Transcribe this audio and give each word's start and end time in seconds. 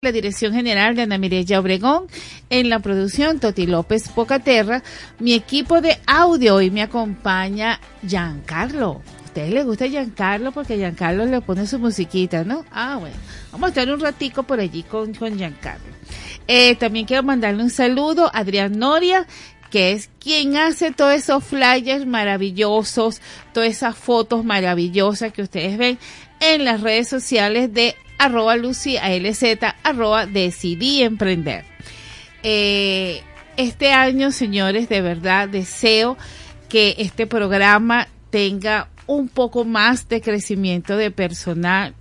la 0.00 0.12
dirección 0.12 0.54
general 0.54 0.94
de 0.94 1.02
Ana 1.02 1.18
Mireya 1.18 1.58
Obregón, 1.58 2.06
en 2.50 2.68
la 2.68 2.78
producción 2.78 3.40
Toti 3.40 3.66
López 3.66 4.08
Pocaterra, 4.08 4.84
mi 5.18 5.34
equipo 5.34 5.80
de 5.80 5.98
audio 6.06 6.54
hoy 6.54 6.70
me 6.70 6.82
acompaña 6.82 7.80
Giancarlo. 8.06 9.02
¿A 9.22 9.24
ustedes 9.24 9.52
les 9.52 9.64
gusta 9.64 9.88
Giancarlo? 9.88 10.52
Porque 10.52 10.76
Giancarlo 10.76 11.24
le 11.24 11.40
pone 11.40 11.66
su 11.66 11.80
musiquita, 11.80 12.44
¿no? 12.44 12.64
Ah, 12.70 12.98
bueno, 13.00 13.16
vamos 13.50 13.66
a 13.66 13.68
estar 13.70 13.92
un 13.92 13.98
ratico 13.98 14.44
por 14.44 14.60
allí 14.60 14.84
con, 14.84 15.14
con 15.14 15.36
Giancarlo. 15.36 15.92
Eh, 16.46 16.76
también 16.76 17.04
quiero 17.04 17.24
mandarle 17.24 17.64
un 17.64 17.70
saludo 17.70 18.26
a 18.26 18.38
Adrián 18.38 18.78
Noria, 18.78 19.26
que 19.68 19.90
es 19.90 20.10
quien 20.20 20.56
hace 20.56 20.92
todos 20.92 21.14
esos 21.14 21.42
flyers 21.42 22.06
maravillosos, 22.06 23.20
todas 23.52 23.70
esas 23.70 23.96
fotos 23.96 24.44
maravillosas 24.44 25.32
que 25.32 25.42
ustedes 25.42 25.76
ven 25.76 25.98
en 26.38 26.64
las 26.64 26.82
redes 26.82 27.08
sociales 27.08 27.74
de 27.74 27.96
arroba 28.18 28.56
Lucy 28.56 28.96
ALZ, 28.96 29.42
arroba 29.82 30.26
decidí 30.26 31.02
emprender. 31.02 31.64
Eh, 32.42 33.22
este 33.56 33.92
año, 33.92 34.30
señores, 34.30 34.88
de 34.88 35.00
verdad 35.00 35.48
deseo 35.48 36.16
que 36.68 36.94
este 36.98 37.26
programa 37.26 38.08
tenga 38.30 38.88
un 39.06 39.28
poco 39.28 39.64
más 39.64 40.08
de 40.08 40.20
crecimiento 40.20 40.96
de 40.96 41.10
personal, 41.10 41.94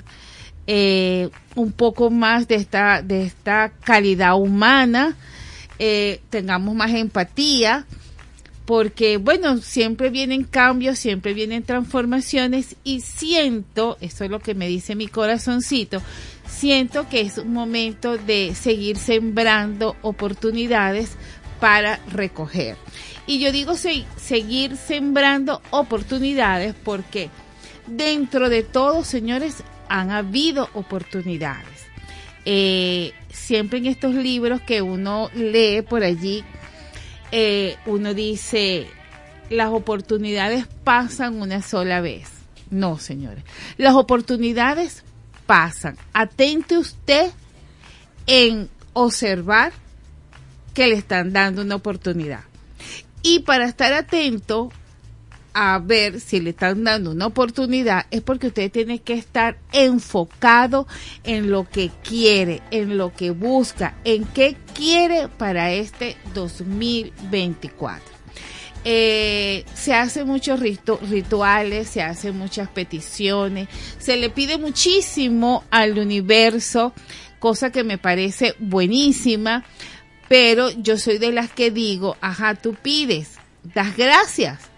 eh, 0.68 1.30
un 1.56 1.72
poco 1.72 2.09
más 2.09 2.48
de 2.48 2.56
esta, 2.56 3.02
de 3.02 3.23
esta 3.23 3.72
calidad 3.84 4.36
humana, 4.36 5.16
eh, 5.80 6.22
tengamos 6.30 6.76
más 6.76 6.92
empatía, 6.94 7.86
porque 8.68 9.16
bueno, 9.16 9.60
siempre 9.60 10.10
vienen 10.10 10.44
cambios, 10.44 11.00
siempre 11.00 11.34
vienen 11.34 11.64
transformaciones 11.64 12.76
y 12.84 13.00
siento, 13.00 13.98
eso 14.02 14.26
es 14.26 14.30
lo 14.30 14.42
que 14.42 14.56
me 14.56 14.68
dice 14.68 14.94
mi 14.94 15.08
corazoncito, 15.08 16.02
siento 16.46 17.08
que 17.08 17.22
es 17.22 17.38
un 17.38 17.54
momento 17.54 18.18
de 18.18 18.54
seguir 18.56 18.98
sembrando 18.98 19.96
oportunidades 20.02 21.16
para 21.62 22.02
recoger. 22.12 22.76
Y 23.26 23.40
yo 23.40 23.54
digo 23.54 23.76
seguir 23.76 24.76
sembrando 24.76 25.62
oportunidades 25.70 26.76
porque 26.84 27.30
dentro 27.88 28.50
de 28.50 28.64
todo, 28.64 29.06
señores, 29.06 29.64
han 29.88 30.12
habido 30.12 30.68
oportunidades. 30.74 31.86
Eh, 32.44 33.14
siempre 33.30 33.80
en 33.80 33.86
estos 33.86 34.14
libros 34.14 34.59
que 34.59 34.81
uno 34.81 35.30
lee 35.34 35.84
por 35.84 36.04
allí, 36.04 36.44
eh, 37.31 37.75
uno 37.86 38.14
dice, 38.14 38.88
las 39.50 39.70
oportunidades 39.70 40.67
pasan 40.83 41.42
una 41.42 41.61
sola 41.61 42.02
vez. 42.02 42.30
No, 42.69 42.97
señores. 42.97 43.44
Las 43.78 43.95
oportunidades 43.95 45.03
pasan. 45.45 45.97
Atente 46.14 46.78
usted 46.78 47.31
en 48.25 48.69
observar 48.94 49.72
que 50.73 50.88
le 50.88 50.95
están 50.95 51.34
dando 51.34 51.61
una 51.61 51.75
oportunidad. 51.75 52.42
Y 53.23 53.39
para 53.39 53.66
estar 53.66 53.94
atento 53.94 54.72
a 55.59 55.80
ver 55.80 56.19
si 56.19 56.39
le 56.39 56.52
están 56.52 56.83
dando 56.83 57.09
una 57.09 57.25
oportunidad 57.25 58.05
es 58.11 58.22
porque 58.22 58.47
usted 58.47 58.72
tiene 58.72 59.00
que 59.00 59.13
estar 59.13 59.58
enfocado 59.72 60.88
en 61.23 61.50
lo 61.50 61.67
que 61.67 61.89
quiere, 62.03 62.61
en 62.69 62.95
lo 62.95 63.11
que 63.11 63.31
busca, 63.31 63.97
en 64.03 64.25
qué 64.25 64.55
quiere 64.75 65.30
para 65.30 65.72
este 65.72 66.16
2024. 66.35 68.03
Eh, 68.85 69.66
se 69.73 69.95
hacen 69.95 70.28
muchos 70.28 70.59
rituales, 70.59 71.89
se 71.89 72.03
hacen 72.03 72.38
muchas 72.38 72.69
peticiones, 72.69 73.67
se 73.97 74.16
le 74.16 74.30
pide 74.30 74.59
muchísimo 74.59 75.63
al 75.72 75.97
universo, 75.97 76.94
cosa 77.39 77.72
que 77.72 77.83
me 77.83 77.97
parece 77.97 78.53
buenísima, 78.59 79.66
pero 80.30 80.69
yo 80.69 81.00
soy 81.00 81.17
de 81.17 81.31
las 81.31 81.52
que 81.52 81.72
digo, 81.72 82.16
ajá, 82.22 82.53
tú 82.53 82.75
pides, 82.75 83.39
das 83.63 83.97
gracias 83.97 84.77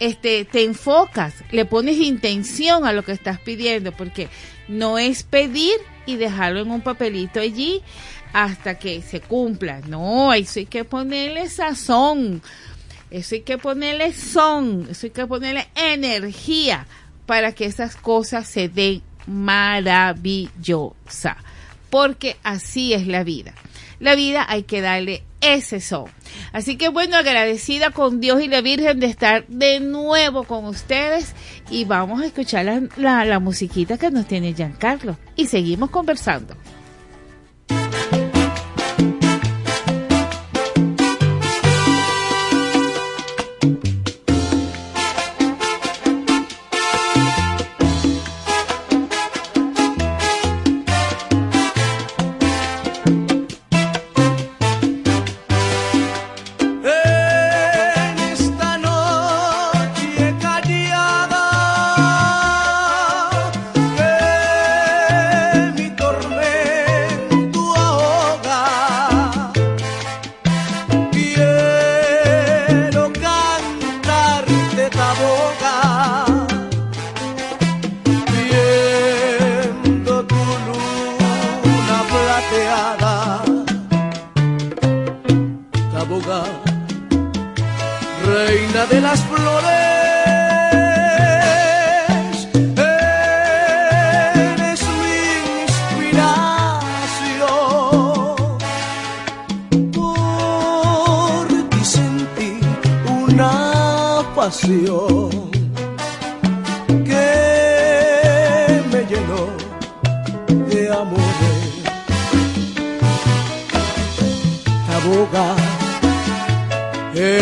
este, 0.00 0.46
te 0.46 0.64
enfocas, 0.64 1.34
le 1.52 1.66
pones 1.66 1.98
intención 1.98 2.86
a 2.86 2.92
lo 2.92 3.04
que 3.04 3.12
estás 3.12 3.38
pidiendo, 3.38 3.92
porque 3.92 4.28
no 4.66 4.98
es 4.98 5.22
pedir 5.22 5.74
y 6.06 6.16
dejarlo 6.16 6.60
en 6.60 6.70
un 6.70 6.80
papelito 6.80 7.38
allí 7.38 7.82
hasta 8.32 8.78
que 8.78 9.02
se 9.02 9.20
cumpla. 9.20 9.82
No, 9.86 10.32
eso 10.32 10.58
hay 10.58 10.66
que 10.66 10.84
ponerle 10.84 11.48
sazón, 11.48 12.42
eso 13.10 13.34
hay 13.34 13.42
que 13.42 13.58
ponerle 13.58 14.14
son, 14.14 14.88
eso 14.90 15.06
hay 15.06 15.10
que 15.10 15.26
ponerle 15.26 15.68
energía 15.74 16.86
para 17.26 17.52
que 17.52 17.66
esas 17.66 17.94
cosas 17.94 18.48
se 18.48 18.68
den 18.68 19.02
maravillosa, 19.26 21.36
porque 21.90 22.38
así 22.42 22.94
es 22.94 23.06
la 23.06 23.22
vida. 23.22 23.52
La 23.98 24.14
vida 24.14 24.46
hay 24.48 24.62
que 24.62 24.80
darle 24.80 25.22
ese 25.40 25.80
son. 25.80 26.06
Así 26.52 26.76
que 26.76 26.88
bueno, 26.88 27.16
agradecida 27.16 27.90
con 27.90 28.20
Dios 28.20 28.42
y 28.42 28.48
la 28.48 28.60
Virgen 28.60 29.00
de 29.00 29.06
estar 29.06 29.46
de 29.46 29.80
nuevo 29.80 30.44
con 30.44 30.64
ustedes 30.64 31.34
y 31.70 31.84
vamos 31.84 32.22
a 32.22 32.26
escuchar 32.26 32.64
la, 32.64 32.82
la, 32.96 33.24
la 33.24 33.38
musiquita 33.38 33.98
que 33.98 34.10
nos 34.10 34.26
tiene 34.26 34.54
Giancarlo 34.54 35.18
y 35.36 35.46
seguimos 35.46 35.90
conversando. 35.90 36.56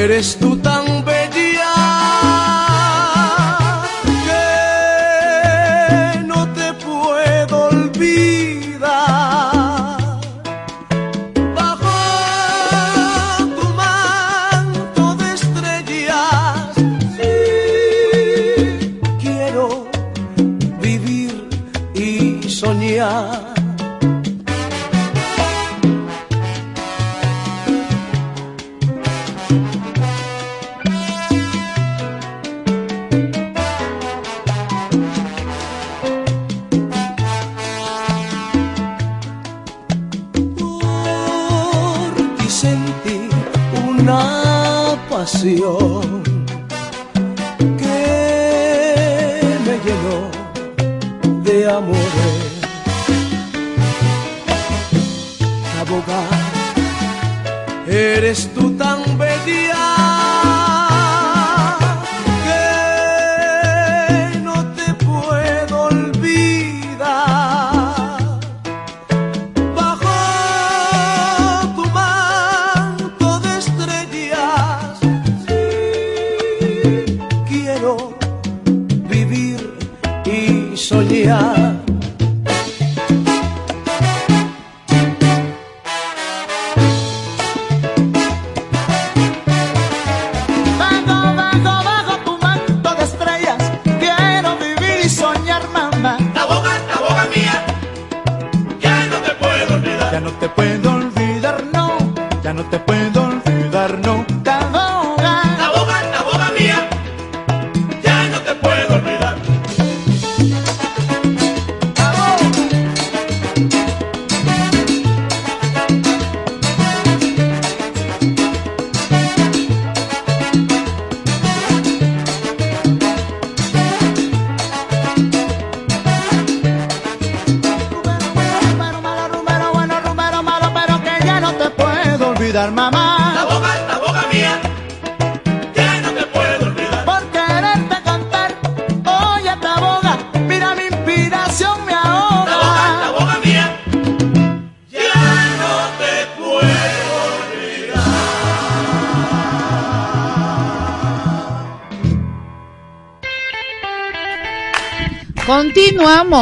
eres 0.09 0.39
tú 0.41 0.57
tan 0.57 0.88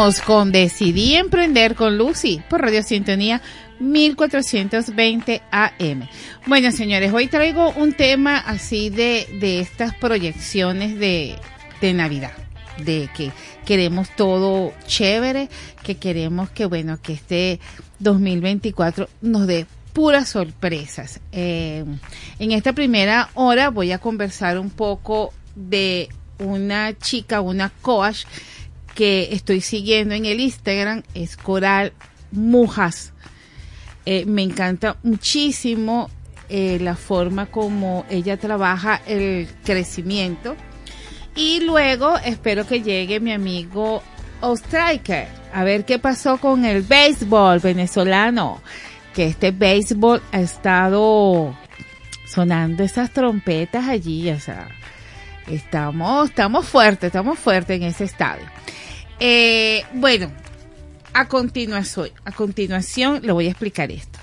Continuamos 0.06 0.20
con 0.20 0.52
Decidí 0.52 1.16
Emprender 1.16 1.74
con 1.74 1.98
Lucy 1.98 2.40
por 2.48 2.60
Radio 2.60 2.84
Sintonía 2.84 3.42
1420 3.80 5.42
AM. 5.50 6.08
Bueno, 6.46 6.70
señores, 6.70 7.12
hoy 7.12 7.26
traigo 7.26 7.70
un 7.70 7.92
tema 7.92 8.38
así 8.38 8.88
de, 8.88 9.26
de 9.40 9.58
estas 9.58 9.96
proyecciones 9.96 10.96
de, 11.00 11.34
de 11.80 11.92
Navidad, 11.92 12.30
de 12.84 13.10
que 13.16 13.32
queremos 13.64 14.08
todo 14.14 14.72
chévere, 14.86 15.48
que 15.82 15.96
queremos 15.96 16.50
que, 16.50 16.66
bueno, 16.66 17.02
que 17.02 17.14
este 17.14 17.58
2024 17.98 19.08
nos 19.22 19.48
dé 19.48 19.66
puras 19.92 20.28
sorpresas. 20.28 21.18
Eh, 21.32 21.84
en 22.38 22.52
esta 22.52 22.74
primera 22.74 23.30
hora 23.34 23.70
voy 23.70 23.90
a 23.90 23.98
conversar 23.98 24.60
un 24.60 24.70
poco 24.70 25.32
de 25.56 26.10
una 26.38 26.96
chica, 26.96 27.40
una 27.40 27.70
coach, 27.82 28.24
que 28.96 29.28
estoy 29.30 29.60
siguiendo 29.60 30.14
en 30.14 30.24
el 30.24 30.40
Instagram 30.40 31.04
es 31.14 31.36
Coral 31.36 31.92
Mujas. 32.32 33.12
Eh, 34.06 34.24
me 34.26 34.42
encanta 34.42 34.96
muchísimo 35.02 36.10
eh, 36.48 36.78
la 36.80 36.96
forma 36.96 37.46
como 37.46 38.06
ella 38.08 38.38
trabaja 38.38 39.00
el 39.06 39.48
crecimiento. 39.64 40.56
Y 41.36 41.60
luego 41.60 42.16
espero 42.18 42.66
que 42.66 42.82
llegue 42.82 43.20
mi 43.20 43.32
amigo 43.32 44.02
Ostriker 44.40 45.28
a 45.52 45.62
ver 45.64 45.84
qué 45.84 45.98
pasó 45.98 46.38
con 46.38 46.64
el 46.64 46.82
béisbol 46.82 47.60
venezolano. 47.60 48.62
Que 49.14 49.26
este 49.26 49.50
béisbol 49.50 50.22
ha 50.32 50.40
estado 50.40 51.54
sonando 52.26 52.82
esas 52.82 53.12
trompetas 53.12 53.88
allí, 53.88 54.30
o 54.30 54.40
sea, 54.40 54.68
estamos, 55.46 56.30
estamos 56.30 56.66
fuertes, 56.66 57.08
estamos 57.08 57.38
fuertes 57.38 57.76
en 57.76 57.82
ese 57.84 58.04
estadio. 58.04 58.55
Eh, 59.20 59.84
bueno, 59.94 60.30
a 61.12 61.28
continuación, 61.28 62.10
a 62.24 62.32
continuación 62.32 63.20
le 63.22 63.32
voy 63.32 63.46
a 63.46 63.50
explicar 63.50 63.90
esto. 63.90 64.18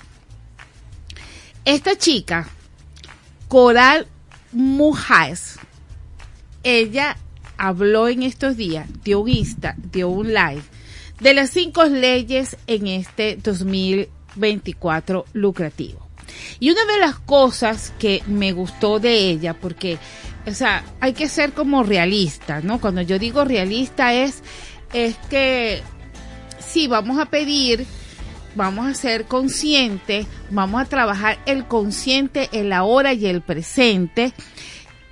Esta 1.64 1.96
chica, 1.96 2.48
Coral 3.48 4.06
Mujáez, 4.52 5.56
ella 6.62 7.16
habló 7.56 8.08
en 8.08 8.22
estos 8.22 8.56
días, 8.56 8.88
dio 9.02 9.20
un 9.20 9.28
Insta, 9.28 9.74
dio 9.90 10.08
un 10.08 10.28
live 10.28 10.62
de 11.20 11.34
las 11.34 11.50
cinco 11.50 11.84
leyes 11.84 12.56
en 12.66 12.86
este 12.86 13.36
2024 13.42 15.26
lucrativo. 15.32 16.08
Y 16.60 16.70
una 16.70 16.84
de 16.84 16.98
las 16.98 17.18
cosas 17.18 17.92
que 17.98 18.22
me 18.26 18.52
gustó 18.52 18.98
de 18.98 19.30
ella, 19.30 19.54
porque, 19.54 19.98
o 20.46 20.52
sea, 20.52 20.84
hay 21.00 21.12
que 21.12 21.28
ser 21.28 21.52
como 21.52 21.82
realista, 21.82 22.60
¿no? 22.60 22.80
Cuando 22.80 23.02
yo 23.02 23.18
digo 23.18 23.44
realista 23.44 24.14
es 24.14 24.42
es 24.94 25.16
que 25.28 25.82
sí, 26.60 26.86
vamos 26.86 27.18
a 27.18 27.26
pedir, 27.26 27.84
vamos 28.54 28.86
a 28.86 28.94
ser 28.94 29.26
conscientes, 29.26 30.26
vamos 30.50 30.80
a 30.80 30.86
trabajar 30.86 31.38
el 31.44 31.66
consciente, 31.66 32.48
el 32.52 32.72
ahora 32.72 33.12
y 33.12 33.26
el 33.26 33.42
presente 33.42 34.32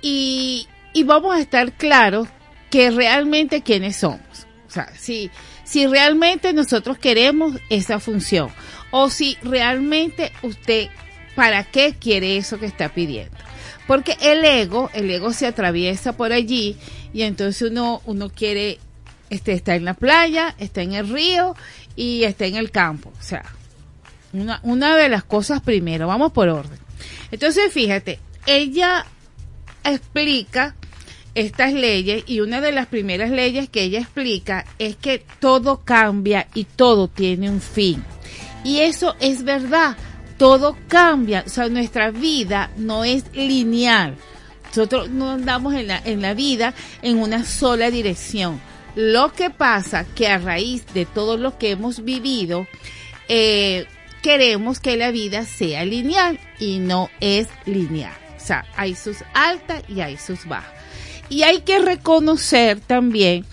y, 0.01 0.67
y 0.93 1.03
vamos 1.03 1.35
a 1.35 1.39
estar 1.39 1.73
claros 1.73 2.27
que 2.71 2.89
realmente 2.89 3.61
quiénes 3.61 3.97
somos. 3.97 4.47
O 4.67 4.71
sea, 4.71 4.91
si, 4.97 5.29
si 5.65 5.85
realmente 5.85 6.53
nosotros 6.53 6.97
queremos 6.97 7.59
esa 7.69 7.99
función 7.99 8.49
o 8.89 9.09
si 9.09 9.37
realmente 9.43 10.31
usted, 10.43 10.87
¿para 11.35 11.65
qué 11.65 11.93
quiere 11.99 12.37
eso 12.37 12.57
que 12.57 12.65
está 12.65 12.89
pidiendo? 12.89 13.37
Porque 13.85 14.17
el 14.21 14.45
ego, 14.45 14.89
el 14.93 15.11
ego 15.11 15.33
se 15.33 15.45
atraviesa 15.45 16.13
por 16.13 16.31
allí 16.31 16.77
y 17.13 17.23
entonces 17.23 17.69
uno, 17.69 18.01
uno 18.05 18.29
quiere 18.29 18.79
este 19.33 19.53
está 19.53 19.75
en 19.75 19.85
la 19.85 19.95
playa, 19.95 20.55
está 20.59 20.81
en 20.81 20.93
el 20.93 21.09
río 21.09 21.55
y 21.95 22.23
está 22.23 22.45
en 22.45 22.55
el 22.55 22.71
campo. 22.71 23.11
O 23.19 23.23
sea, 23.23 23.43
una, 24.31 24.59
una 24.63 24.95
de 24.95 25.09
las 25.09 25.23
cosas 25.23 25.61
primero, 25.61 26.07
vamos 26.07 26.31
por 26.31 26.49
orden. 26.49 26.77
Entonces, 27.31 27.71
fíjate, 27.73 28.19
ella 28.45 29.05
explica 29.83 30.75
estas 31.35 31.73
leyes 31.73 32.23
y 32.27 32.41
una 32.41 32.61
de 32.61 32.71
las 32.71 32.85
primeras 32.85 33.31
leyes 33.31 33.69
que 33.69 33.83
ella 33.83 33.99
explica 33.99 34.65
es 34.77 34.95
que 34.95 35.25
todo 35.39 35.81
cambia 35.83 36.47
y 36.53 36.65
todo 36.65 37.07
tiene 37.07 37.49
un 37.49 37.59
fin. 37.59 38.03
Y 38.63 38.79
eso 38.81 39.15
es 39.19 39.43
verdad, 39.43 39.97
todo 40.37 40.77
cambia, 40.87 41.43
o 41.45 41.49
sea, 41.49 41.69
nuestra 41.69 42.11
vida 42.11 42.69
no 42.77 43.03
es 43.03 43.25
lineal. 43.33 44.15
Nosotros 44.67 45.09
no 45.09 45.31
andamos 45.31 45.73
en 45.73 45.87
la, 45.87 46.01
en 46.05 46.21
la 46.21 46.33
vida 46.33 46.73
en 47.01 47.17
una 47.17 47.45
sola 47.45 47.89
dirección 47.89 48.59
lo 48.95 49.33
que 49.33 49.49
pasa 49.49 50.05
que 50.15 50.27
a 50.27 50.37
raíz 50.37 50.85
de 50.93 51.05
todo 51.05 51.37
lo 51.37 51.57
que 51.57 51.71
hemos 51.71 52.03
vivido, 52.03 52.67
eh, 53.27 53.85
queremos 54.21 54.79
que 54.79 54.97
la 54.97 55.11
vida 55.11 55.45
sea 55.45 55.85
lineal 55.85 56.39
y 56.59 56.79
no 56.79 57.09
es 57.19 57.47
lineal. 57.65 58.13
O 58.37 58.45
sea, 58.45 58.65
hay 58.75 58.95
sus 58.95 59.17
altas 59.33 59.83
y 59.87 60.01
hay 60.01 60.17
sus 60.17 60.45
bajas. 60.45 60.73
Y 61.29 61.43
hay 61.43 61.61
que 61.61 61.79
reconocer 61.79 62.79
también 62.79 63.45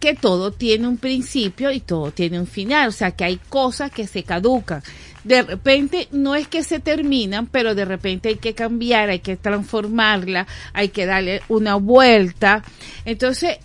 que 0.00 0.14
todo 0.14 0.52
tiene 0.52 0.86
un 0.86 0.98
principio 0.98 1.70
y 1.70 1.80
todo 1.80 2.10
tiene 2.10 2.38
un 2.38 2.46
final. 2.46 2.88
O 2.88 2.92
sea, 2.92 3.12
que 3.12 3.24
hay 3.24 3.40
cosas 3.48 3.90
que 3.90 4.06
se 4.06 4.22
caducan. 4.22 4.82
De 5.24 5.42
repente 5.42 6.08
no 6.12 6.34
es 6.34 6.46
que 6.46 6.62
se 6.62 6.78
terminan, 6.78 7.46
pero 7.46 7.74
de 7.74 7.84
repente 7.84 8.28
hay 8.28 8.36
que 8.36 8.54
cambiar, 8.54 9.08
hay 9.08 9.18
que 9.18 9.36
transformarla, 9.36 10.46
hay 10.72 10.90
que 10.90 11.06
darle 11.06 11.42
una 11.48 11.74
vuelta. 11.76 12.62
Entonces, 13.04 13.58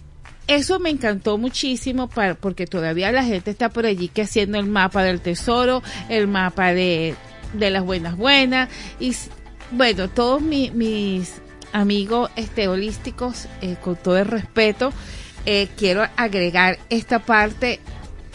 eso 0.56 0.80
me 0.80 0.90
encantó 0.90 1.38
muchísimo 1.38 2.10
porque 2.40 2.68
todavía 2.68 3.12
la 3.12 3.24
gente 3.24 3.52
está 3.52 3.70
por 3.70 3.86
allí 3.86 4.08
que 4.10 4.24
haciendo 4.24 4.60
el 4.60 4.66
mapa 4.66 5.04
del 5.04 5.22
tesoro, 5.22 5.82
el 6.10 6.28
mapa 6.28 6.74
de, 6.74 7.16
de 7.54 7.70
las 7.70 7.84
buenas 7.84 8.18
buenas 8.18 8.70
y 9.00 9.16
bueno, 9.72 10.10
todos 10.10 10.42
mis 10.42 11.42
amigos 11.72 12.30
este, 12.36 12.68
holísticos, 12.68 13.48
eh, 13.62 13.78
con 13.82 13.96
todo 13.96 14.18
el 14.18 14.26
respeto, 14.26 14.92
eh, 15.46 15.70
quiero 15.78 16.06
agregar 16.18 16.78
esta 16.90 17.20
parte 17.20 17.80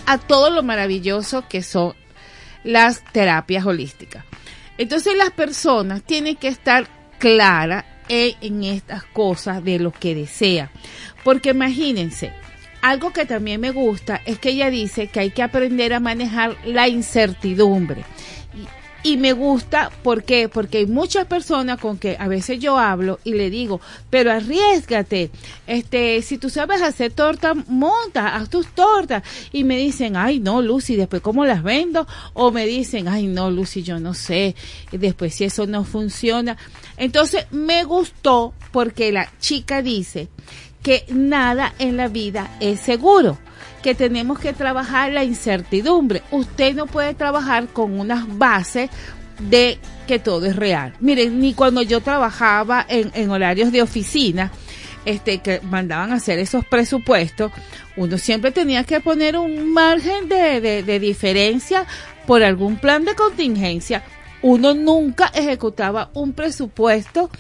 a 0.06 0.18
todo 0.18 0.50
lo 0.50 0.62
maravilloso 0.62 1.46
que 1.49 1.62
son 1.62 1.94
las 2.64 3.04
terapias 3.12 3.66
holísticas. 3.66 4.25
Entonces 4.78 5.16
las 5.16 5.30
personas 5.30 6.02
tienen 6.02 6.37
que 6.37 6.49
estar 6.49 6.88
claras 7.18 7.85
en, 8.08 8.64
estas 8.64 9.04
cosas 9.04 9.62
de 9.64 9.78
lo 9.78 9.92
que 9.92 10.14
desea. 10.14 10.70
Porque 11.25 11.50
imagínense, 11.50 12.32
algo 12.82 13.12
que 13.12 13.26
también 13.26 13.60
me 13.60 13.70
gusta 13.70 14.20
es 14.25 14.38
que 14.38 14.50
ella 14.50 14.70
dice 14.70 15.08
que 15.08 15.20
hay 15.20 15.30
que 15.30 15.42
aprender 15.42 15.92
a 15.92 16.00
manejar 16.00 16.56
la 16.64 16.88
incertidumbre. 16.88 18.04
Y 19.06 19.16
me 19.18 19.34
gusta, 19.34 19.92
¿por 20.02 20.25
qué? 20.25 20.48
Porque 20.48 20.78
hay 20.78 20.86
muchas 20.86 21.26
personas 21.26 21.78
con 21.78 21.96
que 21.96 22.16
a 22.18 22.26
veces 22.26 22.58
yo 22.58 22.76
hablo 22.76 23.20
y 23.22 23.34
le 23.34 23.50
digo, 23.50 23.80
pero 24.10 24.32
arriesgate, 24.32 25.30
este, 25.68 26.20
si 26.22 26.38
tú 26.38 26.50
sabes 26.50 26.82
hacer 26.82 27.12
torta, 27.12 27.54
monta, 27.54 28.34
haz 28.34 28.50
tus 28.50 28.66
tortas. 28.75 29.22
Y 29.52 29.62
me 29.62 29.76
dicen, 29.76 30.16
ay 30.16 30.40
no, 30.40 30.60
Lucy, 30.60 30.96
después 30.96 31.22
cómo 31.22 31.44
las 31.44 31.62
vendo? 31.62 32.04
O 32.34 32.50
me 32.50 32.66
dicen, 32.66 33.06
ay 33.06 33.28
no, 33.28 33.48
Lucy, 33.48 33.84
yo 33.84 34.00
no 34.00 34.12
sé, 34.12 34.56
después 34.90 35.36
si 35.36 35.44
eso 35.44 35.68
no 35.68 35.84
funciona. 35.84 36.56
Entonces 36.96 37.46
me 37.52 37.84
gustó 37.84 38.54
porque 38.72 39.12
la 39.12 39.30
chica 39.38 39.82
dice 39.82 40.30
que 40.87 41.05
nada 41.09 41.75
en 41.81 41.97
la 41.97 42.07
vida 42.07 42.49
es 42.61 42.78
seguro 42.78 43.38
que 43.83 43.97
tenemos 43.97 44.38
que 44.38 44.52
trabajar 44.52 45.11
la 45.11 45.25
incertidumbre. 45.25 46.23
Usted 46.31 46.76
no 46.76 46.87
puede 46.87 47.12
trabajar 47.12 47.66
con 47.66 47.99
unas 47.99 48.38
bases 48.38 48.88
de 49.40 49.81
que 50.07 50.21
todo 50.21 50.47
es 50.47 50.55
real. 50.55 50.95
Miren, 51.00 51.40
ni 51.40 51.55
cuando 51.55 51.83
yo 51.83 52.02
trabajaba 52.02 52.87
en, 52.88 53.31
horarios 53.31 53.73
de 53.73 53.83
oficina, 53.83 54.52
este, 55.05 55.38
que 55.38 55.61
mandaban 55.61 56.12
a 56.12 56.16
hacer 56.16 56.38
esos 56.38 56.64
presupuestos, 56.64 57.50
uno 57.97 58.16
siempre 58.16 58.52
tenía 58.52 58.85
que 58.85 59.00
poner 59.00 59.37
un 59.37 59.73
margen 59.73 60.28
de, 60.28 60.61
de, 60.61 60.85
de 60.85 61.00
diferencia 61.00 61.85
por 62.28 62.45
algún 62.45 62.76
plan 62.76 63.05
de 63.05 63.16
contingencia. 63.16 64.05
Uno 64.47 64.75
nunca 64.75 65.26
ejecutaba 65.35 66.11
un 66.15 66.33
presupuesto 66.33 67.31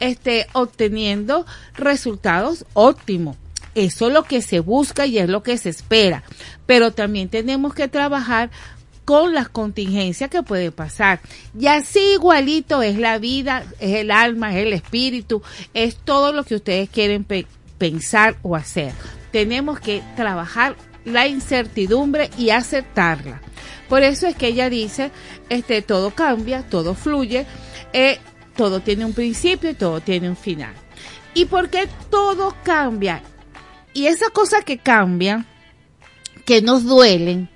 este, 0.00 0.48
obteniendo 0.52 1.46
resultados 1.76 2.66
óptimos. 2.74 3.36
Eso 3.76 4.08
es 4.08 4.12
lo 4.12 4.24
que 4.24 4.42
se 4.42 4.58
busca 4.58 5.06
y 5.06 5.18
es 5.18 5.28
lo 5.28 5.44
que 5.44 5.58
se 5.58 5.68
espera. 5.68 6.24
Pero 6.66 6.90
también 6.90 7.28
tenemos 7.28 7.72
que 7.72 7.86
trabajar 7.86 8.50
con 9.04 9.32
las 9.32 9.48
contingencias 9.48 10.28
que 10.28 10.42
pueden 10.42 10.72
pasar. 10.72 11.20
Y 11.56 11.68
así 11.68 12.00
igualito 12.14 12.82
es 12.82 12.98
la 12.98 13.18
vida, 13.18 13.62
es 13.78 13.94
el 13.94 14.10
alma, 14.10 14.50
es 14.50 14.66
el 14.66 14.72
espíritu, 14.72 15.42
es 15.72 15.94
todo 15.94 16.32
lo 16.32 16.42
que 16.42 16.56
ustedes 16.56 16.90
quieren 16.90 17.24
pensar 17.78 18.38
o 18.42 18.56
hacer. 18.56 18.92
Tenemos 19.30 19.78
que 19.78 20.02
trabajar 20.16 20.74
la 21.04 21.28
incertidumbre 21.28 22.28
y 22.36 22.50
aceptarla. 22.50 23.40
Por 23.88 24.02
eso 24.02 24.26
es 24.26 24.34
que 24.34 24.48
ella 24.48 24.68
dice, 24.68 25.10
este, 25.48 25.82
todo 25.82 26.10
cambia, 26.10 26.62
todo 26.62 26.94
fluye, 26.94 27.46
eh, 27.92 28.18
todo 28.56 28.80
tiene 28.80 29.04
un 29.04 29.12
principio 29.12 29.70
y 29.70 29.74
todo 29.74 30.00
tiene 30.00 30.28
un 30.28 30.36
final. 30.36 30.74
¿Y 31.34 31.44
por 31.44 31.70
qué 31.70 31.88
todo 32.10 32.54
cambia? 32.64 33.22
y 33.96 34.08
esas 34.08 34.28
cosas 34.28 34.62
que 34.62 34.76
cambian, 34.76 35.46
que 36.44 36.60
nos 36.60 36.84
duelen, 36.84 37.48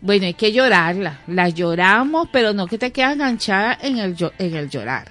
bueno, 0.00 0.26
hay 0.26 0.34
que 0.34 0.50
llorarlas. 0.50 1.18
Las 1.28 1.54
lloramos, 1.54 2.28
pero 2.32 2.52
no 2.52 2.66
que 2.66 2.78
te 2.78 2.90
quedas 2.90 3.12
enganchada 3.12 3.78
en 3.80 3.98
el, 3.98 4.16
en 4.40 4.56
el 4.56 4.68
llorar. 4.68 5.08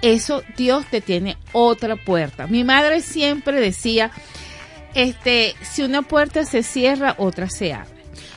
Eso 0.00 0.42
Dios 0.56 0.86
te 0.86 1.02
tiene 1.02 1.36
otra 1.52 1.96
puerta. 1.96 2.46
Mi 2.46 2.64
madre 2.64 3.02
siempre 3.02 3.60
decía, 3.60 4.10
este, 4.94 5.54
si 5.60 5.82
una 5.82 6.00
puerta 6.00 6.46
se 6.46 6.62
cierra, 6.62 7.14
otra 7.18 7.50
se 7.50 7.74
abre. 7.74 7.93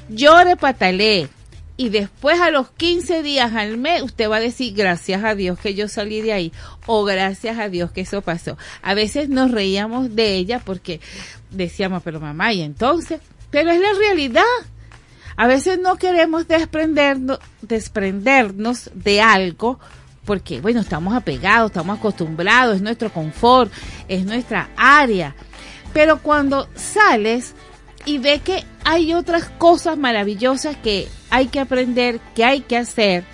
Llore, 0.09 0.55
patalee, 0.55 1.29
y 1.77 1.89
después 1.89 2.41
a 2.41 2.49
los 2.49 2.71
15 2.71 3.21
días 3.21 3.53
al 3.53 3.77
mes 3.77 4.01
usted 4.01 4.29
va 4.29 4.37
a 4.37 4.41
decir 4.41 4.73
gracias 4.75 5.23
a 5.23 5.35
Dios 5.35 5.59
que 5.59 5.75
yo 5.75 5.87
salí 5.87 6.21
de 6.21 6.33
ahí 6.33 6.51
o 6.87 7.03
gracias 7.03 7.59
a 7.59 7.69
Dios 7.69 7.91
que 7.91 8.01
eso 8.01 8.23
pasó. 8.23 8.57
A 8.81 8.95
veces 8.95 9.29
nos 9.29 9.51
reíamos 9.51 10.15
de 10.15 10.35
ella 10.35 10.59
porque 10.63 10.99
decíamos, 11.51 12.01
pero 12.03 12.19
mamá, 12.19 12.51
y 12.51 12.63
entonces, 12.63 13.21
pero 13.51 13.69
es 13.69 13.79
la 13.79 13.93
realidad. 13.93 14.43
A 15.35 15.45
veces 15.45 15.79
no 15.79 15.97
queremos 15.97 16.47
desprendernos, 16.47 17.39
desprendernos 17.61 18.89
de 18.95 19.21
algo 19.21 19.79
porque, 20.25 20.59
bueno, 20.59 20.81
estamos 20.81 21.15
apegados, 21.15 21.69
estamos 21.69 21.99
acostumbrados, 21.99 22.77
es 22.77 22.81
nuestro 22.81 23.13
confort, 23.13 23.71
es 24.07 24.25
nuestra 24.25 24.71
área. 24.75 25.35
Pero 25.93 26.23
cuando 26.23 26.67
sales 26.75 27.53
y 28.07 28.19
ve 28.19 28.39
que 28.39 28.63
hay 28.85 29.13
otras 29.13 29.49
cosas 29.57 29.97
maravillosas 29.97 30.77
que 30.77 31.09
hay 31.29 31.47
que 31.47 31.59
aprender, 31.59 32.21
que 32.33 32.45
hay 32.45 32.61
que 32.61 32.77
hacer. 32.77 33.25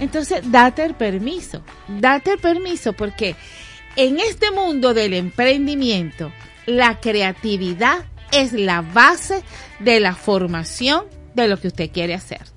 Entonces, 0.00 0.50
date 0.50 0.82
el 0.82 0.94
permiso, 0.94 1.62
date 1.86 2.32
el 2.32 2.38
permiso 2.38 2.94
porque 2.94 3.36
en 3.96 4.18
este 4.18 4.50
mundo 4.50 4.94
del 4.94 5.12
emprendimiento, 5.12 6.32
la 6.64 7.00
creatividad 7.00 8.06
es 8.32 8.54
la 8.54 8.80
base 8.80 9.42
de 9.78 10.00
la 10.00 10.14
formación 10.14 11.04
de 11.34 11.46
lo 11.46 11.58
que 11.58 11.68
usted 11.68 11.90
quiere 11.92 12.14
hacer. 12.14 12.53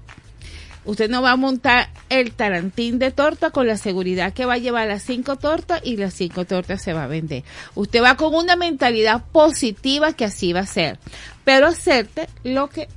Usted 0.87 1.09
no 1.09 1.21
va 1.21 1.31
a 1.31 1.35
montar 1.35 1.89
el 2.09 2.31
tarantín 2.31 2.97
de 2.97 3.11
torta 3.11 3.51
con 3.51 3.67
la 3.67 3.75
seguridad 3.75 4.31
que 4.31 4.45
va 4.45 4.53
a 4.53 4.57
llevar 4.57 4.87
las 4.87 5.03
cinco 5.03 5.35
tortas 5.35 5.81
y 5.83 5.97
las 5.97 6.13
cinco 6.13 6.45
tortas 6.45 6.81
se 6.81 6.93
va 6.93 7.03
a 7.03 7.07
vender. 7.07 7.43
Usted 7.75 8.01
va 8.01 8.15
con 8.15 8.33
una 8.33 8.55
mentalidad 8.55 9.25
positiva 9.33 10.13
que 10.13 10.23
así 10.23 10.53
va 10.53 10.61
a 10.61 10.65
ser, 10.65 10.97
pero 11.43 11.67
hacerte 11.67 12.29
lo 12.45 12.69
que 12.69 12.87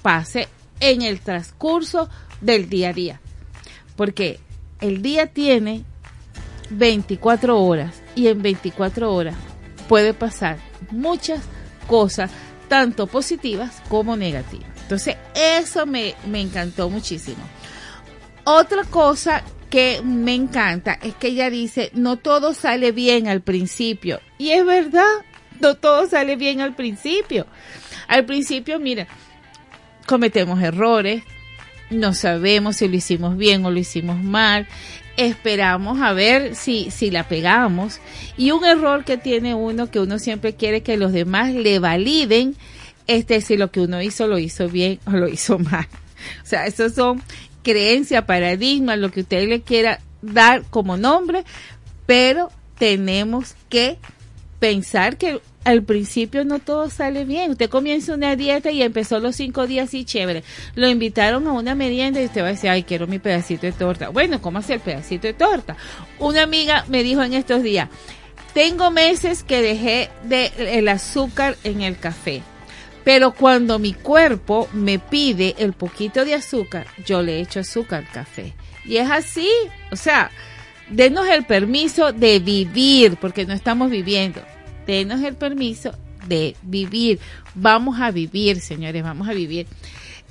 pase 0.00 0.46
en 0.78 1.02
el 1.02 1.20
transcurso 1.20 2.08
del 2.40 2.68
día 2.68 2.90
a 2.90 2.92
día. 2.92 3.20
Porque 3.96 4.38
el 4.80 5.02
día 5.02 5.26
tiene 5.26 5.82
24 6.70 7.60
horas 7.60 8.00
y 8.14 8.28
en 8.28 8.42
24 8.42 9.12
horas 9.12 9.34
puede 9.88 10.14
pasar 10.14 10.58
muchas 10.92 11.40
cosas, 11.88 12.30
tanto 12.68 13.08
positivas 13.08 13.82
como 13.88 14.16
negativas. 14.16 14.69
Entonces, 14.90 15.18
eso 15.36 15.86
me, 15.86 16.16
me 16.26 16.40
encantó 16.40 16.90
muchísimo. 16.90 17.44
Otra 18.42 18.82
cosa 18.82 19.44
que 19.70 20.02
me 20.02 20.34
encanta 20.34 20.98
es 21.00 21.14
que 21.14 21.28
ella 21.28 21.48
dice, 21.48 21.92
no 21.94 22.16
todo 22.16 22.54
sale 22.54 22.90
bien 22.90 23.28
al 23.28 23.40
principio. 23.40 24.20
Y 24.36 24.50
es 24.50 24.66
verdad, 24.66 25.06
no 25.60 25.76
todo 25.76 26.08
sale 26.08 26.34
bien 26.34 26.60
al 26.60 26.74
principio. 26.74 27.46
Al 28.08 28.24
principio, 28.24 28.80
mira, 28.80 29.06
cometemos 30.06 30.60
errores, 30.60 31.22
no 31.90 32.12
sabemos 32.12 32.78
si 32.78 32.88
lo 32.88 32.96
hicimos 32.96 33.36
bien 33.36 33.64
o 33.64 33.70
lo 33.70 33.78
hicimos 33.78 34.20
mal, 34.20 34.66
esperamos 35.16 36.00
a 36.00 36.12
ver 36.14 36.56
si, 36.56 36.90
si 36.90 37.12
la 37.12 37.28
pegamos. 37.28 38.00
Y 38.36 38.50
un 38.50 38.64
error 38.64 39.04
que 39.04 39.18
tiene 39.18 39.54
uno, 39.54 39.88
que 39.88 40.00
uno 40.00 40.18
siempre 40.18 40.56
quiere 40.56 40.82
que 40.82 40.96
los 40.96 41.12
demás 41.12 41.54
le 41.54 41.78
validen, 41.78 42.56
este, 43.10 43.40
si 43.40 43.56
lo 43.56 43.72
que 43.72 43.80
uno 43.80 44.00
hizo 44.00 44.28
lo 44.28 44.38
hizo 44.38 44.68
bien 44.68 45.00
o 45.04 45.10
lo 45.10 45.26
hizo 45.28 45.58
mal. 45.58 45.86
O 46.44 46.46
sea, 46.46 46.66
esos 46.66 46.94
son 46.94 47.20
creencias, 47.64 48.24
paradigmas, 48.24 48.98
lo 48.98 49.10
que 49.10 49.22
usted 49.22 49.48
le 49.48 49.62
quiera 49.62 49.98
dar 50.22 50.62
como 50.70 50.96
nombre, 50.96 51.44
pero 52.06 52.52
tenemos 52.78 53.56
que 53.68 53.98
pensar 54.60 55.16
que 55.16 55.40
al 55.64 55.82
principio 55.82 56.44
no 56.44 56.60
todo 56.60 56.88
sale 56.88 57.24
bien. 57.24 57.50
Usted 57.50 57.68
comienza 57.68 58.14
una 58.14 58.36
dieta 58.36 58.70
y 58.70 58.80
empezó 58.80 59.18
los 59.18 59.34
cinco 59.34 59.66
días 59.66 59.92
y 59.92 60.04
chévere. 60.04 60.44
Lo 60.76 60.88
invitaron 60.88 61.48
a 61.48 61.52
una 61.52 61.74
merienda 61.74 62.22
y 62.22 62.26
usted 62.26 62.42
va 62.42 62.46
a 62.46 62.52
decir, 62.52 62.70
ay, 62.70 62.84
quiero 62.84 63.08
mi 63.08 63.18
pedacito 63.18 63.66
de 63.66 63.72
torta. 63.72 64.10
Bueno, 64.10 64.40
¿cómo 64.40 64.58
hace 64.58 64.74
el 64.74 64.80
pedacito 64.80 65.26
de 65.26 65.34
torta? 65.34 65.76
Una 66.20 66.42
amiga 66.42 66.84
me 66.88 67.02
dijo 67.02 67.22
en 67.22 67.34
estos 67.34 67.62
días, 67.62 67.88
tengo 68.54 68.90
meses 68.92 69.42
que 69.42 69.62
dejé 69.62 70.10
de 70.24 70.52
el 70.78 70.88
azúcar 70.88 71.56
en 71.64 71.82
el 71.82 71.98
café. 71.98 72.42
Pero 73.04 73.32
cuando 73.32 73.78
mi 73.78 73.92
cuerpo 73.92 74.68
me 74.72 74.98
pide 74.98 75.54
el 75.58 75.72
poquito 75.72 76.24
de 76.24 76.34
azúcar, 76.34 76.86
yo 77.06 77.22
le 77.22 77.40
echo 77.40 77.60
azúcar 77.60 78.04
al 78.04 78.12
café. 78.12 78.54
Y 78.84 78.96
es 78.96 79.10
así, 79.10 79.48
o 79.90 79.96
sea, 79.96 80.30
denos 80.90 81.28
el 81.28 81.44
permiso 81.44 82.12
de 82.12 82.38
vivir, 82.38 83.16
porque 83.16 83.46
no 83.46 83.54
estamos 83.54 83.90
viviendo 83.90 84.40
denos 84.90 85.22
el 85.22 85.34
permiso 85.34 85.92
de 86.26 86.56
vivir. 86.62 87.20
Vamos 87.54 88.00
a 88.00 88.10
vivir, 88.10 88.60
señores, 88.60 89.02
vamos 89.02 89.28
a 89.28 89.32
vivir 89.32 89.66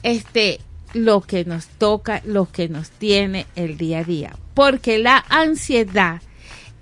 este 0.03 0.59
lo 0.93 1.21
que 1.21 1.45
nos 1.45 1.67
toca, 1.67 2.21
lo 2.25 2.51
que 2.51 2.67
nos 2.67 2.89
tiene 2.89 3.45
el 3.55 3.77
día 3.77 3.99
a 3.99 4.03
día, 4.03 4.35
porque 4.55 4.97
la 4.97 5.23
ansiedad 5.29 6.21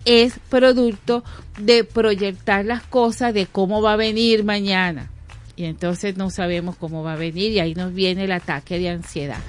es 0.06 0.40
producto 0.50 1.24
de 1.60 1.84
proyectar 1.84 2.64
las 2.64 2.84
cosas 2.84 3.34
de 3.34 3.46
cómo 3.46 3.82
va 3.82 3.94
a 3.94 3.98
venir 3.98 4.46
mañana. 4.46 5.12
Y 5.58 5.66
entonces 5.66 6.16
no 6.16 6.30
sabemos 6.30 6.78
cómo 6.78 7.04
va 7.04 7.14
a 7.14 7.18
venir 7.18 7.52
y 7.52 7.60
ahí 7.60 7.74
nos 7.74 7.94
viene 7.94 8.24
el 8.26 8.32
ataque 8.32 8.80
de 8.80 8.90
ansiedad. 8.90 9.40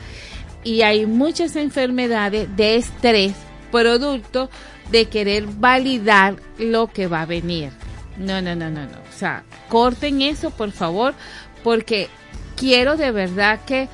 Y 0.64 0.82
hay 0.82 1.06
muchas 1.06 1.54
enfermedades 1.54 2.48
de 2.56 2.76
estrés 2.76 3.34
producto 3.70 4.50
de 4.90 5.04
querer 5.06 5.46
validar 5.46 6.36
lo 6.58 6.88
que 6.88 7.06
va 7.06 7.22
a 7.22 7.26
venir. 7.26 7.70
No, 8.16 8.40
no, 8.40 8.56
no, 8.56 8.70
no, 8.70 8.86
no. 8.86 8.98
O 8.98 9.12
sea, 9.16 9.44
corten 9.68 10.22
eso, 10.22 10.50
por 10.50 10.72
favor, 10.72 11.14
porque 11.62 12.08
quiero 12.56 12.96
de 12.96 13.12
verdad 13.12 13.60
que 13.66 13.88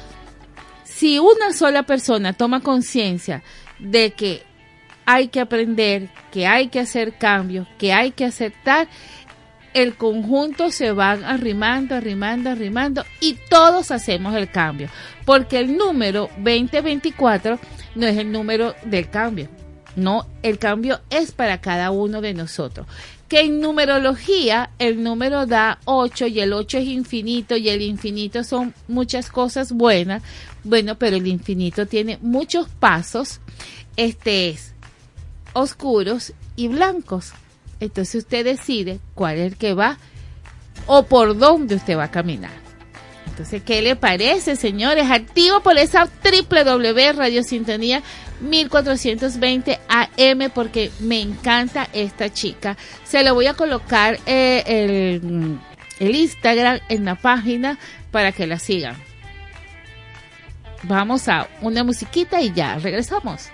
si 0.84 1.18
una 1.18 1.52
sola 1.52 1.82
persona 1.82 2.32
toma 2.32 2.60
conciencia 2.60 3.42
de 3.78 4.12
que 4.12 4.42
hay 5.06 5.28
que 5.28 5.40
aprender, 5.40 6.08
que 6.32 6.46
hay 6.46 6.68
que 6.68 6.80
hacer 6.80 7.18
cambios, 7.18 7.66
que 7.78 7.92
hay 7.92 8.12
que 8.12 8.24
aceptar, 8.24 8.88
el 9.74 9.96
conjunto 9.96 10.70
se 10.70 10.92
va 10.92 11.10
arrimando, 11.12 11.96
arrimando, 11.96 12.50
arrimando 12.50 13.04
y 13.20 13.36
todos 13.50 13.90
hacemos 13.90 14.34
el 14.36 14.48
cambio. 14.48 14.88
Porque 15.24 15.58
el 15.58 15.76
número 15.76 16.30
2024 16.38 17.58
no 17.96 18.06
es 18.06 18.16
el 18.16 18.30
número 18.30 18.74
del 18.84 19.10
cambio. 19.10 19.48
No, 19.96 20.26
el 20.42 20.58
cambio 20.58 21.00
es 21.10 21.32
para 21.32 21.60
cada 21.60 21.90
uno 21.90 22.20
de 22.20 22.34
nosotros. 22.34 22.86
Que 23.28 23.40
en 23.40 23.60
numerología 23.60 24.70
el 24.78 25.02
número 25.02 25.46
da 25.46 25.78
8 25.86 26.26
y 26.28 26.40
el 26.40 26.52
8 26.52 26.78
es 26.78 26.86
infinito 26.86 27.56
y 27.56 27.68
el 27.68 27.82
infinito 27.82 28.44
son 28.44 28.74
muchas 28.86 29.28
cosas 29.28 29.72
buenas. 29.72 30.22
Bueno, 30.62 30.96
pero 30.98 31.16
el 31.16 31.26
infinito 31.26 31.86
tiene 31.86 32.18
muchos 32.22 32.68
pasos. 32.68 33.40
Este 33.96 34.50
es 34.50 34.74
oscuros 35.52 36.32
y 36.56 36.68
blancos. 36.68 37.32
Entonces 37.86 38.24
usted 38.24 38.44
decide 38.44 39.00
cuál 39.14 39.38
es 39.38 39.52
el 39.52 39.56
que 39.56 39.74
va 39.74 39.98
o 40.86 41.04
por 41.04 41.36
dónde 41.36 41.76
usted 41.76 41.96
va 41.96 42.04
a 42.04 42.10
caminar. 42.10 42.64
Entonces, 43.26 43.62
¿qué 43.64 43.82
le 43.82 43.96
parece, 43.96 44.54
señores? 44.54 45.10
Activo 45.10 45.60
por 45.60 45.76
esa 45.76 46.04
www 46.04 47.12
Radio 47.16 47.42
Sintonía 47.42 48.00
1420 48.40 49.80
AM 49.88 50.50
porque 50.54 50.92
me 51.00 51.20
encanta 51.20 51.88
esta 51.92 52.32
chica. 52.32 52.76
Se 53.02 53.24
lo 53.24 53.34
voy 53.34 53.46
a 53.46 53.54
colocar 53.54 54.20
eh, 54.26 54.62
el, 54.66 55.58
el 55.98 56.14
Instagram 56.14 56.78
en 56.88 57.04
la 57.04 57.16
página 57.16 57.78
para 58.12 58.30
que 58.30 58.46
la 58.46 58.60
sigan. 58.60 58.96
Vamos 60.84 61.28
a 61.28 61.48
una 61.60 61.82
musiquita 61.82 62.40
y 62.40 62.52
ya 62.52 62.78
regresamos. 62.78 63.48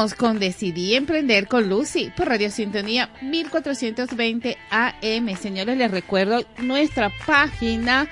Continuamos 0.00 0.18
con 0.18 0.38
Decidí 0.38 0.94
Emprender 0.94 1.46
con 1.46 1.68
Lucy 1.68 2.10
por 2.16 2.26
Radio 2.26 2.50
Sintonía 2.50 3.10
1420 3.20 4.56
AM. 4.70 5.36
Señores, 5.36 5.76
les 5.76 5.90
recuerdo 5.90 6.42
nuestra 6.56 7.12
página 7.26 8.08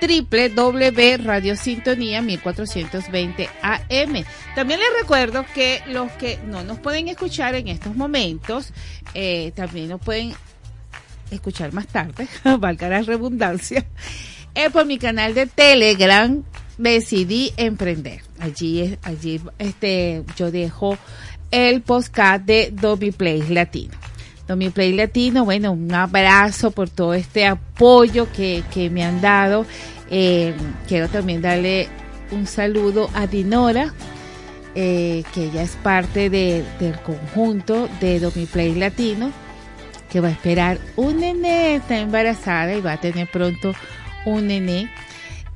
www.radiosintonía 0.00 2.22
1420 2.22 3.48
AM. 3.60 4.24
También 4.54 4.78
les 4.78 5.00
recuerdo 5.00 5.44
que 5.52 5.82
los 5.88 6.12
que 6.12 6.38
no 6.46 6.62
nos 6.62 6.78
pueden 6.78 7.08
escuchar 7.08 7.56
en 7.56 7.66
estos 7.66 7.96
momentos, 7.96 8.72
eh, 9.12 9.50
también 9.56 9.88
nos 9.88 10.00
pueden 10.00 10.32
escuchar 11.32 11.72
más 11.72 11.88
tarde, 11.88 12.28
valga 12.60 12.88
la 12.88 13.02
redundancia, 13.02 13.84
eh, 14.54 14.70
por 14.70 14.86
mi 14.86 14.96
canal 14.96 15.34
de 15.34 15.46
Telegram 15.46 16.44
decidí 16.78 17.52
emprender. 17.56 18.20
Allí, 18.38 18.98
allí 19.02 19.40
este, 19.58 20.24
yo 20.36 20.50
dejo 20.50 20.98
el 21.50 21.82
podcast 21.82 22.44
de 22.44 22.70
Domi 22.72 23.10
Play 23.12 23.42
Latino. 23.48 23.94
Domi 24.46 24.70
Play 24.70 24.92
Latino, 24.92 25.44
bueno, 25.44 25.72
un 25.72 25.92
abrazo 25.92 26.70
por 26.70 26.88
todo 26.88 27.14
este 27.14 27.46
apoyo 27.46 28.30
que, 28.32 28.62
que 28.72 28.90
me 28.90 29.04
han 29.04 29.20
dado. 29.20 29.66
Eh, 30.10 30.54
quiero 30.86 31.08
también 31.08 31.42
darle 31.42 31.88
un 32.30 32.46
saludo 32.46 33.10
a 33.14 33.26
Dinora, 33.26 33.92
eh, 34.74 35.24
que 35.34 35.46
ella 35.46 35.62
es 35.62 35.72
parte 35.82 36.30
de, 36.30 36.64
del 36.78 36.98
conjunto 37.00 37.88
de 38.00 38.20
Domi 38.20 38.46
Play 38.46 38.74
Latino, 38.74 39.32
que 40.10 40.20
va 40.20 40.28
a 40.28 40.32
esperar 40.32 40.78
un 40.94 41.20
nené, 41.20 41.76
está 41.76 41.98
embarazada 41.98 42.74
y 42.74 42.80
va 42.80 42.92
a 42.92 43.00
tener 43.00 43.28
pronto 43.28 43.74
un 44.26 44.46
nené. 44.46 44.90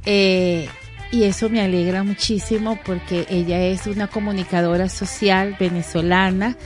Eh, 0.04 0.68
y 1.12 1.24
eso 1.24 1.48
me 1.48 1.60
alegra 1.60 2.04
muchísimo 2.04 2.78
porque 2.84 3.26
ella 3.28 3.60
es 3.62 3.86
una 3.86 4.06
comunicadora 4.06 4.88
social 4.88 5.56
venezolana 5.58 6.56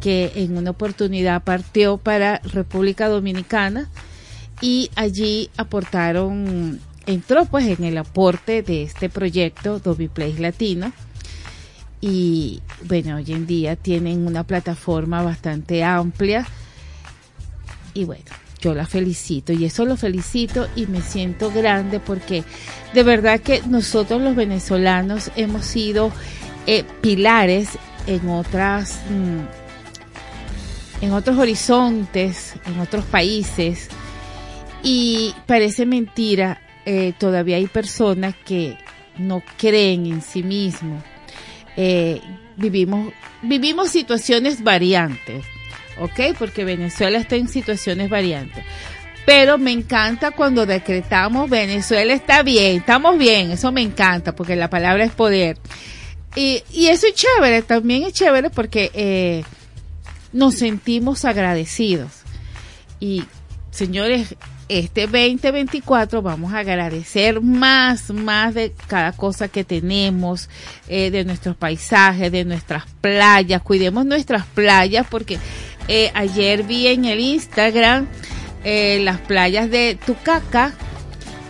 que 0.00 0.32
en 0.34 0.56
una 0.56 0.70
oportunidad 0.70 1.42
partió 1.42 1.96
para 1.96 2.38
República 2.38 3.08
Dominicana 3.08 3.88
y 4.60 4.90
allí 4.96 5.50
aportaron, 5.56 6.80
entró 7.06 7.46
pues 7.46 7.66
en 7.66 7.84
el 7.84 7.96
aporte 7.98 8.62
de 8.62 8.82
este 8.82 9.08
proyecto 9.08 9.78
Dobby 9.78 10.08
Place 10.08 10.40
Latino. 10.40 10.92
Y 12.02 12.62
bueno, 12.86 13.16
hoy 13.16 13.32
en 13.32 13.46
día 13.46 13.76
tienen 13.76 14.26
una 14.26 14.44
plataforma 14.44 15.22
bastante 15.22 15.84
amplia. 15.84 16.46
Y 17.94 18.04
bueno, 18.04 18.24
yo 18.60 18.74
la 18.74 18.86
felicito 18.86 19.52
y 19.52 19.64
eso 19.64 19.84
lo 19.84 19.96
felicito 19.96 20.68
y 20.76 20.86
me 20.86 21.00
siento 21.00 21.50
grande 21.50 21.98
porque 21.98 22.44
de 22.92 23.02
verdad 23.02 23.40
que 23.40 23.62
nosotros 23.66 24.20
los 24.20 24.36
venezolanos 24.36 25.30
hemos 25.36 25.64
sido 25.64 26.12
eh, 26.66 26.84
pilares 27.00 27.70
en 28.06 28.28
otras 28.28 29.00
mm, 29.10 31.04
en 31.04 31.12
otros 31.12 31.38
horizontes, 31.38 32.54
en 32.66 32.78
otros 32.78 33.04
países 33.06 33.88
y 34.82 35.34
parece 35.46 35.86
mentira, 35.86 36.60
eh, 36.84 37.14
todavía 37.18 37.56
hay 37.56 37.66
personas 37.66 38.34
que 38.44 38.76
no 39.18 39.42
creen 39.58 40.06
en 40.06 40.22
sí 40.22 40.42
mismos. 40.42 41.02
Eh, 41.76 42.20
vivimos, 42.56 43.12
vivimos 43.42 43.90
situaciones 43.90 44.62
variantes 44.62 45.44
¿ok? 46.00 46.36
Porque 46.38 46.64
Venezuela 46.64 47.18
está 47.18 47.36
en 47.36 47.48
situaciones 47.48 48.10
variantes. 48.10 48.64
Pero 49.26 49.58
me 49.58 49.70
encanta 49.70 50.32
cuando 50.32 50.66
decretamos 50.66 51.48
Venezuela 51.48 52.12
está 52.12 52.42
bien, 52.42 52.78
estamos 52.78 53.18
bien, 53.18 53.52
eso 53.52 53.70
me 53.70 53.82
encanta 53.82 54.34
porque 54.34 54.56
la 54.56 54.70
palabra 54.70 55.04
es 55.04 55.12
poder. 55.12 55.58
Y, 56.34 56.62
y 56.72 56.86
eso 56.86 57.06
es 57.06 57.14
chévere, 57.14 57.62
también 57.62 58.04
es 58.04 58.14
chévere 58.14 58.50
porque 58.50 58.90
eh, 58.94 59.44
nos 60.32 60.54
sentimos 60.54 61.24
agradecidos. 61.24 62.10
Y 62.98 63.24
señores, 63.70 64.36
este 64.70 65.08
2024 65.08 66.22
vamos 66.22 66.52
a 66.52 66.58
agradecer 66.58 67.40
más, 67.40 68.10
más 68.10 68.54
de 68.54 68.72
cada 68.86 69.10
cosa 69.10 69.48
que 69.48 69.64
tenemos, 69.64 70.48
eh, 70.86 71.10
de 71.10 71.24
nuestros 71.24 71.56
paisajes, 71.56 72.30
de 72.30 72.44
nuestras 72.44 72.84
playas. 73.00 73.62
Cuidemos 73.62 74.06
nuestras 74.06 74.46
playas 74.46 75.06
porque 75.10 75.38
eh, 75.92 76.12
ayer 76.14 76.62
vi 76.62 76.86
en 76.86 77.04
el 77.04 77.18
Instagram 77.18 78.06
eh, 78.62 79.00
las 79.02 79.18
playas 79.18 79.68
de 79.68 79.98
Tucaca, 80.06 80.72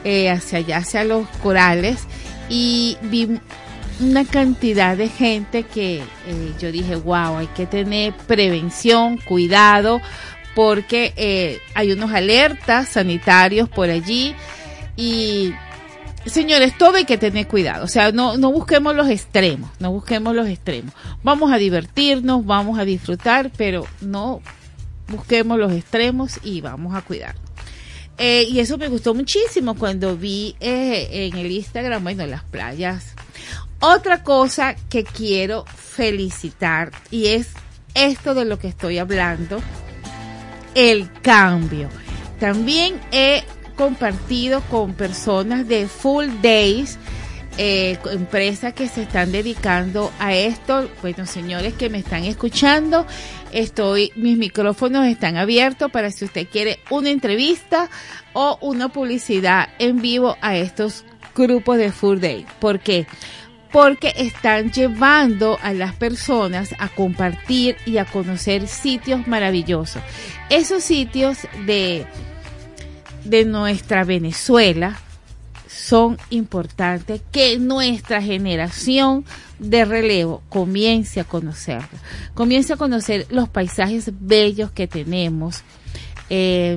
eh, 0.02 0.30
hacia 0.30 0.60
allá, 0.60 0.78
hacia 0.78 1.04
los 1.04 1.28
corales, 1.42 2.06
y 2.48 2.96
vi 3.02 3.38
una 4.00 4.24
cantidad 4.24 4.96
de 4.96 5.10
gente 5.10 5.64
que 5.64 6.00
yo 6.58 6.72
dije, 6.72 6.96
wow, 6.96 7.36
hay 7.36 7.48
que 7.48 7.66
tener 7.66 8.14
prevención, 8.14 9.18
cuidado, 9.18 10.00
porque 10.54 11.60
hay 11.74 11.92
unos 11.92 12.10
alertas 12.10 12.88
sanitarios 12.88 13.68
por 13.68 13.90
allí 13.90 14.34
y 14.96 15.52
señores, 16.26 16.76
todo 16.76 16.96
hay 16.96 17.04
que 17.04 17.18
tener 17.18 17.46
cuidado. 17.48 17.84
O 17.84 17.88
sea, 17.88 18.12
no, 18.12 18.36
no 18.36 18.52
busquemos 18.52 18.94
los 18.94 19.08
extremos, 19.08 19.70
no 19.78 19.90
busquemos 19.92 20.34
los 20.34 20.48
extremos. 20.48 20.94
Vamos 21.22 21.52
a 21.52 21.56
divertirnos, 21.56 22.44
vamos 22.44 22.78
a 22.78 22.84
disfrutar, 22.84 23.50
pero 23.56 23.86
no 24.00 24.40
busquemos 25.08 25.58
los 25.58 25.72
extremos 25.72 26.38
y 26.42 26.60
vamos 26.60 26.94
a 26.94 27.02
cuidar. 27.02 27.34
Eh, 28.18 28.46
y 28.50 28.60
eso 28.60 28.76
me 28.76 28.88
gustó 28.88 29.14
muchísimo 29.14 29.74
cuando 29.76 30.16
vi 30.16 30.54
eh, 30.60 31.08
en 31.10 31.38
el 31.38 31.50
Instagram, 31.50 32.02
bueno, 32.02 32.26
las 32.26 32.44
playas. 32.44 33.14
Otra 33.80 34.22
cosa 34.22 34.76
que 34.90 35.04
quiero 35.04 35.64
felicitar 35.64 36.92
y 37.10 37.28
es 37.28 37.48
esto 37.94 38.34
de 38.34 38.44
lo 38.44 38.58
que 38.58 38.68
estoy 38.68 38.98
hablando, 38.98 39.62
el 40.74 41.10
cambio. 41.22 41.88
También 42.38 43.00
he 43.10 43.42
compartido 43.80 44.60
con 44.68 44.92
personas 44.92 45.66
de 45.66 45.88
Full 45.88 46.26
Days, 46.42 46.98
eh, 47.56 47.96
empresas 48.12 48.74
que 48.74 48.86
se 48.88 49.04
están 49.04 49.32
dedicando 49.32 50.12
a 50.18 50.34
esto. 50.34 50.86
Bueno, 51.00 51.24
señores 51.24 51.72
que 51.72 51.88
me 51.88 51.96
están 51.96 52.24
escuchando, 52.24 53.06
estoy, 53.52 54.12
mis 54.16 54.36
micrófonos 54.36 55.06
están 55.06 55.38
abiertos 55.38 55.90
para 55.90 56.10
si 56.10 56.26
usted 56.26 56.46
quiere 56.46 56.80
una 56.90 57.08
entrevista 57.08 57.88
o 58.34 58.58
una 58.60 58.90
publicidad 58.90 59.70
en 59.78 60.02
vivo 60.02 60.36
a 60.42 60.58
estos 60.58 61.06
grupos 61.34 61.78
de 61.78 61.90
Full 61.90 62.18
Day. 62.18 62.44
¿Por 62.58 62.80
qué? 62.80 63.06
Porque 63.72 64.12
están 64.14 64.72
llevando 64.72 65.58
a 65.62 65.72
las 65.72 65.94
personas 65.94 66.74
a 66.78 66.90
compartir 66.90 67.78
y 67.86 67.96
a 67.96 68.04
conocer 68.04 68.68
sitios 68.68 69.26
maravillosos. 69.26 70.02
Esos 70.50 70.84
sitios 70.84 71.38
de 71.64 72.06
de 73.24 73.44
nuestra 73.44 74.04
Venezuela 74.04 74.98
son 75.68 76.18
importantes 76.30 77.20
que 77.32 77.58
nuestra 77.58 78.20
generación 78.20 79.24
de 79.58 79.84
relevo 79.84 80.42
comience 80.48 81.20
a 81.20 81.24
conocerla, 81.24 81.88
comience 82.34 82.72
a 82.72 82.76
conocer 82.76 83.26
los 83.30 83.48
paisajes 83.48 84.10
bellos 84.20 84.70
que 84.72 84.86
tenemos. 84.86 85.62
Eh, 86.28 86.76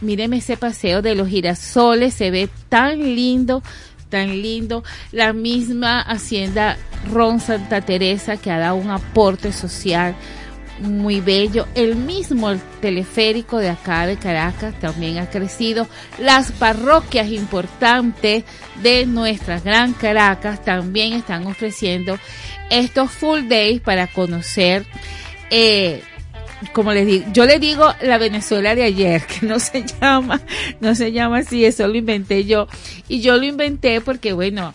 míreme 0.00 0.38
ese 0.38 0.56
paseo 0.56 1.02
de 1.02 1.14
los 1.14 1.28
girasoles, 1.28 2.14
se 2.14 2.30
ve 2.30 2.48
tan 2.68 2.98
lindo, 2.98 3.62
tan 4.08 4.42
lindo. 4.42 4.84
La 5.12 5.32
misma 5.32 6.00
Hacienda 6.00 6.76
Ron 7.10 7.40
Santa 7.40 7.80
Teresa 7.80 8.36
que 8.36 8.50
ha 8.50 8.58
dado 8.58 8.76
un 8.76 8.90
aporte 8.90 9.52
social 9.52 10.14
muy 10.80 11.20
bello. 11.20 11.66
El 11.74 11.96
mismo 11.96 12.54
teleférico 12.80 13.58
de 13.58 13.70
acá 13.70 14.06
de 14.06 14.16
Caracas 14.16 14.78
también 14.80 15.18
ha 15.18 15.28
crecido. 15.28 15.86
Las 16.18 16.52
parroquias 16.52 17.28
importantes 17.28 18.44
de 18.82 19.06
nuestra 19.06 19.60
Gran 19.60 19.92
Caracas 19.92 20.64
también 20.64 21.12
están 21.12 21.46
ofreciendo 21.46 22.18
estos 22.70 23.10
full 23.10 23.48
days 23.48 23.80
para 23.80 24.06
conocer, 24.06 24.86
eh, 25.50 26.02
como 26.72 26.92
les 26.92 27.06
digo, 27.06 27.26
yo 27.32 27.46
le 27.46 27.58
digo 27.58 27.92
la 28.02 28.18
Venezuela 28.18 28.74
de 28.74 28.84
ayer, 28.84 29.22
que 29.40 29.46
no 29.46 29.58
se 29.58 29.84
llama, 29.84 30.40
no 30.80 30.94
se 30.94 31.12
llama 31.12 31.38
así, 31.38 31.64
eso 31.64 31.86
lo 31.88 31.96
inventé 31.96 32.44
yo. 32.44 32.68
Y 33.08 33.20
yo 33.20 33.36
lo 33.36 33.44
inventé 33.44 34.00
porque, 34.00 34.32
bueno, 34.32 34.72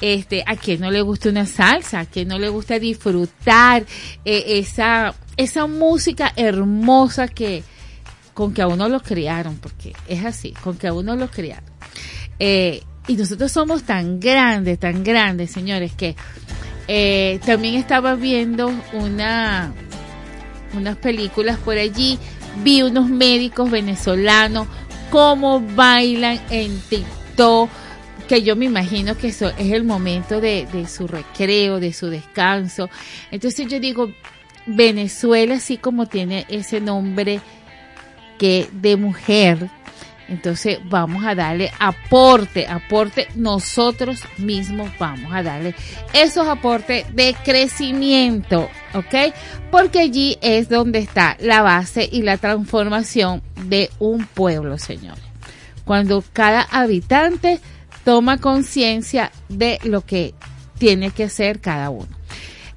este, 0.00 0.44
a 0.46 0.56
quien 0.56 0.80
no 0.80 0.90
le 0.90 1.00
gusta 1.00 1.28
una 1.28 1.46
salsa, 1.46 2.00
a 2.00 2.04
quien 2.06 2.28
no 2.28 2.38
le 2.38 2.48
gusta 2.48 2.78
disfrutar 2.78 3.84
eh, 4.24 4.44
esa 4.58 5.14
esa 5.36 5.66
música 5.66 6.32
hermosa 6.36 7.28
que 7.28 7.62
con 8.34 8.52
que 8.52 8.62
a 8.62 8.66
uno 8.66 8.88
lo 8.88 9.00
criaron, 9.00 9.56
porque 9.56 9.94
es 10.08 10.24
así, 10.24 10.52
con 10.62 10.76
que 10.76 10.88
a 10.88 10.92
uno 10.92 11.16
lo 11.16 11.30
criaron. 11.30 11.70
Eh, 12.38 12.82
y 13.08 13.16
nosotros 13.16 13.50
somos 13.52 13.84
tan 13.84 14.20
grandes, 14.20 14.78
tan 14.78 15.02
grandes, 15.02 15.50
señores, 15.50 15.92
que 15.92 16.16
eh, 16.88 17.40
también 17.46 17.76
estaba 17.76 18.14
viendo 18.14 18.72
una 18.92 19.72
unas 20.74 20.96
películas 20.96 21.58
por 21.58 21.78
allí, 21.78 22.18
vi 22.62 22.82
unos 22.82 23.08
médicos 23.08 23.70
venezolanos 23.70 24.66
cómo 25.10 25.60
bailan 25.60 26.40
en 26.50 26.78
TikTok 26.80 27.70
que 28.26 28.42
yo 28.42 28.56
me 28.56 28.66
imagino 28.66 29.16
que 29.16 29.28
eso 29.28 29.48
es 29.58 29.72
el 29.72 29.84
momento 29.84 30.40
de, 30.40 30.66
de 30.72 30.86
su 30.86 31.06
recreo, 31.06 31.80
de 31.80 31.92
su 31.92 32.08
descanso. 32.08 32.88
Entonces 33.30 33.66
yo 33.68 33.80
digo, 33.80 34.10
Venezuela, 34.66 35.56
así 35.56 35.76
como 35.76 36.06
tiene 36.06 36.44
ese 36.48 36.80
nombre 36.80 37.40
que 38.38 38.68
de 38.72 38.96
mujer, 38.96 39.70
entonces 40.28 40.78
vamos 40.84 41.24
a 41.24 41.34
darle 41.34 41.70
aporte, 41.78 42.66
aporte, 42.66 43.28
nosotros 43.36 44.22
mismos 44.38 44.90
vamos 44.98 45.32
a 45.32 45.42
darle 45.42 45.74
esos 46.12 46.48
aportes 46.48 47.06
de 47.14 47.34
crecimiento, 47.44 48.68
¿ok? 48.94 49.32
Porque 49.70 50.00
allí 50.00 50.36
es 50.40 50.68
donde 50.68 50.98
está 50.98 51.36
la 51.40 51.62
base 51.62 52.08
y 52.10 52.22
la 52.22 52.38
transformación 52.38 53.42
de 53.66 53.90
un 54.00 54.26
pueblo, 54.26 54.78
señores. 54.78 55.22
Cuando 55.84 56.24
cada 56.32 56.62
habitante 56.62 57.60
toma 58.06 58.38
conciencia 58.38 59.32
de 59.48 59.80
lo 59.82 60.02
que 60.02 60.32
tiene 60.78 61.10
que 61.10 61.24
hacer 61.24 61.60
cada 61.60 61.90
uno. 61.90 62.06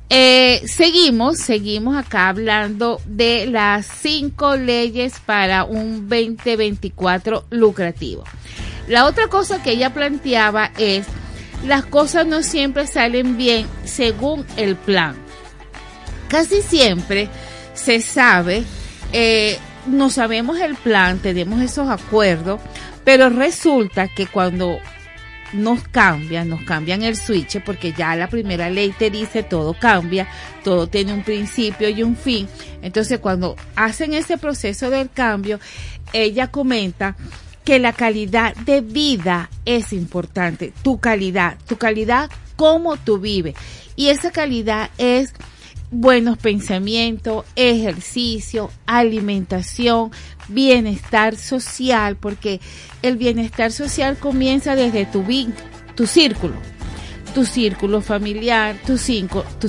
Eh, 0.10 0.64
seguimos, 0.66 1.38
seguimos 1.38 1.96
acá 1.96 2.30
hablando 2.30 3.00
de 3.06 3.46
las 3.46 3.86
cinco 3.86 4.56
leyes 4.56 5.20
para 5.24 5.66
un 5.66 6.10
2024 6.10 7.46
lucrativo. 7.52 8.24
La 8.88 9.06
otra 9.06 9.28
cosa 9.28 9.62
que 9.62 9.74
ella 9.74 9.94
planteaba 9.94 10.72
es, 10.80 11.06
las 11.64 11.86
cosas 11.86 12.26
no 12.26 12.42
siempre 12.42 12.88
salen 12.88 13.38
bien 13.38 13.68
según 13.84 14.48
el 14.58 14.76
plan. 14.76 15.16
Casi 16.28 16.64
siempre 16.64 17.30
se 17.76 18.02
sabe, 18.02 18.64
eh, 19.14 19.60
no 19.86 20.10
sabemos 20.10 20.60
el 20.60 20.74
plan, 20.74 21.20
tenemos 21.20 21.62
esos 21.62 21.88
acuerdos, 21.88 22.60
pero 23.04 23.30
resulta 23.30 24.08
que 24.08 24.26
cuando 24.26 24.80
nos 25.54 25.88
cambian, 25.88 26.50
nos 26.50 26.62
cambian 26.64 27.04
el 27.04 27.16
switch, 27.16 27.62
porque 27.64 27.94
ya 27.94 28.16
la 28.16 28.28
primera 28.28 28.70
ley 28.70 28.94
te 28.98 29.10
dice 29.10 29.44
todo 29.44 29.74
cambia, 29.74 30.28
todo 30.64 30.88
tiene 30.88 31.14
un 31.14 31.24
principio 31.24 31.90
y 31.90 32.04
un 32.04 32.16
fin. 32.16 32.48
Entonces, 32.82 33.20
cuando 33.20 33.56
hacen 33.76 34.14
ese 34.14 34.38
proceso 34.38 34.90
del 34.90 35.10
cambio, 35.10 35.60
ella 36.14 36.48
comenta 36.48 37.16
que 37.64 37.80
la 37.80 37.94
calidad 37.94 38.56
de 38.56 38.82
vida 38.82 39.50
es 39.66 39.94
importante, 39.94 40.74
tu 40.82 41.00
calidad, 41.00 41.58
tu 41.68 41.78
calidad 41.78 42.30
como 42.56 42.98
tú 42.98 43.20
vives. 43.20 43.56
Y 43.96 44.08
esa 44.08 44.32
calidad 44.32 44.90
es 44.98 45.34
buenos 45.92 46.38
pensamientos, 46.38 47.46
ejercicio, 47.56 48.72
alimentación, 48.86 50.12
bienestar 50.48 51.36
social, 51.36 52.16
porque 52.16 52.60
el 53.02 53.18
bienestar 53.18 53.72
social 53.72 54.18
comienza 54.18 54.76
desde 54.76 55.06
tu, 55.06 55.26
círculo, 56.06 56.56
tu 57.34 57.46
círculo 57.46 58.02
familiar, 58.02 58.76
tu 58.86 58.98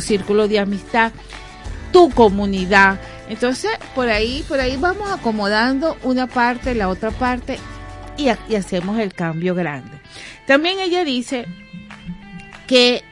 círculo 0.00 0.48
de 0.48 0.58
amistad, 0.58 1.12
tu 1.92 2.10
comunidad. 2.10 3.00
Entonces, 3.28 3.70
por 3.94 4.08
ahí, 4.08 4.44
por 4.48 4.60
ahí 4.60 4.76
vamos 4.76 5.10
acomodando 5.10 5.96
una 6.02 6.26
parte, 6.26 6.74
la 6.74 6.88
otra 6.88 7.10
parte 7.10 7.58
y, 8.16 8.28
y 8.48 8.56
hacemos 8.56 8.98
el 8.98 9.14
cambio 9.14 9.54
grande. 9.54 10.00
También 10.46 10.80
ella 10.80 11.04
dice 11.04 11.46
que 12.66 13.02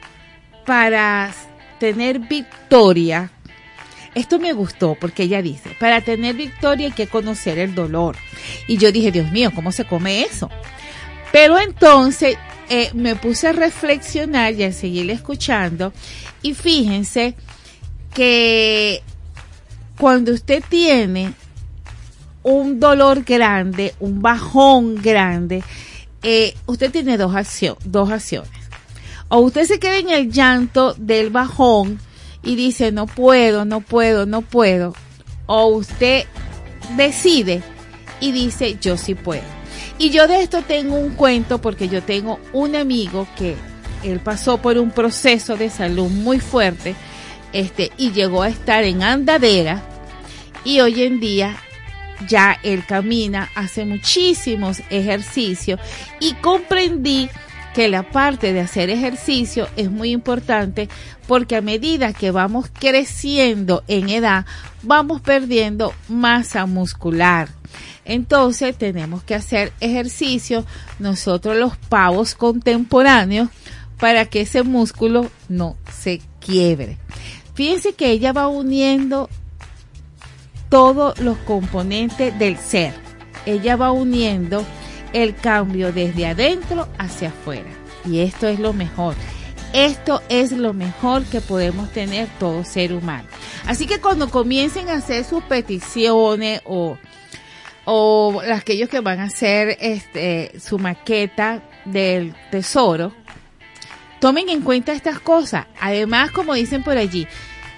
para 0.65 1.31
tener 1.79 2.19
victoria, 2.19 3.31
esto 4.15 4.39
me 4.39 4.53
gustó 4.53 4.95
porque 4.99 5.23
ella 5.23 5.41
dice, 5.41 5.75
para 5.79 6.01
tener 6.01 6.35
victoria 6.35 6.87
hay 6.87 6.93
que 6.93 7.07
conocer 7.07 7.57
el 7.57 7.73
dolor. 7.73 8.15
Y 8.67 8.77
yo 8.77 8.91
dije, 8.91 9.11
Dios 9.11 9.31
mío, 9.31 9.51
¿cómo 9.53 9.71
se 9.71 9.85
come 9.85 10.23
eso? 10.23 10.49
Pero 11.31 11.59
entonces 11.59 12.37
eh, 12.69 12.91
me 12.93 13.15
puse 13.15 13.47
a 13.47 13.53
reflexionar 13.53 14.53
y 14.53 14.63
a 14.63 14.71
seguir 14.71 15.09
escuchando 15.11 15.93
y 16.41 16.53
fíjense 16.53 17.35
que 18.13 19.01
cuando 19.97 20.33
usted 20.33 20.63
tiene 20.67 21.33
un 22.41 22.79
dolor 22.79 23.23
grande, 23.23 23.93
un 23.99 24.21
bajón 24.21 24.95
grande, 24.95 25.63
eh, 26.23 26.55
usted 26.65 26.91
tiene 26.91 27.17
dos, 27.17 27.33
dos 27.85 28.11
acciones 28.11 28.58
o 29.29 29.39
usted 29.39 29.65
se 29.65 29.79
queda 29.79 29.97
en 29.97 30.09
el 30.09 30.31
llanto 30.31 30.93
del 30.97 31.29
bajón 31.29 31.99
y 32.43 32.55
dice, 32.55 32.91
no 32.91 33.05
puedo, 33.05 33.65
no 33.65 33.81
puedo, 33.81 34.25
no 34.25 34.41
puedo. 34.41 34.93
O 35.45 35.67
usted 35.67 36.25
decide 36.97 37.61
y 38.19 38.31
dice, 38.31 38.77
yo 38.81 38.97
sí 38.97 39.15
puedo. 39.15 39.43
Y 39.97 40.09
yo 40.09 40.27
de 40.27 40.41
esto 40.41 40.61
tengo 40.61 40.95
un 40.95 41.11
cuento 41.11 41.59
porque 41.59 41.89
yo 41.89 42.01
tengo 42.01 42.39
un 42.53 42.75
amigo 42.75 43.27
que 43.37 43.55
él 44.03 44.19
pasó 44.19 44.57
por 44.57 44.77
un 44.77 44.91
proceso 44.91 45.57
de 45.57 45.69
salud 45.69 46.09
muy 46.09 46.39
fuerte 46.39 46.95
este, 47.51 47.91
y 47.97 48.11
llegó 48.11 48.43
a 48.43 48.49
estar 48.49 48.83
en 48.83 49.03
andadera 49.03 49.83
y 50.63 50.79
hoy 50.79 51.03
en 51.03 51.19
día 51.19 51.57
ya 52.27 52.57
él 52.63 52.85
camina, 52.85 53.49
hace 53.55 53.85
muchísimos 53.85 54.81
ejercicios 54.89 55.79
y 56.19 56.33
comprendí 56.35 57.29
que 57.79 57.87
la 57.87 58.03
parte 58.03 58.51
de 58.51 58.59
hacer 58.59 58.89
ejercicio 58.89 59.69
es 59.77 59.89
muy 59.89 60.11
importante 60.11 60.89
porque 61.29 61.55
a 61.55 61.61
medida 61.61 62.11
que 62.11 62.29
vamos 62.29 62.69
creciendo 62.77 63.85
en 63.87 64.09
edad, 64.09 64.45
vamos 64.83 65.21
perdiendo 65.21 65.93
masa 66.09 66.65
muscular. 66.65 67.47
Entonces 68.03 68.77
tenemos 68.77 69.23
que 69.23 69.33
hacer 69.33 69.71
ejercicio 69.79 70.65
nosotros 70.99 71.55
los 71.55 71.77
pavos 71.77 72.35
contemporáneos 72.35 73.47
para 73.97 74.25
que 74.25 74.41
ese 74.41 74.63
músculo 74.63 75.31
no 75.47 75.77
se 75.89 76.19
quiebre. 76.41 76.97
Fíjense 77.53 77.93
que 77.93 78.11
ella 78.11 78.33
va 78.33 78.49
uniendo 78.49 79.29
todos 80.67 81.17
los 81.19 81.37
componentes 81.37 82.37
del 82.37 82.57
ser. 82.57 82.93
Ella 83.45 83.77
va 83.77 83.93
uniendo 83.93 84.65
el 85.13 85.35
cambio 85.35 85.91
desde 85.91 86.27
adentro 86.27 86.87
hacia 86.97 87.29
afuera. 87.29 87.69
Y 88.05 88.19
esto 88.19 88.47
es 88.47 88.59
lo 88.59 88.73
mejor. 88.73 89.15
Esto 89.73 90.21
es 90.29 90.51
lo 90.51 90.73
mejor 90.73 91.23
que 91.25 91.41
podemos 91.41 91.91
tener 91.91 92.27
todo 92.39 92.63
ser 92.63 92.93
humano. 92.93 93.27
Así 93.67 93.85
que 93.85 93.99
cuando 93.99 94.29
comiencen 94.29 94.89
a 94.89 94.95
hacer 94.95 95.23
sus 95.23 95.43
peticiones 95.43 96.61
o, 96.65 96.97
o 97.85 98.41
aquellos 98.51 98.89
que 98.89 98.99
van 98.99 99.19
a 99.19 99.25
hacer 99.25 99.77
este, 99.79 100.53
su 100.59 100.79
maqueta 100.79 101.61
del 101.85 102.33
tesoro, 102.49 103.13
tomen 104.19 104.49
en 104.49 104.61
cuenta 104.61 104.93
estas 104.93 105.19
cosas. 105.19 105.67
Además, 105.79 106.31
como 106.31 106.55
dicen 106.55 106.83
por 106.83 106.97
allí, 106.97 107.27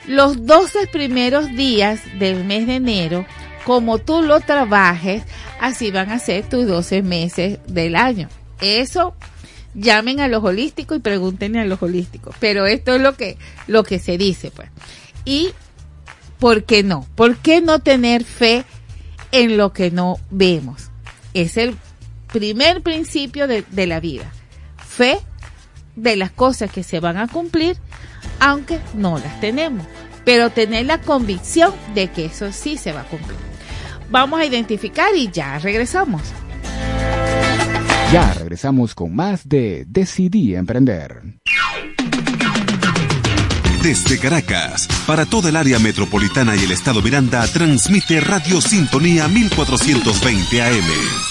los 0.07 0.45
12 0.45 0.87
primeros 0.87 1.49
días 1.55 2.01
del 2.17 2.43
mes 2.45 2.67
de 2.67 2.75
enero, 2.75 3.25
como 3.65 3.99
tú 3.99 4.21
lo 4.21 4.39
trabajes, 4.39 5.23
así 5.59 5.91
van 5.91 6.09
a 6.09 6.19
ser 6.19 6.47
tus 6.47 6.65
12 6.65 7.03
meses 7.03 7.59
del 7.67 7.95
año. 7.95 8.29
Eso 8.59 9.15
llamen 9.73 10.19
a 10.19 10.27
los 10.27 10.43
holísticos 10.43 10.97
y 10.97 11.01
pregúntenle 11.01 11.59
a 11.59 11.65
los 11.65 11.81
holísticos. 11.81 12.35
Pero 12.39 12.65
esto 12.65 12.95
es 12.95 13.01
lo 13.01 13.15
que, 13.15 13.37
lo 13.67 13.83
que 13.83 13.99
se 13.99 14.17
dice, 14.17 14.51
pues. 14.51 14.69
Y, 15.25 15.51
¿por 16.39 16.63
qué 16.63 16.83
no? 16.83 17.07
¿Por 17.15 17.37
qué 17.37 17.61
no 17.61 17.79
tener 17.79 18.23
fe 18.23 18.65
en 19.31 19.57
lo 19.57 19.73
que 19.73 19.91
no 19.91 20.19
vemos? 20.29 20.89
Es 21.33 21.57
el 21.57 21.75
primer 22.31 22.81
principio 22.81 23.47
de, 23.47 23.63
de 23.69 23.87
la 23.87 23.99
vida. 23.99 24.31
Fe 24.77 25.19
de 25.95 26.15
las 26.15 26.31
cosas 26.31 26.71
que 26.71 26.83
se 26.83 26.99
van 26.99 27.17
a 27.17 27.27
cumplir, 27.27 27.77
aunque 28.39 28.79
no 28.93 29.17
las 29.17 29.39
tenemos. 29.39 29.85
Pero 30.25 30.49
tener 30.49 30.85
la 30.85 31.01
convicción 31.01 31.73
de 31.95 32.09
que 32.09 32.25
eso 32.25 32.51
sí 32.51 32.77
se 32.77 32.91
va 32.91 33.01
a 33.01 33.05
cumplir. 33.05 33.50
Vamos 34.11 34.41
a 34.41 34.45
identificar 34.45 35.15
y 35.15 35.31
ya 35.31 35.57
regresamos. 35.57 36.21
Ya 38.11 38.33
regresamos 38.33 38.93
con 38.93 39.15
más 39.15 39.47
de 39.47 39.85
Decidí 39.87 40.53
Emprender. 40.53 41.21
Desde 43.81 44.19
Caracas, 44.19 44.87
para 45.07 45.25
toda 45.25 45.49
el 45.49 45.55
área 45.55 45.79
metropolitana 45.79 46.55
y 46.57 46.65
el 46.65 46.71
estado 46.71 47.01
Miranda, 47.01 47.47
transmite 47.47 48.19
Radio 48.19 48.61
Sintonía 48.61 49.29
1420 49.29 50.61
AM. 50.61 51.30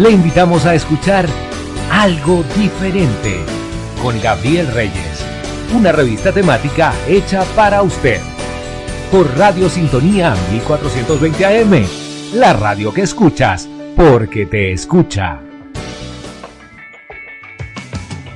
le 0.00 0.10
invitamos 0.10 0.64
a 0.64 0.74
escuchar 0.74 1.26
Algo 1.92 2.42
Diferente 2.56 3.44
con 4.02 4.18
Gabriel 4.22 4.66
Reyes, 4.68 5.22
una 5.76 5.92
revista 5.92 6.32
temática 6.32 6.94
hecha 7.06 7.44
para 7.54 7.82
usted. 7.82 8.18
Por 9.12 9.36
Radio 9.36 9.68
Sintonía 9.68 10.34
1420 10.52 11.44
AM, 11.44 11.86
la 12.32 12.54
radio 12.54 12.94
que 12.94 13.02
escuchas 13.02 13.68
porque 13.94 14.46
te 14.46 14.72
escucha. 14.72 15.42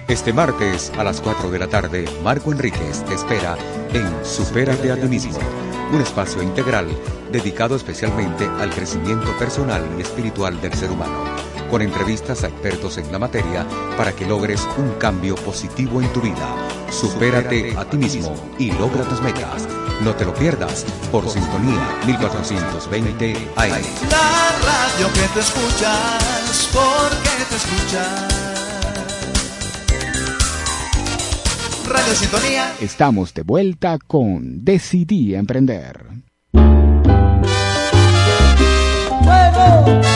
Este 0.06 0.34
martes 0.34 0.92
a 0.98 1.02
las 1.02 1.22
4 1.22 1.50
de 1.50 1.58
la 1.58 1.66
tarde, 1.68 2.04
Marco 2.22 2.52
Enríquez 2.52 3.02
te 3.06 3.14
espera 3.14 3.56
en 3.94 4.06
Supérate 4.22 4.92
a 4.92 4.96
ti 4.96 5.08
mismo, 5.08 5.38
un 5.94 6.02
espacio 6.02 6.42
integral 6.42 6.88
dedicado 7.32 7.74
especialmente 7.74 8.46
al 8.60 8.68
crecimiento 8.68 9.34
personal 9.38 9.82
y 9.96 10.02
espiritual 10.02 10.60
del 10.60 10.74
ser 10.74 10.90
humano 10.90 11.53
con 11.74 11.82
entrevistas 11.82 12.44
a 12.44 12.46
expertos 12.46 12.98
en 12.98 13.10
la 13.10 13.18
materia 13.18 13.66
para 13.96 14.12
que 14.12 14.24
logres 14.24 14.64
un 14.78 14.92
cambio 14.92 15.34
positivo 15.34 16.00
en 16.00 16.08
tu 16.12 16.20
vida. 16.20 16.54
Supérate 16.88 17.76
a 17.76 17.84
ti 17.84 17.96
mismo 17.96 18.32
y 18.60 18.70
logra 18.70 19.02
tus 19.02 19.20
metas. 19.20 19.66
No 20.00 20.14
te 20.14 20.24
lo 20.24 20.32
pierdas 20.34 20.86
por 21.10 21.28
Sintonía 21.28 21.98
1420 22.06 23.34
AM. 23.56 23.70
La 24.08 24.52
radio 24.62 25.12
que 25.14 25.28
te 25.34 25.40
escuchas, 25.40 26.70
porque 26.72 27.44
te 27.48 27.56
escuchas. 27.56 28.28
Radio 31.88 32.14
Sintonía. 32.14 32.72
Estamos 32.80 33.34
de 33.34 33.42
vuelta 33.42 33.98
con 34.06 34.64
Decidí 34.64 35.34
Emprender. 35.34 36.22
la 39.24 40.13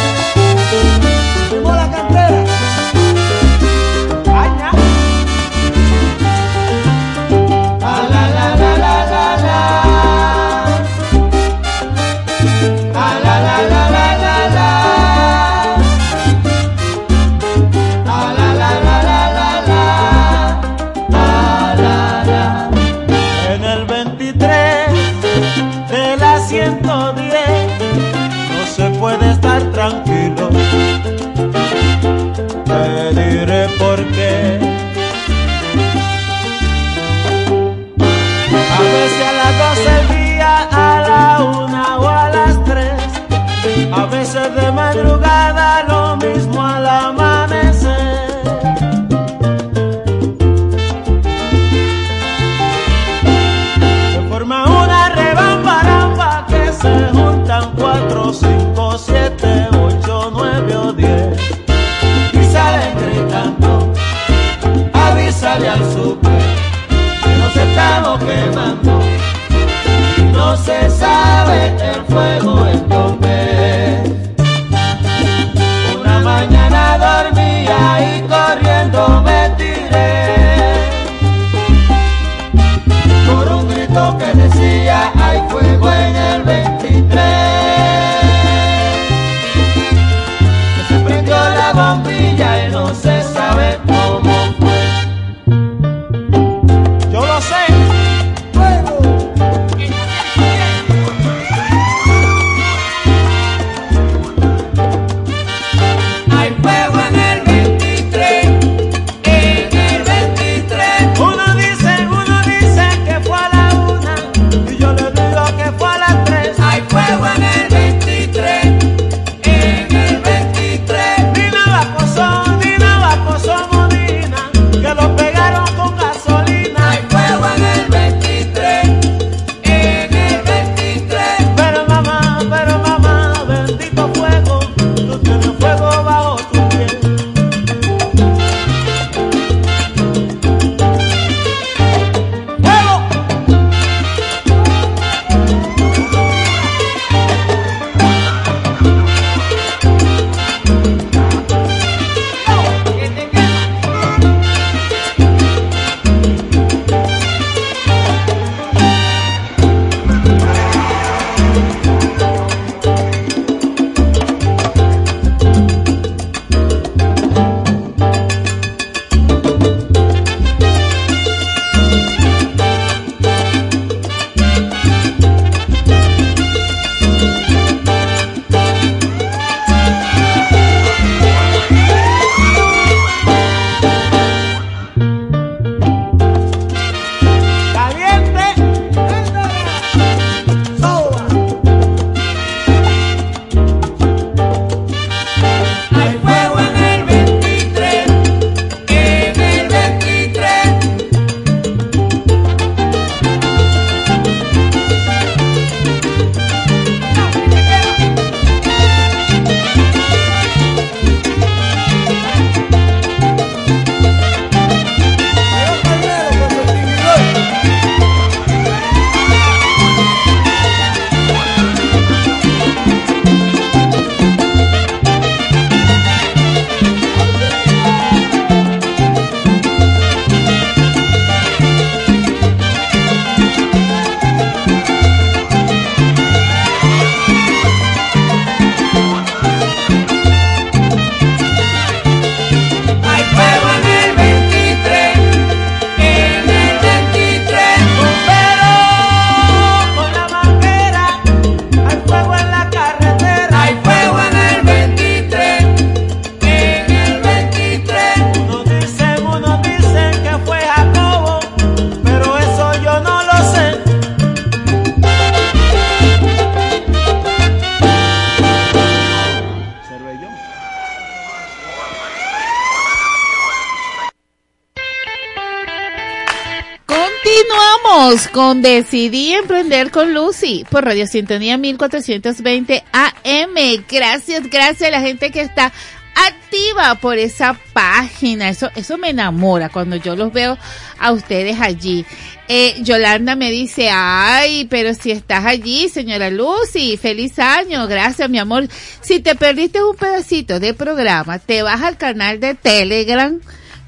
Decidí 278.54 279.34
Emprender 279.34 279.90
con 279.90 280.14
Lucy 280.14 280.64
por 280.70 280.82
Radio 280.82 281.06
Sintonía 281.06 281.58
1420 281.58 282.82
AM. 282.92 283.84
Gracias, 283.86 284.48
gracias 284.48 284.88
a 284.88 284.90
la 284.90 285.02
gente 285.02 285.30
que 285.30 285.42
está 285.42 285.70
activa 286.14 286.94
por 286.94 287.18
esa 287.18 287.58
página. 287.74 288.48
Eso, 288.48 288.70
eso 288.74 288.96
me 288.96 289.10
enamora 289.10 289.68
cuando 289.68 289.96
yo 289.96 290.16
los 290.16 290.32
veo 290.32 290.56
a 290.98 291.12
ustedes 291.12 291.60
allí. 291.60 292.06
Eh, 292.48 292.76
Yolanda 292.80 293.36
me 293.36 293.50
dice, 293.50 293.90
ay, 293.92 294.66
pero 294.70 294.94
si 294.94 295.10
estás 295.10 295.44
allí, 295.44 295.90
señora 295.90 296.30
Lucy, 296.30 296.96
feliz 296.96 297.38
año, 297.38 297.86
gracias 297.86 298.30
mi 298.30 298.38
amor. 298.38 298.66
Si 299.02 299.20
te 299.20 299.34
perdiste 299.34 299.82
un 299.82 299.94
pedacito 299.94 300.58
de 300.58 300.72
programa, 300.72 301.38
te 301.38 301.62
vas 301.62 301.82
al 301.82 301.98
canal 301.98 302.40
de 302.40 302.54
Telegram, 302.54 303.38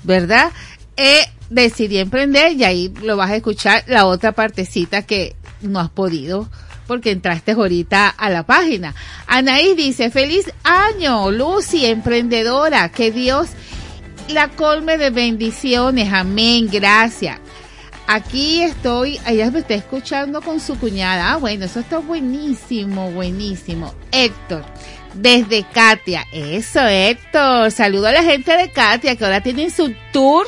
¿verdad? 0.05 0.53
Eh, 0.99 1.25
decidí 1.51 1.99
emprender 1.99 2.53
y 2.53 2.65
ahí 2.65 2.95
lo 3.03 3.17
vas 3.17 3.31
a 3.31 3.37
escuchar 3.37 3.85
la 3.87 4.07
otra 4.07 4.33
partecita 4.33 5.03
que 5.03 5.37
no 5.61 5.81
has 5.81 5.91
podido 5.91 6.49
porque 6.87 7.11
entraste 7.11 7.53
ahorita 7.53 8.09
a 8.09 8.31
la 8.31 8.45
página. 8.45 8.95
Anaí 9.27 9.75
dice, 9.75 10.11
feliz 10.11 10.51
año, 10.65 11.31
Lucy, 11.31 11.87
emprendedora, 11.87 12.89
que 12.89 13.13
Dios 13.13 13.51
la 14.29 14.49
colme 14.49 14.97
de 14.97 15.11
bendiciones, 15.11 16.13
amén, 16.13 16.69
gracias. 16.71 17.39
Aquí 18.07 18.63
estoy, 18.63 19.21
ella 19.25 19.53
me 19.53 19.61
está 19.61 19.75
escuchando 19.75 20.43
con 20.43 20.59
su 20.59 20.77
cuñada. 20.79 21.33
Ah, 21.33 21.37
bueno, 21.37 21.67
eso 21.67 21.79
está 21.79 21.99
buenísimo, 21.99 23.13
buenísimo. 23.13 23.95
Héctor, 24.11 24.65
desde 25.15 25.63
Katia. 25.63 26.25
Eso, 26.33 26.81
Héctor. 26.81 27.71
Saludo 27.71 28.09
a 28.09 28.13
la 28.13 28.25
gente 28.25 28.57
de 28.57 28.71
Katia 28.73 29.15
que 29.15 29.25
ahora 29.25 29.41
tienen 29.43 29.71
su 29.71 29.95
tour, 30.13 30.45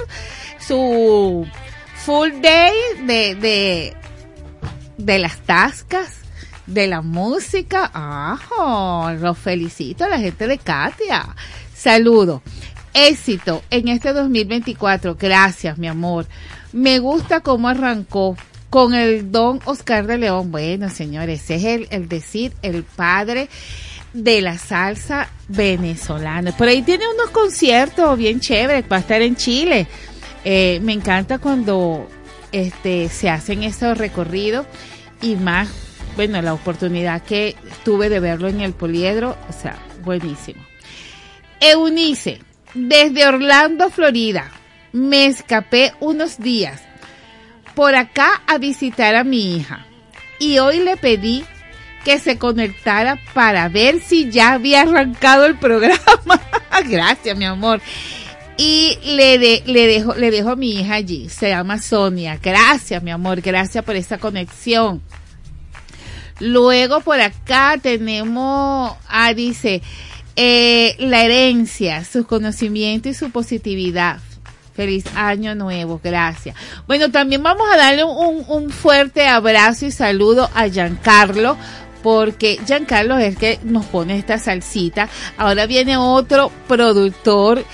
su 0.73 1.47
full 1.97 2.31
day 2.41 2.73
de, 3.07 3.35
de, 3.35 3.95
de 4.97 5.19
las 5.19 5.37
tascas, 5.41 6.21
de 6.67 6.87
la 6.87 7.03
música. 7.03 7.91
Ah, 7.93 9.15
los 9.21 9.37
felicito 9.37 10.05
a 10.05 10.09
la 10.09 10.19
gente 10.19 10.47
de 10.47 10.57
Katia. 10.57 11.37
Saludo. 11.75 12.41
Éxito 12.95 13.63
en 13.69 13.89
este 13.89 14.15
2024. 14.15 15.17
Gracias, 15.21 15.77
mi 15.77 15.89
amor. 15.89 16.27
Me 16.73 17.01
gusta 17.01 17.41
cómo 17.41 17.69
arrancó 17.69 18.35
con 18.71 18.95
el 18.95 19.31
don 19.31 19.61
Oscar 19.67 20.07
de 20.07 20.17
León. 20.17 20.51
Bueno, 20.51 20.89
señores, 20.89 21.51
es 21.51 21.65
el, 21.65 21.87
el 21.91 22.09
decir, 22.09 22.55
el 22.63 22.83
padre 22.83 23.51
de 24.15 24.41
la 24.41 24.57
salsa 24.57 25.29
venezolana. 25.49 26.57
Por 26.57 26.69
ahí 26.69 26.81
tiene 26.81 27.05
unos 27.15 27.29
conciertos 27.29 28.17
bien 28.17 28.41
chéveres, 28.41 28.87
va 28.91 28.97
a 28.97 29.01
estar 29.01 29.21
en 29.21 29.37
Chile. 29.37 29.87
Eh, 30.45 30.81
me 30.83 30.93
encanta 30.93 31.39
cuando 31.39 32.09
este, 32.51 33.09
se 33.09 33.31
hacen 33.31 33.63
esos 33.63 33.97
recorridos 33.97 34.67
y 35.21 35.37
más, 35.37 35.69
bueno, 36.17 36.43
la 36.43 36.55
oportunidad 36.55 37.23
que 37.23 37.57
tuve 37.85 38.09
de 38.09 38.21
verlo 38.21 38.49
en 38.49 38.61
el 38.61 38.73
poliedro, 38.73 39.37
o 39.49 39.53
sea, 39.53 39.79
buenísimo. 40.05 40.63
Eunice, 41.61 42.41
desde 42.75 43.27
Orlando, 43.27 43.91
Florida 43.91 44.51
me 44.93 45.27
escapé 45.27 45.93
unos 46.01 46.39
días 46.39 46.83
por 47.75 47.95
acá 47.95 48.43
a 48.47 48.59
visitar 48.59 49.15
a 49.15 49.25
mi 49.25 49.57
hija 49.57 49.87
y 50.39 50.59
hoy 50.59 50.81
le 50.81 50.97
pedí 50.97 51.45
que 52.05 52.19
se 52.19 52.37
conectara 52.37 53.19
para 53.33 53.69
ver 53.69 54.01
si 54.01 54.31
ya 54.31 54.53
había 54.53 54.83
arrancado 54.83 55.47
el 55.47 55.57
programa. 55.57 56.41
Gracias, 56.89 57.37
mi 57.37 57.45
amor. 57.45 57.81
Y 58.57 58.99
le, 59.05 59.39
de, 59.39 59.63
le, 59.67 59.87
dejo, 59.87 60.15
le 60.15 60.31
dejo 60.31 60.51
a 60.51 60.57
mi 60.57 60.81
hija 60.81 60.95
allí. 60.95 61.29
Se 61.29 61.49
llama 61.49 61.79
Sonia. 61.79 62.39
Gracias, 62.43 63.03
mi 63.03 63.11
amor. 63.11 63.41
Gracias 63.41 63.85
por 63.85 63.97
esta 63.97 64.19
conexión. 64.19 65.03
Luego 66.41 67.01
por 67.01 67.21
acá 67.21 67.79
tenemos, 67.81 68.93
ah, 69.09 69.33
dice, 69.33 69.81
eh, 70.35 70.97
la 70.99 71.23
herencia, 71.23 72.05
su 72.05 72.27
conocimiento 72.27 73.09
y 73.09 73.15
su 73.15 73.31
positividad. 73.31 74.19
Feliz 74.75 75.05
año 75.15 75.55
nuevo, 75.55 76.01
gracias. 76.03 76.57
Bueno, 76.87 77.11
también 77.11 77.43
vamos 77.43 77.67
a 77.73 77.77
darle 77.77 78.05
un, 78.05 78.45
un 78.49 78.71
fuerte 78.71 79.29
abrazo 79.29 79.87
y 79.87 79.91
saludo 79.91 80.51
a 80.55 80.67
Giancarlo, 80.67 81.59
porque 82.03 82.59
Giancarlo 82.67 83.19
es 83.19 83.29
el 83.29 83.37
que 83.37 83.59
nos 83.65 83.85
pone 83.85 84.17
esta 84.17 84.39
salsita. 84.39 85.11
Ahora 85.37 85.67
viene 85.67 85.99
otro 85.99 86.51
productor 86.67 87.65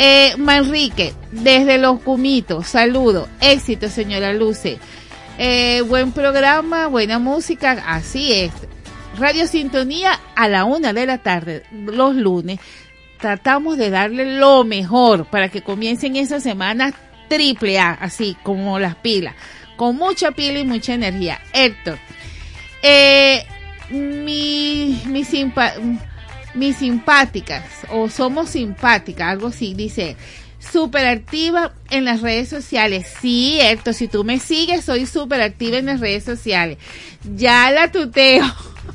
Eh, 0.02 0.34
Manrique, 0.38 1.12
desde 1.30 1.76
Los 1.76 2.00
Cumitos, 2.00 2.68
saludo, 2.68 3.28
éxito 3.38 3.90
señora 3.90 4.32
Luce. 4.32 4.78
Eh, 5.36 5.82
buen 5.82 6.12
programa, 6.12 6.86
buena 6.86 7.18
música, 7.18 7.72
así 7.86 8.32
es. 8.32 8.50
Radio 9.18 9.46
Sintonía 9.46 10.18
a 10.34 10.48
la 10.48 10.64
una 10.64 10.94
de 10.94 11.04
la 11.04 11.18
tarde, 11.18 11.64
los 11.70 12.14
lunes. 12.14 12.60
Tratamos 13.18 13.76
de 13.76 13.90
darle 13.90 14.38
lo 14.38 14.64
mejor 14.64 15.26
para 15.26 15.50
que 15.50 15.60
comiencen 15.60 16.16
esa 16.16 16.40
semana 16.40 16.94
triple 17.28 17.78
A, 17.78 17.90
así 17.90 18.38
como 18.42 18.78
las 18.78 18.94
pilas, 18.94 19.34
con 19.76 19.96
mucha 19.96 20.30
pila 20.30 20.60
y 20.60 20.64
mucha 20.64 20.94
energía. 20.94 21.42
Héctor, 21.52 21.98
eh, 22.82 23.44
mi, 23.90 25.02
mi, 25.04 25.24
simpa, 25.24 25.74
mis 26.54 26.76
simpáticas 26.76 27.64
o 27.90 28.08
somos 28.08 28.50
simpáticas, 28.50 29.28
algo 29.28 29.48
así, 29.48 29.74
dice, 29.74 30.16
súper 30.60 31.06
activa 31.06 31.72
en 31.90 32.04
las 32.04 32.20
redes 32.20 32.48
sociales. 32.48 33.06
Héctor, 33.22 33.94
si 33.94 34.08
tú 34.08 34.24
me 34.24 34.38
sigues, 34.38 34.84
soy 34.84 35.06
súper 35.06 35.40
activa 35.40 35.78
en 35.78 35.86
las 35.86 36.00
redes 36.00 36.24
sociales. 36.24 36.78
Ya 37.34 37.70
la 37.70 37.90
tuteo. 37.90 38.44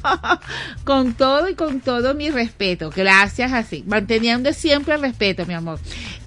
con 0.83 1.13
todo 1.13 1.49
y 1.49 1.55
con 1.55 1.81
todo 1.81 2.13
mi 2.13 2.29
respeto. 2.29 2.91
Gracias 2.95 3.53
así. 3.53 3.83
Manteniendo 3.87 4.53
siempre 4.53 4.95
el 4.95 5.01
respeto, 5.01 5.45
mi 5.45 5.53
amor. 5.53 5.79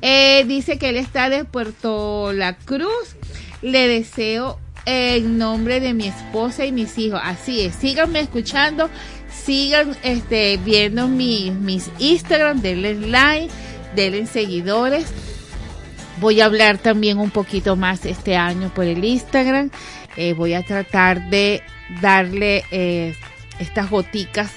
Eh, 0.02 0.44
dice 0.46 0.78
que 0.78 0.88
él 0.90 0.96
está 0.96 1.28
de 1.28 1.44
Puerto 1.44 2.32
La 2.32 2.56
Cruz. 2.56 3.16
Le 3.62 3.88
deseo 3.88 4.58
en 4.86 5.38
nombre 5.38 5.80
de 5.80 5.92
mi 5.92 6.08
esposa 6.08 6.64
y 6.64 6.72
mis 6.72 6.96
hijos. 6.98 7.20
Así 7.22 7.60
es. 7.60 7.74
Síganme 7.74 8.20
escuchando 8.20 8.88
sigan 9.48 9.96
este, 10.02 10.58
viendo 10.58 11.08
mi, 11.08 11.50
mis 11.50 11.90
Instagram, 11.98 12.60
denle 12.60 12.94
like, 12.96 13.50
denle 13.96 14.26
seguidores. 14.26 15.06
Voy 16.20 16.42
a 16.42 16.44
hablar 16.44 16.76
también 16.76 17.16
un 17.16 17.30
poquito 17.30 17.74
más 17.74 18.04
este 18.04 18.36
año 18.36 18.70
por 18.74 18.84
el 18.84 19.02
Instagram. 19.02 19.70
Eh, 20.18 20.34
voy 20.34 20.52
a 20.52 20.62
tratar 20.62 21.30
de 21.30 21.62
darle 22.02 22.62
eh, 22.70 23.16
estas 23.58 23.88
goticas 23.88 24.50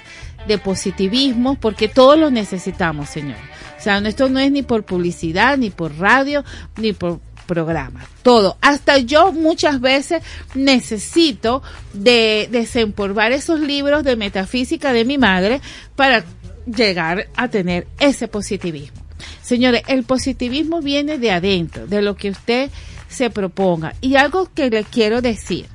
de 0.46 0.58
positivismo 0.58 1.56
porque 1.56 1.88
todos 1.88 2.20
lo 2.20 2.30
necesitamos, 2.30 3.08
señor. 3.08 3.38
O 3.78 3.82
sea, 3.82 4.00
esto 4.00 4.28
no 4.28 4.40
es 4.40 4.52
ni 4.52 4.62
por 4.62 4.84
publicidad, 4.84 5.58
ni 5.58 5.70
por 5.70 5.98
radio, 6.00 6.44
ni 6.76 6.92
por 6.92 7.22
programa, 7.52 8.06
todo. 8.24 8.56
Hasta 8.62 8.98
yo 8.98 9.34
muchas 9.34 9.82
veces 9.82 10.24
necesito 10.56 11.62
de 11.92 12.48
desempolvar 12.50 13.34
esos 13.34 13.60
libros 13.60 14.06
de 14.06 14.16
metafísica 14.16 14.94
de 14.94 15.04
mi 15.04 15.18
madre 15.18 15.60
para 15.98 16.24
llegar 16.66 17.28
a 17.36 17.50
tener 17.50 17.88
ese 18.00 18.30
positivismo. 18.30 19.02
Señores, 19.42 19.82
el 19.88 20.04
positivismo 20.04 20.82
viene 20.82 21.18
de 21.18 21.32
adentro, 21.32 21.88
de 21.88 22.02
lo 22.02 22.16
que 22.16 22.30
usted 22.30 22.72
se 23.10 23.30
proponga. 23.30 23.96
Y 24.00 24.16
algo 24.16 24.50
que 24.54 24.70
le 24.70 24.86
quiero 24.86 25.22
decir, 25.22 25.66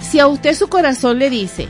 si 0.00 0.18
a 0.18 0.28
usted 0.28 0.54
su 0.54 0.68
corazón 0.68 1.18
le 1.18 1.28
dice, 1.28 1.68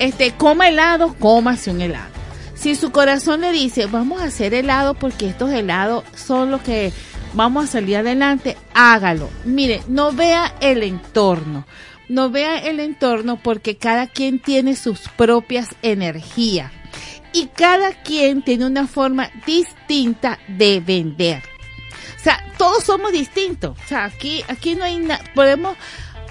este, 0.00 0.32
coma 0.32 0.68
helado, 0.68 1.14
cómase 1.14 1.70
un 1.70 1.80
helado. 1.80 2.10
Si 2.54 2.74
su 2.76 2.90
corazón 2.92 3.40
le 3.40 3.52
dice, 3.52 3.86
vamos 3.86 4.20
a 4.20 4.26
hacer 4.26 4.54
helado 4.54 4.94
porque 4.94 5.28
estos 5.28 5.50
helados 5.50 6.04
son 6.16 6.50
los 6.52 6.62
que 6.62 6.92
vamos 7.34 7.64
a 7.64 7.72
salir 7.72 7.96
adelante, 7.96 8.56
hágalo. 8.74 9.30
Mire, 9.44 9.82
no 9.88 10.12
vea 10.12 10.54
el 10.60 10.82
entorno, 10.82 11.66
no 12.08 12.30
vea 12.30 12.58
el 12.58 12.80
entorno 12.80 13.36
porque 13.36 13.76
cada 13.76 14.06
quien 14.06 14.38
tiene 14.38 14.76
sus 14.76 15.00
propias 15.16 15.70
energías 15.82 16.72
y 17.32 17.46
cada 17.46 17.92
quien 17.92 18.42
tiene 18.42 18.66
una 18.66 18.86
forma 18.86 19.30
distinta 19.46 20.38
de 20.48 20.80
vender. 20.80 21.42
O 22.16 22.22
sea, 22.22 22.44
todos 22.56 22.84
somos 22.84 23.12
distintos. 23.12 23.76
O 23.84 23.88
sea, 23.88 24.04
aquí, 24.04 24.44
aquí 24.48 24.74
no 24.74 24.84
hay 24.84 24.98
nada. 24.98 25.24
Podemos, 25.34 25.76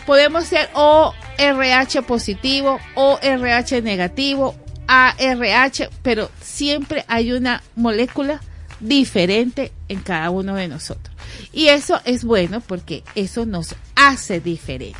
podemos 0.05 0.45
ser 0.45 0.69
o 0.73 1.13
RH 1.37 2.03
positivo 2.03 2.79
o 2.95 3.19
RH 3.21 3.81
negativo, 3.81 4.55
ARH, 4.87 5.89
pero 6.01 6.29
siempre 6.39 7.03
hay 7.07 7.31
una 7.31 7.61
molécula 7.75 8.39
diferente 8.81 9.71
en 9.87 9.99
cada 10.01 10.29
uno 10.29 10.55
de 10.55 10.67
nosotros. 10.67 11.15
Y 11.53 11.67
eso 11.67 12.01
es 12.05 12.23
bueno 12.23 12.61
porque 12.61 13.03
eso 13.15 13.45
nos 13.45 13.75
hace 13.95 14.39
diferente. 14.39 14.99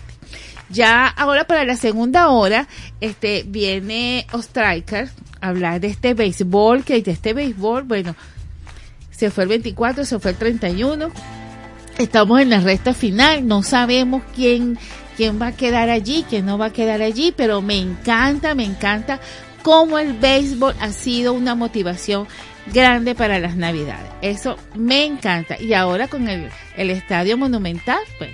Ya 0.70 1.08
ahora 1.08 1.46
para 1.46 1.66
la 1.66 1.76
segunda 1.76 2.30
hora, 2.30 2.68
este 3.02 3.44
viene 3.46 4.26
Ostriker 4.32 5.10
a 5.42 5.50
hablar 5.50 5.82
de 5.82 5.88
este 5.88 6.14
béisbol, 6.14 6.86
que 6.86 7.02
de 7.02 7.12
este 7.12 7.34
béisbol, 7.34 7.84
bueno, 7.84 8.16
se 9.12 9.32
fue 9.32 9.44
el 9.44 9.50
24, 9.50 10.06
se 10.06 10.20
fue 10.20 10.32
el 10.32 10.38
31. 10.38 11.10
Estamos 11.98 12.40
en 12.40 12.50
la 12.50 12.62
recta 12.62 12.94
final, 12.94 13.46
no 13.46 13.64
sabemos 13.64 14.24
quién 14.34 14.80
quién 15.18 15.42
va 15.42 15.48
a 15.48 15.56
quedar 15.56 15.90
allí, 15.90 16.26
quién 16.28 16.46
no 16.46 16.58
va 16.58 16.68
a 16.68 16.74
quedar 16.74 17.02
allí, 17.02 17.34
pero 17.36 17.62
me 17.62 17.78
encanta, 17.78 18.56
me 18.56 18.64
encanta 18.64 19.20
cómo 19.62 20.00
el 20.00 20.14
béisbol 20.14 20.74
ha 20.80 20.92
sido 20.92 21.34
una 21.34 21.54
motivación 21.54 22.28
grande 22.74 23.16
para 23.16 23.39
las 23.39 23.55
navidades. 23.55 24.09
Eso 24.22 24.57
me 24.76 25.05
encanta. 25.05 25.62
Y 25.62 25.74
ahora 25.74 26.07
con 26.07 26.28
el, 26.28 26.49
el 26.78 26.89
estadio 26.89 27.38
monumental, 27.38 28.01
pues 28.18 28.32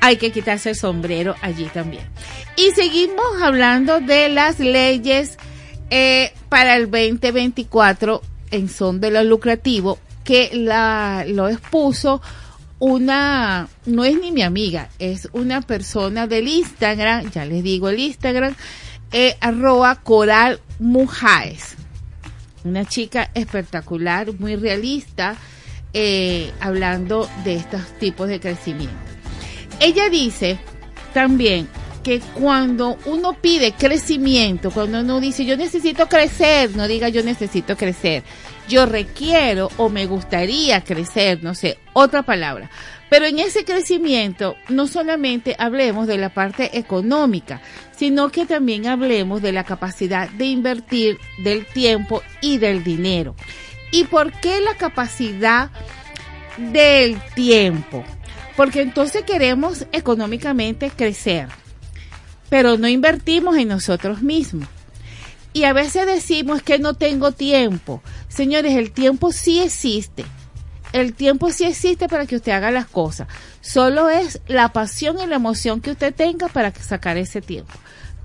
hay 0.00 0.16
que 0.16 0.32
quitarse 0.32 0.70
el 0.70 0.76
sombrero 0.76 1.34
allí 1.42 1.66
también. 1.66 2.04
Y 2.56 2.70
seguimos 2.72 3.42
hablando 3.42 4.00
de 4.00 4.28
las 4.28 4.58
leyes 4.58 5.38
eh, 5.90 6.32
para 6.48 6.76
el 6.76 6.90
2024 6.90 8.22
en 8.50 8.68
son 8.68 9.00
de 9.00 9.10
lo 9.10 9.22
lucrativo 9.24 9.98
que 10.24 10.50
la, 10.52 11.24
lo 11.26 11.48
expuso 11.48 12.20
una, 12.78 13.68
no 13.84 14.04
es 14.04 14.18
ni 14.18 14.32
mi 14.32 14.42
amiga, 14.42 14.88
es 14.98 15.28
una 15.32 15.60
persona 15.60 16.26
del 16.26 16.48
Instagram, 16.48 17.30
ya 17.30 17.44
les 17.44 17.62
digo 17.62 17.88
el 17.90 17.98
Instagram, 17.98 18.54
eh, 19.12 19.36
arroba 19.40 19.96
coral 19.96 20.60
mujaes. 20.78 21.76
Una 22.64 22.84
chica 22.84 23.30
espectacular, 23.34 24.32
muy 24.38 24.56
realista, 24.56 25.36
eh, 25.92 26.52
hablando 26.60 27.28
de 27.44 27.56
estos 27.56 27.82
tipos 27.98 28.28
de 28.28 28.38
crecimiento. 28.38 28.94
Ella 29.80 30.08
dice 30.08 30.58
también 31.12 31.68
que 32.02 32.20
cuando 32.20 32.96
uno 33.06 33.34
pide 33.34 33.72
crecimiento, 33.72 34.70
cuando 34.70 35.00
uno 35.00 35.20
dice 35.20 35.44
yo 35.44 35.56
necesito 35.56 36.06
crecer, 36.08 36.76
no 36.76 36.86
diga 36.86 37.08
yo 37.08 37.22
necesito 37.22 37.76
crecer, 37.76 38.22
yo 38.68 38.86
requiero 38.86 39.70
o 39.76 39.88
me 39.88 40.06
gustaría 40.06 40.82
crecer, 40.82 41.42
no 41.42 41.54
sé, 41.54 41.78
otra 41.92 42.22
palabra. 42.22 42.70
Pero 43.10 43.26
en 43.26 43.40
ese 43.40 43.64
crecimiento 43.64 44.56
no 44.68 44.86
solamente 44.86 45.56
hablemos 45.58 46.06
de 46.06 46.16
la 46.16 46.32
parte 46.32 46.78
económica, 46.78 47.60
sino 47.94 48.30
que 48.30 48.46
también 48.46 48.86
hablemos 48.86 49.42
de 49.42 49.52
la 49.52 49.64
capacidad 49.64 50.30
de 50.30 50.46
invertir 50.46 51.18
del 51.42 51.66
tiempo 51.66 52.22
y 52.40 52.58
del 52.58 52.84
dinero. 52.84 53.34
¿Y 53.90 54.04
por 54.04 54.32
qué 54.32 54.60
la 54.60 54.76
capacidad 54.76 55.70
del 56.56 57.20
tiempo? 57.34 58.04
Porque 58.56 58.82
entonces 58.82 59.24
queremos 59.24 59.86
económicamente 59.90 60.90
crecer, 60.90 61.48
pero 62.48 62.78
no 62.78 62.86
invertimos 62.86 63.56
en 63.56 63.68
nosotros 63.68 64.22
mismos. 64.22 64.68
Y 65.52 65.64
a 65.64 65.72
veces 65.72 66.06
decimos 66.06 66.62
que 66.62 66.78
no 66.78 66.94
tengo 66.94 67.32
tiempo. 67.32 68.02
Señores, 68.28 68.76
el 68.76 68.92
tiempo 68.92 69.32
sí 69.32 69.60
existe. 69.60 70.24
El 70.92 71.14
tiempo 71.14 71.50
sí 71.50 71.64
existe 71.64 72.08
para 72.08 72.26
que 72.26 72.36
usted 72.36 72.52
haga 72.52 72.70
las 72.70 72.86
cosas. 72.86 73.28
Solo 73.60 74.10
es 74.10 74.40
la 74.48 74.72
pasión 74.72 75.20
y 75.20 75.26
la 75.26 75.36
emoción 75.36 75.80
que 75.80 75.92
usted 75.92 76.14
tenga 76.14 76.48
para 76.48 76.72
sacar 76.74 77.16
ese 77.16 77.40
tiempo. 77.40 77.72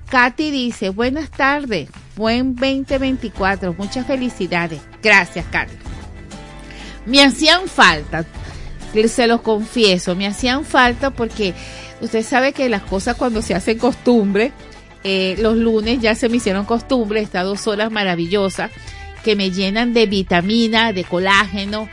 Katy 0.09 0.51
dice, 0.51 0.89
buenas 0.89 1.29
tardes, 1.31 1.89
buen 2.15 2.55
2024, 2.55 3.73
muchas 3.73 4.05
felicidades. 4.05 4.81
Gracias, 5.01 5.45
Katy. 5.51 5.73
Me 7.05 7.23
hacían 7.23 7.67
falta, 7.67 8.25
se 9.07 9.27
los 9.27 9.41
confieso, 9.41 10.15
me 10.15 10.27
hacían 10.27 10.63
falta 10.63 11.11
porque 11.11 11.53
usted 12.01 12.23
sabe 12.23 12.53
que 12.53 12.69
las 12.69 12.83
cosas 12.83 13.15
cuando 13.15 13.41
se 13.41 13.53
hacen 13.53 13.77
costumbre, 13.77 14.51
eh, 15.03 15.35
los 15.39 15.55
lunes 15.55 15.99
ya 16.01 16.15
se 16.15 16.29
me 16.29 16.37
hicieron 16.37 16.65
costumbre, 16.65 17.21
estas 17.21 17.43
dos 17.43 17.67
horas 17.67 17.91
maravillosas 17.91 18.71
que 19.23 19.35
me 19.35 19.51
llenan 19.51 19.93
de 19.93 20.05
vitamina, 20.05 20.93
de 20.93 21.03
colágeno, 21.03 21.89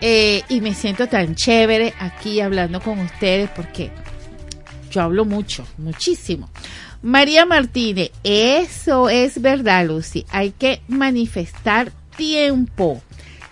eh, 0.00 0.42
y 0.48 0.60
me 0.60 0.74
siento 0.74 1.06
tan 1.06 1.34
chévere 1.34 1.94
aquí 1.98 2.40
hablando 2.40 2.80
con 2.80 2.98
ustedes 2.98 3.50
porque 3.50 3.90
yo 4.90 5.02
hablo 5.02 5.24
mucho, 5.24 5.66
muchísimo. 5.78 6.48
María 7.02 7.46
Martínez, 7.46 8.10
eso 8.24 9.08
es 9.08 9.40
verdad, 9.40 9.86
Lucy. 9.86 10.26
Hay 10.30 10.50
que 10.50 10.80
manifestar 10.88 11.92
tiempo. 12.16 13.02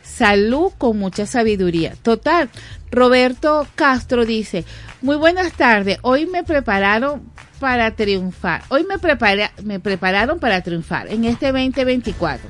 Salud 0.03 0.73
con 0.79 0.99
mucha 0.99 1.27
sabiduría. 1.27 1.95
Total. 2.03 2.49
Roberto 2.91 3.67
Castro 3.75 4.25
dice, 4.25 4.65
muy 5.03 5.17
buenas 5.17 5.53
tardes. 5.53 5.99
Hoy 6.03 6.27
me 6.27 6.45
prepararon 6.45 7.23
para 7.59 7.91
triunfar. 7.95 8.63
Hoy 8.69 8.85
me, 8.85 8.99
prepara, 8.99 9.53
me 9.63 9.81
prepararon 9.81 10.39
para 10.39 10.63
triunfar 10.63 11.09
en 11.09 11.25
este 11.25 11.47
2024. 11.53 12.49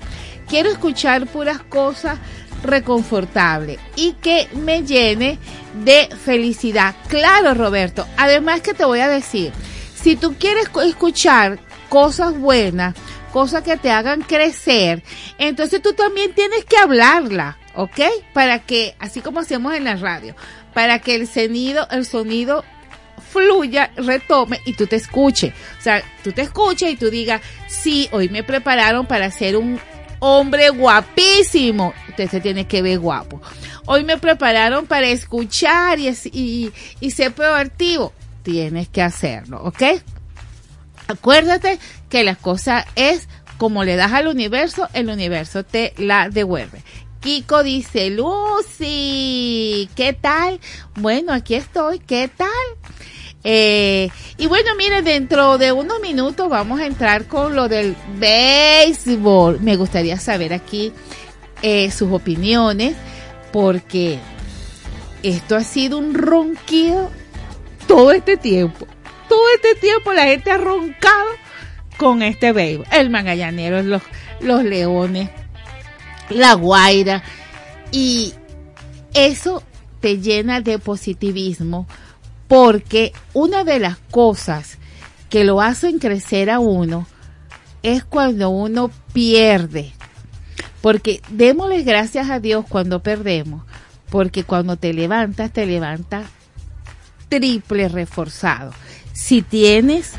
Quiero 0.49 0.71
escuchar 0.71 1.27
puras 1.27 1.63
cosas 1.63 2.19
reconfortables 2.65 3.79
y 3.97 4.13
que 4.15 4.49
me 4.55 4.83
llene 4.83 5.39
de 5.85 6.09
felicidad. 6.25 6.95
Claro, 7.09 7.55
Roberto. 7.55 8.07
Además 8.17 8.61
que 8.61 8.75
te 8.75 8.85
voy 8.85 9.01
a 9.01 9.09
decir, 9.09 9.53
si 9.95 10.17
tú 10.17 10.35
quieres 10.39 10.69
escuchar 10.85 11.59
cosas 11.89 12.39
buenas, 12.39 12.95
cosas 13.33 13.63
que 13.63 13.77
te 13.77 13.91
hagan 13.91 14.23
crecer, 14.23 15.03
entonces 15.39 15.83
tú 15.83 15.93
también 15.93 16.35
tienes 16.35 16.65
que 16.65 16.77
hablarla, 16.77 17.59
¿ok? 17.75 18.01
Para 18.33 18.61
que, 18.61 18.95
así 18.99 19.21
como 19.21 19.41
hacemos 19.41 19.75
en 19.75 19.85
la 19.85 19.97
radio, 19.97 20.35
para 20.73 20.99
que 20.99 21.15
el 21.15 21.27
sonido, 21.27 21.87
el 21.91 22.05
sonido 22.05 22.65
fluya, 23.33 23.91
retome 23.97 24.61
y 24.65 24.75
tú 24.75 24.87
te 24.87 24.97
escuches. 24.97 25.53
O 25.79 25.83
sea, 25.83 26.03
tú 26.23 26.33
te 26.33 26.43
escuches 26.43 26.91
y 26.91 26.97
tú 26.97 27.11
digas, 27.11 27.41
sí, 27.67 28.09
hoy 28.13 28.29
me 28.29 28.45
prepararon 28.45 29.07
para 29.07 29.31
ser 29.31 29.57
un 29.57 29.81
hombre 30.25 30.71
guapísimo. 30.71 31.93
Usted 32.09 32.31
se 32.31 32.41
tiene 32.41 32.67
que 32.67 32.81
ver 32.81 32.99
guapo. 32.99 33.43
Hoy 33.85 34.05
me 34.05 34.17
prepararon 34.17 34.87
para 34.87 35.07
escuchar 35.09 35.99
y, 36.01 36.09
y, 36.33 36.73
y 37.01 37.11
ser 37.11 37.33
proactivo. 37.35 38.13
Tienes 38.43 38.89
que 38.89 39.03
hacerlo, 39.03 39.63
¿ok? 39.63 39.83
Acuérdate 41.09 41.79
que 42.09 42.25
la 42.25 42.37
cosa 42.37 42.87
es 42.97 43.29
como 43.59 43.85
le 43.85 43.97
das 43.97 44.13
al 44.13 44.27
universo, 44.27 44.89
el 44.95 45.11
universo 45.11 45.63
te 45.63 45.93
la 45.99 46.31
devuelve. 46.31 46.83
Kiko 47.21 47.63
dice, 47.63 48.11
Lucy, 48.11 49.89
¿qué 49.95 50.15
tal? 50.15 50.61
Bueno, 50.97 51.33
aquí 51.33 51.55
estoy, 51.55 51.99
¿qué 51.99 52.29
tal? 52.29 52.49
Eh, 53.47 54.09
y 54.39 54.47
bueno, 54.47 54.75
mire, 54.75 55.03
dentro 55.03 55.59
de 55.59 55.71
unos 55.71 56.01
minutos 56.01 56.49
vamos 56.49 56.81
a 56.81 56.87
entrar 56.87 57.27
con 57.27 57.55
lo 57.55 57.69
del 57.69 57.95
béisbol. 58.17 59.61
Me 59.61 59.77
gustaría 59.77 60.19
saber 60.19 60.55
aquí 60.55 60.93
eh, 61.61 61.91
sus 61.91 62.11
opiniones, 62.11 62.97
porque 63.53 64.19
esto 65.23 65.57
ha 65.57 65.63
sido 65.63 65.99
un 65.99 66.15
ronquido 66.15 67.11
todo 67.87 68.13
este 68.13 68.39
tiempo. 68.39 68.87
Todo 69.29 69.43
este 69.55 69.75
tiempo 69.75 70.13
la 70.15 70.25
gente 70.25 70.51
ha 70.51 70.57
roncado 70.57 71.29
con 71.99 72.23
este 72.23 72.53
béisbol. 72.53 72.87
El 72.91 73.11
magallanero, 73.11 73.83
los, 73.83 74.03
los 74.41 74.65
leones, 74.65 75.29
la 76.31 76.55
guaira. 76.55 77.23
Y 77.93 78.33
eso 79.13 79.63
te 80.01 80.19
llena 80.19 80.63
de 80.63 80.79
positivismo 80.79 81.87
porque 82.49 83.13
una 83.33 83.65
de 83.65 83.79
las 83.79 83.99
cosas 84.11 84.79
que 85.31 85.45
lo 85.45 85.61
hacen 85.61 85.99
crecer 85.99 86.51
a 86.51 86.59
uno 86.59 87.07
es 87.83 88.05
cuando 88.05 88.51
uno 88.51 88.91
pierde. 89.13 89.93
Porque 90.81 91.21
démosle 91.31 91.83
gracias 91.83 92.31
a 92.31 92.41
Dios 92.41 92.65
cuando 92.69 93.03
perdemos, 93.03 93.65
porque 94.11 94.45
cuando 94.45 94.77
te 94.77 94.93
levantas, 94.93 95.53
te 95.53 95.67
levantas 95.67 96.27
triple 97.29 97.89
reforzado. 97.89 98.73
Si 99.13 99.43
tienes 99.43 100.13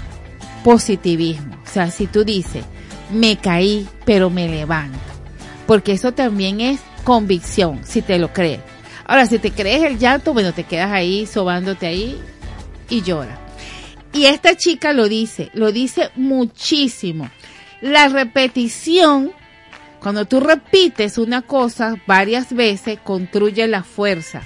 positivismo, 0.64 1.56
o 1.64 1.70
sea, 1.70 1.92
si 1.92 2.08
tú 2.08 2.24
dices, 2.24 2.66
me 3.14 3.38
caí, 3.38 3.88
pero 4.06 4.30
me 4.30 4.50
levanto, 4.50 4.98
porque 5.68 5.94
eso 5.94 6.14
también 6.14 6.62
es 6.62 6.82
convicción, 7.04 7.82
si 7.84 8.02
te 8.02 8.18
lo 8.18 8.34
crees. 8.34 8.62
Ahora, 9.06 9.26
si 9.28 9.40
te 9.40 9.52
crees 9.52 9.84
el 9.84 10.00
llanto, 10.00 10.34
bueno, 10.34 10.54
te 10.54 10.64
quedas 10.64 10.92
ahí 10.92 11.26
sobándote 11.28 11.88
ahí 11.88 12.20
y 12.90 13.02
llora. 13.02 13.40
Y 14.12 14.26
esta 14.26 14.56
chica 14.56 14.94
lo 14.94 15.08
dice, 15.08 15.52
lo 15.54 15.72
dice 15.72 16.10
muchísimo. 16.16 17.30
La 17.82 18.08
repetición, 18.08 19.32
cuando 20.00 20.26
tú 20.26 20.40
repites 20.40 21.18
una 21.18 21.42
cosa 21.42 21.96
varias 22.08 22.54
veces, 22.54 22.98
construye 23.04 23.68
la 23.68 23.84
fuerza. 23.84 24.42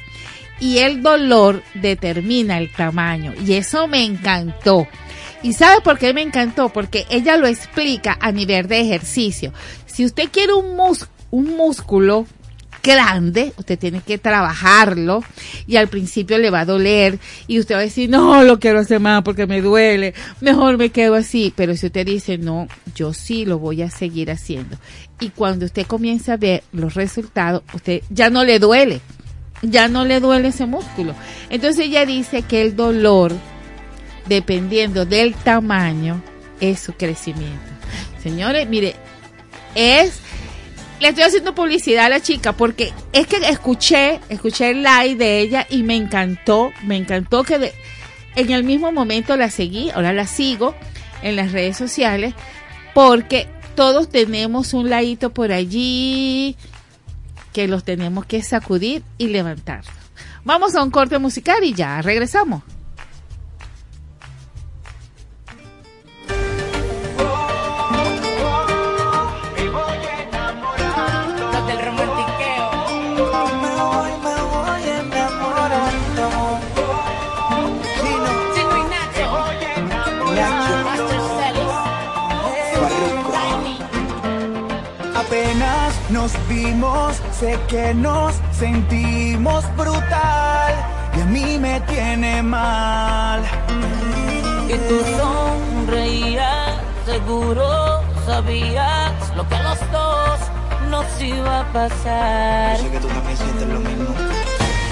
Y 0.59 0.79
el 0.79 1.01
dolor 1.01 1.63
determina 1.75 2.57
el 2.57 2.71
tamaño. 2.73 3.33
Y 3.45 3.53
eso 3.53 3.87
me 3.87 4.03
encantó. 4.03 4.87
¿Y 5.41 5.53
sabe 5.53 5.81
por 5.81 5.97
qué 5.97 6.13
me 6.13 6.21
encantó? 6.21 6.69
Porque 6.69 7.05
ella 7.09 7.37
lo 7.37 7.47
explica 7.47 8.17
a 8.19 8.31
nivel 8.33 8.67
de 8.67 8.81
ejercicio. 8.81 9.53
Si 9.85 10.03
usted 10.03 10.29
quiere 10.31 10.53
un, 10.53 10.75
mus 10.75 11.07
un 11.31 11.55
músculo 11.55 12.25
grande, 12.89 13.53
usted 13.57 13.77
tiene 13.77 14.01
que 14.01 14.17
trabajarlo 14.17 15.23
y 15.67 15.75
al 15.75 15.87
principio 15.87 16.37
le 16.37 16.49
va 16.49 16.61
a 16.61 16.65
doler 16.65 17.19
y 17.47 17.59
usted 17.59 17.75
va 17.75 17.79
a 17.79 17.83
decir, 17.83 18.09
no, 18.09 18.43
lo 18.43 18.59
quiero 18.59 18.79
hacer 18.79 18.99
más 18.99 19.21
porque 19.21 19.45
me 19.45 19.61
duele, 19.61 20.13
mejor 20.41 20.77
me 20.77 20.89
quedo 20.89 21.13
así, 21.15 21.53
pero 21.55 21.75
si 21.75 21.85
usted 21.85 22.05
dice, 22.05 22.37
no, 22.37 22.67
yo 22.95 23.13
sí 23.13 23.45
lo 23.45 23.59
voy 23.59 23.83
a 23.83 23.89
seguir 23.89 24.31
haciendo 24.31 24.77
y 25.19 25.29
cuando 25.29 25.65
usted 25.65 25.85
comienza 25.85 26.33
a 26.33 26.37
ver 26.37 26.63
los 26.71 26.95
resultados, 26.95 27.61
usted 27.73 28.01
ya 28.09 28.29
no 28.29 28.43
le 28.43 28.59
duele, 28.59 29.01
ya 29.61 29.87
no 29.87 30.05
le 30.05 30.19
duele 30.19 30.49
ese 30.49 30.65
músculo. 30.65 31.13
Entonces 31.49 31.85
ella 31.85 32.05
dice 32.05 32.41
que 32.43 32.61
el 32.61 32.75
dolor, 32.75 33.33
dependiendo 34.27 35.05
del 35.05 35.35
tamaño, 35.35 36.21
es 36.59 36.79
su 36.79 36.93
crecimiento. 36.93 37.59
Señores, 38.23 38.67
mire, 38.67 38.95
es 39.75 40.21
le 40.99 41.07
estoy 41.09 41.23
haciendo 41.23 41.55
publicidad 41.55 42.05
a 42.05 42.09
la 42.09 42.19
chica 42.21 42.53
porque 42.53 42.91
es 43.13 43.25
que 43.27 43.37
escuché, 43.49 44.19
escuché 44.29 44.71
el 44.71 44.83
live 44.83 45.15
de 45.15 45.39
ella 45.39 45.65
y 45.69 45.83
me 45.83 45.95
encantó, 45.95 46.71
me 46.83 46.97
encantó 46.97 47.43
que 47.43 47.57
de- 47.57 47.73
en 48.35 48.51
el 48.51 48.63
mismo 48.63 48.91
momento 48.91 49.35
la 49.37 49.49
seguí, 49.49 49.89
ahora 49.91 50.13
la 50.13 50.27
sigo 50.27 50.75
en 51.21 51.35
las 51.35 51.51
redes 51.51 51.77
sociales 51.77 52.33
porque 52.93 53.47
todos 53.75 54.09
tenemos 54.09 54.73
un 54.73 54.89
ladito 54.89 55.29
por 55.33 55.51
allí 55.51 56.55
que 57.53 57.67
los 57.67 57.83
tenemos 57.83 58.25
que 58.25 58.41
sacudir 58.43 59.03
y 59.17 59.27
levantar. 59.27 59.83
Vamos 60.43 60.75
a 60.75 60.83
un 60.83 60.91
corte 60.91 61.17
musical 61.17 61.63
y 61.63 61.73
ya 61.73 62.01
regresamos. 62.01 62.61
Nos 86.29 86.47
vimos, 86.47 87.15
sé 87.31 87.59
que 87.67 87.93
nos 87.93 88.35
sentimos 88.51 89.63
brutal 89.75 90.73
y 91.17 91.21
a 91.21 91.25
mí 91.25 91.57
me 91.57 91.79
tiene 91.81 92.43
mal. 92.43 93.41
Que 94.67 94.77
tú 94.77 95.01
sonreías, 95.17 96.77
seguro 97.05 98.01
sabías 98.25 99.13
lo 99.35 99.47
que 99.47 99.55
a 99.55 99.63
los 99.63 99.79
dos 99.91 100.39
nos 100.89 101.21
iba 101.21 101.61
a 101.61 101.73
pasar. 101.73 102.77
que 102.77 102.99
tú 102.99 103.07
también 103.07 103.37
sientes 103.37 103.67
lo 103.67 103.79
mismo. 103.79 104.13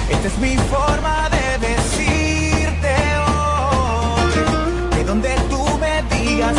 Esta 0.09 0.27
es 0.27 0.38
mi 0.39 0.57
forma 0.57 1.29
de 1.29 1.67
decirte 1.67 2.95
hoy 3.27 4.95
que 4.95 5.03
donde 5.03 5.35
tú 5.49 5.63
me 5.79 6.01
digas 6.15 6.55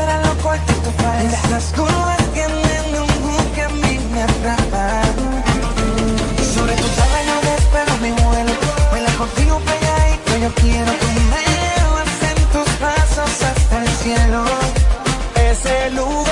o 0.00 0.06
si 0.06 0.06
será 0.06 0.20
lo 0.22 0.34
corto 0.42 0.72
en 0.72 0.82
tu 0.82 0.90
falda. 1.02 1.38
Esas 1.44 1.72
curvas 1.72 2.22
que 2.34 2.48
me 2.48 2.98
nunca 2.98 3.66
a 3.66 3.68
mí 3.68 4.00
me 4.12 4.22
atrapan. 4.22 5.30
Sobre 6.54 6.74
tus 6.74 6.96
yo 7.28 7.36
despego 7.50 7.96
mi 8.02 8.10
vuelo 8.10 8.52
Baila 8.90 9.12
contigo 9.12 9.60
pegadito 9.60 10.36
Yo 10.42 10.54
quiero 10.54 10.92
que 10.98 11.12
me 11.30 11.40
llevas 11.52 12.22
en 12.30 12.38
tus 12.52 12.78
brazos 12.80 13.42
hasta 13.42 13.82
el 13.82 13.88
cielo 13.88 14.44
Ese 15.34 15.90
lugar 15.90 16.29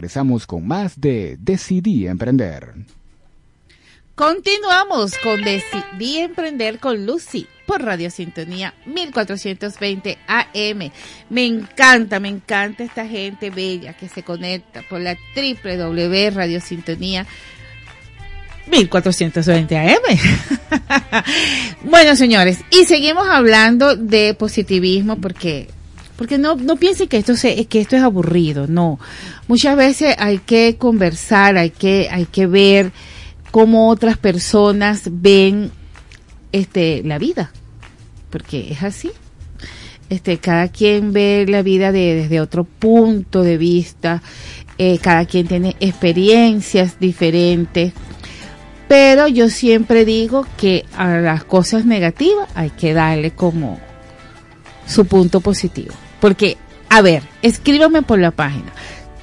regresamos 0.00 0.46
con 0.46 0.66
más 0.66 0.98
de 0.98 1.36
Decidí 1.38 2.06
Emprender. 2.06 2.72
Continuamos 4.14 5.12
con 5.18 5.42
Decidí 5.42 6.20
Emprender 6.20 6.78
con 6.78 7.04
Lucy 7.04 7.46
por 7.66 7.82
Radio 7.82 8.10
Sintonía 8.10 8.72
1420 8.86 10.16
AM. 10.26 10.90
Me 11.28 11.44
encanta, 11.44 12.18
me 12.18 12.28
encanta 12.28 12.82
esta 12.82 13.06
gente 13.06 13.50
bella 13.50 13.92
que 13.92 14.08
se 14.08 14.22
conecta 14.22 14.82
por 14.88 15.02
la 15.02 15.18
www 15.36 16.30
Radio 16.30 16.62
Sintonía 16.62 17.26
1420 18.68 19.76
AM. 19.76 21.24
bueno, 21.84 22.16
señores, 22.16 22.60
y 22.70 22.86
seguimos 22.86 23.28
hablando 23.28 23.96
de 23.96 24.32
positivismo 24.32 25.16
porque 25.20 25.68
porque 26.20 26.36
no 26.36 26.54
no 26.54 26.76
piensen 26.76 27.08
que 27.08 27.16
esto 27.16 27.34
se, 27.34 27.64
que 27.64 27.80
esto 27.80 27.96
es 27.96 28.02
aburrido, 28.02 28.66
no. 28.66 29.00
Muchas 29.48 29.74
veces 29.74 30.14
hay 30.18 30.36
que 30.36 30.76
conversar, 30.76 31.56
hay 31.56 31.70
que 31.70 32.08
hay 32.10 32.26
que 32.26 32.46
ver 32.46 32.92
cómo 33.50 33.88
otras 33.88 34.18
personas 34.18 35.04
ven 35.10 35.70
este 36.52 37.02
la 37.04 37.16
vida, 37.16 37.52
porque 38.28 38.70
es 38.70 38.82
así. 38.82 39.10
Este, 40.10 40.36
cada 40.36 40.68
quien 40.68 41.14
ve 41.14 41.46
la 41.48 41.62
vida 41.62 41.90
de, 41.90 42.16
desde 42.16 42.42
otro 42.42 42.64
punto 42.64 43.42
de 43.42 43.56
vista, 43.56 44.20
eh, 44.76 44.98
cada 44.98 45.24
quien 45.24 45.46
tiene 45.46 45.74
experiencias 45.80 47.00
diferentes, 47.00 47.94
pero 48.88 49.26
yo 49.26 49.48
siempre 49.48 50.04
digo 50.04 50.44
que 50.58 50.84
a 50.98 51.16
las 51.16 51.44
cosas 51.44 51.86
negativas 51.86 52.46
hay 52.54 52.68
que 52.68 52.92
darle 52.92 53.30
como 53.30 53.80
su 54.86 55.06
punto 55.06 55.40
positivo. 55.40 55.94
Porque, 56.20 56.56
a 56.88 57.02
ver, 57.02 57.22
escríbame 57.42 58.02
por 58.02 58.18
la 58.18 58.30
página. 58.30 58.72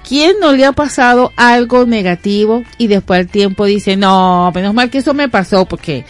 ¿Quién 0.07 0.39
no 0.39 0.53
le 0.53 0.65
ha 0.65 0.71
pasado 0.71 1.33
algo 1.35 1.85
negativo 1.85 2.63
y 2.77 2.87
después 2.87 3.19
al 3.19 3.27
tiempo 3.27 3.65
dice, 3.65 3.97
no, 3.97 4.51
menos 4.55 4.73
mal 4.73 4.89
que 4.89 4.99
eso 4.99 5.13
me 5.13 5.27
pasó 5.27 5.65
porque 5.65 6.05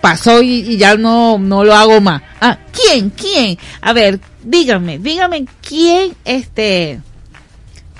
pasó 0.00 0.42
y, 0.42 0.78
ya 0.78 0.96
no, 0.96 1.38
no 1.38 1.62
lo 1.62 1.74
hago 1.74 2.00
más? 2.00 2.22
Ah, 2.40 2.58
¿quién? 2.72 3.10
¿Quién? 3.10 3.58
A 3.82 3.92
ver, 3.92 4.20
díganme, 4.42 4.98
díganme 4.98 5.44
quién 5.60 6.14
este 6.24 7.00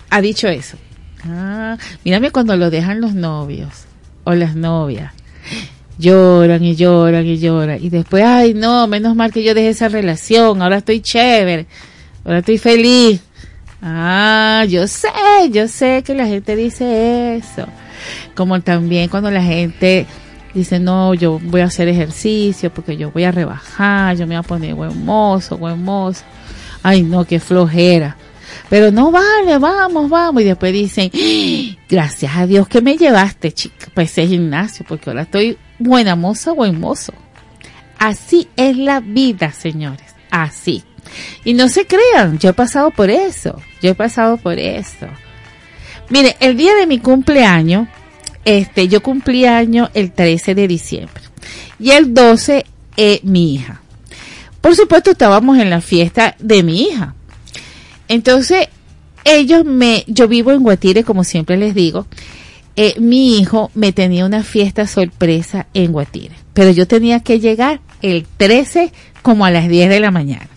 ha 0.08 0.20
dicho 0.22 0.48
eso. 0.48 0.78
Ah, 1.24 1.76
mírame 2.04 2.30
cuando 2.30 2.56
lo 2.56 2.70
dejan 2.70 3.02
los 3.02 3.14
novios 3.14 3.84
o 4.24 4.32
las 4.32 4.56
novias. 4.56 5.12
Lloran 5.98 6.64
y 6.64 6.74
lloran 6.74 7.26
y 7.26 7.38
lloran. 7.38 7.78
Y 7.82 7.90
después, 7.90 8.24
ay, 8.24 8.54
no, 8.54 8.86
menos 8.86 9.14
mal 9.14 9.32
que 9.32 9.44
yo 9.44 9.54
dejé 9.54 9.68
esa 9.68 9.88
relación. 9.88 10.62
Ahora 10.62 10.78
estoy 10.78 11.00
chévere. 11.00 11.66
Ahora 12.24 12.38
estoy 12.38 12.58
feliz. 12.58 13.20
Ah, 13.80 14.64
yo 14.68 14.86
sé, 14.86 15.08
yo 15.50 15.66
sé 15.66 16.02
que 16.04 16.14
la 16.14 16.26
gente 16.26 16.54
dice 16.54 17.36
eso. 17.36 17.66
Como 18.34 18.60
también 18.60 19.08
cuando 19.08 19.30
la 19.30 19.42
gente 19.42 20.06
dice, 20.54 20.78
no, 20.78 21.14
yo 21.14 21.40
voy 21.42 21.62
a 21.62 21.64
hacer 21.64 21.88
ejercicio 21.88 22.72
porque 22.72 22.96
yo 22.96 23.10
voy 23.10 23.24
a 23.24 23.32
rebajar, 23.32 24.16
yo 24.16 24.26
me 24.26 24.36
voy 24.36 24.44
a 24.44 24.46
poner 24.46 24.74
buen 24.74 25.04
mozo, 25.04 25.58
buen 25.58 25.82
mozo. 25.82 26.22
Ay, 26.82 27.02
no, 27.02 27.24
qué 27.24 27.40
flojera. 27.40 28.16
Pero 28.68 28.90
no 28.90 29.10
vale, 29.10 29.58
vamos, 29.58 30.08
vamos. 30.08 30.42
Y 30.42 30.46
después 30.46 30.72
dicen, 30.72 31.10
"¡Ah! 31.14 31.76
gracias 31.88 32.36
a 32.36 32.46
Dios 32.46 32.68
que 32.68 32.80
me 32.80 32.96
llevaste, 32.96 33.52
chica, 33.52 33.88
para 33.92 34.04
ese 34.04 34.26
gimnasio, 34.26 34.84
porque 34.88 35.10
ahora 35.10 35.22
estoy 35.22 35.58
buena 35.78 36.16
moza, 36.16 36.52
buen 36.52 36.78
mozo. 36.78 37.12
Así 37.98 38.48
es 38.56 38.76
la 38.76 39.00
vida, 39.00 39.52
señores. 39.52 40.14
Así. 40.30 40.84
Y 41.44 41.54
no 41.54 41.68
se 41.68 41.86
crean, 41.86 42.38
yo 42.38 42.50
he 42.50 42.52
pasado 42.52 42.90
por 42.90 43.10
eso. 43.10 43.60
Yo 43.80 43.90
he 43.90 43.94
pasado 43.94 44.36
por 44.36 44.58
eso. 44.58 45.06
Mire, 46.08 46.36
el 46.40 46.56
día 46.56 46.74
de 46.74 46.86
mi 46.86 46.98
cumpleaños, 46.98 47.88
este, 48.44 48.88
yo 48.88 49.02
cumplí 49.02 49.46
año 49.46 49.90
el 49.94 50.12
13 50.12 50.54
de 50.54 50.68
diciembre. 50.68 51.22
Y 51.78 51.90
el 51.90 52.14
12, 52.14 52.64
eh, 52.96 53.20
mi 53.22 53.54
hija. 53.54 53.80
Por 54.60 54.76
supuesto, 54.76 55.10
estábamos 55.10 55.58
en 55.58 55.70
la 55.70 55.80
fiesta 55.80 56.36
de 56.38 56.62
mi 56.62 56.82
hija. 56.82 57.14
Entonces, 58.08 58.68
ellos 59.24 59.64
me, 59.64 60.04
yo 60.06 60.28
vivo 60.28 60.52
en 60.52 60.62
Guatire, 60.62 61.04
como 61.04 61.24
siempre 61.24 61.56
les 61.56 61.74
digo, 61.74 62.06
eh, 62.76 62.94
mi 62.98 63.38
hijo 63.38 63.70
me 63.74 63.92
tenía 63.92 64.24
una 64.24 64.42
fiesta 64.42 64.86
sorpresa 64.86 65.66
en 65.74 65.92
Guatire, 65.92 66.34
pero 66.54 66.70
yo 66.70 66.86
tenía 66.86 67.20
que 67.20 67.38
llegar 67.38 67.80
el 68.00 68.26
13 68.36 68.92
como 69.22 69.44
a 69.44 69.50
las 69.50 69.68
10 69.68 69.90
de 69.90 70.00
la 70.00 70.10
mañana. 70.10 70.48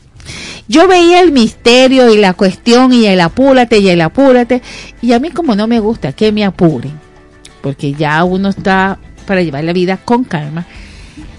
Yo 0.68 0.88
veía 0.88 1.22
el 1.22 1.32
misterio 1.32 2.14
y 2.14 2.18
la 2.18 2.34
cuestión 2.34 2.92
y 2.94 3.06
el 3.06 3.22
apúrate 3.22 3.80
y 3.80 3.90
el 3.90 4.02
apúrate, 4.02 4.62
y 5.02 5.14
a 5.14 5.20
mí 5.20 5.30
como 5.32 5.56
no 5.56 5.68
me 5.68 5.80
gusta 5.80 6.12
que 6.14 6.32
me 6.32 6.44
apuren, 6.44 6.94
porque 7.62 7.94
ya 7.94 8.24
uno 8.24 8.50
está 8.50 8.98
para 9.26 9.42
llevar 9.42 9.64
la 9.64 9.74
vida 9.74 9.98
con 9.98 10.24
calma, 10.24 10.66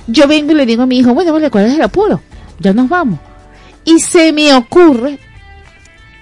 yo 0.07 0.29
vengo 0.29 0.53
y 0.53 0.55
le 0.55 0.67
digo 0.67 0.83
a 0.83 0.87
mi 0.87 0.99
hijo, 0.99 1.15
bueno, 1.15 1.33
vale, 1.33 1.51
¿cuál 1.51 1.67
es 1.67 1.75
el 1.75 1.83
apuro? 1.83 2.21
Ya 2.61 2.73
nos 2.73 2.89
vamos. 2.89 3.19
Y 3.85 3.99
se 4.01 4.33
me 4.33 4.55
ocurre 4.55 5.19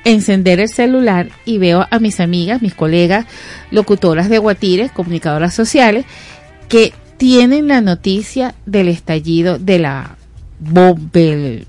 encender 0.04 0.60
el 0.60 0.68
celular 0.68 1.28
y 1.46 1.58
veo 1.58 1.86
a 1.90 1.98
mis 1.98 2.20
amigas, 2.20 2.60
mis 2.60 2.74
colegas, 2.74 3.24
locutoras 3.70 4.28
de 4.28 4.38
Guatires, 4.38 4.92
comunicadoras 4.92 5.54
sociales, 5.54 6.04
que 6.68 6.92
tienen 7.16 7.68
la 7.68 7.80
noticia 7.80 8.54
del 8.66 8.88
estallido 8.88 9.58
de 9.58 9.78
la 9.78 10.16
bom- 10.62 11.10
del- 11.12 11.66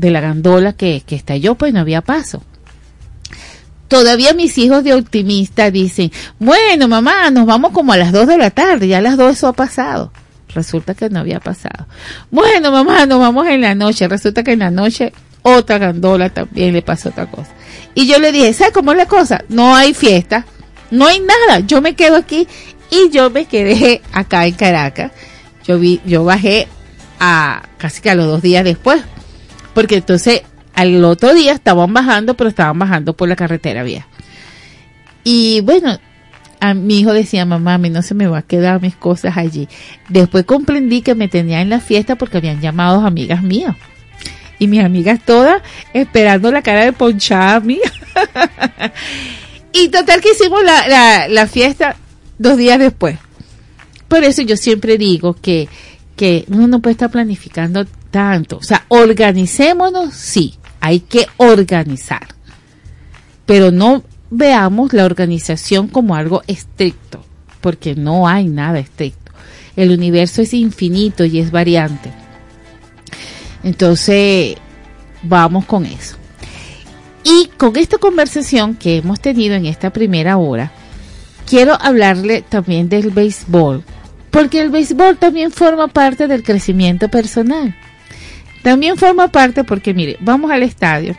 de 0.00 0.10
la 0.10 0.20
gandola 0.20 0.72
que, 0.72 1.02
que 1.06 1.14
estalló, 1.14 1.54
pues 1.54 1.72
no 1.72 1.80
había 1.80 2.00
paso. 2.00 2.42
Todavía 3.88 4.34
mis 4.34 4.56
hijos 4.58 4.84
de 4.84 4.94
optimista 4.94 5.70
dicen, 5.70 6.12
bueno 6.38 6.88
mamá, 6.88 7.30
nos 7.30 7.44
vamos 7.44 7.72
como 7.72 7.92
a 7.92 7.96
las 7.96 8.12
2 8.12 8.26
de 8.28 8.38
la 8.38 8.50
tarde, 8.50 8.88
ya 8.88 8.98
a 8.98 9.02
las 9.02 9.16
2 9.16 9.36
eso 9.36 9.48
ha 9.48 9.52
pasado. 9.52 10.12
Resulta 10.54 10.94
que 10.94 11.10
no 11.10 11.20
había 11.20 11.40
pasado. 11.40 11.86
Bueno 12.30 12.72
mamá, 12.72 13.06
nos 13.06 13.20
vamos 13.20 13.46
en 13.46 13.60
la 13.60 13.74
noche. 13.74 14.08
Resulta 14.08 14.42
que 14.42 14.52
en 14.52 14.60
la 14.60 14.70
noche 14.70 15.12
otra 15.42 15.78
gandola 15.78 16.30
también 16.30 16.72
le 16.72 16.82
pasó 16.82 17.10
otra 17.10 17.30
cosa. 17.30 17.50
Y 17.94 18.06
yo 18.06 18.18
le 18.18 18.32
dije, 18.32 18.52
¿sabes 18.52 18.72
cómo 18.72 18.92
es 18.92 18.98
la 18.98 19.06
cosa? 19.06 19.44
No 19.48 19.74
hay 19.74 19.94
fiesta, 19.94 20.44
no 20.90 21.06
hay 21.06 21.20
nada. 21.20 21.60
Yo 21.60 21.80
me 21.80 21.94
quedo 21.94 22.16
aquí 22.16 22.46
y 22.90 23.10
yo 23.10 23.30
me 23.30 23.46
quedé 23.46 24.02
acá 24.12 24.46
en 24.46 24.54
Caracas. 24.54 25.12
Yo 25.66 25.78
vi, 25.78 26.00
yo 26.04 26.24
bajé 26.24 26.68
a 27.18 27.62
casi 27.78 28.00
que 28.00 28.10
a 28.10 28.14
los 28.14 28.26
dos 28.26 28.42
días 28.42 28.64
después. 28.64 29.02
Porque 29.80 29.96
entonces 29.96 30.42
al 30.74 31.02
otro 31.06 31.32
día 31.32 31.54
estaban 31.54 31.94
bajando, 31.94 32.34
pero 32.34 32.50
estaban 32.50 32.78
bajando 32.78 33.14
por 33.14 33.30
la 33.30 33.34
carretera 33.34 33.82
vieja. 33.82 34.06
Y 35.24 35.62
bueno, 35.62 35.98
a 36.60 36.74
mi 36.74 37.00
hijo 37.00 37.14
decía, 37.14 37.46
mamá, 37.46 37.72
a 37.72 37.78
mí 37.78 37.88
no 37.88 38.02
se 38.02 38.14
me 38.14 38.26
va 38.26 38.40
a 38.40 38.42
quedar 38.42 38.82
mis 38.82 38.94
cosas 38.94 39.38
allí. 39.38 39.68
Después 40.10 40.44
comprendí 40.44 41.00
que 41.00 41.14
me 41.14 41.28
tenía 41.28 41.62
en 41.62 41.70
la 41.70 41.80
fiesta 41.80 42.16
porque 42.16 42.36
habían 42.36 42.60
llamado 42.60 43.00
amigas 43.06 43.42
mías. 43.42 43.74
Y 44.58 44.66
mis 44.66 44.84
amigas 44.84 45.18
todas 45.24 45.62
esperando 45.94 46.52
la 46.52 46.60
cara 46.60 46.84
de 46.84 46.92
ponchada 46.92 47.58
mía. 47.60 47.90
y 49.72 49.88
total 49.88 50.20
que 50.20 50.32
hicimos 50.32 50.62
la, 50.62 51.26
la 51.26 51.46
fiesta 51.46 51.96
dos 52.36 52.58
días 52.58 52.78
después. 52.78 53.16
Por 54.08 54.24
eso 54.24 54.42
yo 54.42 54.58
siempre 54.58 54.98
digo 54.98 55.32
que, 55.40 55.70
que 56.20 56.44
uno 56.50 56.66
no 56.66 56.80
puede 56.80 56.92
estar 56.92 57.10
planificando 57.10 57.86
tanto. 58.10 58.58
O 58.58 58.62
sea, 58.62 58.84
organicémonos, 58.88 60.12
sí, 60.12 60.52
hay 60.78 61.00
que 61.00 61.26
organizar. 61.38 62.28
Pero 63.46 63.70
no 63.70 64.04
veamos 64.28 64.92
la 64.92 65.06
organización 65.06 65.88
como 65.88 66.14
algo 66.14 66.42
estricto, 66.46 67.24
porque 67.62 67.94
no 67.94 68.28
hay 68.28 68.48
nada 68.48 68.80
estricto. 68.80 69.32
El 69.76 69.92
universo 69.92 70.42
es 70.42 70.52
infinito 70.52 71.24
y 71.24 71.38
es 71.38 71.50
variante. 71.50 72.12
Entonces, 73.64 74.56
vamos 75.22 75.64
con 75.64 75.86
eso. 75.86 76.16
Y 77.24 77.48
con 77.56 77.78
esta 77.78 77.96
conversación 77.96 78.74
que 78.74 78.98
hemos 78.98 79.20
tenido 79.20 79.54
en 79.54 79.64
esta 79.64 79.88
primera 79.88 80.36
hora, 80.36 80.70
quiero 81.46 81.80
hablarle 81.80 82.42
también 82.42 82.90
del 82.90 83.08
béisbol, 83.08 83.84
porque 84.30 84.60
el 84.60 84.70
béisbol 84.70 85.16
también 85.16 85.50
forma 85.50 85.88
parte 85.88 86.26
del 86.26 86.42
crecimiento 86.42 87.08
personal. 87.08 87.76
También 88.62 88.96
forma 88.96 89.28
parte 89.28 89.64
porque, 89.64 89.94
mire, 89.94 90.16
vamos 90.20 90.50
al 90.50 90.62
estadio 90.62 91.16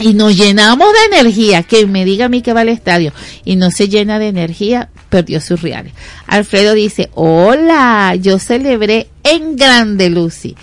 y 0.00 0.14
nos 0.14 0.36
llenamos 0.36 0.88
de 0.92 1.16
energía. 1.16 1.62
Que 1.62 1.86
me 1.86 2.04
diga 2.04 2.26
a 2.26 2.28
mí 2.28 2.42
que 2.42 2.52
va 2.52 2.60
al 2.60 2.68
estadio 2.68 3.12
y 3.44 3.56
no 3.56 3.70
se 3.70 3.88
llena 3.88 4.18
de 4.18 4.28
energía, 4.28 4.88
perdió 5.08 5.40
sus 5.40 5.60
reales. 5.62 5.92
Alfredo 6.26 6.74
dice, 6.74 7.10
hola, 7.14 8.14
yo 8.14 8.38
celebré 8.38 9.08
en 9.24 9.56
grande, 9.56 10.10
Lucy, 10.10 10.56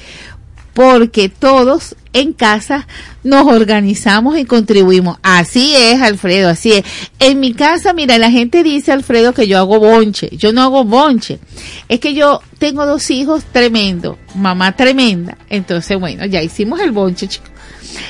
porque 0.75 1.29
todos 1.29 1.95
en 2.11 2.33
casa 2.33 2.85
nos 3.23 3.47
organizamos 3.47 4.37
y 4.37 4.43
contribuimos. 4.43 5.17
Así 5.23 5.73
es, 5.73 6.01
Alfredo, 6.01 6.49
así 6.49 6.73
es. 6.73 6.83
En 7.17 7.39
mi 7.39 7.53
casa, 7.53 7.93
mira, 7.93 8.17
la 8.17 8.29
gente 8.29 8.61
dice, 8.61 8.91
Alfredo, 8.91 9.33
que 9.33 9.47
yo 9.47 9.57
hago 9.57 9.79
bonche. 9.79 10.29
Yo 10.35 10.51
no 10.51 10.61
hago 10.63 10.83
bonche. 10.83 11.39
Es 11.87 12.01
que 12.01 12.13
yo 12.13 12.41
tengo 12.59 12.85
dos 12.85 13.09
hijos 13.09 13.45
tremendos, 13.45 14.17
mamá 14.35 14.75
tremenda. 14.75 15.37
Entonces, 15.49 15.97
bueno, 15.97 16.25
ya 16.25 16.43
hicimos 16.43 16.81
el 16.81 16.91
bonche, 16.91 17.29
chicos. 17.29 17.49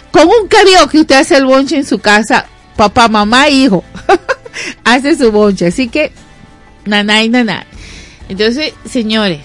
Con 0.09 0.24
un 0.28 0.47
karaoke 0.47 1.01
usted 1.01 1.18
hace 1.18 1.38
el 1.38 1.45
bonche 1.45 1.78
en 1.78 1.86
su 1.86 1.99
casa, 1.99 2.47
papá, 2.76 3.07
mamá, 3.07 3.47
hijo. 3.47 3.84
hace 4.84 5.16
su 5.16 5.32
bonche. 5.32 5.68
Así 5.68 5.88
que, 5.88 6.11
nanay, 6.86 7.30
nanay. 7.30 7.63
Entonces, 8.28 8.74
señores, 8.89 9.41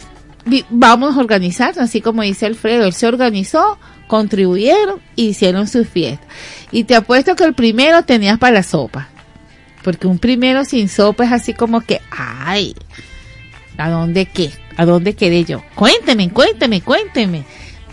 vamos 0.70 1.16
a 1.16 1.20
organizarnos, 1.20 1.84
así 1.84 2.00
como 2.00 2.22
dice 2.22 2.46
Alfredo, 2.46 2.86
él 2.86 2.92
se 2.92 3.06
organizó, 3.06 3.78
contribuyeron 4.06 5.00
y 5.16 5.28
hicieron 5.28 5.68
su 5.68 5.84
fiesta. 5.84 6.26
Y 6.70 6.84
te 6.84 6.96
apuesto 6.96 7.36
que 7.36 7.44
el 7.44 7.54
primero 7.54 8.02
tenías 8.04 8.38
para 8.38 8.54
la 8.54 8.62
sopa. 8.62 9.08
Porque 9.82 10.06
un 10.06 10.18
primero 10.18 10.64
sin 10.64 10.88
sopa 10.88 11.24
es 11.24 11.32
así 11.32 11.54
como 11.54 11.80
que, 11.80 12.00
ay, 12.10 12.74
¿a 13.78 13.88
dónde 13.88 14.26
qué? 14.26 14.50
¿A 14.76 14.84
dónde 14.84 15.14
quedé 15.14 15.44
yo? 15.44 15.62
Cuénteme, 15.74 16.30
cuénteme, 16.30 16.80
cuénteme. 16.82 17.44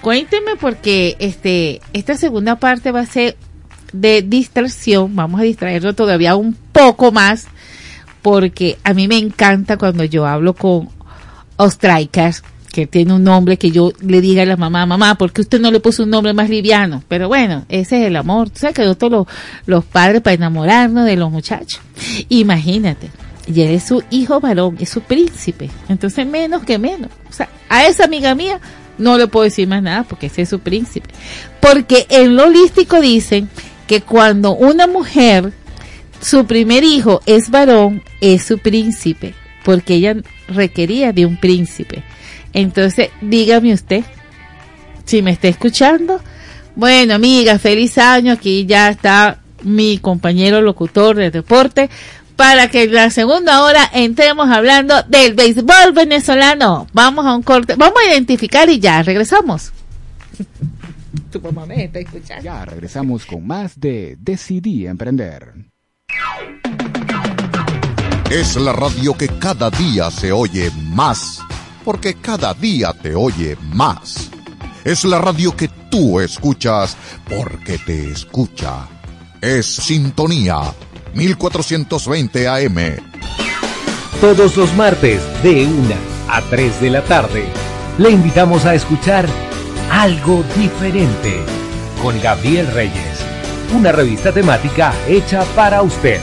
Cuénteme 0.02 0.56
porque 0.60 1.16
este 1.20 1.82
esta 1.93 2.16
segunda 2.16 2.58
parte 2.58 2.91
va 2.91 3.02
a 3.02 3.06
ser 3.06 3.36
de 3.93 4.22
distracción, 4.22 5.16
vamos 5.16 5.39
a 5.39 5.43
distraerlo 5.43 5.95
todavía 5.95 6.36
un 6.36 6.54
poco 6.54 7.12
más 7.12 7.48
porque 8.22 8.78
a 8.84 8.93
mí 8.93 9.08
me 9.08 9.18
encanta 9.18 9.78
cuando 9.78 10.04
yo 10.04 10.26
hablo 10.26 10.54
con 10.54 10.89
Ostraikers, 11.58 12.43
que 12.72 12.88
tiene 12.88 13.14
un 13.14 13.24
nombre 13.24 13.58
que 13.58 13.72
yo 13.72 13.91
le 14.01 14.22
diga 14.22 14.43
a 14.43 14.45
la 14.45 14.58
mamá, 14.58 14.86
mamá, 14.86 15.16
¿por 15.16 15.32
qué 15.32 15.41
usted 15.41 15.60
no 15.60 15.72
le 15.72 15.80
puso 15.80 16.03
un 16.03 16.10
nombre 16.10 16.34
más 16.34 16.49
liviano? 16.49 17.03
Pero 17.08 17.28
bueno, 17.28 17.66
ese 17.70 18.01
es 18.01 18.08
el 18.08 18.16
amor. 18.16 18.49
Tú 18.49 18.60
sabes 18.60 18.76
que 18.76 18.84
nosotros 18.84 19.12
los, 19.12 19.28
los 19.66 19.86
padres 19.86 20.22
para 20.22 20.36
enamorarnos 20.36 21.05
de 21.05 21.16
los 21.16 21.32
muchachos. 21.32 21.82
Imagínate, 22.30 23.10
y 23.47 23.62
él 23.62 23.72
es 23.72 23.84
su 23.84 24.03
hijo 24.12 24.39
varón, 24.39 24.78
es 24.80 24.89
su 24.89 25.01
príncipe. 25.01 25.70
Entonces 25.89 26.28
menos 26.28 26.64
que 26.64 26.78
menos. 26.78 27.10
O 27.30 27.34
sea, 27.34 27.49
a 27.70 27.86
esa 27.86 28.03
amiga 28.03 28.36
mía 28.36 28.60
no 28.97 29.18
le 29.18 29.28
puedo 29.28 29.45
decir 29.45 29.68
más 29.68 29.82
nada 29.82 30.03
porque 30.03 30.28
ese 30.28 30.43
es 30.43 30.49
su 30.49 30.60
príncipe. 30.60 31.10
Porque 31.60 32.05
en 32.10 32.36
lo 32.36 32.45
holístico 32.45 32.99
dicen 32.99 33.49
que 33.88 34.01
cuando 34.01 34.53
una 34.53 34.88
mujer 34.88 35.53
su 36.22 36.45
primer 36.45 36.84
hijo 36.84 37.22
es 37.26 37.49
varón, 37.49 38.03
es 38.22 38.43
su 38.43 38.58
príncipe, 38.58 39.34
porque 39.64 39.95
ella 39.95 40.16
requería 40.48 41.14
de 41.14 41.26
un 41.26 41.38
príncipe. 41.38 42.04
Entonces, 42.54 43.10
dígame 43.22 43.74
usted, 43.74 44.04
si 45.06 45.22
me 45.22 45.32
está 45.32 45.48
escuchando, 45.48 46.22
bueno, 46.76 47.16
amiga, 47.16 47.60
feliz 47.60 47.98
año, 47.98 48.34
aquí 48.34 48.66
ya 48.66 48.89
está 48.89 49.39
mi 49.64 49.98
compañero 49.98 50.62
locutor 50.62 51.16
de 51.16 51.32
deporte, 51.32 51.89
para 52.36 52.70
que 52.70 52.84
en 52.84 52.93
la 52.93 53.10
segunda 53.10 53.64
hora 53.64 53.89
entremos 53.93 54.50
hablando 54.50 55.02
del 55.04 55.34
béisbol 55.34 55.91
venezolano. 55.93 56.88
Vamos 56.93 57.26
a 57.26 57.36
un 57.36 57.41
corte, 57.41 57.76
vamos 57.76 58.00
a 58.00 58.12
identificar 58.12 58.70
y 58.70 58.80
ya, 58.80 59.02
regresamos. 59.04 59.74
Tu 61.32 61.41
mamá 61.41 61.66
me 61.66 61.86
está 61.86 62.00
escuchando. 62.00 62.43
Ya 62.43 62.64
regresamos 62.64 63.26
con 63.26 63.45
más 63.45 63.80
de 63.80 64.16
Decidí 64.20 64.86
Emprender. 64.86 65.54
Es 68.30 68.57
la 68.57 68.73
radio 68.73 69.13
que 69.13 69.30
cada 69.30 69.69
día 69.69 70.11
se 70.11 70.34
oye 70.34 70.69
más, 70.91 71.39
porque 71.86 72.15
cada 72.15 72.53
día 72.53 72.91
te 72.91 73.15
oye 73.15 73.57
más. 73.71 74.30
Es 74.84 75.05
la 75.05 75.17
radio 75.17 75.55
que 75.55 75.69
tú 75.89 76.19
escuchas 76.19 76.97
porque 77.30 77.78
te 77.78 78.11
escucha. 78.11 78.86
Es 79.39 79.65
Sintonía 79.65 80.57
1420 81.13 82.47
AM. 82.49 82.97
Todos 84.19 84.57
los 84.57 84.75
martes 84.75 85.21
de 85.41 85.65
1 85.65 85.95
a 86.28 86.41
3 86.41 86.82
de 86.82 86.89
la 86.89 87.03
tarde 87.03 87.45
le 87.97 88.11
invitamos 88.11 88.65
a 88.65 88.75
escuchar 88.75 89.25
Algo 89.89 90.43
Diferente 90.57 91.39
con 92.03 92.21
Gabriel 92.21 92.67
Reyes, 92.73 93.19
una 93.73 93.93
revista 93.93 94.34
temática 94.34 94.93
hecha 95.07 95.45
para 95.55 95.82
usted. 95.82 96.19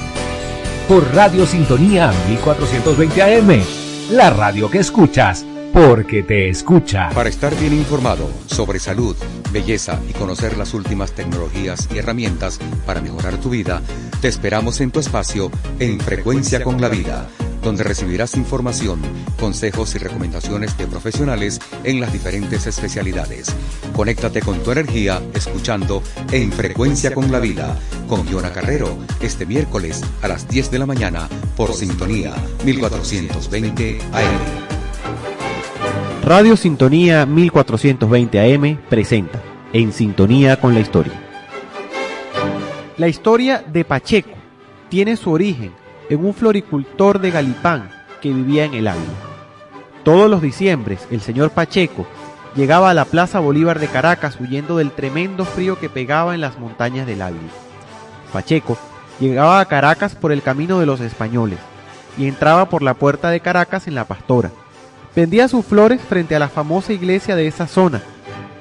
Por 0.89 1.15
Radio 1.15 1.47
Sintonía 1.47 2.13
1420 2.29 3.23
AM, 3.23 3.63
la 4.11 4.29
radio 4.29 4.71
que 4.71 4.81
escuchas 4.81 5.47
porque 5.73 6.23
te 6.23 6.51
escucha. 6.51 7.09
Para 7.15 7.31
estar 7.31 7.59
bien 7.59 7.73
informado 7.73 8.29
sobre 8.45 8.79
salud, 8.79 9.17
belleza 9.51 9.99
y 10.07 10.13
conocer 10.13 10.59
las 10.59 10.75
últimas 10.75 11.13
tecnologías 11.13 11.89
y 11.93 11.99
herramientas 11.99 12.61
para 12.85 13.01
mejorar 13.01 13.39
tu 13.39 13.49
vida, 13.49 13.81
te 14.21 14.29
esperamos 14.29 14.83
en 14.83 14.91
tu 14.91 15.01
espacio 15.01 15.51
en 15.79 15.99
Frecuencia 16.01 16.63
con 16.63 16.79
la 16.79 16.91
Vida, 16.91 17.29
donde 17.63 17.83
recibirás 17.83 18.37
información, 18.37 19.01
consejos 19.41 19.95
y 19.95 19.99
recomendaciones 19.99 20.77
de 20.77 20.87
profesionales 20.87 21.61
en 21.83 21.99
las 21.99 22.13
diferentes 22.13 22.67
especialidades. 22.67 23.57
Conéctate 23.97 24.43
con 24.43 24.63
tu 24.63 24.71
energía 24.71 25.23
escuchando 25.33 26.03
en 26.31 26.53
Frecuencia 26.53 27.15
con 27.15 27.33
la 27.33 27.41
Vida 27.41 27.75
con 28.07 28.27
Giona 28.27 28.53
Carrero 28.53 28.99
este 29.21 29.47
miércoles 29.47 30.03
a 30.23 30.29
las 30.29 30.49
10 30.49 30.71
de 30.71 30.79
la 30.79 30.87
mañana 30.87 31.29
por 31.57 31.73
Sintonía 31.73 32.35
1420 32.65 33.99
AM. 34.13 34.75
Radio 36.25 36.57
Sintonía 36.57 37.27
1420 37.27 38.55
AM 38.55 38.79
presenta 38.89 39.41
En 39.73 39.93
Sintonía 39.93 40.61
con 40.61 40.75
la 40.75 40.81
Historia. 40.81 41.13
La 42.97 43.09
historia 43.09 43.65
de 43.67 43.85
Pacheco 43.85 44.31
tiene 44.89 45.17
su 45.17 45.31
origen 45.31 45.73
en 46.09 46.25
un 46.25 46.35
floricultor 46.35 47.21
de 47.21 47.31
Galipán 47.31 47.91
que 48.21 48.33
vivía 48.33 48.65
en 48.65 48.75
el 48.75 48.89
Ávila. 48.89 49.13
Todos 50.05 50.31
los 50.31 50.41
diciembres 50.43 51.07
el 51.11 51.21
señor 51.21 51.51
Pacheco 51.51 52.07
llegaba 52.55 52.91
a 52.91 52.95
la 52.95 53.05
Plaza 53.05 53.41
Bolívar 53.41 53.79
de 53.81 53.89
Caracas 53.89 54.39
huyendo 54.41 54.77
del 54.77 54.93
tremendo 54.93 55.45
frío 55.45 55.79
que 55.79 55.89
pegaba 55.89 56.35
en 56.35 56.41
las 56.41 56.59
montañas 56.59 57.07
del 57.07 57.23
Ávila. 57.23 57.64
Pacheco 58.35 58.77
llegaba 59.21 59.61
a 59.61 59.65
Caracas 59.67 60.17
por 60.17 60.33
el 60.33 60.43
camino 60.43 60.81
de 60.81 60.87
los 60.87 61.01
españoles 61.01 61.61
y 62.19 62.27
entraba 62.27 62.69
por 62.69 62.83
la 62.83 62.95
puerta 62.95 63.31
de 63.31 63.39
Caracas 63.39 63.87
en 63.87 63.95
la 63.95 64.07
Pastora. 64.07 64.51
Vendía 65.15 65.47
sus 65.47 65.65
flores 65.65 66.01
frente 66.01 66.35
a 66.35 66.41
la 66.41 66.49
famosa 66.49 66.93
iglesia 66.93 67.37
de 67.37 67.47
esa 67.47 67.69
zona 67.69 68.03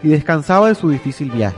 y 0.04 0.10
descansaba 0.10 0.68
de 0.68 0.76
su 0.76 0.92
difícil 0.92 1.32
viaje. 1.32 1.58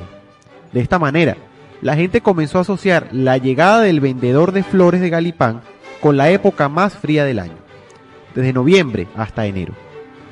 De 0.72 0.80
esta 0.80 0.98
manera, 0.98 1.36
la 1.82 1.96
gente 1.96 2.22
comenzó 2.22 2.58
a 2.58 2.62
asociar 2.62 3.10
la 3.12 3.38
llegada 3.38 3.82
del 3.82 4.00
vendedor 4.00 4.54
de 4.54 4.64
flores 4.64 5.02
de 5.02 5.10
Galipán 5.10 5.62
con 6.00 6.16
la 6.16 6.30
época 6.30 6.70
más 6.70 6.94
fría 6.94 7.26
del 7.26 7.40
año, 7.40 7.58
desde 8.34 8.54
noviembre 8.54 9.08
hasta 9.18 9.46
enero. 9.46 9.74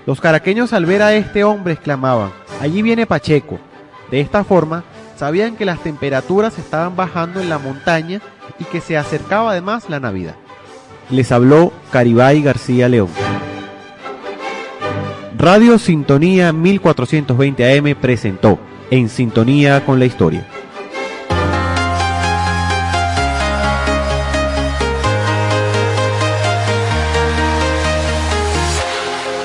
Los 0.05 0.21
caraqueños 0.21 0.71
al 0.71 0.85
ver 0.85 1.01
a 1.01 1.13
este 1.13 1.43
hombre 1.43 1.73
exclamaban, 1.73 2.31
allí 2.61 2.81
viene 2.81 3.05
Pacheco. 3.05 3.59
De 4.09 4.21
esta 4.21 4.45
forma, 4.45 4.85
sabían 5.15 5.55
que 5.55 5.65
las 5.65 5.79
temperaturas 5.79 6.57
estaban 6.57 6.95
bajando 6.95 7.39
en 7.39 7.49
la 7.49 7.57
montaña 7.57 8.21
y 8.59 8.63
que 8.65 8.81
se 8.81 8.97
acercaba 8.97 9.51
además 9.51 9.89
la 9.89 9.99
Navidad. 9.99 10.35
Les 11.09 11.31
habló 11.31 11.71
Caribay 11.91 12.41
García 12.41 12.89
León. 12.89 13.09
Radio 15.37 15.77
Sintonía 15.77 16.53
1420 16.53 17.77
AM 17.77 17.95
presentó 17.99 18.59
En 18.89 19.09
Sintonía 19.09 19.85
con 19.85 19.99
la 19.99 20.05
Historia. 20.05 20.47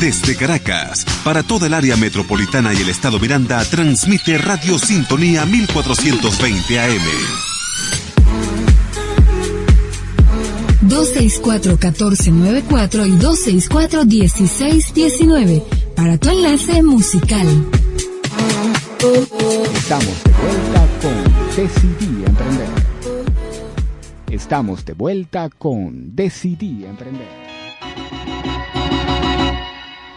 Desde 0.00 0.34
Caracas, 0.34 1.04
para 1.22 1.42
toda 1.42 1.66
el 1.66 1.74
área 1.74 1.94
metropolitana 1.94 2.72
y 2.72 2.78
el 2.78 2.88
estado 2.88 3.20
Miranda, 3.20 3.62
transmite 3.66 4.38
Radio 4.38 4.78
Sintonía 4.78 5.44
1420 5.44 6.80
AM. 6.80 7.02
264-1494 10.88 13.06
y 13.06 13.10
264-1619 13.18 15.62
para 15.94 16.16
tu 16.16 16.30
enlace 16.30 16.82
musical. 16.82 17.46
Estamos 19.74 20.24
de 20.24 20.32
vuelta 20.32 20.88
con 21.02 21.22
Decidí 21.56 22.24
Emprender. 22.24 22.68
Estamos 24.30 24.82
de 24.86 24.94
vuelta 24.94 25.50
con 25.50 26.16
Decidí 26.16 26.86
Emprender. 26.86 27.49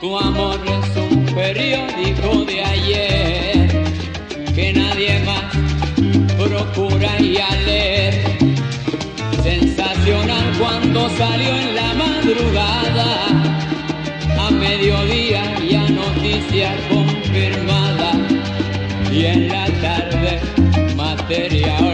Tu 0.03 0.17
amor 0.17 0.59
es 0.65 0.97
un 0.97 1.25
periódico 1.27 2.43
de 2.43 2.61
ayer 2.61 3.85
que 4.53 4.73
nadie 4.73 5.17
más 5.23 5.45
procura 6.35 7.21
y 7.21 7.37
a 7.37 7.49
leer. 7.65 8.13
Sensacional 9.41 10.57
cuando 10.59 11.09
salió 11.11 11.55
en 11.55 11.75
la 11.75 11.93
madrugada, 11.93 13.27
a 14.45 14.51
mediodía 14.51 15.57
ya 15.71 15.87
noticia 15.87 16.75
confirmada. 16.89 18.11
tarde 19.81 20.41
materia 20.97 21.92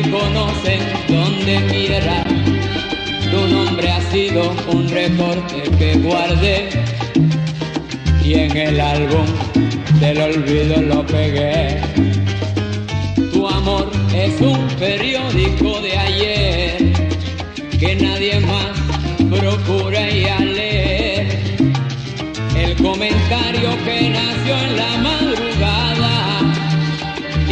conocen 0.00 0.80
donde 1.08 1.54
quiera. 1.66 2.24
Tu 3.30 3.48
nombre 3.48 3.90
ha 3.90 4.00
sido 4.10 4.54
un 4.68 4.88
recorte 4.88 5.62
que 5.78 5.94
guardé 5.96 6.68
y 8.24 8.34
en 8.34 8.56
el 8.56 8.80
álbum 8.80 9.26
del 10.00 10.20
olvido 10.20 10.80
lo 10.80 11.06
pegué. 11.06 11.80
Tu 13.32 13.46
amor 13.46 13.90
es 14.14 14.40
un 14.40 14.66
periódico 14.78 15.80
de 15.80 15.98
ayer 15.98 16.92
que 17.78 17.96
nadie 17.96 18.40
más 18.40 18.72
procura 19.38 20.10
ir 20.10 20.28
a 20.28 20.40
leer. 20.40 21.26
El 22.56 22.76
comentario 22.76 23.70
que 23.84 24.10
nació 24.10 24.54
en 24.66 24.76
la 24.76 24.96
madrugada 24.98 25.21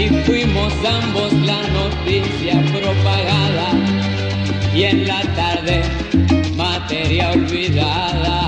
y 0.01 0.09
fuimos 0.25 0.73
ambos 0.87 1.33
la 1.45 1.61
noticia 1.69 2.63
propagada 2.73 3.69
y 4.75 4.85
en 4.85 5.07
la 5.07 5.21
tarde 5.35 5.83
materia 6.57 7.33
olvidada. 7.33 8.40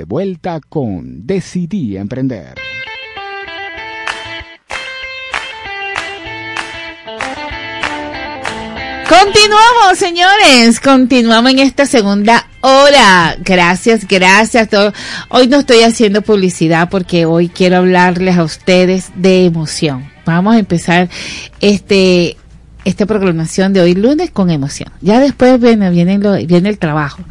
De 0.00 0.04
vuelta 0.06 0.60
con 0.66 1.26
Decidí 1.26 1.98
Emprender. 1.98 2.54
Continuamos, 9.06 9.98
señores. 9.98 10.80
Continuamos 10.80 11.50
en 11.52 11.58
esta 11.58 11.84
segunda 11.84 12.48
hora. 12.62 13.36
Gracias, 13.40 14.08
gracias. 14.08 14.70
Hoy 15.28 15.48
no 15.48 15.58
estoy 15.58 15.82
haciendo 15.82 16.22
publicidad 16.22 16.88
porque 16.88 17.26
hoy 17.26 17.50
quiero 17.50 17.76
hablarles 17.76 18.38
a 18.38 18.44
ustedes 18.44 19.10
de 19.16 19.44
emoción. 19.44 20.10
Vamos 20.24 20.54
a 20.54 20.58
empezar 20.58 21.10
este 21.60 22.38
esta 22.86 23.04
programación 23.04 23.74
de 23.74 23.82
hoy 23.82 23.94
lunes 23.94 24.30
con 24.30 24.48
emoción. 24.48 24.90
Ya 25.02 25.20
después 25.20 25.60
viene 25.60 25.90
viene 25.90 26.16
lo, 26.18 26.36
viene 26.36 26.70
el 26.70 26.78
trabajo. 26.78 27.22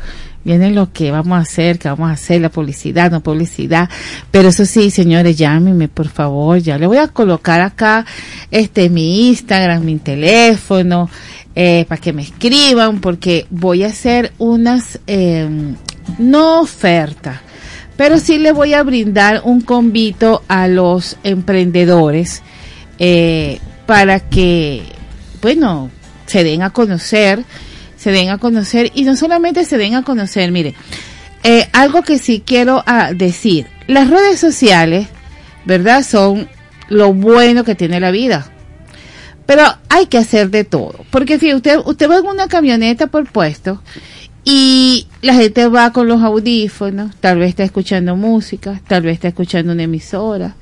Viene 0.49 0.71
lo 0.71 0.91
que 0.91 1.11
vamos 1.11 1.37
a 1.37 1.41
hacer, 1.41 1.77
que 1.77 1.89
vamos 1.89 2.09
a 2.09 2.13
hacer, 2.13 2.41
la 2.41 2.49
publicidad, 2.49 3.11
no 3.11 3.21
publicidad. 3.21 3.87
Pero 4.31 4.49
eso 4.49 4.65
sí, 4.65 4.89
señores, 4.89 5.37
llámenme, 5.37 5.89
por 5.89 6.07
favor. 6.07 6.57
Ya 6.57 6.79
le 6.79 6.87
voy 6.87 6.97
a 6.97 7.07
colocar 7.07 7.61
acá 7.61 8.03
este 8.49 8.89
mi 8.89 9.29
Instagram, 9.29 9.85
mi 9.85 9.99
teléfono, 9.99 11.07
eh, 11.53 11.85
para 11.87 12.01
que 12.01 12.13
me 12.13 12.23
escriban, 12.23 12.99
porque 12.99 13.45
voy 13.51 13.83
a 13.83 13.89
hacer 13.89 14.33
unas, 14.39 14.99
eh, 15.05 15.47
no 16.17 16.61
ofertas, 16.61 17.41
pero 17.95 18.17
sí 18.17 18.39
le 18.39 18.51
voy 18.51 18.73
a 18.73 18.81
brindar 18.81 19.43
un 19.43 19.61
convito 19.61 20.41
a 20.47 20.67
los 20.67 21.17
emprendedores 21.23 22.41
eh, 22.97 23.59
para 23.85 24.19
que, 24.19 24.81
bueno, 25.43 25.91
se 26.25 26.43
den 26.43 26.63
a 26.63 26.71
conocer, 26.71 27.45
se 27.99 28.11
den 28.11 28.29
a 28.29 28.37
conocer 28.37 28.91
y 28.95 29.03
no 29.03 29.17
solamente 29.17 29.65
se 29.65 29.77
den 29.77 29.93
a 29.93 30.03
conocer, 30.03 30.51
mire, 30.53 30.73
eh, 31.43 31.67
algo 31.73 32.01
que 32.01 32.17
sí 32.17 32.41
quiero 32.45 32.81
ah, 32.85 33.11
decir, 33.13 33.67
las 33.87 34.09
redes 34.09 34.39
sociales, 34.39 35.07
¿verdad? 35.65 36.03
Son 36.03 36.47
lo 36.87 37.13
bueno 37.13 37.65
que 37.65 37.75
tiene 37.75 37.99
la 37.99 38.11
vida. 38.11 38.49
Pero 39.45 39.63
hay 39.89 40.05
que 40.05 40.17
hacer 40.17 40.49
de 40.49 40.63
todo. 40.63 41.03
Porque 41.09 41.39
si 41.39 41.53
usted, 41.53 41.79
usted 41.85 42.09
va 42.09 42.19
en 42.19 42.25
una 42.25 42.47
camioneta 42.47 43.07
por 43.07 43.29
puesto 43.29 43.81
y 44.45 45.07
la 45.21 45.33
gente 45.33 45.67
va 45.67 45.91
con 45.91 46.07
los 46.07 46.21
audífonos, 46.21 47.15
tal 47.17 47.39
vez 47.39 47.49
está 47.49 47.63
escuchando 47.63 48.15
música, 48.15 48.79
tal 48.87 49.03
vez 49.03 49.15
está 49.15 49.27
escuchando 49.27 49.73
una 49.73 49.83
emisora. 49.83 50.55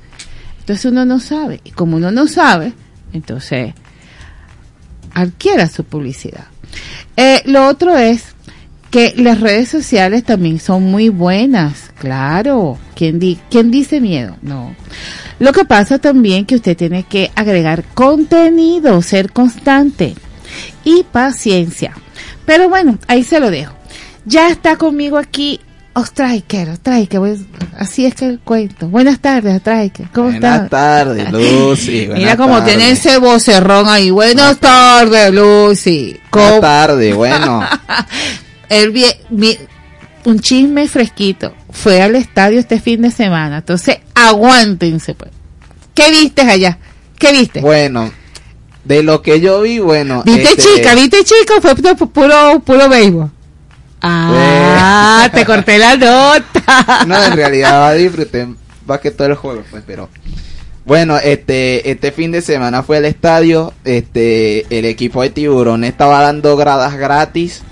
Entonces 0.60 0.86
uno 0.86 1.04
no 1.04 1.20
sabe. 1.20 1.60
Y 1.64 1.70
como 1.70 1.96
uno 1.96 2.10
no 2.10 2.26
sabe, 2.26 2.72
entonces 3.12 3.74
adquiera 5.14 5.68
su 5.68 5.84
publicidad. 5.84 6.46
Eh, 7.16 7.42
lo 7.46 7.66
otro 7.66 7.96
es 7.96 8.34
que 8.90 9.12
las 9.16 9.40
redes 9.40 9.68
sociales 9.68 10.24
también 10.24 10.60
son 10.60 10.84
muy 10.84 11.08
buenas, 11.08 11.90
claro. 11.98 12.78
¿Quién, 12.94 13.18
di 13.18 13.38
¿Quién 13.50 13.70
dice 13.70 14.00
miedo? 14.00 14.36
No. 14.42 14.74
Lo 15.38 15.52
que 15.52 15.64
pasa 15.64 15.98
también 15.98 16.46
que 16.46 16.56
usted 16.56 16.76
tiene 16.76 17.02
que 17.04 17.30
agregar 17.34 17.84
contenido, 17.94 19.02
ser 19.02 19.30
constante 19.32 20.14
y 20.84 21.04
paciencia. 21.04 21.94
Pero 22.46 22.68
bueno, 22.68 22.98
ahí 23.06 23.22
se 23.22 23.40
lo 23.40 23.50
dejo. 23.50 23.74
Ya 24.24 24.48
está 24.48 24.76
conmigo 24.76 25.18
aquí 25.18 25.60
Ostriker, 25.98 26.68
Ostriker, 26.70 27.18
pues, 27.18 27.40
así 27.76 28.06
es 28.06 28.14
que 28.14 28.26
el 28.26 28.38
cuento. 28.38 28.88
Buenas 28.88 29.18
tardes, 29.20 29.56
Ostriker, 29.56 30.06
¿cómo 30.14 30.30
Buenas 30.30 30.64
estás? 30.64 30.70
tardes, 30.70 31.32
Lucy. 31.32 31.90
Mira 32.14 32.14
buenas 32.14 32.36
cómo 32.36 32.58
tardes. 32.58 32.76
tiene 32.76 32.90
ese 32.92 33.18
vocerrón 33.18 33.88
ahí. 33.88 34.10
Buenas 34.10 34.58
tardes, 34.58 35.32
Lucy. 35.32 36.16
Buenas 36.30 36.50
¿Cómo- 36.50 36.60
tardes, 36.60 37.14
bueno. 37.16 37.62
el 38.68 38.92
vie- 38.92 39.16
mi- 39.30 39.58
un 40.24 40.38
chisme 40.40 40.86
fresquito. 40.88 41.52
Fue 41.70 42.00
al 42.00 42.14
estadio 42.14 42.58
este 42.60 42.80
fin 42.80 43.02
de 43.02 43.10
semana. 43.10 43.58
Entonces, 43.58 43.98
aguántense, 44.14 45.14
pues. 45.14 45.30
¿Qué 45.94 46.10
viste 46.10 46.42
allá? 46.42 46.78
¿Qué 47.18 47.32
viste? 47.32 47.60
Bueno, 47.60 48.10
de 48.84 49.02
lo 49.02 49.20
que 49.20 49.40
yo 49.40 49.62
vi, 49.62 49.80
bueno. 49.80 50.22
¿Viste 50.24 50.42
este, 50.42 50.62
chica? 50.62 50.94
¿Viste 50.94 51.24
chica? 51.24 51.54
Fue 51.60 51.74
pu- 51.74 52.08
puro, 52.10 52.60
puro 52.60 52.88
béisbol. 52.88 53.30
Ah, 54.00 55.28
te 55.32 55.44
corté 55.44 55.78
la 55.78 55.96
nota. 55.96 57.04
No, 57.06 57.22
en 57.24 57.32
realidad 57.32 57.94
disfruté 57.96 58.46
más 58.86 59.00
que 59.00 59.10
todo 59.10 59.28
el 59.28 59.34
juego, 59.34 59.62
pues, 59.70 59.82
pero. 59.86 60.08
Bueno, 60.84 61.18
este, 61.18 61.90
este 61.90 62.12
fin 62.12 62.32
de 62.32 62.40
semana 62.40 62.82
fue 62.82 62.96
al 62.96 63.04
estadio, 63.04 63.74
este, 63.84 64.64
el 64.76 64.86
equipo 64.86 65.20
de 65.20 65.28
Tiburón 65.28 65.84
estaba 65.84 66.22
dando 66.22 66.56
gradas 66.56 66.96
gratis. 66.96 67.62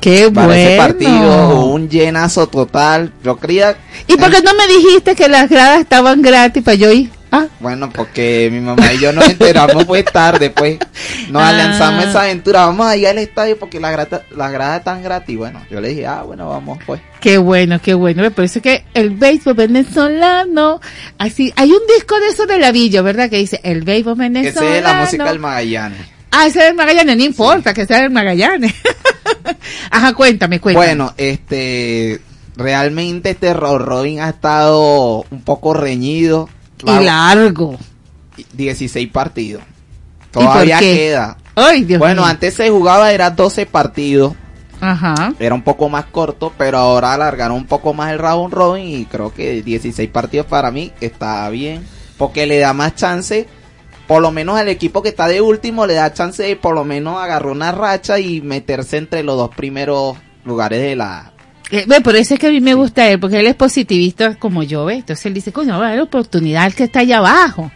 Qué 0.00 0.28
para 0.30 0.56
ese 0.56 0.76
bueno. 0.76 0.82
partido, 0.82 1.66
un 1.66 1.88
llenazo 1.88 2.48
total. 2.48 3.12
Yo 3.22 3.36
creía, 3.36 3.76
¿Y 4.08 4.16
por 4.16 4.30
qué 4.30 4.42
no 4.42 4.52
me 4.54 4.66
dijiste 4.66 5.14
que 5.14 5.28
las 5.28 5.48
gradas 5.48 5.80
estaban 5.80 6.20
gratis 6.20 6.64
para 6.64 6.74
yo 6.74 6.90
ir? 6.92 7.10
Ah, 7.36 7.46
bueno, 7.58 7.90
porque 7.90 8.48
mi 8.52 8.60
mamá 8.60 8.92
y 8.92 8.98
yo 9.00 9.12
nos 9.12 9.28
enteramos 9.28 9.84
pues 9.86 10.04
tarde, 10.04 10.50
pues 10.50 10.78
nos 11.30 11.42
Ah. 11.42 11.50
lanzamos 11.52 12.04
esa 12.06 12.22
aventura, 12.22 12.66
vamos 12.66 12.86
a 12.86 12.96
ir 12.96 13.08
al 13.08 13.18
estadio 13.18 13.58
porque 13.58 13.80
las 13.80 13.90
gradas, 13.90 14.20
las 14.36 14.52
gradas 14.52 14.78
están 14.78 15.02
gratis. 15.02 15.36
Bueno, 15.36 15.60
yo 15.68 15.80
le 15.80 15.88
dije, 15.88 16.06
ah, 16.06 16.22
bueno, 16.22 16.48
vamos 16.48 16.78
pues. 16.86 17.00
qué 17.20 17.38
bueno, 17.38 17.80
qué 17.82 17.94
bueno. 17.94 18.30
Por 18.30 18.44
eso 18.44 18.62
que 18.62 18.84
el 18.94 19.10
béisbol 19.10 19.54
venezolano, 19.54 20.80
así, 21.18 21.52
hay 21.56 21.72
un 21.72 21.82
disco 21.92 22.18
de 22.20 22.28
eso 22.28 22.46
de 22.46 22.58
Lavillo, 22.58 23.02
¿verdad? 23.02 23.28
Que 23.28 23.38
dice 23.38 23.58
el 23.64 23.82
béisbol 23.82 24.14
venezolano. 24.16 24.74
es 24.76 24.82
la 24.84 24.92
música 24.94 25.24
del 25.24 25.38
Magallanes. 25.40 26.06
Ah, 26.30 26.46
ese 26.46 26.60
es 26.60 26.64
el 26.66 26.74
Magallanes, 26.74 27.16
no 27.16 27.24
importa 27.24 27.74
que 27.74 27.84
sea 27.86 28.04
el 28.04 28.10
Magallanes. 28.10 28.72
Ajá, 29.90 30.12
cuéntame, 30.14 30.60
cuéntame. 30.60 30.86
Bueno, 30.86 31.14
este, 31.16 32.20
realmente 32.56 33.30
este 33.30 33.52
robin 33.54 34.20
ha 34.20 34.28
estado 34.30 35.24
un 35.30 35.42
poco 35.42 35.74
reñido. 35.74 36.48
Y 36.86 37.04
largo. 37.04 37.78
16 38.52 39.10
partidos. 39.10 39.62
Todavía 40.30 40.78
queda. 40.78 41.36
Ay, 41.54 41.84
Dios 41.84 42.00
bueno, 42.00 42.22
mío. 42.22 42.30
antes 42.30 42.54
se 42.54 42.68
jugaba 42.70 43.12
era 43.12 43.30
12 43.30 43.66
partidos. 43.66 44.34
Ajá. 44.80 45.34
Era 45.38 45.54
un 45.54 45.62
poco 45.62 45.88
más 45.88 46.06
corto, 46.06 46.52
pero 46.58 46.78
ahora 46.78 47.14
alargaron 47.14 47.56
un 47.56 47.66
poco 47.66 47.94
más 47.94 48.12
el 48.12 48.18
round 48.18 48.52
robin 48.52 48.86
y 48.86 49.04
creo 49.06 49.32
que 49.32 49.62
16 49.62 50.10
partidos 50.10 50.46
para 50.46 50.70
mí 50.70 50.92
está 51.00 51.48
bien, 51.48 51.86
porque 52.18 52.46
le 52.46 52.58
da 52.58 52.72
más 52.72 52.94
chance, 52.96 53.46
por 54.06 54.20
lo 54.20 54.30
menos 54.30 54.58
al 54.58 54.68
equipo 54.68 55.02
que 55.02 55.10
está 55.10 55.28
de 55.28 55.40
último 55.40 55.86
le 55.86 55.94
da 55.94 56.12
chance 56.12 56.42
de 56.42 56.56
por 56.56 56.74
lo 56.74 56.84
menos 56.84 57.18
agarrar 57.22 57.52
una 57.52 57.72
racha 57.72 58.18
y 58.18 58.42
meterse 58.42 58.98
entre 58.98 59.22
los 59.22 59.38
dos 59.38 59.54
primeros 59.54 60.16
lugares 60.44 60.82
de 60.82 60.96
la 60.96 61.32
Eh, 61.74 61.84
ve, 61.88 62.00
por 62.00 62.14
eso 62.16 62.34
es 62.34 62.40
que 62.40 62.46
a 62.46 62.50
mí 62.50 62.60
me 62.60 62.74
gusta 62.74 63.08
él, 63.08 63.18
porque 63.18 63.40
él 63.40 63.46
es 63.46 63.54
positivista 63.54 64.36
como 64.36 64.62
yo, 64.62 64.84
¿ves? 64.84 64.98
Entonces 64.98 65.26
él 65.26 65.34
dice, 65.34 65.52
coño, 65.52 65.78
va 65.78 65.86
a 65.86 65.88
haber 65.88 66.00
oportunidad 66.02 66.64
al 66.64 66.74
que 66.74 66.84
está 66.84 67.00
allá 67.00 67.18
abajo. 67.18 67.70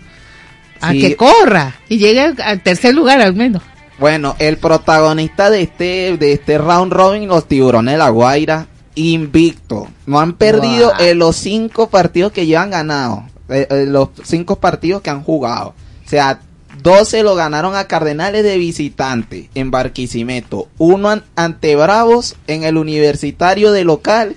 A 0.81 0.93
Sí. 0.93 1.01
que 1.01 1.17
corra 1.17 1.75
y 1.89 1.99
llegue 1.99 2.21
al- 2.41 2.63
tercer 2.63 2.95
lugar 2.95 3.21
al 3.21 3.35
menos. 3.35 3.63
Bueno, 3.99 4.37
el 4.39 4.59
protagonista 4.59 5.51
de 5.51 5.63
este, 5.63 6.17
de 6.17 6.33
este 6.35 6.57
round 6.59 6.93
robin, 6.93 7.27
los 7.27 7.49
tiburones 7.49 7.95
de 7.95 7.99
la 7.99 8.11
Guaira, 8.11 8.69
invicto. 8.95 9.89
No 10.07 10.21
han 10.21 10.35
perdido 10.35 10.93
en 11.01 11.19
los 11.19 11.35
cinco 11.37 11.89
partidos 11.91 12.31
que 12.33 12.47
llevan 12.47 12.71
ganado. 12.71 13.25
eh, 13.51 13.67
eh, 13.71 13.87
los 13.89 14.11
cinco 14.25 14.57
partidos 14.61 15.01
que 15.01 15.09
han 15.09 15.23
jugado. 15.23 15.69
O 16.05 16.09
sea, 16.09 16.39
12 16.83 17.23
lo 17.23 17.35
ganaron 17.35 17.75
a 17.77 17.87
Cardenales 17.89 18.45
de 18.45 18.57
visitante 18.59 19.51
en 19.55 19.71
Barquisimeto. 19.71 20.69
Uno 20.79 21.09
an- 21.11 21.25
ante 21.37 21.75
Bravos 21.77 22.37
en 22.47 22.65
el 22.65 22.77
Universitario 22.77 23.73
de 23.73 23.85
local. 23.85 24.37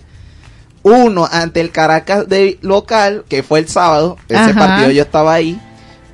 Uno 0.83 1.27
ante 1.31 1.61
el 1.61 1.71
Caracas 1.71 2.27
de 2.27 2.57
local, 2.61 3.23
que 3.29 3.43
fue 3.43 3.59
el 3.59 3.67
sábado. 3.67 4.17
Ese 4.27 4.39
Ajá. 4.39 4.53
partido 4.59 4.91
yo 4.91 5.03
estaba 5.03 5.33
ahí. 5.33 5.59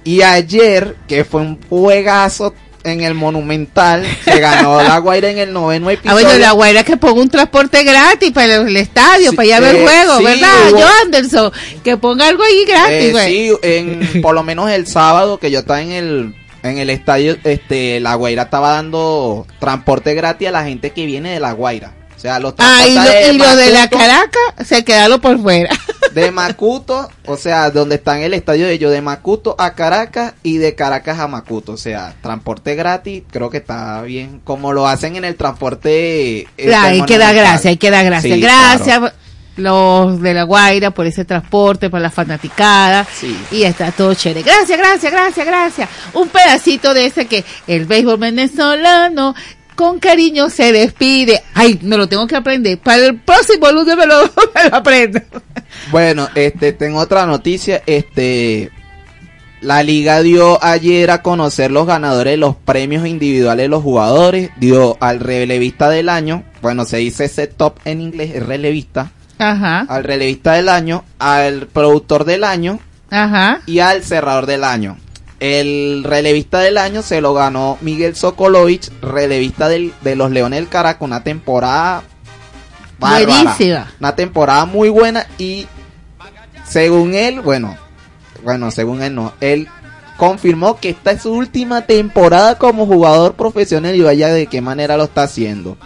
Y 0.03 0.21
ayer, 0.21 0.95
que 1.07 1.23
fue 1.25 1.41
un 1.41 1.59
juegazo 1.69 2.53
en 2.83 3.01
el 3.01 3.13
Monumental, 3.13 4.05
se 4.23 4.39
ganó 4.39 4.81
la 4.81 4.97
Guaira 4.99 5.29
en 5.29 5.37
el 5.37 5.53
noveno 5.53 5.89
Ah, 5.89 5.93
episodio. 5.93 6.25
bueno, 6.25 6.39
la 6.39 6.51
guaira 6.51 6.83
que 6.83 6.97
ponga 6.97 7.21
un 7.21 7.29
transporte 7.29 7.83
gratis 7.83 8.31
para 8.31 8.55
el, 8.55 8.67
el 8.67 8.77
estadio, 8.77 9.31
Sí, 9.31 9.35
para 9.35 9.45
ir 9.47 9.53
a 9.55 9.59
ver 9.59 9.75
eh, 9.75 9.81
juegos, 9.83 10.17
sí, 10.19 10.23
¿verdad? 10.23 10.49
hubo- 10.71 10.79
Yo, 10.79 10.87
Anderson, 11.03 11.51
que 11.83 11.97
ponga 11.97 12.27
algo 12.27 12.43
ahí 12.43 12.65
gratis, 12.65 12.95
Eh, 12.95 13.11
güey. 13.11 13.31
sí, 13.31 13.51
en, 13.61 14.21
por 14.21 14.33
lo 14.35 14.43
menos 14.43 14.69
el 14.71 14.87
sábado 14.87 15.37
que 15.37 15.51
yo 15.51 15.59
estaba 15.59 15.81
en 15.81 15.91
el 15.91 16.35
en 16.63 16.79
el 16.79 16.89
estadio, 16.89 17.37
este, 17.43 17.99
la 17.99 18.15
Guaira 18.15 18.43
estaba 18.43 18.71
dando 18.71 19.45
transporte 19.59 20.13
gratis 20.15 20.47
a 20.49 20.51
la 20.51 20.63
gente 20.65 20.89
que 20.89 21.05
viene 21.05 21.29
de 21.31 21.39
la 21.39 21.51
Guaira. 21.53 21.93
O 22.15 22.19
sea, 22.19 22.39
los 22.39 22.55
Ah, 22.57 22.83
y 22.87 22.95
lo, 22.95 23.31
y 23.33 23.37
lo 23.37 23.55
de 23.55 23.69
la 23.69 23.87
Caracas 23.89 24.41
se 24.65 24.83
quedaron 24.83 25.21
por 25.21 25.39
fuera. 25.39 25.69
De 26.13 26.31
Macuto, 26.31 27.09
o 27.25 27.37
sea, 27.37 27.69
donde 27.71 27.95
está 27.95 28.17
en 28.17 28.23
el 28.23 28.33
estadio 28.33 28.65
de 28.67 28.73
ellos, 28.73 28.91
de 28.91 29.01
Macuto 29.01 29.55
a 29.57 29.73
Caracas 29.73 30.33
y 30.43 30.57
de 30.57 30.75
Caracas 30.75 31.19
a 31.19 31.27
Macuto. 31.27 31.73
O 31.73 31.77
sea, 31.77 32.15
transporte 32.21 32.75
gratis, 32.75 33.23
creo 33.29 33.49
que 33.49 33.57
está 33.57 34.01
bien. 34.01 34.41
Como 34.43 34.73
lo 34.73 34.87
hacen 34.87 35.15
en 35.15 35.25
el 35.25 35.35
transporte. 35.35 36.41
este, 36.41 36.65
Claro, 36.65 36.87
hay 36.87 37.01
que 37.03 37.17
dar 37.17 37.27
monumental. 37.29 37.35
gracias, 37.35 37.65
hay 37.65 37.77
que 37.77 37.91
dar 37.91 38.05
gracias. 38.05 38.33
Sí, 38.33 38.41
gracias 38.41 38.97
claro. 38.99 39.13
los 39.57 40.21
de 40.21 40.33
la 40.33 40.43
Guaira 40.43 40.91
por 40.91 41.05
ese 41.05 41.25
transporte, 41.25 41.89
por 41.89 42.01
la 42.01 42.09
fanaticada. 42.11 43.05
Sí. 43.13 43.37
Y 43.51 43.63
está 43.63 43.91
todo 43.91 44.13
chévere. 44.13 44.43
Gracias, 44.43 44.77
gracias, 44.77 45.11
gracias, 45.11 45.45
gracias. 45.45 45.89
Un 46.13 46.29
pedacito 46.29 46.93
de 46.93 47.05
ese 47.07 47.25
que 47.27 47.43
el 47.67 47.85
béisbol 47.85 48.17
venezolano 48.17 49.35
con 49.77 49.99
cariño 49.99 50.49
se 50.49 50.73
despide. 50.73 51.41
Ay, 51.53 51.79
me 51.83 51.95
lo 51.95 52.09
tengo 52.09 52.27
que 52.27 52.35
aprender. 52.35 52.77
Para 52.79 53.05
el 53.05 53.15
próximo 53.15 53.71
lunes 53.71 53.95
me 53.95 54.05
lo, 54.05 54.23
me 54.55 54.69
lo 54.69 54.75
aprendo. 54.75 55.21
Bueno, 55.91 56.27
este, 56.35 56.73
tengo 56.73 56.99
otra 56.99 57.25
noticia. 57.25 57.81
Este, 57.85 58.71
la 59.61 59.83
liga 59.83 60.21
dio 60.21 60.61
ayer 60.63 61.11
a 61.11 61.21
conocer 61.21 61.71
los 61.71 61.87
ganadores 61.87 62.33
de 62.33 62.37
los 62.37 62.55
premios 62.55 63.07
individuales 63.07 63.63
de 63.65 63.69
los 63.69 63.83
jugadores. 63.83 64.49
Dio 64.57 64.97
al 64.99 65.19
relevista 65.19 65.89
del 65.89 66.09
año. 66.09 66.43
Bueno, 66.61 66.83
se 66.83 66.97
dice 66.97 67.25
ese 67.25 67.47
top 67.47 67.77
en 67.85 68.01
inglés, 68.01 68.31
es 68.33 68.45
relevista. 68.45 69.11
Ajá, 69.39 69.85
Al 69.87 70.03
relevista 70.03 70.53
del 70.53 70.67
año, 70.67 71.05
al 71.19 71.67
productor 71.67 72.25
del 72.25 72.43
año 72.43 72.79
ajá. 73.11 73.61
y 73.67 73.77
al 73.79 74.03
cerrador 74.03 74.47
del 74.47 74.63
año. 74.63 74.97
El 75.39 76.03
relevista 76.03 76.59
del 76.59 76.77
año 76.77 77.01
se 77.03 77.21
lo 77.21 77.33
ganó 77.33 77.77
Miguel 77.81 78.15
Sokolovich, 78.15 78.89
relevista 79.01 79.69
del- 79.69 79.93
de 80.01 80.15
los 80.15 80.31
Leones 80.31 80.59
del 80.59 80.69
Caracas, 80.69 81.01
una 81.03 81.23
temporada 81.23 82.03
bárbara. 82.99 83.43
Buenísima. 83.43 83.91
Una 83.99 84.15
temporada 84.15 84.65
muy 84.65 84.89
buena 84.89 85.27
y 85.37 85.67
según 86.67 87.13
él, 87.13 87.41
bueno, 87.41 87.77
bueno, 88.43 88.71
según 88.71 89.03
él 89.03 89.13
no, 89.13 89.33
él 89.39 89.67
confirmó 90.17 90.79
que 90.79 90.89
esta 90.89 91.11
es 91.11 91.21
su 91.21 91.31
última 91.33 91.81
temporada 91.85 92.57
como 92.57 92.87
jugador 92.87 93.35
profesional 93.35 93.95
y 93.95 94.01
vaya 94.01 94.29
de 94.29 94.47
qué 94.47 94.61
manera 94.61 94.97
lo 94.97 95.03
está 95.03 95.23
haciendo. 95.23 95.77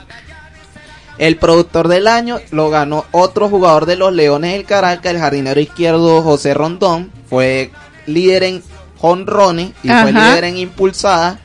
El 1.17 1.35
productor 1.35 1.89
del 1.89 2.07
año 2.07 2.39
lo 2.51 2.69
ganó 2.69 3.05
otro 3.11 3.49
jugador 3.49 3.85
de 3.85 3.97
los 3.97 4.13
Leones 4.13 4.53
del 4.53 4.63
Caracas, 4.65 5.11
el 5.11 5.19
jardinero 5.19 5.59
izquierdo 5.59 6.21
José 6.23 6.53
Rondón. 6.53 7.11
Fue 7.29 7.69
líder 8.07 8.43
en 8.43 8.63
jonrones 9.01 9.71
y 9.83 9.89
fue 9.89 10.11
líder 10.11 10.43
en 10.43 10.57
impulsada. 10.57 11.39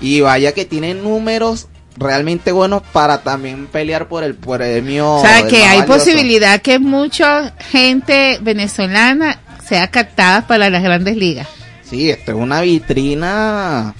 Y 0.00 0.20
vaya 0.20 0.52
que 0.52 0.64
tiene 0.64 0.94
números 0.94 1.68
realmente 1.96 2.52
buenos 2.52 2.82
para 2.92 3.22
también 3.22 3.66
pelear 3.66 4.08
por 4.08 4.22
el 4.22 4.34
premio. 4.34 5.14
O 5.14 5.22
sea 5.22 5.46
que 5.46 5.64
hay 5.64 5.80
valioso. 5.80 5.98
posibilidad 5.98 6.60
que 6.60 6.78
mucha 6.78 7.54
gente 7.70 8.38
venezolana 8.40 9.40
sea 9.66 9.90
captada 9.90 10.46
para 10.46 10.70
las 10.70 10.82
grandes 10.82 11.16
ligas. 11.16 11.48
Sí, 11.88 12.10
esto 12.10 12.32
es 12.32 12.36
una 12.36 12.60
vitrina 12.60 13.94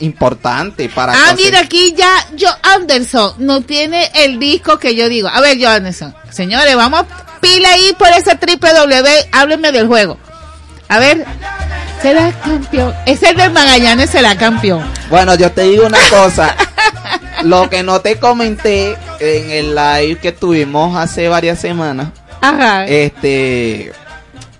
importante 0.00 0.88
para 0.88 1.12
Ah, 1.12 1.34
mira, 1.36 1.60
aquí 1.60 1.94
ya 1.96 2.10
Joe 2.38 2.50
Anderson 2.62 3.34
no 3.38 3.60
tiene 3.60 4.10
el 4.14 4.38
disco 4.38 4.78
que 4.78 4.94
yo 4.94 5.08
digo. 5.08 5.28
A 5.28 5.40
ver, 5.40 5.58
Joe 5.58 5.76
Anderson. 5.76 6.14
Señores, 6.30 6.74
vamos 6.76 7.04
pila 7.40 7.70
ahí 7.70 7.94
por 7.98 8.08
ese 8.08 8.34
triple 8.36 8.72
W. 8.72 9.10
Háblenme 9.32 9.70
del 9.70 9.86
juego. 9.86 10.18
A 10.88 10.98
ver, 10.98 11.24
será 12.04 12.32
campeón. 12.32 12.94
Ese 13.06 13.30
es 13.30 13.36
del 13.36 13.50
Magallanes, 13.50 14.10
será 14.10 14.36
campeón. 14.36 14.84
Bueno, 15.08 15.34
yo 15.36 15.50
te 15.50 15.62
digo 15.62 15.86
una 15.86 15.98
cosa. 16.10 16.54
Lo 17.44 17.70
que 17.70 17.82
no 17.82 18.00
te 18.02 18.18
comenté 18.18 18.94
en 19.20 19.50
el 19.50 19.74
live 19.74 20.18
que 20.20 20.30
tuvimos 20.32 20.96
hace 20.96 21.28
varias 21.28 21.58
semanas, 21.58 22.08
Ajá. 22.42 22.84
este, 22.86 23.90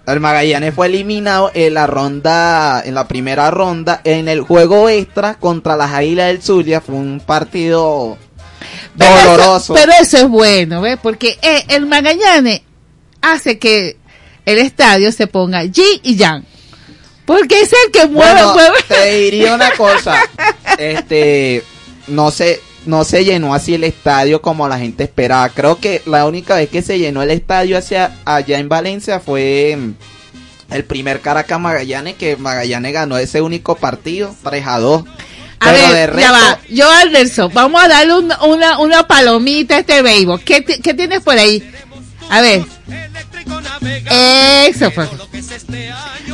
el 0.07 0.21
Magallanes 0.21 0.75
fue 0.75 0.87
eliminado 0.87 1.51
en 1.55 1.75
la 1.75 1.87
ronda, 1.87 2.83
en 2.85 2.95
la 2.95 3.07
primera 3.07 3.51
ronda, 3.51 4.01
en 4.05 4.29
el 4.29 4.41
juego 4.41 4.89
extra 4.89 5.35
contra 5.35 5.77
las 5.77 5.93
Águilas 5.93 6.29
del 6.29 6.43
Zulia. 6.43 6.81
Fue 6.81 6.95
un 6.95 7.21
partido 7.25 8.17
Pero 8.97 9.15
eso- 9.19 9.31
doloroso. 9.31 9.75
Pero 9.75 9.93
eso 10.01 10.17
es 10.17 10.29
bueno, 10.29 10.81
¿ves? 10.81 10.99
Porque 11.03 11.39
eh, 11.43 11.65
el 11.69 11.85
Magallanes 11.87 12.63
hace 13.21 13.59
que 13.59 13.99
el 14.47 14.59
estadio 14.59 15.13
se 15.13 15.27
ponga 15.27 15.63
Yin 15.65 16.01
y 16.03 16.17
Yang. 16.17 16.45
Porque 17.27 17.61
es 17.61 17.71
el 17.85 17.91
que 17.91 18.07
mueve, 18.07 18.33
Bueno, 18.35 18.53
mueve. 18.55 18.77
te 18.89 19.13
diría 19.21 19.55
una 19.55 19.71
cosa. 19.73 20.21
Este, 20.79 21.63
no 22.09 22.31
se, 22.31 22.61
no 22.87 23.05
se 23.05 23.25
llenó 23.25 23.55
así 23.55 23.75
el 23.75 23.85
estadio 23.85 24.43
como 24.43 24.69
la 24.69 24.79
gente 24.79 25.05
esperaba. 25.05 25.49
Creo 25.49 25.79
que 25.79 26.03
la 26.07 26.27
única 26.27 26.57
vez 26.57 26.69
que 26.69 26.83
se 26.83 26.99
llenó 26.99 27.23
el 27.23 27.31
estadio 27.31 27.79
hacia 27.79 28.17
allá 28.25 28.59
en 28.59 28.69
Valencia 28.69 29.21
fue 29.21 29.77
mm, 29.79 30.75
el 30.75 30.85
primer 30.85 31.21
Caracas 31.21 31.59
Magallanes, 31.61 32.17
que 32.17 32.37
Magallanes 32.37 32.93
ganó 32.93 33.17
ese 33.17 33.41
único 33.41 33.77
partido, 33.77 34.35
3 34.45 34.67
a 34.67 34.79
2. 34.81 35.05
A 35.61 35.71
Pero 35.73 35.89
ver, 35.93 36.15
de 36.15 36.21
ya 36.23 36.31
resto, 36.33 36.47
va. 36.47 36.59
Yo, 36.69 36.91
Anderson, 36.91 37.51
vamos 37.55 37.83
a 37.83 37.89
darle 37.89 38.15
un- 38.19 38.33
una, 38.43 38.79
una 38.81 39.07
palomita 39.07 39.77
a 39.77 39.79
este 39.79 40.03
béisbol. 40.03 40.43
¿Qué, 40.43 40.63
¿Qué 40.63 40.93
tienes 40.93 41.21
por 41.21 41.39
ahí? 41.39 41.63
A 42.29 42.43
ver. 42.43 42.65
Eso 44.67 44.91
fue. 44.91 45.09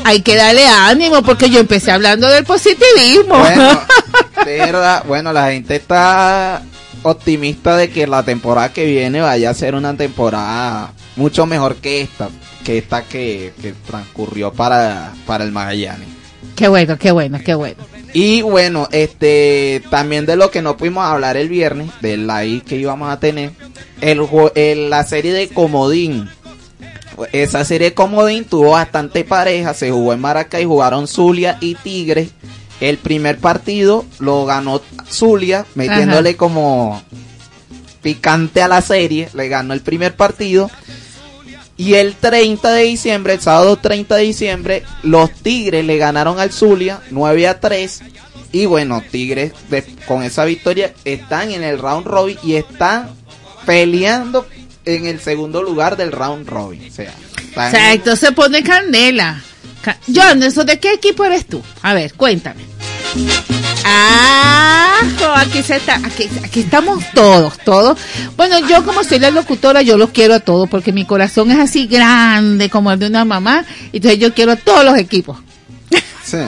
Hay 0.05 0.23
que 0.23 0.35
darle 0.37 0.67
ánimo 0.67 1.23
porque 1.23 1.51
yo 1.51 1.61
empecé 1.61 1.91
hablando 1.91 2.29
del 2.31 2.45
positivismo. 2.45 3.39
Bueno, 3.39 3.81
de 4.45 4.59
verdad, 4.59 5.05
bueno, 5.07 5.33
la 5.33 5.51
gente 5.53 5.77
está 5.77 6.63
optimista 7.03 7.77
de 7.77 7.91
que 7.91 8.07
la 8.07 8.23
temporada 8.23 8.73
que 8.73 8.85
viene 8.87 9.21
vaya 9.21 9.51
a 9.51 9.55
ser 9.55 9.75
una 9.75 9.97
temporada 9.97 10.93
mucho 11.17 11.47
mejor 11.47 11.77
que 11.77 12.03
esta, 12.03 12.29
que 12.65 12.79
esta 12.79 13.03
que, 13.05 13.53
que 13.61 13.73
transcurrió 13.87 14.53
para, 14.53 15.13
para 15.27 15.45
el 15.45 15.53
Magallanes. 15.53 16.09
qué 16.57 16.69
bueno, 16.69 16.97
qué 16.99 17.11
bueno, 17.11 17.39
qué 17.45 17.55
bueno. 17.55 17.83
Y 18.13 18.43
bueno, 18.43 18.89
este 18.91 19.83
también 19.91 20.27
de 20.27 20.35
lo 20.37 20.51
que 20.51 20.63
no 20.63 20.77
pudimos 20.77 21.05
hablar 21.05 21.37
el 21.37 21.49
viernes, 21.49 21.91
del 22.01 22.27
live 22.27 22.63
que 22.67 22.77
íbamos 22.77 23.11
a 23.11 23.21
tener, 23.21 23.53
el, 24.01 24.23
el- 24.57 24.91
la 24.91 25.05
serie 25.05 25.33
de 25.33 25.49
Comodín. 25.49 26.29
Esa 27.33 27.65
serie 27.65 27.95
Comodín 27.95 28.45
tuvo 28.45 28.71
bastante 28.73 29.25
pareja, 29.25 29.75
se 29.75 29.91
jugó 29.91 30.13
en 30.13 30.21
Maracay, 30.21 30.65
jugaron 30.65 31.07
Zulia 31.09 31.59
y 31.61 31.75
Tigres. 31.75 32.31
El 32.81 32.97
primer 32.99 33.39
partido 33.39 34.07
lo 34.21 34.47
ganó 34.47 34.81
Zulia, 35.11 35.67
metiéndole 35.75 36.37
como 36.37 37.03
picante 38.03 38.63
a 38.63 38.69
la 38.69 38.81
serie, 38.81 39.29
le 39.35 39.49
ganó 39.49 39.75
el 39.75 39.81
primer 39.83 40.15
partido. 40.17 40.71
Y 41.77 41.95
el 41.95 42.15
30 42.15 42.73
de 42.73 42.83
diciembre, 42.85 43.35
el 43.35 43.41
sábado 43.41 43.77
30 43.77 44.17
de 44.17 44.23
diciembre, 44.23 44.83
los 45.03 45.31
Tigres 45.33 45.85
le 45.85 45.97
ganaron 45.99 46.39
al 46.39 46.53
Zulia 46.53 47.01
9 47.11 47.49
a 47.49 47.59
3. 47.61 48.01
Y 48.53 48.67
bueno, 48.67 49.03
Tigres 49.11 49.53
de- 49.71 49.85
con 50.07 50.23
esa 50.23 50.45
victoria 50.45 50.93
están 51.05 51.53
en 51.53 51.63
el 51.63 51.79
round 51.79 52.07
robin 52.07 52.37
y 52.43 52.55
están 52.57 53.11
peleando 53.65 54.47
en 54.85 55.07
el 55.07 55.21
segundo 55.21 55.63
lugar 55.63 55.97
del 55.97 56.13
round 56.13 56.49
robin. 56.49 56.89
O 56.91 56.93
sea, 56.95 57.13
están- 57.39 57.69
O 57.69 57.71
sea, 57.71 57.93
entonces 57.93 58.31
pone 58.33 58.63
candela. 58.63 59.41
Ca- 59.83 59.99
Yo, 60.07 60.23
Anderson, 60.23 60.67
¿de 60.67 60.79
qué 60.79 60.93
equipo 60.95 61.25
eres 61.25 61.47
tú? 61.47 61.63
A 61.83 61.95
ver, 61.95 62.13
cuéntame. 62.15 62.63
Ah, 63.85 65.01
aquí 65.37 65.63
se 65.63 65.77
está, 65.77 65.97
aquí, 65.97 66.29
aquí 66.45 66.61
estamos 66.61 67.03
todos, 67.15 67.57
todos. 67.59 67.99
Bueno, 68.37 68.59
yo 68.69 68.85
como 68.85 69.03
soy 69.05 69.19
la 69.19 69.31
locutora, 69.31 69.83
yo 69.83 69.97
los 69.97 70.11
quiero 70.11 70.35
a 70.35 70.41
todos 70.41 70.69
porque 70.69 70.93
mi 70.93 71.05
corazón 71.07 71.51
es 71.51 71.59
así 71.59 71.87
grande 71.87 72.69
como 72.69 72.93
el 72.93 72.99
de 72.99 73.07
una 73.07 73.25
mamá, 73.25 73.65
entonces 73.93 74.21
yo 74.21 74.35
quiero 74.35 74.53
a 74.53 74.57
todos 74.57 74.85
los 74.85 74.97
equipos. 74.99 75.39
Sí. 76.25 76.39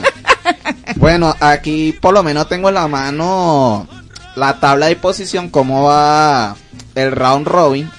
Bueno, 0.96 1.34
aquí 1.40 1.92
por 2.00 2.12
lo 2.14 2.22
menos 2.22 2.48
tengo 2.48 2.68
en 2.68 2.74
la 2.74 2.86
mano 2.86 3.88
la 4.36 4.60
tabla 4.60 4.86
de 4.86 4.96
posición, 4.96 5.48
cómo 5.48 5.84
va 5.84 6.54
el 6.94 7.12
round 7.12 7.46
robin. 7.46 7.90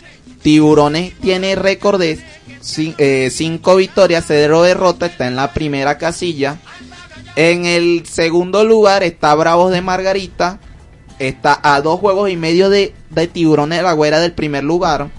Tiburones 0.43 1.13
tiene 1.19 1.55
récord 1.55 1.99
de 1.99 2.19
5 2.61 3.75
victorias, 3.75 4.25
0 4.27 4.61
derrotas, 4.61 5.11
está 5.11 5.27
en 5.27 5.35
la 5.35 5.53
primera 5.53 5.97
casilla. 5.97 6.59
En 7.35 7.65
el 7.65 8.05
segundo 8.05 8.63
lugar 8.63 9.03
está 9.03 9.33
Bravos 9.33 9.71
de 9.71 9.81
Margarita, 9.81 10.59
está 11.17 11.59
a 11.63 11.81
dos 11.81 11.99
juegos 11.99 12.29
y 12.29 12.35
medio 12.35 12.69
de, 12.69 12.93
de 13.09 13.27
Tiburones 13.27 13.79
de 13.79 13.83
la 13.83 13.93
Güera 13.93 14.19
del 14.19 14.33
primer 14.33 14.63
lugar. 14.63 15.09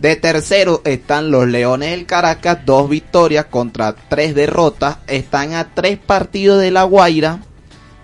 De 0.00 0.14
tercero 0.14 0.82
están 0.84 1.32
los 1.32 1.48
Leones 1.48 1.90
del 1.90 2.06
Caracas, 2.06 2.58
dos 2.64 2.88
victorias 2.88 3.46
contra 3.46 3.94
tres 3.94 4.34
derrotas. 4.34 4.98
Están 5.08 5.54
a 5.54 5.74
tres 5.74 5.98
partidos 5.98 6.60
de 6.60 6.70
La 6.70 6.84
Guaira. 6.84 7.40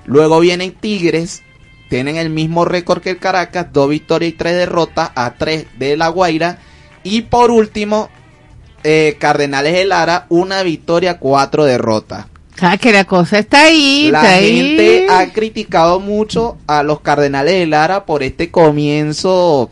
Luego 0.05 0.41
vienen 0.41 0.73
Tigres, 0.73 1.44
tienen 1.89 2.17
el 2.17 2.31
mismo 2.31 2.65
récord 2.65 3.03
que 3.03 3.11
el 3.11 3.19
Caracas, 3.19 3.67
dos 3.73 3.89
victorias 3.89 4.33
y 4.33 4.37
tres 4.37 4.55
derrotas 4.57 5.11
a 5.15 5.35
tres 5.35 5.67
de 5.79 5.97
La 5.97 6.09
Guaira. 6.09 6.59
Y 7.03 7.23
por 7.23 7.51
último, 7.51 8.09
eh, 8.83 9.17
Cardenales 9.19 9.75
de 9.75 9.85
Lara, 9.85 10.27
una 10.29 10.63
victoria, 10.63 11.19
cuatro 11.19 11.65
derrotas. 11.65 12.27
Ah, 12.61 12.77
que 12.79 12.93
la 12.93 13.05
cosa 13.05 13.39
está 13.39 13.65
ahí, 13.65 14.11
La 14.13 14.21
está 14.21 14.35
ahí. 14.35 14.57
gente 14.57 15.07
ha 15.11 15.33
criticado 15.33 15.99
mucho 16.01 16.57
a 16.67 16.83
los 16.83 17.01
Cardenales 17.01 17.55
de 17.55 17.67
Lara 17.67 18.07
por 18.07 18.23
este 18.23 18.51
comienzo 18.51 19.71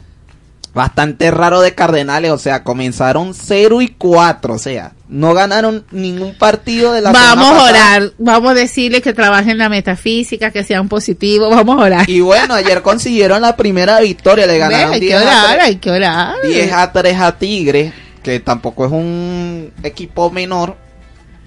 bastante 0.74 1.30
raro 1.30 1.60
de 1.60 1.74
Cardenales. 1.74 2.30
O 2.30 2.38
sea, 2.38 2.62
comenzaron 2.64 3.34
0 3.34 3.82
y 3.82 3.88
4. 3.88 4.54
O 4.54 4.58
sea, 4.58 4.92
no 5.08 5.34
ganaron 5.34 5.84
ningún 5.90 6.34
partido 6.34 6.92
de 6.92 7.00
la 7.02 7.12
Vamos 7.12 7.48
a 7.50 7.64
orar, 7.64 8.12
vamos 8.18 8.52
a 8.52 8.54
decirle 8.54 9.02
que 9.02 9.12
trabajen 9.12 9.58
la 9.58 9.68
metafísica, 9.68 10.50
que 10.50 10.64
sean 10.64 10.88
positivos, 10.88 11.50
vamos 11.54 11.78
a 11.78 11.84
orar. 11.84 12.10
Y 12.10 12.20
bueno, 12.20 12.54
ayer 12.54 12.82
consiguieron 12.82 13.42
la 13.42 13.56
primera 13.56 14.00
victoria. 14.00 14.46
Le 14.46 14.54
Ve, 14.54 14.58
ganaron 14.58 14.92
hay 14.94 15.00
que 15.00 15.06
10 15.06 15.16
a 15.16 15.22
orar, 15.22 15.54
3. 15.54 15.64
hay 15.64 15.76
que 15.76 15.90
orar. 15.90 16.34
10 16.42 16.72
a 16.72 16.92
3 16.92 17.20
a 17.20 17.38
Tigres, 17.38 17.92
que 18.22 18.40
tampoco 18.40 18.86
es 18.86 18.92
un 18.92 19.72
equipo 19.82 20.30
menor. 20.30 20.76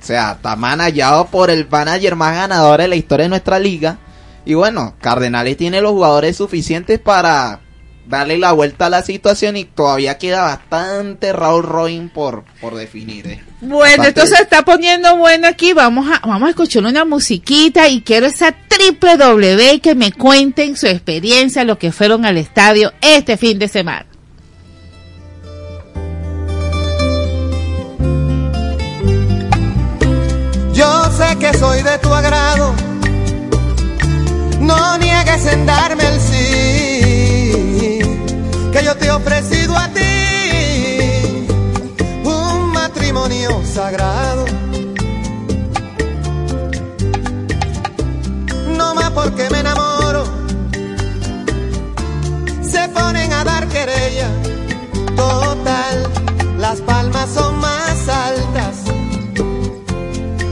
O 0.01 0.07
sea, 0.07 0.33
está 0.33 0.55
manejado 0.55 1.25
por 1.25 1.49
el 1.49 1.67
manager 1.67 2.15
más 2.15 2.35
ganador 2.35 2.79
de 2.79 2.87
la 2.87 2.95
historia 2.95 3.23
de 3.23 3.29
nuestra 3.29 3.57
liga. 3.57 3.97
Y 4.45 4.53
bueno, 4.53 4.93
Cardenales 5.01 5.57
tiene 5.57 5.81
los 5.81 5.93
jugadores 5.93 6.37
suficientes 6.37 6.99
para 6.99 7.61
darle 8.07 8.37
la 8.37 8.51
vuelta 8.51 8.85
a 8.87 8.89
la 8.89 9.01
situación 9.01 9.57
y 9.57 9.65
todavía 9.65 10.17
queda 10.17 10.41
bastante 10.43 11.33
Raúl 11.33 11.63
Robin 11.63 12.09
por, 12.09 12.43
por 12.61 12.75
definir. 12.75 13.27
eh. 13.27 13.43
Bueno, 13.61 13.97
Bastante- 14.03 14.21
esto 14.21 14.35
se 14.35 14.43
está 14.43 14.61
poniendo 14.63 15.15
bueno 15.17 15.47
aquí. 15.47 15.73
Vamos 15.73 16.07
a, 16.11 16.19
vamos 16.27 16.47
a 16.47 16.49
escuchar 16.51 16.83
una 16.85 17.05
musiquita 17.05 17.87
y 17.89 18.01
quiero 18.01 18.27
esa 18.27 18.53
triple 18.67 19.17
W 19.17 19.79
que 19.81 19.95
me 19.95 20.11
cuenten 20.11 20.75
su 20.77 20.85
experiencia, 20.87 21.63
lo 21.63 21.77
que 21.79 21.91
fueron 21.91 22.25
al 22.25 22.37
estadio 22.37 22.93
este 23.01 23.37
fin 23.37 23.57
de 23.57 23.67
semana. 23.67 24.05
Yo 30.73 31.03
sé 31.17 31.37
que 31.39 31.53
soy 31.57 31.81
de 31.83 31.97
tu 31.99 32.13
agrado, 32.13 32.73
no 34.59 34.97
niegues 34.97 35.45
en 35.47 35.65
darme 35.65 36.03
el 36.05 36.19
sí, 36.19 36.44
que 38.75 38.83
yo 38.83 38.93
te 38.97 39.05
he 39.05 39.11
ofrecido 39.11 39.73
a 39.77 39.87
ti 39.87 41.47
un 42.25 42.71
matrimonio 42.73 43.61
sagrado. 43.63 44.45
No 48.77 48.93
más 48.95 49.11
porque 49.11 49.49
me 49.49 49.59
enamoro, 49.61 50.25
se 52.61 52.89
ponen 52.89 53.31
a 53.31 53.45
dar 53.45 53.65
querella, 53.69 54.27
total, 55.15 55.97
las 56.57 56.81
palmas 56.81 57.29
son 57.33 57.57
más 57.59 58.09
altas 58.09 58.75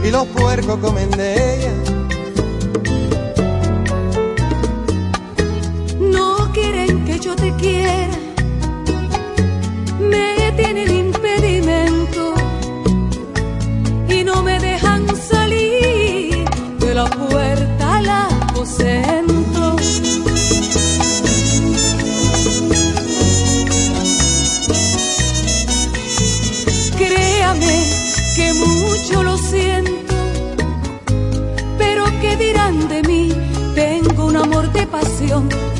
y 0.02 0.10
los 0.10 0.26
puercos 0.28 0.78
comen 0.78 1.10
de 1.10 1.56
ella. 1.56 1.83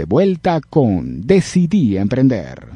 De 0.00 0.06
vuelta 0.06 0.62
con 0.62 1.26
Decidí 1.26 1.98
Emprender. 1.98 2.68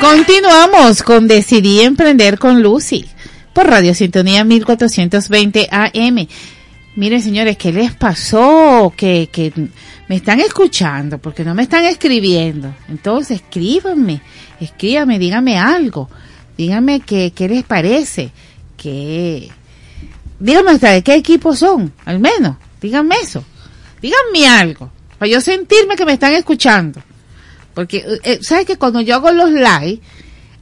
Continuamos 0.00 1.02
con 1.02 1.28
Decidí 1.28 1.80
Emprender 1.82 2.38
con 2.38 2.62
Lucy 2.62 3.04
por 3.52 3.66
Radio 3.66 3.94
Sintonía 3.94 4.44
1420 4.44 5.68
AM. 5.70 6.26
Miren, 6.96 7.20
señores, 7.20 7.58
¿qué 7.58 7.70
les 7.70 7.92
pasó? 7.92 8.94
Que, 8.96 9.28
que 9.30 9.52
me 10.08 10.16
están 10.16 10.40
escuchando 10.40 11.18
porque 11.18 11.44
no 11.44 11.54
me 11.54 11.64
están 11.64 11.84
escribiendo. 11.84 12.74
Entonces, 12.88 13.42
escríbanme, 13.42 14.22
escríbanme, 14.58 15.18
díganme 15.18 15.58
algo. 15.58 16.08
Díganme 16.56 17.00
qué, 17.00 17.34
qué 17.36 17.46
les 17.46 17.64
parece. 17.64 18.30
Que, 18.74 19.50
díganme 20.40 20.70
hasta 20.70 20.92
de 20.92 21.02
qué 21.02 21.14
equipo 21.14 21.54
son, 21.54 21.92
al 22.06 22.20
menos. 22.20 22.56
Díganme 22.80 23.16
eso. 23.22 23.44
Díganme 24.02 24.46
algo. 24.48 24.90
Para 25.18 25.30
yo 25.30 25.40
sentirme 25.40 25.96
que 25.96 26.04
me 26.04 26.12
están 26.12 26.32
escuchando. 26.34 27.00
Porque, 27.72 28.04
eh, 28.24 28.40
¿sabes 28.42 28.66
que 28.66 28.76
cuando 28.76 29.00
yo 29.00 29.14
hago 29.14 29.30
los 29.30 29.50
live, 29.50 30.00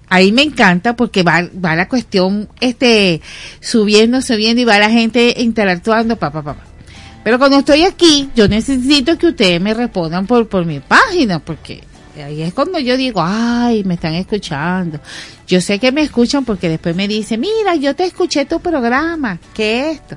ahí 0.09 0.33
me 0.33 0.43
encanta 0.43 0.95
porque 0.95 1.23
va, 1.23 1.49
va 1.65 1.75
la 1.75 1.89
cuestión 1.89 2.49
este 2.61 3.23
subiendo, 3.61 4.21
subiendo 4.21 4.61
y 4.61 4.65
va 4.65 4.79
la 4.79 4.91
gente 4.91 5.35
interactuando, 5.39 6.17
pa, 6.17 6.31
pa, 6.31 6.43
pa, 6.43 6.55
pa. 6.55 6.65
Pero 7.25 7.39
cuando 7.39 7.59
estoy 7.59 7.85
aquí, 7.85 8.31
yo 8.35 8.49
necesito 8.49 9.19
que 9.19 9.29
ustedes 9.29 9.61
me 9.61 9.75
respondan 9.75 10.27
por, 10.27 10.49
por 10.49 10.65
mi 10.65 10.81
página, 10.81 11.39
porque 11.39 11.83
ahí 12.23 12.43
es 12.43 12.55
cuando 12.55 12.79
yo 12.79 12.97
digo, 12.97 13.23
ay, 13.25 13.85
me 13.85 13.95
están 13.95 14.15
escuchando. 14.15 15.01
Yo 15.47 15.61
sé 15.61 15.79
que 15.79 15.93
me 15.93 16.03
escuchan 16.03 16.45
porque 16.45 16.69
después 16.69 16.95
me 16.95 17.09
dicen, 17.09 17.41
mira, 17.41 17.75
yo 17.77 17.95
te 17.95 18.05
escuché 18.05 18.45
tu 18.45 18.61
programa, 18.61 19.39
¿qué 19.55 19.91
es 19.91 19.97
esto? 19.97 20.17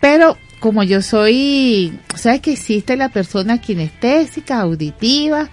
Pero 0.00 0.36
como 0.60 0.82
yo 0.82 1.02
soy, 1.02 1.98
sabes 2.16 2.40
que 2.40 2.52
existe 2.52 2.96
la 2.96 3.08
persona 3.10 3.60
kinestésica, 3.60 4.60
auditiva, 4.60 5.48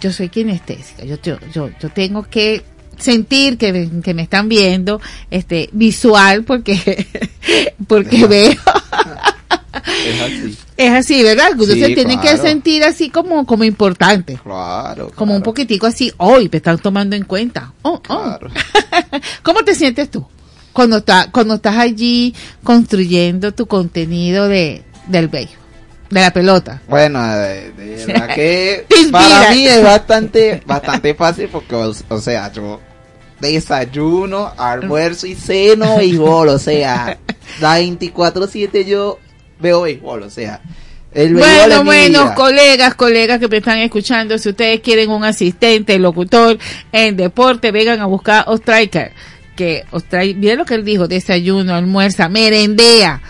yo 0.00 0.12
soy 0.12 0.28
kinestésica, 0.28 1.04
yo, 1.04 1.16
yo, 1.22 1.38
yo, 1.52 1.70
yo 1.80 1.88
tengo 1.90 2.22
que 2.24 2.64
sentir 2.98 3.58
que, 3.58 3.72
me- 3.72 4.00
que 4.02 4.14
me 4.14 4.22
están 4.22 4.48
viendo, 4.48 5.00
este, 5.30 5.68
visual, 5.72 6.44
porque, 6.44 7.06
porque 7.86 8.26
veo, 8.26 8.52
Es 10.04 10.20
así. 10.20 10.58
es 10.76 10.90
así, 10.92 11.22
¿verdad? 11.22 11.52
Uno 11.54 11.64
Sí, 11.72 11.80
se 11.80 11.90
tiene 11.94 12.16
que 12.16 12.28
claro. 12.28 12.42
sentir 12.42 12.84
así 12.84 13.10
como, 13.10 13.46
como 13.46 13.64
importante. 13.64 14.38
Claro. 14.42 15.10
Como 15.14 15.34
un 15.34 15.42
poquitico 15.42 15.86
así, 15.86 16.12
hoy 16.18 16.48
me 16.50 16.58
están 16.58 16.78
tomando 16.78 17.16
en 17.16 17.24
cuenta. 17.24 17.72
Oh, 17.82 18.00
oh. 18.08 18.38
¿Cómo 19.42 19.62
te 19.62 19.74
sientes 19.74 20.10
tú? 20.10 20.26
Cuando 20.72 20.98
está, 20.98 21.30
cuando 21.30 21.54
estás 21.54 21.76
allí 21.76 22.34
construyendo 22.62 23.52
tu 23.52 23.66
contenido 23.66 24.48
de, 24.48 24.82
del 25.08 25.28
béisbol, 25.28 25.58
de 26.10 26.20
la 26.20 26.30
pelota. 26.32 26.82
Bueno, 26.88 27.22
de, 27.36 27.72
de 27.72 28.06
verdad 28.06 28.34
que 28.34 28.86
para 29.10 29.52
mí 29.52 29.66
es 29.66 29.82
bastante, 29.82 30.62
bastante 30.66 31.14
fácil 31.14 31.48
porque, 31.50 31.74
o, 31.74 31.92
o 32.08 32.20
sea, 32.20 32.50
yo 32.52 32.80
desayuno, 33.40 34.52
almuerzo 34.56 35.26
y 35.26 35.34
ceno 35.34 35.96
béisbol, 35.96 36.48
o 36.48 36.58
sea, 36.58 37.18
la 37.60 37.80
24-7 37.80 38.84
yo 38.84 39.18
veo 39.58 39.82
béisbol, 39.82 40.22
o 40.22 40.30
sea, 40.30 40.60
el 41.12 41.34
Bueno, 41.34 41.84
bueno, 41.84 42.34
colegas, 42.34 42.94
colegas 42.94 43.38
que 43.38 43.48
me 43.48 43.58
están 43.58 43.78
escuchando, 43.78 44.38
si 44.38 44.48
ustedes 44.48 44.80
quieren 44.80 45.10
un 45.10 45.24
asistente, 45.24 45.98
locutor 45.98 46.58
en 46.90 47.16
deporte, 47.16 47.70
vengan 47.70 48.00
a 48.00 48.06
buscar 48.06 48.44
a 48.46 48.52
Que 49.56 49.84
Ostrai- 49.92 50.34
miren 50.34 50.58
lo 50.58 50.64
que 50.64 50.74
él 50.74 50.84
dijo, 50.84 51.08
desayuno, 51.08 51.74
almuerza, 51.74 52.28
merendea 52.28 53.20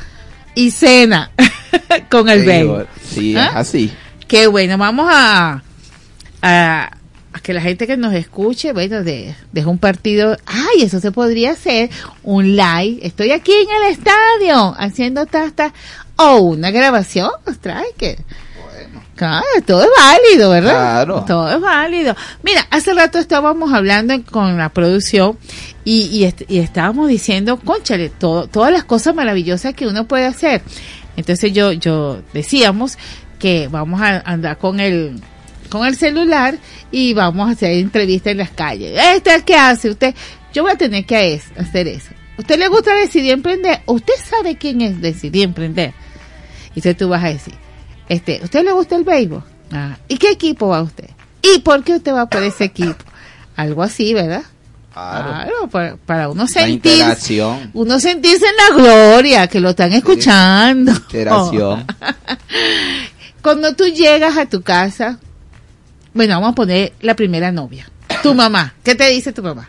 y 0.54 0.70
cena 0.70 1.30
con 2.10 2.28
el 2.28 2.44
béisbol. 2.44 2.86
Sí, 3.04 3.34
¿Ah? 3.36 3.52
así. 3.56 3.92
Qué 4.28 4.46
bueno, 4.46 4.78
vamos 4.78 5.08
a, 5.10 5.62
a, 6.40 6.90
a 7.32 7.40
que 7.40 7.52
la 7.52 7.60
gente 7.60 7.86
que 7.86 7.96
nos 7.96 8.14
escuche, 8.14 8.72
bueno, 8.72 9.02
de, 9.02 9.34
de 9.52 9.66
un 9.66 9.78
partido, 9.78 10.36
ay, 10.46 10.82
eso 10.84 11.00
se 11.00 11.10
podría 11.12 11.52
hacer, 11.52 11.90
un 12.22 12.56
live, 12.56 12.98
estoy 13.02 13.32
aquí 13.32 13.52
en 13.52 13.68
el 13.84 13.92
estadio 13.92 14.74
haciendo 14.78 15.26
tasta, 15.26 15.72
o 16.16 16.36
una 16.38 16.70
grabación, 16.70 17.30
Striker. 17.46 18.18
Claro, 19.16 19.44
todo 19.66 19.82
es 19.82 19.90
válido, 19.96 20.50
¿verdad? 20.50 20.72
Claro. 21.04 21.24
Todo 21.26 21.50
es 21.54 21.60
válido. 21.60 22.16
Mira, 22.42 22.66
hace 22.70 22.92
rato 22.94 23.18
estábamos 23.18 23.72
hablando 23.72 24.14
con 24.24 24.56
la 24.56 24.70
producción 24.70 25.38
y, 25.84 26.02
y, 26.06 26.24
est- 26.24 26.42
y 26.48 26.58
estábamos 26.58 27.08
diciendo, 27.08 27.58
conchale, 27.58 28.08
todo, 28.10 28.46
todas 28.46 28.72
las 28.72 28.84
cosas 28.84 29.14
maravillosas 29.14 29.74
que 29.74 29.86
uno 29.86 30.06
puede 30.06 30.26
hacer. 30.26 30.62
Entonces 31.16 31.52
yo, 31.52 31.72
yo 31.72 32.22
decíamos 32.32 32.96
que 33.38 33.68
vamos 33.68 34.00
a 34.00 34.20
andar 34.20 34.58
con 34.58 34.80
el, 34.80 35.20
con 35.68 35.86
el 35.86 35.96
celular 35.96 36.56
y 36.90 37.12
vamos 37.14 37.48
a 37.48 37.52
hacer 37.52 37.72
entrevistas 37.72 38.30
en 38.32 38.38
las 38.38 38.50
calles. 38.50 38.98
¿Este 39.14 39.42
qué 39.44 39.56
hace 39.56 39.90
usted? 39.90 40.14
Yo 40.54 40.62
voy 40.62 40.72
a 40.72 40.76
tener 40.76 41.04
que 41.04 41.40
hacer 41.56 41.88
eso. 41.88 42.10
¿Usted 42.38 42.58
le 42.58 42.68
gusta 42.68 42.94
decidir 42.94 43.32
emprender? 43.32 43.80
¿Usted 43.86 44.14
sabe 44.24 44.56
quién 44.56 44.80
es 44.80 45.00
decidir 45.00 45.44
emprender? 45.44 45.92
Y 46.74 46.78
entonces 46.78 46.96
tú 46.96 47.08
vas 47.08 47.22
a 47.24 47.28
decir, 47.28 47.54
este, 48.08 48.40
¿usted 48.42 48.64
le 48.64 48.72
gusta 48.72 48.96
el 48.96 49.04
béisbol? 49.04 49.42
Ah, 49.70 49.96
¿Y 50.08 50.16
qué 50.16 50.30
equipo 50.30 50.68
va 50.68 50.82
usted? 50.82 51.08
¿Y 51.42 51.58
por 51.60 51.82
qué 51.84 51.94
usted 51.94 52.12
va 52.14 52.26
por 52.26 52.42
ese 52.42 52.64
equipo? 52.64 53.04
Algo 53.56 53.82
así, 53.82 54.14
¿verdad? 54.14 54.42
Claro, 54.92 55.68
para, 55.70 55.96
para 55.96 56.28
uno 56.28 56.46
sentir, 56.46 57.02
uno 57.72 57.98
sentirse 57.98 58.44
en 58.46 58.56
la 58.56 58.82
gloria, 58.82 59.46
que 59.46 59.58
lo 59.60 59.70
están 59.70 59.92
escuchando. 59.92 60.92
Interacción. 60.92 61.86
Cuando 63.42 63.74
tú 63.74 63.86
llegas 63.86 64.36
a 64.36 64.46
tu 64.46 64.62
casa, 64.62 65.18
bueno, 66.14 66.34
vamos 66.34 66.52
a 66.52 66.54
poner 66.54 66.92
la 67.00 67.14
primera 67.16 67.50
novia, 67.50 67.88
tu 68.22 68.34
mamá. 68.36 68.74
¿Qué 68.84 68.94
te 68.94 69.08
dice 69.08 69.32
tu 69.32 69.42
mamá? 69.42 69.68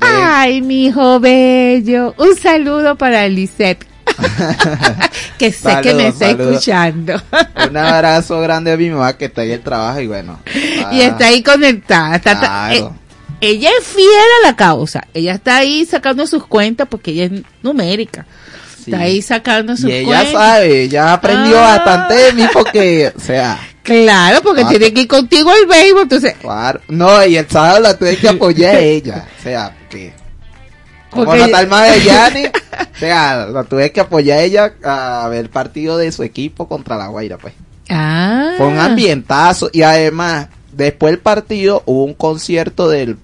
Ay, 0.00 0.60
mi 0.60 0.86
hijo 0.86 1.18
bello. 1.20 2.14
Un 2.18 2.36
saludo 2.36 2.96
para 2.96 3.26
Lisette. 3.28 3.86
que 5.38 5.52
sé 5.52 5.80
que 5.82 5.94
me 5.94 6.08
está 6.08 6.30
escuchando. 6.30 7.20
Un 7.68 7.76
abrazo 7.76 8.40
grande 8.40 8.72
a 8.72 8.76
mi 8.76 8.90
mamá 8.90 9.12
que 9.16 9.26
está 9.26 9.44
en 9.44 9.52
el 9.52 9.60
trabajo 9.60 10.00
y 10.00 10.06
bueno. 10.06 10.40
y 10.92 11.00
está 11.00 11.26
ahí 11.28 11.42
conectada. 11.42 12.16
Está- 12.16 12.38
Claro. 12.38 12.74
eh, 12.94 13.07
ella 13.40 13.70
es 13.80 13.86
fiel 13.86 14.08
a 14.42 14.46
la 14.48 14.56
causa. 14.56 15.04
Ella 15.14 15.34
está 15.34 15.58
ahí 15.58 15.84
sacando 15.86 16.26
sus 16.26 16.46
cuentas 16.46 16.86
porque 16.90 17.12
ella 17.12 17.24
es 17.24 17.42
numérica. 17.62 18.26
Está 18.78 19.00
ahí 19.00 19.20
sacando 19.22 19.76
sus 19.76 19.90
Y 19.90 19.92
ella 19.92 20.06
cuentas. 20.06 20.32
sabe, 20.32 20.82
ella 20.84 21.12
aprendió 21.12 21.58
Ah. 21.58 21.76
bastante 21.76 22.14
de 22.14 22.32
mí 22.32 22.44
porque, 22.52 23.12
o 23.14 23.20
sea, 23.20 23.58
Claro, 23.82 24.42
porque 24.42 24.62
Ah. 24.62 24.68
tiene 24.68 24.92
que 24.92 25.02
ir 25.02 25.08
contigo 25.08 25.50
al 25.50 25.66
béisbol, 25.66 26.02
entonces. 26.02 26.34
claro. 26.40 26.80
No, 26.88 27.24
y 27.24 27.36
el 27.36 27.48
sábado 27.48 27.80
la 27.80 27.96
tuve 27.98 28.16
que 28.16 28.28
apoyar 28.28 28.76
a 28.76 28.80
ella. 28.80 29.26
O 29.38 29.42
sea, 29.42 29.76
que. 29.90 30.12
Como 31.10 31.24
no 31.34 31.44
está 31.44 31.60
el 31.62 31.68
Magellani, 31.68 32.46
o 32.46 32.98
sea, 32.98 33.46
la 33.46 33.64
tuve 33.64 33.90
que 33.92 34.00
apoyar 34.00 34.38
a 34.38 34.42
ella 34.42 34.74
a 34.84 35.26
ver 35.30 35.38
el 35.40 35.48
partido 35.50 35.96
de 35.96 36.12
su 36.12 36.22
equipo 36.22 36.68
contra 36.68 36.96
la 36.98 37.06
Guaira, 37.08 37.38
pues. 37.38 37.54
Ah. 37.88 38.52
Fue 38.58 38.66
un 38.66 38.78
ambientazo 38.78 39.70
y 39.72 39.80
además, 39.82 40.48
después 40.72 41.12
del 41.12 41.20
partido 41.20 41.82
hubo 41.86 42.04
un 42.04 42.12
concierto 42.12 42.88
del 42.90 43.16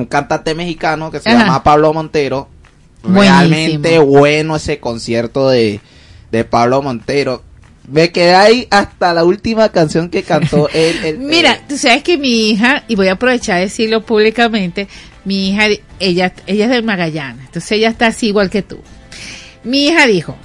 un 0.00 0.06
cantante 0.06 0.54
mexicano 0.54 1.10
que 1.10 1.20
se 1.20 1.28
Ajá. 1.30 1.40
llama 1.40 1.62
Pablo 1.62 1.92
Montero. 1.92 2.48
Buenísimo. 3.02 3.24
Realmente 3.38 3.98
bueno 4.00 4.56
ese 4.56 4.78
concierto 4.80 5.48
de, 5.48 5.80
de 6.32 6.44
Pablo 6.44 6.82
Montero. 6.82 7.42
Me 7.90 8.10
quedé 8.12 8.34
ahí 8.34 8.66
hasta 8.70 9.14
la 9.14 9.24
última 9.24 9.70
canción 9.70 10.10
que 10.10 10.22
cantó 10.22 10.68
él. 10.74 10.96
él- 11.04 11.18
Mira, 11.18 11.58
tú 11.68 11.78
sabes 11.78 12.02
que 12.02 12.18
mi 12.18 12.50
hija, 12.50 12.84
y 12.88 12.96
voy 12.96 13.08
a 13.08 13.12
aprovechar 13.12 13.56
de 13.56 13.62
decirlo 13.62 14.04
públicamente, 14.04 14.88
mi 15.24 15.50
hija, 15.50 15.66
ella, 15.98 16.32
ella 16.46 16.64
es 16.64 16.70
del 16.70 16.82
Magallanes, 16.82 17.46
entonces 17.46 17.72
ella 17.72 17.88
está 17.88 18.08
así 18.08 18.26
igual 18.28 18.50
que 18.50 18.62
tú. 18.62 18.78
Mi 19.64 19.86
hija 19.88 20.06
dijo, 20.06 20.36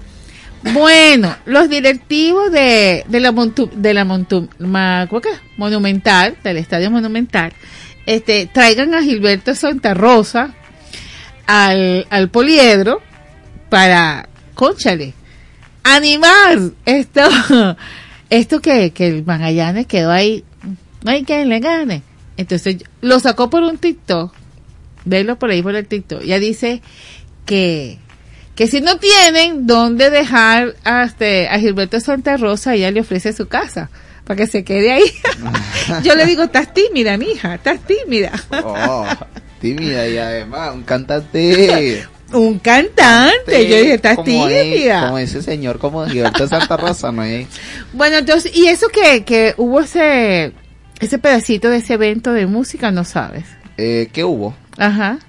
bueno, 0.74 1.36
los 1.46 1.70
directivos 1.70 2.52
de, 2.52 3.04
de 3.08 3.20
la 3.20 3.32
Montu- 3.34 3.72
de 3.72 3.94
la 3.94 4.06
Montu- 4.06 4.48
ma-. 4.60 5.10
Monumental, 5.58 6.38
del 6.44 6.58
Estadio 6.58 6.90
Monumental, 6.92 7.52
este, 8.06 8.48
traigan 8.48 8.94
a 8.94 9.02
Gilberto 9.02 9.56
Santa 9.56 9.94
Rosa 9.94 10.54
al, 11.48 12.08
al 12.10 12.30
poliedro 12.30 13.02
para, 13.70 14.30
conchale, 14.56 15.14
animar 15.84 16.60
esto, 16.86 17.22
esto 18.30 18.62
que, 18.62 18.92
que 18.92 19.08
el 19.08 19.26
Magallanes 19.26 19.88
quedó 19.88 20.12
ahí, 20.12 20.44
no 21.04 21.12
hay 21.12 21.24
quien 21.24 21.50
le 21.50 21.60
gane. 21.60 22.04
Entonces 22.36 22.78
lo 23.02 23.20
sacó 23.20 23.50
por 23.50 23.64
un 23.64 23.78
TikTok, 23.78 24.34
verlo 25.06 25.38
por 25.38 25.52
ahí 25.52 25.62
por 25.62 25.76
el 25.76 25.86
TikTok. 25.88 26.24
Ya 26.24 26.40
dice 26.40 26.82
que, 27.46 28.00
que 28.56 28.68
si 28.68 28.82
no 28.82 28.98
tienen 28.98 29.68
dónde 29.68 30.10
dejar 30.10 30.76
a, 30.84 31.04
este, 31.04 31.48
a 31.48 31.60
Gilberto 31.60 32.00
Santa 32.00 32.38
Rosa, 32.38 32.74
ella 32.74 32.92
le 32.92 33.02
ofrece 33.02 33.34
su 33.34 33.48
casa 33.48 33.90
para 34.24 34.38
que 34.38 34.48
se 34.48 34.64
quede 34.64 34.92
ahí. 34.94 35.12
Yo 36.04 36.16
le 36.16 36.26
digo, 36.26 36.44
estás 36.44 36.74
tímida, 36.74 37.18
mija, 37.18 37.56
estás 37.56 37.80
tímida. 37.82 38.32
Oh, 38.64 39.06
tímida 39.60 40.08
y 40.08 40.18
además 40.18 40.74
un 40.74 40.84
cantante. 40.84 42.06
Un 42.34 42.58
cantante, 42.58 43.70
yo 43.70 43.78
dije, 43.78 43.94
estás 43.94 44.16
como 44.16 44.48
tímida. 44.48 45.06
como 45.06 45.20
ese 45.20 45.44
señor, 45.44 45.78
como 45.78 46.04
Gilberto 46.08 46.48
Santa 46.48 46.78
Rosa, 46.78 47.12
¿no 47.12 47.22
es? 47.22 47.46
Bueno, 47.94 48.18
entonces, 48.18 48.56
y 48.56 48.66
eso 48.66 48.88
que, 48.90 49.24
que 49.24 49.54
hubo 49.58 49.82
ese, 49.82 50.52
ese 51.00 51.20
pedacito 51.20 51.70
de 51.70 51.78
ese 51.78 51.94
evento 51.94 52.34
de 52.34 52.48
música, 52.48 52.90
no 52.90 53.04
sabes. 53.04 53.46
Eh, 53.78 54.10
¿Qué 54.12 54.24
hubo? 54.24 54.56
Ajá. 54.80 55.20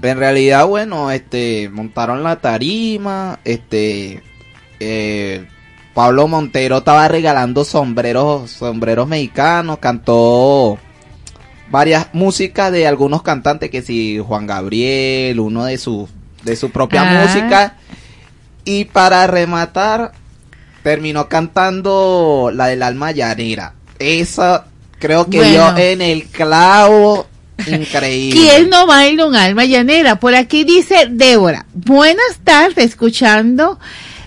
En 0.00 0.16
realidad, 0.16 0.64
bueno, 0.66 1.10
este, 1.10 1.68
montaron 1.70 2.22
la 2.22 2.36
tarima, 2.36 3.40
este, 3.44 4.22
eh, 4.78 5.44
Pablo 5.98 6.28
Montero 6.28 6.78
estaba 6.78 7.08
regalando 7.08 7.64
sombreros, 7.64 8.52
sombreros 8.52 9.08
mexicanos, 9.08 9.78
cantó 9.78 10.78
varias 11.72 12.06
músicas 12.12 12.70
de 12.70 12.86
algunos 12.86 13.24
cantantes, 13.24 13.68
que 13.68 13.82
si 13.82 14.20
Juan 14.20 14.46
Gabriel, 14.46 15.40
uno 15.40 15.64
de 15.64 15.76
su, 15.76 16.08
de 16.44 16.54
su 16.54 16.70
propia 16.70 17.02
Ah. 17.02 17.24
música, 17.24 17.76
y 18.64 18.84
para 18.84 19.26
rematar, 19.26 20.12
terminó 20.84 21.28
cantando 21.28 22.52
la 22.54 22.68
del 22.68 22.84
alma 22.84 23.10
llanera. 23.10 23.74
Esa, 23.98 24.66
creo 25.00 25.28
que 25.28 25.38
Bueno. 25.38 25.74
dio 25.74 25.78
en 25.84 26.00
el 26.00 26.26
clavo 26.28 27.26
Increíble. 27.66 28.38
¿Quién 28.40 28.70
no 28.70 28.86
baila 28.86 29.26
un 29.26 29.34
alma 29.34 29.64
llanera? 29.64 30.20
Por 30.20 30.36
aquí 30.36 30.62
dice 30.62 31.08
Débora. 31.10 31.66
Buenas 31.74 32.38
tardes, 32.44 32.84
escuchando, 32.90 33.80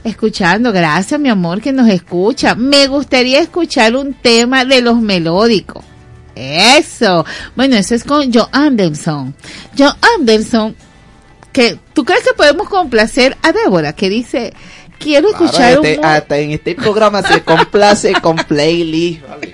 escuchando. 0.03 0.72
Gracias, 0.72 1.19
mi 1.19 1.30
amor, 1.30 1.61
que 1.61 1.72
nos 1.72 1.90
escucha. 1.90 2.56
Me 2.56 2.88
gustaría 2.88 3.40
escuchar 3.40 3.95
un 3.95 4.14
tema 4.14 4.65
de 4.65 4.82
los 4.82 4.98
melódicos. 5.02 5.84
Eso. 6.36 7.26
Bueno, 7.56 7.76
eso 7.76 7.95
es 7.95 8.03
con 8.03 8.32
Joe 8.34 8.48
Anderson. 8.52 9.36
Joe 9.78 9.91
Anderson, 10.18 10.76
que 11.52 11.78
tú 11.94 12.03
crees 12.06 12.23
que 12.23 12.34
podemos 12.34 12.69
complacer 12.69 13.38
a 13.44 13.52
Débora, 13.52 13.94
que 13.94 14.10
dice, 14.10 14.53
quiero 14.98 15.30
Claro, 15.30 15.45
escuchar 15.45 15.72
este- 15.73 15.99
un... 15.99 16.06
hasta 16.06 16.38
en 16.38 16.52
este 16.52 16.76
programa 16.76 17.22
se 17.22 17.41
complace 17.44 18.14
con 18.22 18.38
playlist. 18.38 19.22
vale. 19.28 19.53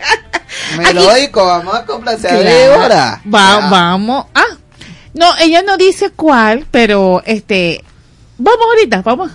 Melódico, 0.77 1.45
vamos 1.45 1.75
a 1.75 1.85
complacer 1.85 2.31
a. 2.31 2.39
Débora. 2.39 3.21
Va- 3.33 3.59
Ya. 3.61 3.69
vamos. 3.69 4.25
Ah, 4.33 4.43
no, 5.13 5.31
ella 5.39 5.61
no 5.63 5.77
dice 5.77 6.11
cuál, 6.11 6.65
pero 6.69 7.21
este, 7.25 7.83
vamos 8.37 8.65
ahorita, 8.69 9.01
vamos. 9.01 9.31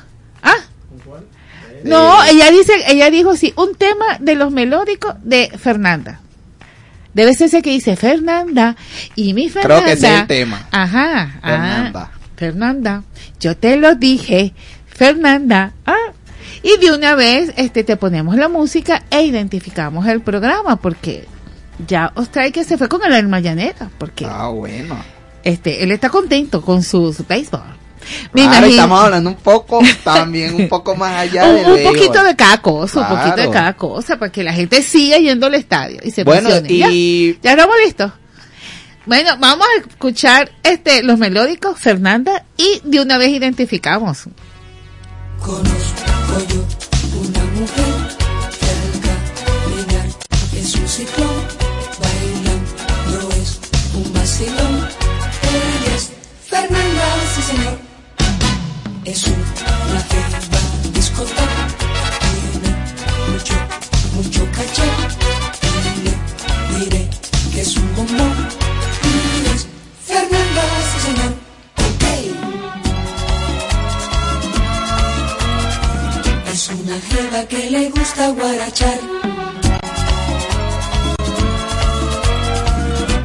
Ah. 1.84 1.88
No, 1.88 2.24
ella 2.24 2.50
dice, 2.50 2.72
ella 2.88 3.10
dijo 3.10 3.36
sí, 3.36 3.52
un 3.56 3.74
tema 3.74 4.04
de 4.20 4.34
los 4.34 4.50
melódicos 4.52 5.14
de 5.22 5.50
Fernanda. 5.58 6.20
Debe 7.14 7.34
ser 7.34 7.48
ese 7.48 7.60
que 7.62 7.70
dice 7.70 7.94
Fernanda 7.96 8.74
y 9.16 9.34
mi 9.34 9.48
Fernanda. 9.50 9.82
Creo 9.82 9.86
que 9.86 9.92
ese 9.98 10.14
es 10.14 10.20
el 10.22 10.26
tema. 10.26 10.66
Ajá. 10.70 11.34
ah, 11.42 11.48
Fernanda. 11.50 12.10
Fernanda. 12.36 13.02
Yo 13.38 13.56
te 13.56 13.76
lo 13.76 13.94
dije, 13.96 14.54
Fernanda. 14.86 15.72
Ah. 15.84 15.96
Y 16.62 16.78
de 16.80 16.92
una 16.92 17.14
vez 17.14 17.52
este 17.56 17.84
te 17.84 17.96
ponemos 17.96 18.36
la 18.36 18.48
música 18.48 19.02
e 19.10 19.22
identificamos 19.22 20.06
el 20.06 20.20
programa 20.20 20.76
porque 20.76 21.26
ya 21.86 22.12
Ostray 22.14 22.52
que 22.52 22.64
se 22.64 22.78
fue 22.78 22.88
con 22.88 23.04
el 23.04 23.12
alma 23.12 23.40
llanera 23.40 23.90
porque 23.98 24.24
Ah, 24.28 24.48
bueno. 24.48 24.96
este 25.42 25.82
él 25.82 25.90
está 25.90 26.08
contento 26.08 26.62
con 26.62 26.82
sus 26.82 27.26
béisbol. 27.26 27.60
Me 28.32 28.42
Claro, 28.42 28.56
imagino 28.58 28.66
estamos 28.70 29.04
hablando 29.04 29.30
un 29.30 29.36
poco, 29.36 29.80
también 30.04 30.54
un 30.54 30.68
poco 30.68 30.94
más 30.96 31.12
allá 31.20 31.44
un, 31.48 31.56
del 31.56 31.66
un 31.86 31.92
poquito 31.92 32.22
de 32.24 32.36
cada 32.36 32.60
cosa, 32.60 33.00
un 33.00 33.08
poquito 33.18 33.36
de 33.36 33.50
cada 33.50 33.72
cosa 33.74 34.18
para 34.18 34.30
que 34.32 34.42
la 34.42 34.52
gente 34.52 34.82
siga 34.82 35.18
yendo 35.18 35.46
al 35.46 35.54
estadio 35.54 35.98
y 36.02 36.10
se 36.10 36.24
Bueno, 36.24 36.50
y- 36.68 37.32
¿Ya? 37.34 37.38
¿Ya 37.42 37.50
estamos 37.52 37.76
listos? 37.84 38.12
Bueno, 39.06 39.30
vamos 39.40 39.66
a 39.66 39.80
escuchar 39.88 40.52
este 40.62 41.02
los 41.02 41.18
melódicos 41.18 41.78
Fernanda 41.78 42.44
y 42.56 42.80
de 42.84 43.00
una 43.00 43.18
vez 43.18 43.30
identificamos. 43.30 44.24
Conozco 45.40 45.66
yo 46.48 46.64
una 47.20 47.44
mujer 47.54 47.94
que 48.60 48.66
al 48.70 49.00
caminar 49.44 50.06
es 50.56 50.74
un 50.76 50.88
ciclón, 50.88 51.28
bailando 52.00 53.28
es 53.42 53.58
un 53.94 54.12
vacilón. 54.12 54.71
Es 59.04 59.26
una 59.26 60.00
jeva 60.00 60.38
discota, 60.94 61.44
tiene 62.20 62.70
mucho, 63.32 63.54
mucho 64.14 64.46
caché. 64.52 64.88
Y 65.96 66.02
le 66.04 66.84
diré 66.84 67.10
que 67.52 67.60
es 67.62 67.76
un 67.76 67.96
bombón. 67.96 68.48
Y 69.02 69.46
es 69.54 69.66
Fernanda, 70.06 70.62
señor. 71.04 71.32
Ok. 71.88 72.04
Es 76.52 76.62
una 76.68 76.96
jeva 77.00 77.48
que 77.48 77.70
le 77.70 77.90
gusta 77.90 78.28
guarachar. 78.28 79.00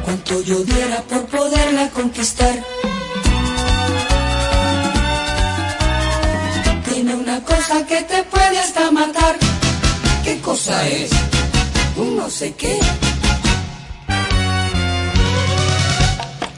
Cuanto 0.04 0.42
yo 0.42 0.58
diera 0.64 1.02
por 1.02 1.24
poderla 1.26 1.88
conquistar. 1.90 2.64
Que 7.68 8.02
te 8.02 8.22
puede 8.24 8.58
hasta 8.58 8.90
matar. 8.90 9.36
¿Qué 10.24 10.40
cosa 10.40 10.88
es? 10.88 11.10
Un 11.96 12.16
no 12.16 12.30
sé 12.30 12.54
qué. 12.54 12.78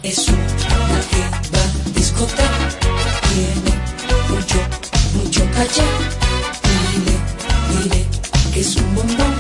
Es 0.05 0.29
una 0.29 1.01
jeva 1.11 1.63
discota. 1.95 2.45
Tiene 3.29 3.73
mucho, 4.29 4.59
mucho 5.15 5.43
caché. 5.53 5.83
Dile, 6.93 7.17
dile 7.71 8.07
que 8.55 8.61
es 8.61 8.77
un 8.77 8.95
bombón. 8.95 9.35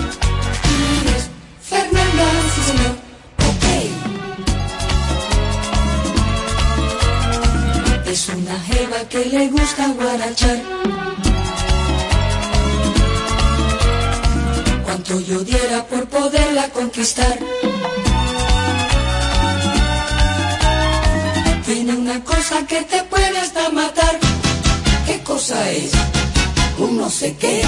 Es 1.17 1.31
Fernanda, 1.63 2.27
sí 2.53 2.61
señor. 2.69 2.95
Ok. 3.51 3.65
Es 8.09 8.29
una 8.29 8.59
jeva 8.61 9.09
que 9.09 9.25
le 9.25 9.49
gusta 9.51 9.87
guarachar. 9.89 10.81
Cuanto 15.11 15.27
yo 15.29 15.43
diera 15.43 15.85
por 15.89 16.09
poderla 16.09 16.69
conquistar. 16.69 17.37
Tiene 21.67 21.97
una 21.97 22.23
cosa 22.23 22.65
que 22.65 22.83
te 22.83 23.03
puede 23.05 23.39
hasta 23.39 23.71
matar. 23.71 24.21
¿Qué 25.07 25.21
cosa 25.25 25.69
es? 25.73 25.91
Un 26.79 26.97
no 26.99 27.11
sé 27.11 27.37
qué. 27.37 27.61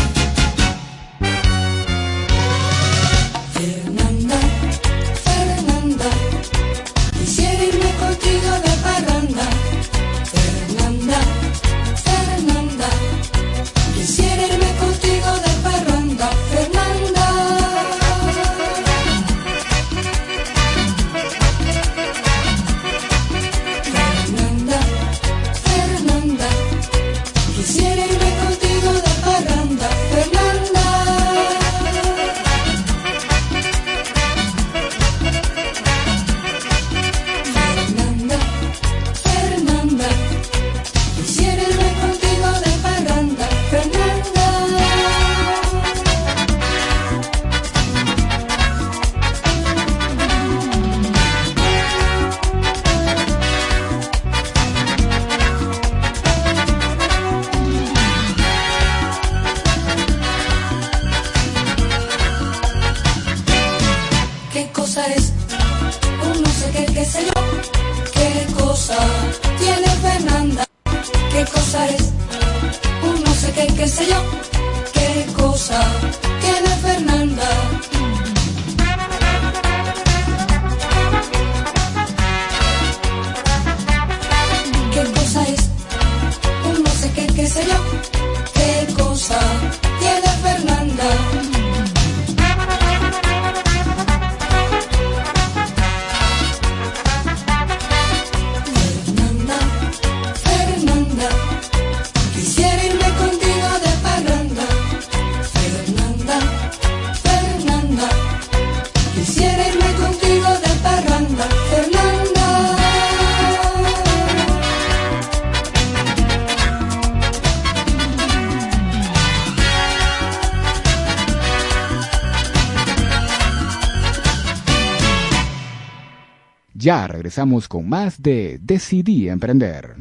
Regresamos 127.33 127.67
con 127.67 127.89
más 127.89 128.21
de 128.21 128.59
Decidí 128.61 129.31
Emprender. 129.31 129.97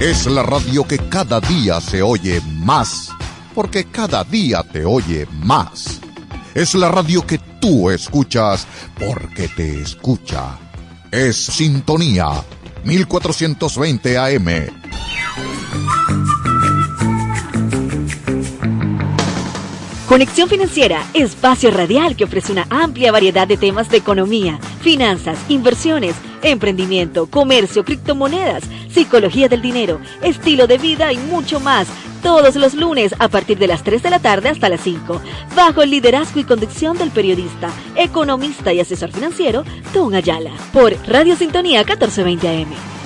Es 0.00 0.24
la 0.24 0.42
radio 0.42 0.82
que 0.84 0.96
cada 0.96 1.40
día 1.40 1.78
se 1.78 2.00
oye 2.00 2.40
más, 2.62 3.10
porque 3.54 3.84
cada 3.84 4.24
día 4.24 4.62
te 4.62 4.86
oye 4.86 5.26
más. 5.44 6.00
Es 6.54 6.74
la 6.74 6.88
radio 6.88 7.26
que 7.26 7.36
tú 7.60 7.90
escuchas 7.90 8.66
porque 8.98 9.48
te 9.48 9.82
escucha. 9.82 10.58
Es 11.10 11.36
Sintonía 11.36 12.42
1420 12.84 14.16
AM. 14.16 14.48
Conexión 20.08 20.48
Financiera, 20.48 21.06
espacio 21.12 21.70
radial 21.70 22.16
que 22.16 22.24
ofrece 22.24 22.50
una 22.50 22.66
amplia 22.70 23.12
variedad 23.12 23.46
de 23.46 23.58
temas 23.58 23.90
de 23.90 23.98
economía, 23.98 24.58
finanzas, 24.80 25.38
inversiones, 25.48 26.16
emprendimiento, 26.42 27.26
comercio, 27.26 27.84
criptomonedas, 27.84 28.64
psicología 28.88 29.48
del 29.48 29.62
dinero, 29.62 30.00
estilo 30.22 30.66
de 30.66 30.78
vida 30.78 31.12
y 31.12 31.18
mucho 31.18 31.60
más. 31.60 31.88
Todos 32.22 32.56
los 32.56 32.74
lunes 32.74 33.14
a 33.18 33.28
partir 33.28 33.58
de 33.58 33.68
las 33.68 33.82
3 33.84 34.02
de 34.02 34.10
la 34.10 34.18
tarde 34.18 34.48
hasta 34.48 34.68
las 34.68 34.80
5, 34.80 35.20
bajo 35.54 35.82
el 35.82 35.90
liderazgo 35.90 36.40
y 36.40 36.44
conducción 36.44 36.98
del 36.98 37.10
periodista, 37.10 37.70
economista 37.94 38.72
y 38.72 38.80
asesor 38.80 39.12
financiero, 39.12 39.64
Don 39.92 40.14
Ayala, 40.14 40.50
por 40.72 40.96
Radio 41.06 41.36
Sintonía 41.36 41.84
1420 41.84 42.48
AM. 42.48 42.98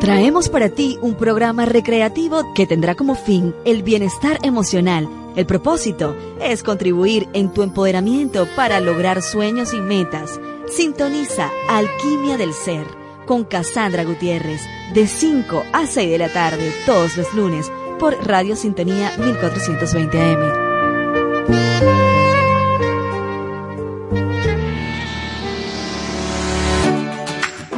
Traemos 0.00 0.48
para 0.48 0.70
ti 0.70 0.96
un 1.02 1.16
programa 1.16 1.66
recreativo 1.66 2.54
que 2.54 2.66
tendrá 2.66 2.94
como 2.94 3.14
fin 3.14 3.54
el 3.66 3.82
bienestar 3.82 4.38
emocional. 4.42 5.06
El 5.38 5.46
propósito 5.46 6.16
es 6.40 6.64
contribuir 6.64 7.28
en 7.32 7.52
tu 7.52 7.62
empoderamiento 7.62 8.48
para 8.56 8.80
lograr 8.80 9.22
sueños 9.22 9.72
y 9.72 9.80
metas. 9.80 10.40
Sintoniza 10.68 11.48
Alquimia 11.68 12.36
del 12.36 12.52
Ser 12.52 12.84
con 13.24 13.44
Cassandra 13.44 14.02
Gutiérrez 14.02 14.60
de 14.94 15.06
5 15.06 15.62
a 15.72 15.86
6 15.86 16.10
de 16.10 16.18
la 16.18 16.32
tarde 16.32 16.72
todos 16.86 17.16
los 17.16 17.32
lunes 17.34 17.70
por 18.00 18.16
Radio 18.26 18.56
Sintonía 18.56 19.12
1420 19.16 20.20
AM. 20.20 22.07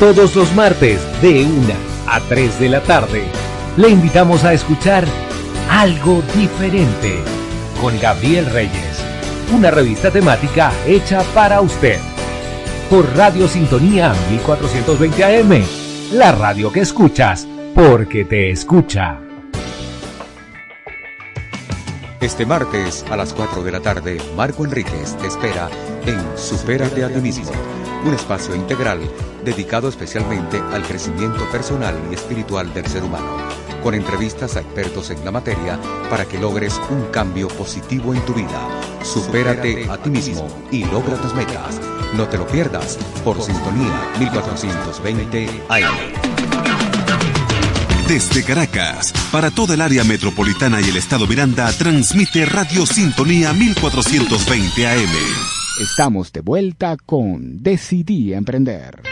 Todos 0.00 0.36
los 0.36 0.54
martes 0.54 1.00
de 1.20 1.42
1 1.42 1.74
a 2.06 2.20
3 2.20 2.60
de 2.60 2.68
la 2.68 2.80
tarde 2.80 3.24
le 3.76 3.88
invitamos 3.88 4.44
a 4.44 4.52
escuchar 4.52 5.04
Algo 5.68 6.22
Diferente 6.36 7.18
con 7.80 7.98
Gabriel 7.98 8.46
Reyes, 8.46 9.02
una 9.52 9.72
revista 9.72 10.12
temática 10.12 10.70
hecha 10.86 11.24
para 11.34 11.60
usted. 11.60 11.98
Por 12.88 13.12
Radio 13.16 13.48
Sintonía 13.48 14.14
1420 14.30 15.24
AM, 15.24 15.64
la 16.12 16.30
radio 16.30 16.70
que 16.70 16.80
escuchas 16.80 17.48
porque 17.74 18.24
te 18.24 18.50
escucha. 18.50 19.18
Este 22.20 22.46
martes 22.46 23.04
a 23.10 23.16
las 23.16 23.34
4 23.34 23.64
de 23.64 23.72
la 23.72 23.80
tarde, 23.80 24.18
Marco 24.36 24.64
Enríquez 24.64 25.16
te 25.16 25.26
espera 25.26 25.68
en 26.06 26.20
Supérate 26.38 27.02
a 27.02 27.08
ti 27.08 27.32
un 28.04 28.14
espacio 28.14 28.54
integral 28.54 29.00
dedicado 29.48 29.88
especialmente 29.88 30.58
al 30.72 30.82
crecimiento 30.82 31.50
personal 31.50 31.98
y 32.10 32.14
espiritual 32.14 32.72
del 32.74 32.86
ser 32.86 33.02
humano, 33.02 33.38
con 33.82 33.94
entrevistas 33.94 34.56
a 34.56 34.60
expertos 34.60 35.08
en 35.10 35.24
la 35.24 35.30
materia 35.30 35.78
para 36.10 36.26
que 36.26 36.38
logres 36.38 36.78
un 36.90 37.06
cambio 37.06 37.48
positivo 37.48 38.12
en 38.14 38.20
tu 38.26 38.34
vida. 38.34 38.60
Supérate 39.02 39.88
a 39.88 39.96
ti 39.96 40.10
mismo 40.10 40.46
y 40.70 40.84
logra 40.84 41.16
tus 41.16 41.34
metas. 41.34 41.80
No 42.14 42.28
te 42.28 42.36
lo 42.36 42.46
pierdas 42.46 42.98
por 43.24 43.40
Sintonía 43.42 44.12
1420 44.18 45.48
AM. 45.70 45.96
Desde 48.06 48.42
Caracas, 48.42 49.12
para 49.32 49.50
toda 49.50 49.74
el 49.74 49.80
área 49.80 50.04
metropolitana 50.04 50.80
y 50.80 50.90
el 50.90 50.96
estado 50.96 51.26
Miranda, 51.26 51.70
transmite 51.72 52.44
Radio 52.46 52.86
Sintonía 52.86 53.52
1420 53.52 54.86
AM. 54.86 55.14
Estamos 55.80 56.32
de 56.32 56.40
vuelta 56.40 56.96
con 57.06 57.62
Decidí 57.62 58.34
Emprender. 58.34 59.02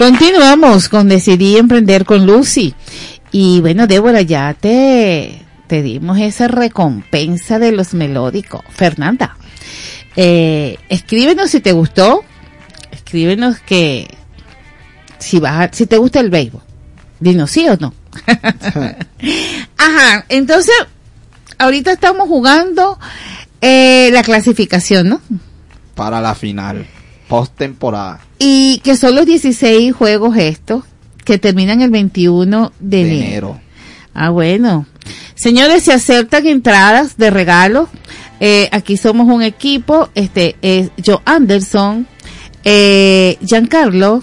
Continuamos 0.00 0.88
con 0.88 1.10
Decidí 1.10 1.58
Emprender 1.58 2.06
con 2.06 2.24
Lucy. 2.24 2.74
Y 3.32 3.60
bueno, 3.60 3.86
Débora, 3.86 4.22
ya 4.22 4.54
te, 4.58 5.42
te 5.66 5.82
dimos 5.82 6.18
esa 6.18 6.48
recompensa 6.48 7.58
de 7.58 7.72
los 7.72 7.92
melódicos. 7.92 8.62
Fernanda, 8.70 9.36
eh, 10.16 10.78
escríbenos 10.88 11.50
si 11.50 11.60
te 11.60 11.72
gustó. 11.72 12.24
Escríbenos 12.92 13.58
que 13.60 14.08
si 15.18 15.38
vas 15.38 15.68
a- 15.68 15.72
si 15.76 15.84
te 15.84 15.98
gusta 15.98 16.20
el 16.20 16.30
béisbol. 16.30 16.62
Dinos 17.20 17.50
sí 17.50 17.68
o 17.68 17.76
no. 17.76 17.92
Ajá, 19.76 20.24
entonces, 20.30 20.74
ahorita 21.58 21.92
estamos 21.92 22.26
jugando 22.26 22.98
eh, 23.60 24.08
la 24.14 24.22
clasificación, 24.22 25.10
¿no? 25.10 25.20
Para 25.94 26.22
la 26.22 26.34
final, 26.34 26.86
post 27.30 27.56
temporada. 27.56 28.20
Y 28.40 28.80
que 28.82 28.96
son 28.96 29.14
los 29.14 29.24
16 29.24 29.94
juegos 29.94 30.36
estos 30.36 30.84
que 31.24 31.38
terminan 31.38 31.80
el 31.80 31.90
21 31.90 32.72
de, 32.80 32.96
De 32.96 33.00
enero. 33.02 33.26
enero. 33.26 33.60
Ah, 34.12 34.30
bueno. 34.30 34.84
Señores, 35.36 35.84
se 35.84 35.92
aceptan 35.92 36.46
entradas 36.48 37.16
de 37.16 37.30
regalo. 37.30 37.88
Eh, 38.40 38.68
aquí 38.72 38.96
somos 38.96 39.28
un 39.32 39.42
equipo. 39.42 40.08
Este 40.16 40.56
es 40.60 40.90
Joe 41.06 41.20
Anderson, 41.24 42.08
eh, 42.64 43.38
Giancarlo, 43.46 44.22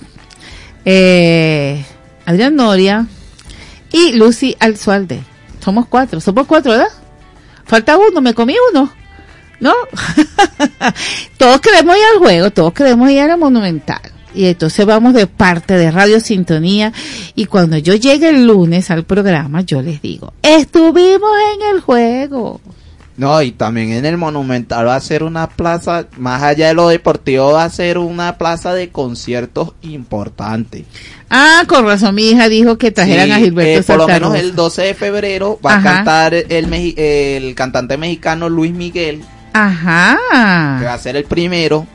eh, 0.84 1.86
Adrián 2.26 2.56
Noria 2.56 3.08
y 3.92 4.14
Lucy 4.14 4.56
Alzualde. 4.60 5.22
Somos 5.64 5.88
cuatro. 5.88 6.20
Somos 6.20 6.46
cuatro, 6.46 6.72
¿verdad? 6.74 6.90
Falta 7.66 7.98
uno. 7.98 8.20
Me 8.20 8.34
comí 8.34 8.56
uno. 8.72 8.92
¿No? 9.60 9.74
todos 11.38 11.62
queremos 11.62 11.96
ir 11.98 12.04
al 12.14 12.20
juego, 12.20 12.52
todos 12.52 12.74
queremos 12.74 13.10
ir 13.10 13.22
a 13.22 13.28
la 13.28 13.38
Monumental. 13.38 14.02
Y 14.36 14.46
entonces 14.46 14.86
vamos 14.86 15.14
de 15.16 15.26
parte 15.26 15.74
de 15.76 15.90
Radio 15.90 16.20
Sintonía. 16.20 16.94
Y 17.34 17.46
cuando 17.46 17.78
yo 17.78 17.96
llegue 17.96 18.30
el 18.30 18.46
lunes 18.46 18.92
al 18.92 19.04
programa, 19.04 19.62
yo 19.62 19.82
les 19.82 20.02
digo, 20.02 20.34
estuvimos 20.44 21.32
en 21.56 21.76
el 21.76 21.82
juego. 21.82 22.62
No, 23.16 23.42
y 23.42 23.52
también 23.52 23.94
en 23.94 24.06
el 24.06 24.16
Monumental 24.16 24.86
va 24.86 24.96
a 24.96 25.00
ser 25.00 25.24
una 25.24 25.48
plaza, 25.50 26.06
más 26.18 26.44
allá 26.44 26.68
de 26.68 26.76
lo 26.76 26.88
deportivo, 26.90 27.54
va 27.54 27.64
a 27.64 27.70
ser 27.72 27.98
una 27.98 28.38
plaza 28.38 28.76
de 28.76 28.90
conciertos 28.90 29.72
importante. 29.82 30.86
Ah, 31.32 31.64
con 31.68 31.84
razón, 31.88 32.14
mi 32.14 32.30
hija 32.30 32.48
dijo 32.48 32.78
que 32.78 32.92
trajeran 32.92 33.26
Sí, 33.26 33.32
a 33.32 33.38
Gilberto 33.40 33.80
eh, 33.80 33.84
por 33.84 33.98
lo 33.98 34.08
menos 34.08 34.30
Rosa. 34.34 34.40
el 34.40 34.56
12 34.56 34.82
de 34.84 34.94
febrero 34.94 35.60
va 35.66 35.78
Ajá. 35.78 35.80
a 35.80 35.96
cantar 35.96 36.34
el, 36.36 36.94
el 36.96 37.56
cantante 37.56 37.98
mexicano 37.98 38.50
Luis 38.50 38.72
Miguel, 38.72 39.24
que 39.58 39.88
Ajá. 39.88 40.82
va 40.86 40.94
a 40.94 40.98
ser 41.00 41.16
el 41.16 41.24
primero. 41.26 41.86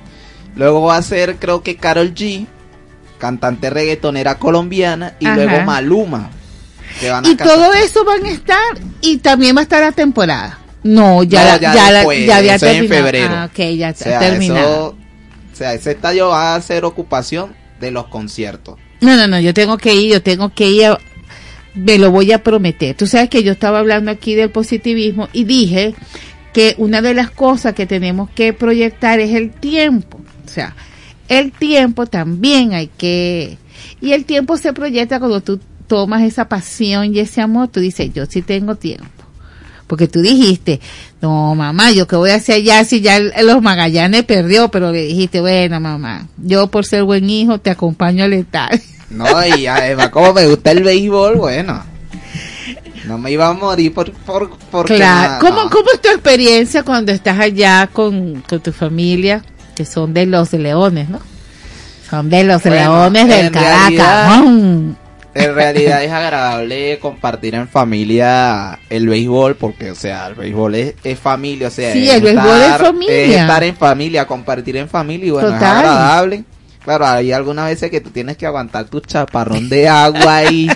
Luego 0.56 0.82
va 0.82 0.96
a 0.96 1.02
ser, 1.02 1.36
creo 1.36 1.62
que 1.62 1.76
Carol 1.76 2.14
G, 2.14 2.46
cantante 3.18 3.70
reggaetonera 3.70 4.38
colombiana, 4.38 5.14
y 5.18 5.26
Ajá. 5.26 5.36
luego 5.36 5.62
Maluma. 5.62 6.30
Que 7.00 7.08
van 7.10 7.24
a 7.24 7.28
Y 7.28 7.36
cantar. 7.36 7.56
todo 7.56 7.72
eso 7.74 8.04
van 8.04 8.26
a 8.26 8.30
estar, 8.30 8.78
y 9.00 9.16
también 9.18 9.56
va 9.56 9.60
a 9.60 9.62
estar 9.62 9.80
la 9.80 9.92
temporada. 9.92 10.58
No, 10.82 11.22
ya, 11.22 11.40
No, 11.42 11.46
la- 11.46 11.56
ya 11.58 11.74
ya, 11.74 11.90
la- 11.90 11.98
después, 12.00 12.26
ya 12.26 12.36
había 12.36 12.54
eso 12.56 12.66
es 12.66 12.72
en 12.72 12.78
terminado. 12.88 13.04
febrero. 13.06 13.34
Ah, 13.34 13.44
ok, 13.50 13.76
ya 13.78 13.90
O 13.90 13.94
sea, 13.94 14.18
terminado. 14.18 14.68
eso- 14.68 14.96
o 15.52 15.56
sea, 15.56 15.74
ese 15.74 15.92
estadio 15.92 16.28
va 16.28 16.54
a 16.54 16.60
ser 16.60 16.84
ocupación 16.84 17.54
de 17.80 17.90
los 17.92 18.06
conciertos. 18.08 18.78
No, 19.00 19.16
no, 19.16 19.26
no, 19.26 19.40
yo 19.40 19.54
tengo 19.54 19.78
que 19.78 19.94
ir, 19.94 20.10
yo 20.12 20.22
tengo 20.22 20.52
que 20.52 20.68
ir, 20.68 20.86
a- 20.86 20.98
me 21.74 21.98
lo 21.98 22.10
voy 22.10 22.32
a 22.32 22.42
prometer. 22.42 22.94
Tú 22.96 23.06
sabes 23.06 23.30
que 23.30 23.42
yo 23.42 23.52
estaba 23.52 23.78
hablando 23.78 24.10
aquí 24.10 24.34
del 24.34 24.50
positivismo 24.50 25.28
y 25.32 25.44
dije 25.44 25.94
que 26.52 26.74
una 26.78 27.02
de 27.02 27.14
las 27.14 27.30
cosas 27.30 27.74
que 27.74 27.86
tenemos 27.86 28.30
que 28.30 28.52
proyectar 28.52 29.20
es 29.20 29.34
el 29.34 29.50
tiempo. 29.50 30.20
O 30.44 30.48
sea, 30.48 30.74
el 31.28 31.52
tiempo 31.52 32.06
también 32.06 32.74
hay 32.74 32.88
que... 32.88 33.58
Y 34.00 34.12
el 34.12 34.24
tiempo 34.24 34.56
se 34.56 34.72
proyecta 34.72 35.18
cuando 35.18 35.40
tú 35.40 35.60
tomas 35.86 36.22
esa 36.22 36.48
pasión 36.48 37.14
y 37.14 37.18
ese 37.20 37.40
amor, 37.40 37.68
tú 37.68 37.80
dices, 37.80 38.10
yo 38.14 38.26
sí 38.26 38.42
tengo 38.42 38.76
tiempo. 38.76 39.06
Porque 39.86 40.08
tú 40.08 40.22
dijiste, 40.22 40.80
no 41.20 41.54
mamá, 41.54 41.92
yo 41.92 42.06
qué 42.06 42.16
voy 42.16 42.30
a 42.30 42.36
hacer 42.36 42.56
allá 42.56 42.84
si 42.84 43.02
ya 43.02 43.18
los 43.18 43.60
Magallanes 43.60 44.24
perdió, 44.24 44.70
pero 44.70 44.90
le 44.90 45.02
dijiste, 45.02 45.40
bueno 45.40 45.80
mamá, 45.80 46.28
yo 46.38 46.68
por 46.68 46.86
ser 46.86 47.04
buen 47.04 47.28
hijo 47.28 47.58
te 47.58 47.70
acompaño 47.70 48.24
al 48.24 48.32
estadio. 48.32 48.80
No, 49.10 49.26
y 49.46 49.66
además 49.66 50.08
como 50.08 50.32
me 50.32 50.46
gusta 50.46 50.70
el 50.70 50.82
béisbol, 50.82 51.36
bueno. 51.36 51.91
No 53.12 53.18
me 53.18 53.30
iba 53.30 53.46
a 53.46 53.52
morir 53.52 53.92
por... 53.92 54.10
por 54.10 54.48
porque 54.70 54.96
Claro. 54.96 55.28
nada, 55.32 55.38
¿Cómo, 55.38 55.64
no. 55.64 55.70
¿Cómo 55.70 55.84
es 55.92 56.00
tu 56.00 56.08
experiencia 56.08 56.82
cuando 56.82 57.12
estás 57.12 57.38
allá 57.38 57.86
con, 57.92 58.42
con 58.48 58.60
tu 58.60 58.72
familia, 58.72 59.44
que 59.74 59.84
son 59.84 60.14
de 60.14 60.24
los 60.24 60.50
leones, 60.54 61.10
no? 61.10 61.20
Son 62.08 62.30
de 62.30 62.42
los 62.44 62.62
Bueno, 62.62 62.76
leones 63.10 63.28
del 63.28 63.50
Caracas. 63.52 64.32
En 65.34 65.54
realidad 65.54 66.02
es 66.04 66.10
agradable 66.10 66.98
compartir 67.00 67.54
en 67.54 67.68
familia 67.68 68.78
el 68.90 69.08
béisbol 69.08 69.56
porque, 69.56 69.90
o 69.90 69.94
sea, 69.94 70.26
el 70.28 70.34
béisbol 70.34 70.74
es, 70.74 70.94
es 71.04 71.18
familia, 71.18 71.68
o 71.68 71.70
sea, 71.70 71.92
Sí, 71.92 72.08
es 72.08 72.14
el 72.16 72.22
béisbol 72.22 72.46
es 72.60 72.66
estar- 72.68 72.80
familia. 72.80 73.14
es 73.24 73.40
estar 73.40 73.64
en 73.64 73.76
familia, 73.76 74.26
compartir 74.26 74.76
en 74.78 74.88
familia 74.88 75.26
y 75.26 75.30
bueno, 75.30 75.48
es 75.48 75.54
agradable. 75.54 76.44
Claro, 76.84 77.06
hay 77.06 77.30
algunas 77.32 77.66
veces 77.66 77.90
que 77.90 78.00
tú 78.00 78.10
tienes 78.10 78.36
que 78.36 78.44
aguantar 78.46 78.86
tu 78.86 79.00
chaparrón 79.00 79.68
de 79.68 79.88
agua 79.88 80.36
ahí. 80.36 80.68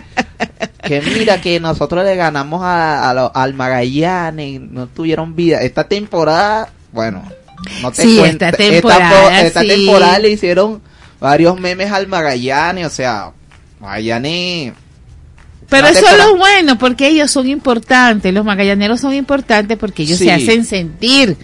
Que 0.86 1.00
mira 1.02 1.40
que 1.40 1.60
nosotros 1.60 2.04
le 2.04 2.16
ganamos 2.16 2.62
a, 2.62 3.10
a 3.10 3.14
lo- 3.14 3.32
al 3.34 3.54
Magallanes, 3.54 4.60
no 4.60 4.86
tuvieron 4.86 5.34
vida. 5.36 5.60
Esta 5.62 5.84
temporada, 5.88 6.68
bueno, 6.92 7.22
no 7.82 7.92
te 7.92 8.02
Sí, 8.02 8.16
cuento. 8.18 8.44
esta 8.44 8.56
temporada, 8.56 9.40
esta 9.42 9.60
sí. 9.62 9.68
temporada 9.68 10.18
le 10.18 10.30
hicieron 10.30 10.80
varios 11.20 11.58
memes 11.60 11.90
al 11.92 12.06
Magallanes, 12.06 12.86
o 12.86 12.90
sea, 12.90 13.32
Magallanes 13.80 14.72
Pero 15.68 15.86
eso 15.88 16.06
es 16.08 16.18
lo 16.18 16.36
bueno, 16.36 16.78
porque 16.78 17.08
ellos 17.08 17.30
son 17.30 17.48
importantes, 17.48 18.32
los 18.32 18.44
magallaneros 18.44 19.00
son 19.00 19.14
importantes 19.14 19.76
porque 19.76 20.04
ellos 20.04 20.18
Sí. 20.18 20.24
se 20.26 20.32
hacen 20.32 20.64
sentir. 20.64 21.36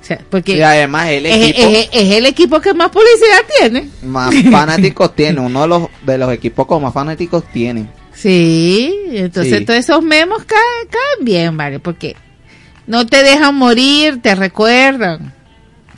O 0.00 0.06
sea, 0.06 0.18
porque 0.28 0.56
Y 0.58 0.60
además 0.62 1.08
el 1.08 1.24
es, 1.26 1.48
equipo 1.50 1.68
es- 1.70 1.88
es 1.92 2.12
el 2.16 2.26
equipo 2.26 2.60
que 2.60 2.74
más 2.74 2.90
publicidad 2.90 3.40
tiene. 3.58 3.88
más 4.02 4.34
fanáticos 4.50 5.14
tiene, 5.16 5.40
uno 5.40 5.62
de 5.62 5.66
los, 5.68 5.88
de 6.04 6.18
los 6.18 6.30
equipos 6.32 6.66
con 6.66 6.82
más 6.82 6.92
fanáticos 6.92 7.42
tiene. 7.52 7.86
Sí, 8.14 8.94
entonces 9.10 9.58
Sí. 9.58 9.64
todos 9.64 9.80
esos 9.80 10.02
memos 10.02 10.44
caen, 10.44 10.88
caen 10.90 11.24
bien, 11.24 11.56
¿vale? 11.56 11.78
Porque 11.80 12.16
no 12.86 13.06
te 13.06 13.22
dejan 13.22 13.54
morir, 13.54 14.20
te 14.22 14.34
recuerdan. 14.34 15.32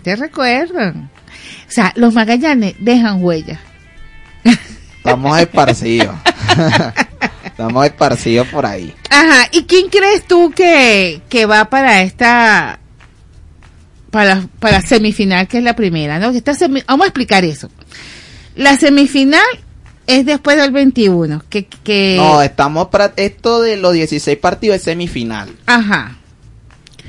Te 0.02 0.16
recuerdan. 0.16 1.10
O 1.68 1.70
sea, 1.70 1.93
los 1.97 2.14
magallanes 2.14 2.74
dejan 2.78 3.22
huella. 3.22 3.60
Estamos 4.97 5.38
esparcidos. 5.38 6.14
Estamos 7.44 7.86
esparcidos 7.86 8.47
por 8.48 8.66
ahí. 8.66 8.94
Ajá, 9.10 9.48
¿y 9.52 9.64
quién 9.64 9.88
crees 9.88 10.24
tú 10.26 10.51
que, 10.55 11.22
que 11.28 11.47
va 11.47 11.64
para 11.70 12.02
esta 12.02 12.78
para, 14.10 14.47
para 14.60 14.80
semifinal, 14.80 15.47
que 15.48 15.59
es 15.59 15.64
la 15.64 15.74
primera, 15.76 16.18
¿no? 16.18 16.32
Que 16.32 16.38
esta 16.38 16.52
semi- 16.55 16.84
Vamos 16.86 17.05
a 17.05 17.09
explicar 17.09 17.44
eso. 17.44 17.70
La 18.55 18.76
semifinal 18.76 19.43
es 20.06 20.24
después 20.26 20.56
del 20.56 20.70
21, 20.70 21.42
que, 21.48 21.66
que 21.66 22.14
No, 22.16 22.40
estamos 22.42 22.88
para 22.88 23.12
esto 23.16 23.60
de 23.60 23.76
los 23.76 23.92
16 23.92 24.38
partidos 24.38 24.76
es 24.76 24.82
semifinal. 24.82 25.48
ajá, 25.66 26.16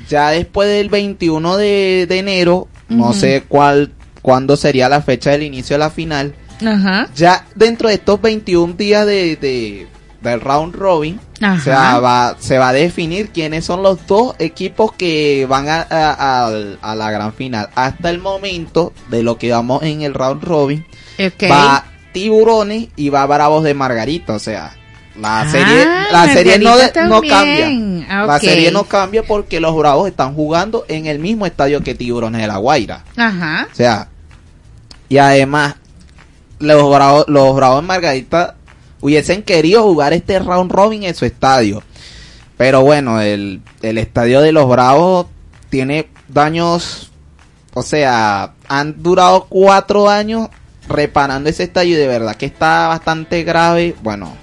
Ya 0.08 0.30
después 0.30 0.68
del 0.68 0.88
21 0.88 1.56
de, 1.56 2.06
de 2.08 2.18
enero, 2.18 2.68
no 2.88 3.12
sé 3.12 3.44
cuál 3.46 3.92
cuándo 4.22 4.56
sería 4.56 4.88
la 4.88 5.00
fecha 5.02 5.30
del 5.30 5.42
inicio 5.42 5.74
de 5.74 5.78
la 5.78 5.90
final. 5.90 6.34
ajá, 6.64 7.08
Ya 7.14 7.46
dentro 7.54 7.88
de 7.88 7.94
estos 7.94 8.20
21 8.20 8.74
días 8.74 9.06
de, 9.06 9.36
de- 9.36 9.86
del 10.22 10.40
round 10.40 10.74
robin, 10.74 11.20
Ajá. 11.40 11.54
o 11.60 11.62
sea, 11.62 12.00
va- 12.00 12.36
se 12.40 12.58
va 12.58 12.70
a 12.70 12.72
definir 12.72 13.28
quiénes 13.30 13.64
son 13.64 13.84
los 13.84 14.04
dos 14.08 14.34
equipos 14.40 14.92
que 14.92 15.46
van 15.48 15.68
a, 15.68 15.86
a- 15.88 16.94
la 16.96 17.10
gran 17.12 17.32
final. 17.32 17.68
Hasta 17.76 18.10
el 18.10 18.18
momento 18.18 18.92
de 19.10 19.22
lo 19.22 19.38
que 19.38 19.52
vamos 19.52 19.84
en 19.84 20.02
el 20.02 20.14
round 20.14 20.42
robin, 20.42 20.84
ok. 21.20 21.48
va 21.50 21.84
Tiburones 22.12 22.88
y 22.96 23.08
va 23.10 23.26
Bravos 23.26 23.64
de 23.64 23.74
Margarita, 23.74 24.34
o 24.34 24.38
sea, 24.38 24.72
la 25.20 25.40
Ah, 25.42 25.48
serie, 25.50 25.86
la 26.12 26.32
serie 26.32 26.58
no, 26.58 26.76
de- 26.76 26.90
cambia. 26.92 27.68
Ah, 28.08 28.24
La 28.26 28.38
serie 28.38 28.70
no 28.70 28.84
cambia 28.84 29.22
porque 29.24 29.58
los 29.60 29.74
Bravos 29.76 30.08
están 30.08 30.34
jugando 30.34 30.84
en 30.88 31.06
el 31.06 31.18
mismo 31.18 31.44
estadio 31.46 31.82
que 31.82 31.94
Tiburones 31.94 32.40
de 32.40 32.46
la 32.46 32.58
Guaira. 32.58 33.04
Ajá. 33.16 33.66
O 33.70 33.74
sea, 33.74 34.08
y 35.08 35.18
además, 35.18 35.74
los 36.60 36.88
Bravos, 36.90 37.24
los 37.28 37.54
Bravos 37.56 37.82
de 37.82 37.86
Margarita 37.88 38.54
hubiesen 39.00 39.42
querido 39.42 39.82
jugar 39.82 40.12
este 40.12 40.38
round 40.38 40.70
robin 40.70 41.02
en 41.02 41.14
su 41.14 41.24
estadio. 41.24 41.82
Pero 42.56 42.82
bueno, 42.82 43.20
el, 43.20 43.60
el 43.82 43.98
estadio 43.98 44.40
de 44.40 44.52
los 44.52 44.68
Bravos 44.68 45.26
tiene 45.70 46.08
daños, 46.28 47.10
o 47.74 47.82
sea, 47.82 48.52
han 48.68 49.02
durado 49.02 49.46
cuatro 49.48 50.08
años 50.08 50.48
reparando 50.88 51.50
ese 51.50 51.64
estadio 51.64 51.94
y 51.96 52.00
de 52.00 52.06
verdad 52.06 52.36
que 52.36 52.46
está 52.46 52.88
bastante 52.88 53.42
grave. 53.44 53.94
Bueno, 54.02 54.36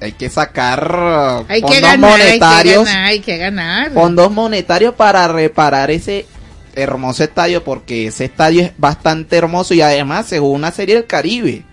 hay 0.00 0.12
que 0.12 0.28
sacar 0.28 1.44
Hay 1.48 1.62
que 1.62 1.80
fondos 1.80 1.84
hay 1.84 1.92
que 1.92 1.98
monetarios 1.98 2.84
ganar, 2.84 3.04
hay 3.04 3.20
que 3.20 3.38
ganar. 3.38 3.92
fondos 3.92 4.30
monetarios 4.30 4.94
para 4.94 5.26
reparar 5.28 5.90
ese 5.90 6.26
hermoso 6.74 7.22
estadio 7.22 7.62
porque 7.62 8.08
ese 8.08 8.24
estadio 8.24 8.62
es 8.62 8.72
bastante 8.76 9.36
hermoso 9.36 9.74
y 9.74 9.80
además 9.80 10.26
se 10.26 10.38
jugó 10.38 10.52
una 10.52 10.72
serie 10.72 10.96
del 10.96 11.06
Caribe. 11.06 11.64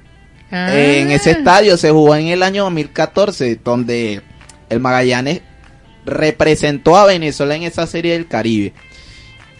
Ah. 0.51 0.73
En 0.73 1.11
ese 1.11 1.31
estadio 1.31 1.77
se 1.77 1.91
jugó 1.91 2.15
en 2.15 2.27
el 2.27 2.43
año 2.43 2.63
2014 2.63 3.59
donde 3.63 4.21
el 4.69 4.79
Magallanes 4.79 5.41
representó 6.05 6.97
a 6.97 7.05
Venezuela 7.05 7.55
en 7.55 7.63
esa 7.63 7.87
serie 7.87 8.13
del 8.13 8.27
Caribe. 8.27 8.73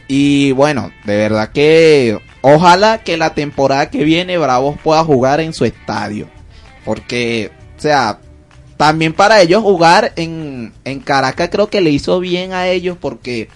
Y 0.08 0.52
bueno, 0.52 0.92
de 1.06 1.16
verdad 1.16 1.52
que 1.52 2.20
ojalá 2.42 3.00
que 3.00 3.18
la 3.18 3.34
temporada 3.34 3.90
que 3.90 4.04
viene 4.04 4.38
Bravos 4.38 4.78
pueda 4.84 5.04
jugar 5.04 5.40
en 5.40 5.54
su 5.54 5.66
estadio. 5.66 6.28
Porque, 6.86 7.52
o 7.78 7.82
sea, 7.82 8.20
también 8.78 9.14
para 9.14 9.42
ellos 9.42 9.62
jugar 9.62 10.14
en, 10.16 10.74
en 10.86 11.00
Caracas 11.00 11.50
creo 11.52 11.70
que 11.70 11.82
le 11.82 11.92
hizo 11.92 12.20
bien 12.20 12.54
a 12.54 12.68
ellos 12.68 12.98
porque 13.00 13.50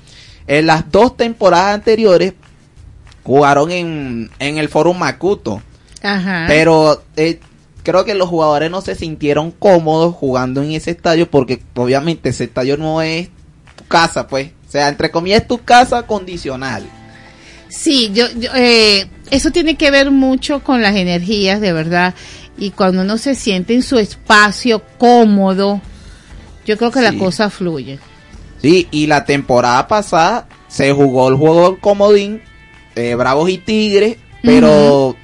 en 0.47 0.67
las 0.67 0.91
dos 0.91 1.17
temporadas 1.17 1.73
anteriores 1.73 2.33
jugaron 3.23 3.71
en, 3.71 4.29
en 4.39 4.57
el 4.57 4.69
Forum 4.69 4.99
Macuto. 4.99 5.61
Ajá. 6.03 6.45
Pero 6.47 7.01
eh, 7.15 7.39
creo 7.81 8.05
que 8.05 8.13
los 8.13 8.29
jugadores 8.29 8.69
no 8.69 8.81
se 8.81 8.95
sintieron 8.95 9.51
cómodos 9.51 10.13
jugando 10.13 10.61
en 10.61 10.71
ese 10.71 10.91
estadio 10.91 11.29
porque 11.29 11.61
obviamente 11.73 12.29
ese 12.29 12.43
estadio 12.43 12.77
no 12.77 13.01
es 13.01 13.29
tu 13.75 13.85
casa, 13.87 14.27
pues. 14.27 14.51
O 14.67 14.71
sea, 14.71 14.89
entre 14.89 15.09
comillas 15.09 15.41
es 15.41 15.47
tu 15.47 15.63
casa 15.63 16.03
condicional. 16.03 16.83
Sí, 17.69 18.11
yo, 18.13 18.25
yo, 18.37 18.51
eh, 18.55 19.07
eso 19.31 19.51
tiene 19.51 19.75
que 19.75 19.91
ver 19.91 20.11
mucho 20.11 20.63
con 20.63 20.81
las 20.81 20.95
energías, 20.95 21.61
de 21.61 21.73
verdad. 21.73 22.13
Y 22.57 22.71
cuando 22.71 23.01
uno 23.01 23.17
se 23.17 23.35
siente 23.35 23.73
en 23.73 23.83
su 23.83 23.97
espacio 23.97 24.81
cómodo, 24.97 25.81
yo 26.65 26.77
creo 26.77 26.91
que 26.91 27.01
la 27.01 27.13
cosa 27.13 27.49
fluye. 27.49 27.99
Sí, 28.61 28.87
y 28.91 29.07
la 29.07 29.25
temporada 29.25 29.87
pasada 29.87 30.47
se 30.67 30.91
jugó 30.91 31.29
el 31.29 31.35
juego 31.35 31.69
del 31.69 31.79
comodín, 31.79 32.41
eh, 32.95 33.15
Bravos 33.15 33.49
y 33.49 33.57
Tigres, 33.57 34.17
pero 34.41 35.15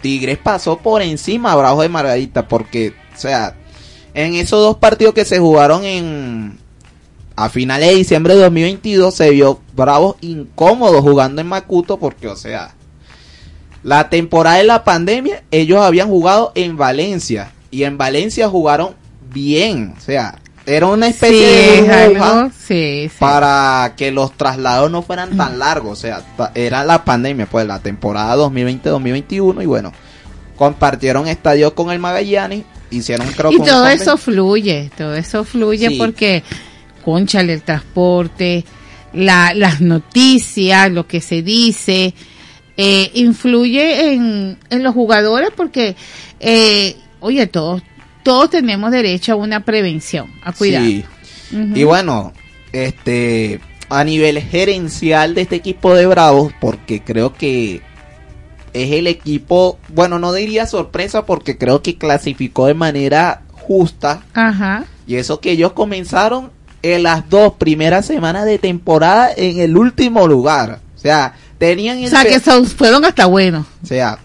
Tigres 0.00 0.38
pasó 0.38 0.78
por 0.78 1.02
encima 1.02 1.52
a 1.52 1.56
Bravos 1.56 1.82
de 1.82 1.88
Margarita 1.88 2.46
porque, 2.46 2.94
o 3.14 3.18
sea, 3.18 3.56
en 4.14 4.34
esos 4.34 4.60
dos 4.60 4.76
partidos 4.76 5.14
que 5.14 5.24
se 5.24 5.38
jugaron 5.38 5.84
en 5.84 6.58
a 7.44 7.48
finales 7.50 7.88
de 7.90 7.94
diciembre 7.96 8.34
de 8.34 8.40
2022 8.42 9.14
se 9.14 9.30
vio 9.30 9.60
Bravos 9.76 10.16
incómodos 10.20 11.00
jugando 11.02 11.40
en 11.40 11.46
Macuto 11.46 11.98
porque, 11.98 12.26
o 12.28 12.36
sea, 12.36 12.74
la 13.82 14.10
temporada 14.10 14.56
de 14.56 14.64
la 14.64 14.82
pandemia 14.84 15.42
ellos 15.50 15.80
habían 15.80 16.08
jugado 16.08 16.52
en 16.54 16.76
Valencia 16.76 17.52
y 17.70 17.84
en 17.84 17.96
Valencia 17.96 18.48
jugaron 18.48 18.94
bien, 19.32 19.94
o 19.96 20.00
sea, 20.00 20.36
era 20.66 20.86
una 20.86 21.06
especie 21.08 21.38
Sí, 21.38 21.44
de 21.46 21.74
es 21.78 22.08
burbuja 22.08 22.40
algo- 22.40 22.50
sí, 22.66 23.08
sí. 23.08 23.16
para 23.20 23.94
que 23.96 24.10
los 24.10 24.32
traslados 24.36 24.90
no 24.90 25.02
fueran 25.02 25.36
tan 25.36 25.58
largos, 25.58 25.92
o 25.92 26.00
sea, 26.00 26.22
era 26.54 26.84
la 26.84 27.04
pandemia, 27.04 27.46
pues 27.46 27.66
la 27.66 27.78
temporada 27.80 28.36
2020-2021 28.36 29.62
y 29.62 29.66
bueno, 29.66 29.92
compartieron 30.56 31.28
estadio 31.28 31.74
con 31.74 31.90
el 31.90 31.98
Magallanes, 32.00 32.64
hicieron 32.90 33.26
creo 33.36 33.52
Y 33.52 33.58
todo 33.58 33.86
eso 33.88 34.16
fluye, 34.16 34.90
todo 34.96 35.14
eso 35.14 35.44
fluye 35.44 35.96
porque, 35.98 36.42
conchale, 36.98 37.54
el 37.54 37.62
transporte, 37.62 38.64
la, 39.12 39.54
las 39.54 39.80
noticias, 39.80 40.90
lo 40.90 41.06
que 41.06 41.20
se 41.20 41.42
dice, 41.42 42.14
eh, 42.76 43.10
influye 43.14 44.12
en, 44.12 44.58
en 44.70 44.82
los 44.82 44.94
jugadores 44.94 45.50
porque, 45.56 45.96
eh, 46.40 46.96
oye, 47.20 47.46
todos, 47.46 47.82
todos 48.22 48.50
tenemos 48.50 48.90
derecho 48.90 49.32
a 49.32 49.36
una 49.36 49.64
prevención, 49.64 50.30
a 50.42 50.52
cuidar. 50.52 50.82
Sí. 50.82 51.04
Y 51.50 51.84
bueno, 51.84 52.32
este 52.72 53.60
a 53.88 54.04
nivel 54.04 54.40
gerencial 54.40 55.34
de 55.34 55.42
este 55.42 55.56
equipo 55.56 55.94
de 55.94 56.06
Bravos, 56.06 56.52
porque 56.60 57.00
creo 57.02 57.32
que 57.32 57.80
es 58.74 58.92
el 58.92 59.06
equipo, 59.06 59.78
bueno, 59.88 60.18
no 60.18 60.32
diría 60.32 60.66
sorpresa 60.66 61.24
porque 61.24 61.56
creo 61.56 61.82
que 61.82 61.96
clasificó 61.96 62.66
de 62.66 62.74
manera 62.74 63.42
justa 63.52 64.22
Ajá. 64.34 64.84
y 65.06 65.16
eso 65.16 65.40
que 65.40 65.52
ellos 65.52 65.72
comenzaron 65.72 66.50
en 66.82 67.02
las 67.02 67.28
dos 67.28 67.54
primeras 67.54 68.06
semanas 68.06 68.44
de 68.44 68.58
temporada 68.58 69.30
en 69.36 69.60
el 69.60 69.76
último 69.76 70.26
lugar. 70.26 70.80
O 70.96 70.98
sea, 71.00 71.34
tenían 71.58 71.98
O 71.98 72.00
el 72.04 72.10
sea, 72.10 72.22
pe- 72.22 72.28
que 72.30 72.40
son, 72.40 72.64
fueron 72.66 73.04
hasta 73.04 73.26
buenos. 73.26 73.66
o 73.82 73.86
sea, 73.86 74.18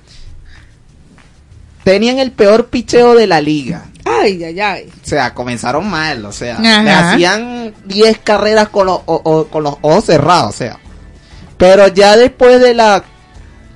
tenían 1.84 2.20
el 2.20 2.32
peor 2.32 2.68
picheo 2.68 3.16
de 3.16 3.28
la 3.28 3.42
liga. 3.42 3.86
Ay, 4.06 4.44
ay, 4.44 4.60
ay. 4.60 4.90
O 5.04 5.08
sea, 5.08 5.34
comenzaron 5.34 5.90
mal, 5.90 6.26
o 6.26 6.32
sea, 6.32 6.58
Ajá. 6.58 6.84
le 6.84 6.92
hacían 6.92 7.74
10 7.86 8.20
carreras 8.20 8.70
con 8.70 8.86
los, 8.88 9.00
o- 9.06 9.22
o- 9.24 9.46
con 9.48 9.64
los 9.64 9.76
ojos 9.82 10.06
cerrados, 10.06 10.50
o 10.56 10.58
sea. 10.58 10.80
Pero 11.58 11.88
ya 11.88 12.18
después 12.18 12.60
de 12.62 12.74
la 12.74 13.04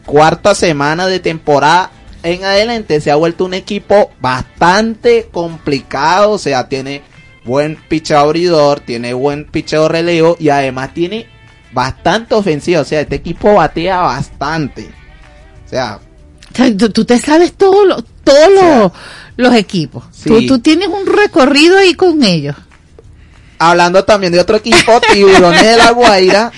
cuarta 0.05 0.55
semana 0.55 1.07
de 1.07 1.19
temporada 1.19 1.91
en 2.23 2.43
adelante 2.43 2.99
se 2.99 3.11
ha 3.11 3.15
vuelto 3.15 3.45
un 3.45 3.53
equipo 3.53 4.11
bastante 4.19 5.29
complicado, 5.31 6.31
o 6.31 6.37
sea, 6.37 6.67
tiene 6.67 7.01
buen 7.47 7.77
picheo 7.87 8.19
abridor, 8.19 8.81
tiene 8.81 9.13
buen 9.13 9.45
picheo 9.45 9.87
relevo 9.87 10.35
y 10.39 10.49
además 10.49 10.93
tiene 10.93 11.25
bastante 11.71 12.35
ofensiva, 12.35 12.81
o 12.81 12.85
sea, 12.85 13.01
este 13.01 13.15
equipo 13.15 13.55
batea 13.55 14.01
bastante. 14.01 14.89
O 15.65 15.69
sea, 15.69 15.99
tú, 16.77 16.89
tú 16.89 17.05
te 17.05 17.17
sabes 17.17 17.53
todos 17.53 17.87
los, 17.87 18.91
los 19.37 19.55
equipos. 19.55 20.03
Sí. 20.11 20.29
Tú, 20.29 20.45
tú 20.45 20.59
tienes 20.59 20.89
un 20.89 21.05
recorrido 21.07 21.77
ahí 21.77 21.93
con 21.93 22.23
ellos. 22.23 22.55
Hablando 23.59 24.03
también 24.03 24.33
de 24.33 24.39
otro 24.39 24.57
equipo, 24.57 24.99
Tiburones 25.13 25.63
de 25.63 25.77
la 25.77 25.91
Guaira. 25.91 26.51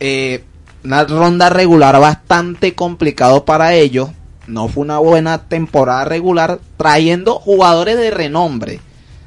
eh, 0.00 0.44
una 0.84 1.04
ronda 1.04 1.48
regular 1.48 2.00
bastante 2.00 2.74
complicado 2.74 3.44
para 3.44 3.74
ellos. 3.74 4.10
No 4.46 4.68
fue 4.68 4.82
una 4.82 4.98
buena 4.98 5.46
temporada 5.48 6.04
regular, 6.04 6.58
trayendo 6.76 7.34
jugadores 7.38 7.96
de 7.96 8.10
renombre. 8.10 8.80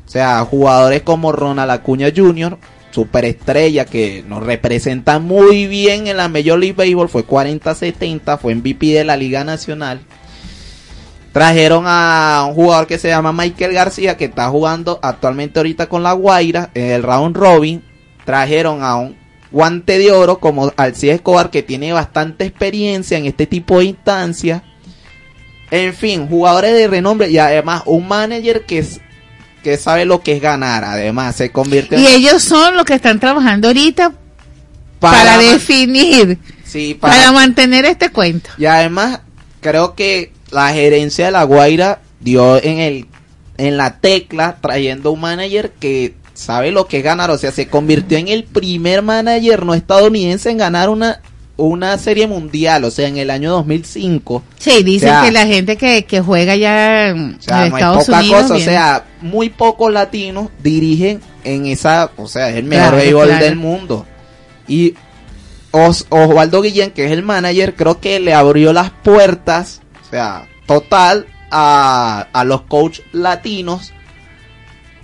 O 0.05 0.09
sea, 0.09 0.39
jugadores 0.45 1.01
como 1.01 1.31
Ronald 1.31 1.71
Acuña 1.71 2.07
Jr., 2.15 2.57
superestrella 2.91 3.85
que 3.85 4.23
nos 4.27 4.43
representa 4.43 5.19
muy 5.19 5.67
bien 5.67 6.07
en 6.07 6.17
la 6.17 6.29
Major 6.29 6.57
League 6.59 6.75
Baseball, 6.77 7.09
fue 7.09 7.25
40-70, 7.27 8.37
fue 8.39 8.55
MVP 8.55 8.87
de 8.93 9.03
la 9.03 9.17
Liga 9.17 9.43
Nacional. 9.43 9.99
Trajeron 11.33 11.83
a 11.85 12.45
un 12.47 12.55
jugador 12.55 12.87
que 12.87 12.97
se 12.97 13.09
llama 13.09 13.33
Michael 13.33 13.73
García, 13.73 14.15
que 14.15 14.25
está 14.25 14.47
jugando 14.49 14.99
actualmente 15.01 15.59
ahorita 15.59 15.89
con 15.89 16.01
la 16.03 16.13
Guaira 16.13 16.69
en 16.73 16.91
el 16.91 17.03
round 17.03 17.35
robin. 17.35 17.83
Trajeron 18.23 18.81
a 18.83 18.95
un 18.95 19.17
guante 19.51 19.97
de 19.97 20.11
oro 20.13 20.39
como 20.39 20.71
Alcides 20.77 21.15
Escobar, 21.15 21.49
que 21.49 21.61
tiene 21.63 21.91
bastante 21.91 22.45
experiencia 22.45 23.17
en 23.17 23.25
este 23.25 23.45
tipo 23.47 23.79
de 23.79 23.85
instancias. 23.85 24.61
En 25.71 25.93
fin, 25.93 26.27
jugadores 26.29 26.73
de 26.73 26.87
renombre 26.87 27.29
y 27.29 27.37
además 27.37 27.83
un 27.85 28.07
manager 28.07 28.65
que, 28.65 28.79
es- 28.79 29.01
que 29.65 29.79
sabe 29.79 30.05
lo 30.05 30.21
que 30.21 30.33
es 30.33 30.41
ganar. 30.43 30.83
Además, 30.83 31.37
se 31.37 31.51
convierte 31.51 31.97
Y 31.97 32.05
en... 32.05 32.13
ellos 32.13 32.43
son 32.43 32.77
los 32.77 32.85
que 32.85 32.93
están 32.93 33.19
trabajando 33.19 33.67
ahorita 33.67 34.13
para, 34.99 35.23
Para 35.23 35.37
definir, 35.39 36.37
Sí, 36.63 36.93
para, 36.93 37.15
para, 37.15 37.31
mantener 37.31 37.83
este 37.85 38.09
cuento. 38.09 38.51
Y 38.59 38.67
además, 38.67 39.21
creo 39.61 39.95
que 39.95 40.31
la 40.51 40.71
gerencia 40.71 41.25
de 41.25 41.31
La 41.31 41.43
Guaira 41.45 41.99
dio 42.19 42.61
en 42.61 42.77
el 42.77 43.07
en 43.57 43.77
la 43.77 43.99
tecla 43.99 44.57
trayendo 44.61 45.11
un 45.11 45.21
manager 45.21 45.71
que 45.79 46.13
sabe 46.35 46.71
lo 46.71 46.87
que 46.87 46.99
es 46.99 47.03
ganar, 47.03 47.31
o 47.31 47.37
sea, 47.39 47.51
se 47.51 47.67
convirtió 47.67 48.19
en 48.19 48.27
el 48.27 48.43
primer 48.43 49.01
manager 49.01 49.65
no 49.65 49.73
estadounidense 49.73 50.51
en 50.51 50.59
ganar 50.59 50.89
una 50.89 51.21
una 51.57 51.97
serie 51.97 52.27
mundial, 52.27 52.83
o 52.83 52.91
sea, 52.91 53.07
en 53.07 53.17
el 53.17 53.29
año 53.29 53.49
2005. 53.51 54.43
Sí, 54.59 54.83
dicen 54.83 55.09
O 55.09 55.11
sea, 55.13 55.21
que 55.23 55.31
la 55.31 55.45
gente 55.45 55.77
que, 55.77 56.03
que 56.05 56.19
juega 56.21 56.55
ya 56.55 57.07
en 57.09 57.35
o 57.35 57.41
sea, 57.41 57.65
en 57.65 57.71
no 57.71 57.77
Estados 57.77 57.99
es 58.01 58.05
poca 58.07 58.19
Unidos. 58.19 58.41
cosa, 58.43 58.55
o 58.55 58.59
sea, 58.59 59.05
muy 59.21 59.49
pocos 59.49 59.91
latinos 59.91 60.49
dirigen 60.61 61.21
en 61.43 61.65
esa, 61.67 62.11
o 62.17 62.27
sea, 62.27 62.49
es 62.49 62.57
el 62.57 62.65
mejor 62.65 62.87
Claro, 62.89 62.97
béisbol 62.97 63.27
claro. 63.27 63.45
del 63.45 63.55
mundo. 63.55 64.05
Y 64.67 64.95
Os- 65.71 66.05
Osvaldo 66.09 66.61
Guillén, 66.61 66.91
que 66.91 67.05
es 67.05 67.11
el 67.11 67.21
manager, 67.23 67.75
creo 67.75 67.99
que 67.99 68.19
le 68.19 68.33
abrió 68.33 68.71
las 68.73 68.89
puertas, 68.91 69.81
o 70.05 70.09
sea, 70.09 70.47
total 70.65 71.27
a, 71.51 72.27
a 72.33 72.43
los 72.45 72.61
coach 72.61 72.99
latinos 73.13 73.91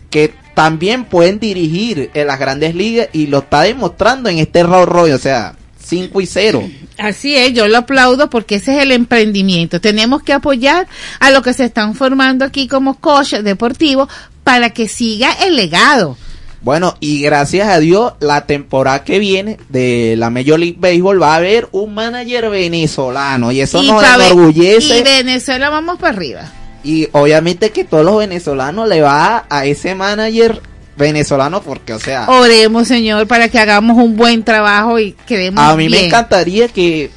que 0.09 0.33
también 0.53 1.05
pueden 1.05 1.39
dirigir 1.39 2.11
en 2.13 2.27
las 2.27 2.39
grandes 2.39 2.75
ligas 2.75 3.07
y 3.13 3.27
lo 3.27 3.39
está 3.39 3.61
demostrando 3.61 4.29
en 4.29 4.39
este 4.39 4.63
round 4.63 4.87
robin, 4.87 5.13
o 5.13 5.17
sea, 5.17 5.55
5 5.83 6.21
y 6.21 6.25
0. 6.25 6.69
Así 6.97 7.35
es, 7.35 7.53
yo 7.53 7.67
lo 7.67 7.79
aplaudo 7.79 8.29
porque 8.29 8.55
ese 8.55 8.75
es 8.77 8.83
el 8.83 8.91
emprendimiento. 8.91 9.81
Tenemos 9.81 10.23
que 10.23 10.33
apoyar 10.33 10.87
a 11.19 11.31
los 11.31 11.41
que 11.41 11.53
se 11.53 11.65
están 11.65 11.95
formando 11.95 12.45
aquí 12.45 12.67
como 12.67 12.99
coach 12.99 13.33
deportivo 13.35 14.07
para 14.43 14.71
que 14.71 14.87
siga 14.87 15.31
el 15.45 15.55
legado. 15.55 16.17
Bueno, 16.61 16.95
y 16.99 17.21
gracias 17.21 17.67
a 17.67 17.79
Dios, 17.79 18.13
la 18.19 18.45
temporada 18.45 19.03
que 19.03 19.17
viene 19.17 19.57
de 19.69 20.15
la 20.15 20.29
Major 20.29 20.59
League 20.59 20.77
Baseball 20.79 21.21
va 21.21 21.33
a 21.33 21.37
haber 21.37 21.67
un 21.71 21.95
manager 21.95 22.51
venezolano 22.51 23.51
y 23.51 23.61
eso 23.61 23.81
y, 23.81 23.87
nos 23.87 24.03
enorgullece. 24.03 24.99
y 24.99 25.01
Venezuela 25.01 25.71
vamos 25.71 25.97
para 25.97 26.15
arriba. 26.15 26.51
Y 26.83 27.07
obviamente 27.13 27.71
que 27.71 27.83
todos 27.83 28.05
los 28.05 28.19
venezolanos 28.19 28.87
le 28.87 29.01
va 29.01 29.45
a 29.49 29.65
ese 29.65 29.95
manager 29.95 30.61
venezolano 31.01 31.61
porque, 31.61 31.93
o 31.93 31.99
sea, 31.99 32.29
Oremos, 32.29 32.87
Señor, 32.87 33.27
para 33.27 33.49
que 33.49 33.59
hagamos 33.59 33.97
un 33.97 34.15
buen 34.15 34.43
trabajo 34.43 34.99
y 34.99 35.13
quedemos 35.25 35.61
a 35.61 35.75
mí 35.75 35.89
me 35.89 36.05
encantaría 36.05 36.69
que 36.69 37.11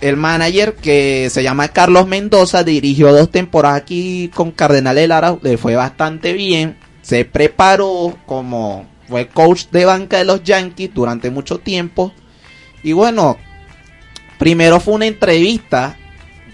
el 0.00 0.16
manager 0.16 0.74
que 0.74 1.28
se 1.30 1.42
llama 1.42 1.68
Carlos 1.68 2.06
Mendoza 2.06 2.62
dirigió 2.62 3.12
dos 3.12 3.30
temporadas 3.30 3.80
aquí 3.80 4.30
con 4.34 4.50
Cardenales 4.50 5.08
Lara, 5.08 5.36
le 5.42 5.56
fue 5.56 5.74
bastante 5.76 6.32
bien, 6.32 6.76
se 7.02 7.24
preparó 7.24 8.16
como 8.26 8.86
fue 9.08 9.28
coach 9.28 9.66
de 9.70 9.84
banca 9.84 10.18
de 10.18 10.24
los 10.24 10.42
Yankees 10.42 10.90
durante 10.94 11.30
mucho 11.30 11.58
tiempo. 11.58 12.12
Y 12.82 12.92
bueno, 12.92 13.36
primero 14.38 14.80
fue 14.80 14.94
una 14.94 15.06
entrevista 15.06 15.96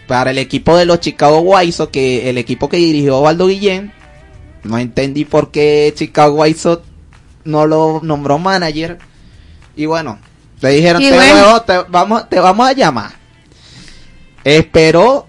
para 0.06 0.30
el 0.32 0.38
equipo 0.38 0.76
de 0.76 0.84
los 0.84 1.00
Chicago 1.00 1.40
White 1.40 1.72
Sox, 1.72 1.92
que 1.92 2.28
el 2.28 2.36
equipo 2.36 2.68
que 2.68 2.78
dirigió 2.78 3.20
Valdo 3.20 3.46
Guillén, 3.46 3.92
no 4.64 4.78
entendí 4.78 5.24
por 5.24 5.50
qué 5.50 5.92
Chicago 5.96 6.34
White 6.36 6.58
Sox 6.58 6.82
no 7.44 7.66
lo 7.66 8.00
nombró 8.02 8.38
manager. 8.38 8.98
Y 9.76 9.86
bueno, 9.86 10.18
le 10.60 10.70
dijeron, 10.70 11.02
bueno. 11.02 11.62
te 11.62 11.78
vamos, 11.88 12.28
te 12.28 12.40
vamos 12.40 12.68
a 12.68 12.72
llamar. 12.72 13.12
Esperó 14.44 15.26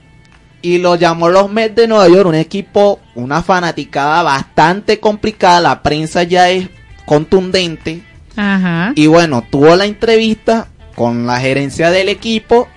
y 0.61 0.80
lo 0.80 0.95
llamó 0.95 1.30
los 1.30 1.49
Mets 1.49 1.76
de 1.76 1.88
Nueva 1.88 2.07
York, 2.07 2.27
un 2.27 2.35
equipo, 2.35 2.99
una 3.15 3.41
fanaticada 3.41 4.23
bastante 4.23 4.99
complicada, 4.99 5.61
la 5.61 5.81
prensa 5.81 6.23
ya 6.23 6.49
es 6.49 6.69
contundente. 7.06 8.03
Ajá. 8.35 8.91
Y 8.95 9.07
bueno, 9.07 9.45
tuvo 9.49 9.76
la 9.76 9.85
entrevista 9.85 10.68
con 10.95 11.26
la 11.26 11.39
gerencia 11.39 11.91
del 11.91 12.10
equipo 12.10 12.68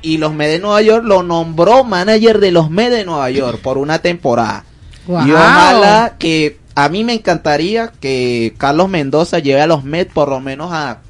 y 0.00 0.18
los 0.18 0.32
Mets 0.32 0.52
de 0.52 0.58
Nueva 0.60 0.82
York 0.82 1.04
lo 1.04 1.22
nombró 1.22 1.84
manager 1.84 2.38
de 2.38 2.52
los 2.52 2.70
Mets 2.70 2.92
de 2.92 3.04
Nueva 3.04 3.30
York 3.30 3.60
por 3.60 3.78
una 3.78 3.98
temporada. 3.98 4.64
Y 5.08 5.32
ojalá 5.32 6.16
que 6.18 6.58
a 6.74 6.88
mí 6.88 7.02
me 7.02 7.14
encantaría 7.14 7.88
que 8.00 8.54
Carlos 8.58 8.88
Mendoza 8.88 9.38
lleve 9.38 9.62
a 9.62 9.66
los 9.66 9.82
Mets 9.82 10.12
por 10.12 10.28
lo 10.28 10.38
menos 10.38 10.70
a 10.72 11.00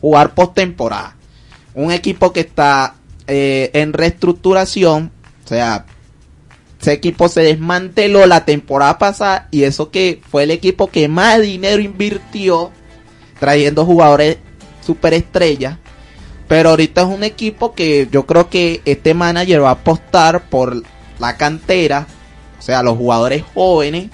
jugar 0.00 0.34
postemporada. 0.34 1.16
Un 1.74 1.92
equipo 1.92 2.32
que 2.32 2.40
está 2.40 2.96
eh, 3.28 3.70
en 3.74 3.92
reestructuración, 3.92 5.12
o 5.44 5.48
sea, 5.48 5.86
ese 6.80 6.92
equipo 6.92 7.28
se 7.28 7.42
desmanteló 7.42 8.26
la 8.26 8.44
temporada 8.44 8.98
pasada 8.98 9.48
y 9.50 9.62
eso 9.62 9.90
que 9.90 10.20
fue 10.28 10.42
el 10.44 10.50
equipo 10.50 10.88
que 10.88 11.08
más 11.08 11.40
dinero 11.40 11.80
invirtió 11.80 12.70
trayendo 13.38 13.84
jugadores 13.84 14.38
superestrellas. 14.84 15.78
Pero 16.48 16.70
ahorita 16.70 17.02
es 17.02 17.06
un 17.06 17.24
equipo 17.24 17.74
que 17.74 18.08
yo 18.10 18.26
creo 18.26 18.48
que 18.48 18.80
este 18.84 19.14
manager 19.14 19.62
va 19.62 19.70
a 19.70 19.72
apostar 19.72 20.48
por 20.48 20.82
la 21.18 21.36
cantera, 21.36 22.06
o 22.58 22.62
sea, 22.62 22.82
los 22.82 22.96
jugadores 22.96 23.42
jóvenes 23.54 24.08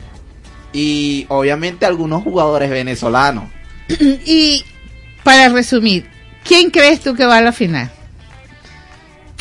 y 0.72 1.26
obviamente 1.28 1.86
algunos 1.86 2.22
jugadores 2.22 2.70
venezolanos. 2.70 3.44
y 4.26 4.64
para 5.22 5.48
resumir, 5.48 6.08
¿quién 6.44 6.70
crees 6.70 7.00
tú 7.00 7.14
que 7.14 7.24
va 7.24 7.38
a 7.38 7.42
la 7.42 7.52
final? 7.52 7.90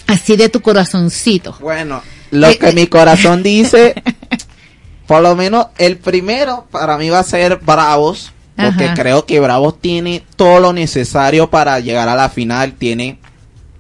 Así 0.08 0.36
de 0.36 0.50
tu 0.50 0.62
corazoncito. 0.62 1.56
Bueno, 1.60 2.02
lo 2.32 2.48
Eh, 2.50 2.58
que 2.58 2.70
eh. 2.70 2.74
mi 2.74 2.88
corazón 2.88 3.42
dice, 3.44 3.96
por 5.08 5.22
lo 5.22 5.36
menos 5.36 5.68
el 5.78 5.98
primero 5.98 6.68
para 6.72 6.98
mí 6.98 7.10
va 7.10 7.20
a 7.20 7.24
ser 7.24 7.58
Bravos, 7.58 8.32
porque 8.56 8.86
Ajá. 8.86 8.94
creo 8.94 9.26
que 9.26 9.40
Bravos 9.40 9.80
tiene 9.80 10.24
todo 10.36 10.60
lo 10.60 10.74
necesario 10.74 11.50
para 11.50 11.80
llegar 11.80 12.08
a 12.10 12.16
la 12.16 12.30
final, 12.30 12.74
tiene 12.74 13.18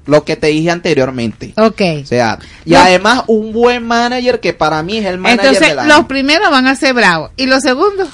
lo 0.05 0.23
que 0.25 0.35
te 0.35 0.47
dije 0.47 0.69
anteriormente. 0.69 1.53
Ok. 1.57 1.81
O 2.03 2.05
sea, 2.05 2.37
y 2.65 2.75
además 2.75 3.23
un 3.27 3.53
buen 3.53 3.83
manager 3.85 4.39
que 4.39 4.53
para 4.53 4.83
mí 4.83 4.97
es 4.97 5.05
el 5.05 5.17
manager 5.17 5.45
Entonces, 5.45 5.69
del 5.69 5.79
año. 5.79 5.87
los 5.97 6.05
primeros 6.07 6.49
van 6.51 6.67
a 6.67 6.75
ser 6.75 6.93
bravos. 6.93 7.31
¿Y 7.37 7.45
los 7.45 7.61
segundos? 7.63 8.09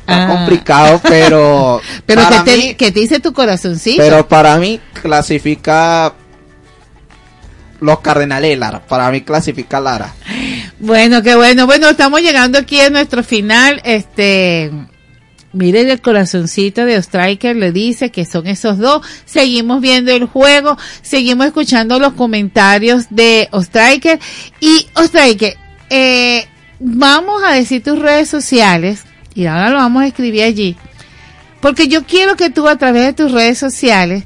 Está 0.00 0.24
Ah. 0.24 0.28
complicado, 0.28 1.00
pero 1.08 1.80
Pero 2.06 2.22
para 2.22 2.44
que 2.44 2.50
te, 2.52 2.56
mí, 2.58 2.74
que 2.76 2.92
te 2.92 3.00
dice 3.00 3.18
tu 3.18 3.32
corazoncito. 3.32 4.00
pero 4.02 4.28
para 4.28 4.56
mí 4.58 4.78
clasifica 5.02 6.12
los 7.80 8.00
Cardenales 8.00 8.56
Lara, 8.58 8.80
para 8.86 9.10
mí 9.10 9.20
clasifica 9.22 9.80
Lara. 9.80 10.14
Bueno, 10.78 11.22
qué 11.22 11.34
bueno. 11.34 11.66
Bueno, 11.66 11.88
estamos 11.90 12.20
llegando 12.22 12.58
aquí 12.58 12.80
a 12.80 12.90
nuestro 12.90 13.22
final. 13.24 13.80
Este, 13.84 14.70
Miren 15.52 15.88
el 15.88 16.00
corazoncito 16.00 16.84
de 16.84 16.98
Ostriker, 16.98 17.56
le 17.56 17.72
dice 17.72 18.10
que 18.10 18.24
son 18.24 18.46
esos 18.46 18.78
dos. 18.78 19.06
Seguimos 19.24 19.80
viendo 19.80 20.12
el 20.12 20.26
juego, 20.26 20.76
seguimos 21.02 21.46
escuchando 21.46 21.98
los 21.98 22.12
comentarios 22.12 23.06
de 23.10 23.48
Ostriker. 23.52 24.18
Y 24.60 24.86
Ostriker, 24.94 25.56
eh, 25.88 26.46
vamos 26.78 27.42
a 27.42 27.52
decir 27.52 27.82
tus 27.82 27.98
redes 27.98 28.28
sociales 28.28 29.04
y 29.34 29.46
ahora 29.46 29.70
lo 29.70 29.76
vamos 29.76 30.02
a 30.02 30.06
escribir 30.06 30.42
allí. 30.42 30.76
Porque 31.60 31.88
yo 31.88 32.04
quiero 32.04 32.36
que 32.36 32.50
tú 32.50 32.68
a 32.68 32.76
través 32.76 33.06
de 33.06 33.12
tus 33.12 33.32
redes 33.32 33.58
sociales 33.58 34.24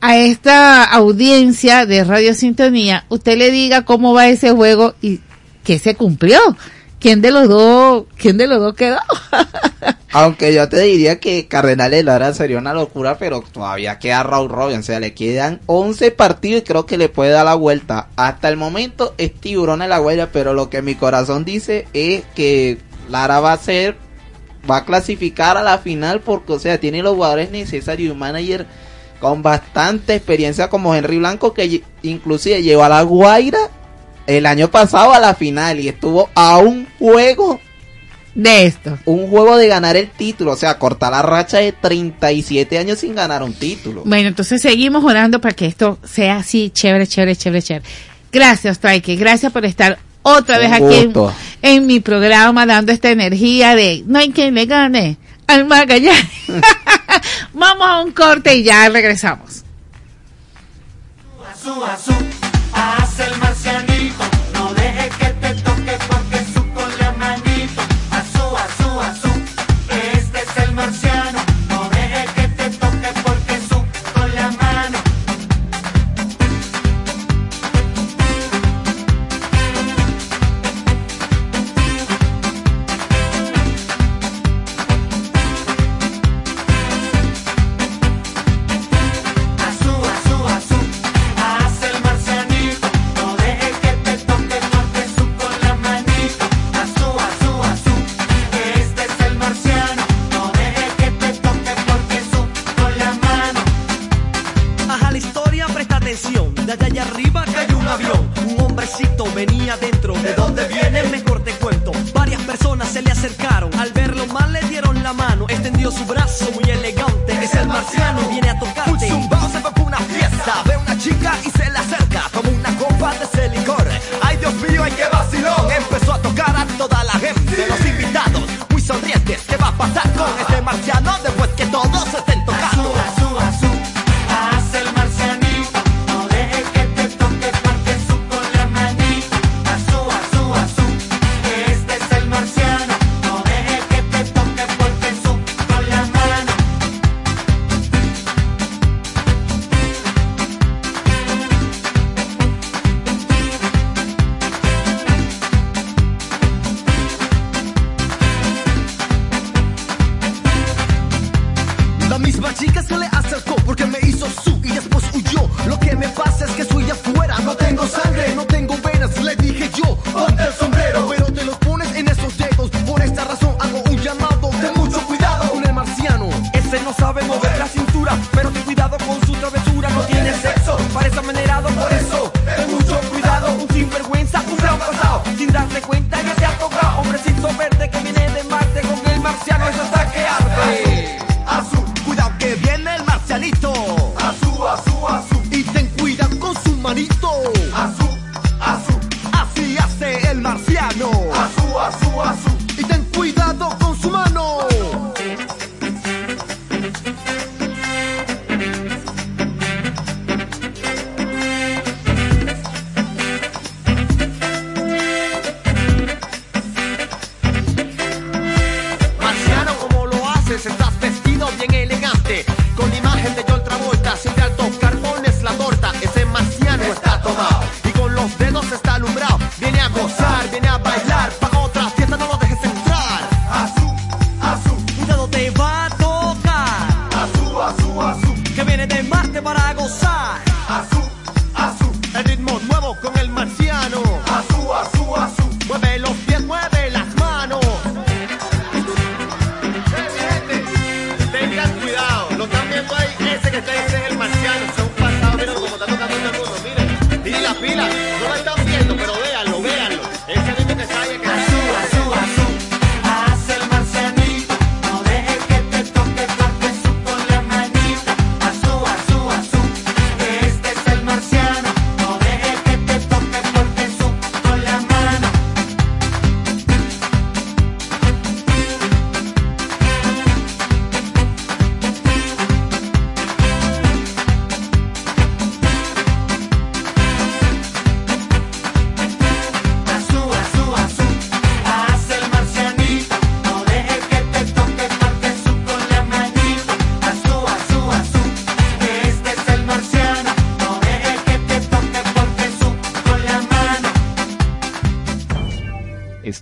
a 0.00 0.16
esta 0.18 0.84
audiencia 0.84 1.86
de 1.86 2.04
Radio 2.04 2.34
Sintonía, 2.34 3.04
usted 3.08 3.38
le 3.38 3.50
diga 3.50 3.84
cómo 3.84 4.12
va 4.12 4.28
ese 4.28 4.50
juego 4.50 4.94
y 5.00 5.20
qué 5.62 5.78
se 5.78 5.94
cumplió. 5.94 6.38
¿Quién 7.00 7.20
de 7.20 7.30
los 7.30 7.48
dos, 7.48 8.04
quién 8.16 8.38
de 8.38 8.46
los 8.46 8.60
dos 8.60 8.74
quedó? 8.74 8.98
Aunque 10.14 10.54
yo 10.54 10.68
te 10.68 10.80
diría 10.80 11.18
que 11.18 11.48
Cardenales 11.48 12.04
Lara 12.04 12.32
sería 12.32 12.58
una 12.58 12.72
locura, 12.72 13.18
pero 13.18 13.40
todavía 13.40 13.98
queda 13.98 14.22
Raúl 14.22 14.48
Robin. 14.48 14.78
O 14.78 14.82
sea, 14.84 15.00
le 15.00 15.12
quedan 15.12 15.60
11 15.66 16.12
partidos 16.12 16.60
y 16.60 16.64
creo 16.64 16.86
que 16.86 16.96
le 16.96 17.08
puede 17.08 17.32
dar 17.32 17.44
la 17.44 17.56
vuelta. 17.56 18.10
Hasta 18.14 18.48
el 18.48 18.56
momento 18.56 19.12
es 19.18 19.34
tiburón 19.34 19.82
en 19.82 19.88
la 19.88 20.00
huella, 20.00 20.30
pero 20.30 20.54
lo 20.54 20.70
que 20.70 20.82
mi 20.82 20.94
corazón 20.94 21.44
dice 21.44 21.88
es 21.94 22.22
que 22.36 22.78
Lara 23.10 23.40
va 23.40 23.54
a 23.54 23.58
ser, 23.58 23.96
va 24.70 24.76
a 24.76 24.84
clasificar 24.84 25.56
a 25.56 25.64
la 25.64 25.78
final 25.78 26.20
porque, 26.20 26.52
o 26.52 26.58
sea, 26.60 26.78
tiene 26.78 27.02
los 27.02 27.14
jugadores 27.14 27.50
necesarios 27.50 28.06
y 28.06 28.12
un 28.12 28.18
manager 28.20 28.68
con 29.18 29.42
bastante 29.42 30.14
experiencia 30.14 30.70
como 30.70 30.94
Henry 30.94 31.18
Blanco 31.18 31.52
que 31.54 31.82
inclusive 32.02 32.62
llevó 32.62 32.84
a 32.84 32.88
la 32.88 33.02
Guaira 33.02 33.58
el 34.28 34.46
año 34.46 34.70
pasado 34.70 35.12
a 35.12 35.18
la 35.18 35.34
final 35.34 35.80
y 35.80 35.88
estuvo 35.88 36.30
a 36.36 36.58
un 36.58 36.86
juego 37.00 37.58
de 38.34 38.66
esto. 38.66 38.98
Un 39.04 39.28
juego 39.28 39.56
de 39.56 39.68
ganar 39.68 39.96
el 39.96 40.10
título, 40.10 40.52
o 40.52 40.56
sea, 40.56 40.78
cortar 40.78 41.12
la 41.12 41.22
racha 41.22 41.58
de 41.58 41.72
37 41.72 42.78
años 42.78 42.98
sin 42.98 43.14
ganar 43.14 43.42
un 43.42 43.54
título. 43.54 44.02
Bueno, 44.04 44.28
entonces 44.28 44.60
seguimos 44.60 45.04
orando 45.04 45.40
para 45.40 45.54
que 45.54 45.66
esto 45.66 45.98
sea 46.04 46.36
así, 46.36 46.70
chévere, 46.70 47.06
chévere, 47.06 47.36
chévere, 47.36 47.62
chévere. 47.62 47.84
Gracias, 48.32 48.80
Traike, 48.80 49.16
gracias 49.16 49.52
por 49.52 49.64
estar 49.64 49.98
otra 50.22 50.58
vez 50.58 50.72
aquí 50.72 51.12
en, 51.62 51.86
mi 51.86 52.00
programa 52.00 52.66
dando 52.66 52.92
esta 52.92 53.10
energía 53.10 53.76
de 53.76 54.02
no 54.06 54.18
hay 54.18 54.30
quien 54.30 54.54
le 54.54 54.66
gane 54.66 55.18
al 55.46 55.66
Magallanes. 55.66 56.26
Vamos 57.52 57.86
a 57.86 58.00
un 58.02 58.12
corte 58.12 58.56
y 58.56 58.64
ya 58.64 58.88
regresamos. 58.88 59.62
Azú, 61.52 61.84
azú, 61.84 62.12
haz 62.72 63.20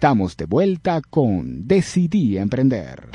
Estamos 0.02 0.36
de 0.36 0.46
vuelta 0.46 1.00
con 1.00 1.68
Decidí 1.68 2.36
Emprender. 2.36 3.08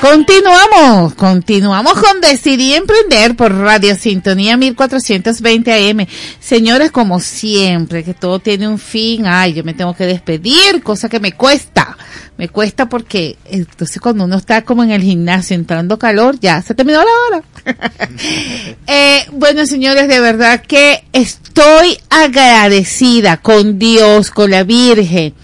Continuamos, 0.00 1.14
continuamos 1.14 1.92
con 1.94 2.20
Decidí 2.20 2.74
Emprender 2.74 3.36
por 3.36 3.54
Radio 3.54 3.94
Sintonía 3.94 4.56
1420 4.56 5.72
AM. 5.72 6.04
Señores, 6.40 6.90
como 6.90 7.20
siempre, 7.20 8.02
que 8.02 8.14
todo 8.14 8.40
tiene 8.40 8.66
un 8.66 8.80
fin. 8.80 9.26
Ay, 9.28 9.52
yo 9.52 9.62
me 9.62 9.72
tengo 9.72 9.94
que 9.94 10.04
despedir, 10.04 10.82
cosa 10.82 11.08
que 11.08 11.20
me 11.20 11.30
cuesta. 11.30 11.96
Me 12.36 12.48
cuesta 12.48 12.88
porque 12.88 13.38
entonces 13.44 14.00
cuando 14.00 14.24
uno 14.24 14.38
está 14.38 14.62
como 14.62 14.82
en 14.82 14.90
el 14.90 15.02
gimnasio 15.02 15.54
entrando 15.54 15.96
calor, 15.96 16.40
ya 16.40 16.60
se 16.60 16.74
terminó 16.74 16.98
la 16.98 17.36
hora. 17.36 17.43
Eh, 18.86 19.26
bueno, 19.32 19.66
señores, 19.66 20.08
de 20.08 20.20
verdad 20.20 20.62
que 20.62 21.04
estoy 21.12 21.98
agradecida 22.10 23.38
con 23.38 23.78
Dios, 23.78 24.30
con 24.30 24.50
la 24.50 24.62
Virgen, 24.62 25.34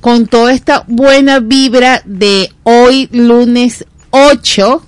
con 0.00 0.26
toda 0.26 0.52
esta 0.52 0.84
buena 0.86 1.40
vibra 1.40 2.02
de 2.04 2.50
hoy 2.62 3.08
lunes 3.12 3.84
8 4.10 4.82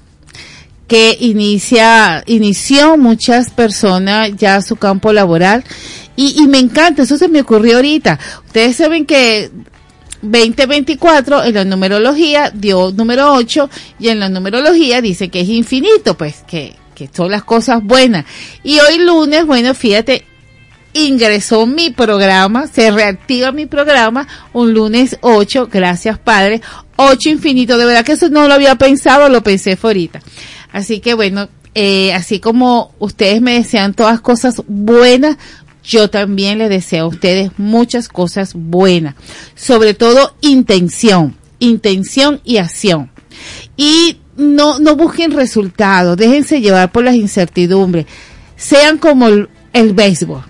que 0.88 1.16
inicia, 1.20 2.24
inició 2.26 2.96
muchas 2.96 3.50
personas 3.50 4.30
ya 4.36 4.60
su 4.62 4.76
campo 4.76 5.12
laboral 5.12 5.64
y, 6.16 6.42
y 6.42 6.48
me 6.48 6.58
encanta, 6.58 7.02
eso 7.02 7.18
se 7.18 7.28
me 7.28 7.42
ocurrió 7.42 7.76
ahorita. 7.76 8.18
Ustedes 8.46 8.76
saben 8.76 9.04
que 9.06 9.50
2024 10.22 11.44
en 11.44 11.54
la 11.54 11.64
numerología 11.64 12.50
dio 12.50 12.90
número 12.92 13.32
8 13.34 13.70
y 13.98 14.08
en 14.08 14.20
la 14.20 14.28
numerología 14.28 15.00
dice 15.00 15.28
que 15.28 15.40
es 15.40 15.48
infinito, 15.48 16.16
pues 16.16 16.44
que, 16.46 16.74
que 16.94 17.08
son 17.12 17.30
las 17.30 17.44
cosas 17.44 17.82
buenas. 17.82 18.24
Y 18.62 18.78
hoy 18.78 18.98
lunes, 18.98 19.46
bueno, 19.46 19.74
fíjate, 19.74 20.24
ingresó 20.92 21.66
mi 21.66 21.90
programa, 21.90 22.66
se 22.66 22.90
reactiva 22.90 23.52
mi 23.52 23.66
programa 23.66 24.26
un 24.52 24.72
lunes 24.74 25.18
8, 25.20 25.68
gracias 25.70 26.18
Padre, 26.18 26.60
8 26.96 27.28
infinito, 27.28 27.78
de 27.78 27.86
verdad 27.86 28.04
que 28.04 28.12
eso 28.12 28.28
no 28.28 28.48
lo 28.48 28.54
había 28.54 28.74
pensado, 28.76 29.28
lo 29.28 29.42
pensé 29.42 29.78
ahorita. 29.80 30.20
Así 30.72 31.00
que 31.00 31.14
bueno, 31.14 31.48
eh, 31.74 32.12
así 32.12 32.40
como 32.40 32.92
ustedes 32.98 33.40
me 33.40 33.54
desean 33.54 33.94
todas 33.94 34.20
cosas 34.20 34.62
buenas, 34.66 35.36
yo 35.88 36.10
también 36.10 36.58
les 36.58 36.68
deseo 36.68 37.06
a 37.06 37.08
ustedes 37.08 37.50
muchas 37.56 38.08
cosas 38.08 38.52
buenas, 38.54 39.14
sobre 39.54 39.94
todo 39.94 40.34
intención, 40.42 41.34
intención 41.58 42.42
y 42.44 42.58
acción. 42.58 43.10
Y 43.76 44.18
no, 44.36 44.78
no 44.78 44.96
busquen 44.96 45.32
resultados, 45.32 46.16
déjense 46.18 46.60
llevar 46.60 46.92
por 46.92 47.04
las 47.04 47.14
incertidumbres, 47.14 48.04
sean 48.54 48.98
como 48.98 49.28
el, 49.28 49.48
béisbol. 49.94 50.42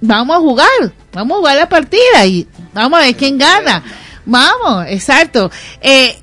Vamos 0.00 0.36
a 0.36 0.40
jugar, 0.40 0.92
vamos 1.12 1.36
a 1.36 1.38
jugar 1.38 1.56
la 1.56 1.68
partida 1.68 2.26
y 2.26 2.48
vamos 2.74 2.98
a 2.98 3.04
ver 3.04 3.16
quién 3.16 3.38
gana. 3.38 3.84
Vamos, 4.24 4.86
exacto. 4.88 5.48
Eh, 5.80 6.18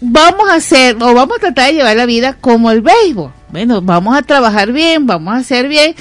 vamos 0.00 0.48
a 0.48 0.54
hacer 0.54 0.96
o 1.02 1.14
vamos 1.14 1.38
a 1.38 1.40
tratar 1.40 1.66
de 1.66 1.74
llevar 1.74 1.96
la 1.96 2.06
vida 2.06 2.34
como 2.34 2.70
el 2.70 2.80
béisbol. 2.80 3.32
Bueno, 3.48 3.80
vamos 3.80 4.16
a 4.16 4.22
trabajar 4.22 4.72
bien, 4.72 5.06
vamos 5.06 5.34
a 5.34 5.38
hacer 5.38 5.68
bien, 5.68 5.94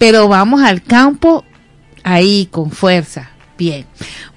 pero 0.00 0.28
vamos 0.28 0.62
al 0.62 0.82
campo 0.82 1.44
ahí 2.02 2.48
con 2.50 2.70
fuerza. 2.70 3.32
Bien. 3.58 3.84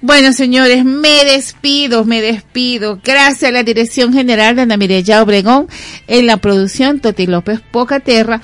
Bueno, 0.02 0.34
señores, 0.34 0.84
me 0.84 1.24
despido, 1.24 2.04
me 2.04 2.20
despido. 2.20 3.00
Gracias 3.02 3.44
a 3.44 3.50
la 3.50 3.62
Dirección 3.62 4.12
General 4.12 4.54
de 4.54 4.60
Ana 4.60 4.76
Mireya 4.76 5.22
Obregón 5.22 5.66
en 6.06 6.26
la 6.26 6.36
producción 6.36 7.00
Toti 7.00 7.26
López 7.26 7.62
Pocaterra. 7.72 8.42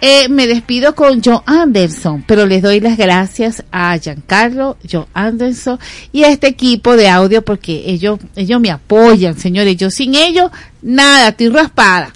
Eh, 0.00 0.28
me 0.28 0.46
despido 0.46 0.94
con 0.94 1.20
Joe 1.20 1.40
Anderson, 1.46 2.22
pero 2.28 2.46
les 2.46 2.62
doy 2.62 2.78
las 2.78 2.96
gracias 2.96 3.64
a 3.72 3.98
Giancarlo, 3.98 4.76
Joe 4.88 5.06
Anderson 5.14 5.80
y 6.12 6.22
a 6.22 6.28
este 6.28 6.46
equipo 6.46 6.94
de 6.96 7.08
audio 7.08 7.42
porque 7.42 7.82
ellos, 7.86 8.20
ellos 8.36 8.60
me 8.60 8.70
apoyan, 8.70 9.36
señores. 9.36 9.76
Yo 9.76 9.90
sin 9.90 10.14
ellos, 10.14 10.52
nada, 10.80 11.30
estoy 11.30 11.48
raspada. 11.48 12.12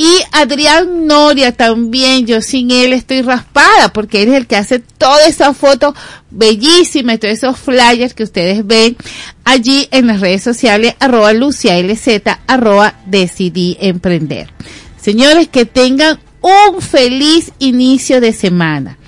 Y 0.00 0.22
Adrián 0.30 1.08
Noria 1.08 1.50
también, 1.50 2.24
yo 2.24 2.40
sin 2.40 2.70
él 2.70 2.92
estoy 2.92 3.20
raspada 3.20 3.92
porque 3.92 4.22
él 4.22 4.28
es 4.28 4.34
el 4.36 4.46
que 4.46 4.54
hace 4.54 4.78
todas 4.78 5.26
esas 5.26 5.56
fotos 5.56 5.92
bellísimas, 6.30 7.18
todos 7.18 7.34
esos 7.34 7.58
flyers 7.58 8.14
que 8.14 8.22
ustedes 8.22 8.64
ven 8.64 8.96
allí 9.44 9.88
en 9.90 10.06
las 10.06 10.20
redes 10.20 10.44
sociales, 10.44 10.94
arroba 11.00 11.32
Lucia 11.32 11.76
LZ, 11.82 12.22
arroba 12.46 12.94
Decidí 13.06 13.76
Emprender. 13.80 14.52
Señores, 15.00 15.48
que 15.48 15.66
tengan 15.66 16.20
un 16.42 16.80
feliz 16.80 17.50
inicio 17.58 18.20
de 18.20 18.32
semana. 18.32 18.98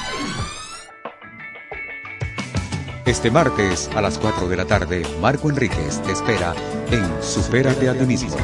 Este 3.05 3.31
martes 3.31 3.89
a 3.95 4.01
las 4.01 4.19
4 4.19 4.47
de 4.47 4.55
la 4.55 4.65
tarde, 4.65 5.03
Marco 5.19 5.49
Enríquez 5.49 6.01
te 6.03 6.11
espera 6.11 6.53
en 6.91 7.23
Supérate 7.23 7.89
a 7.89 7.97
ti 7.97 8.05
mismo, 8.05 8.35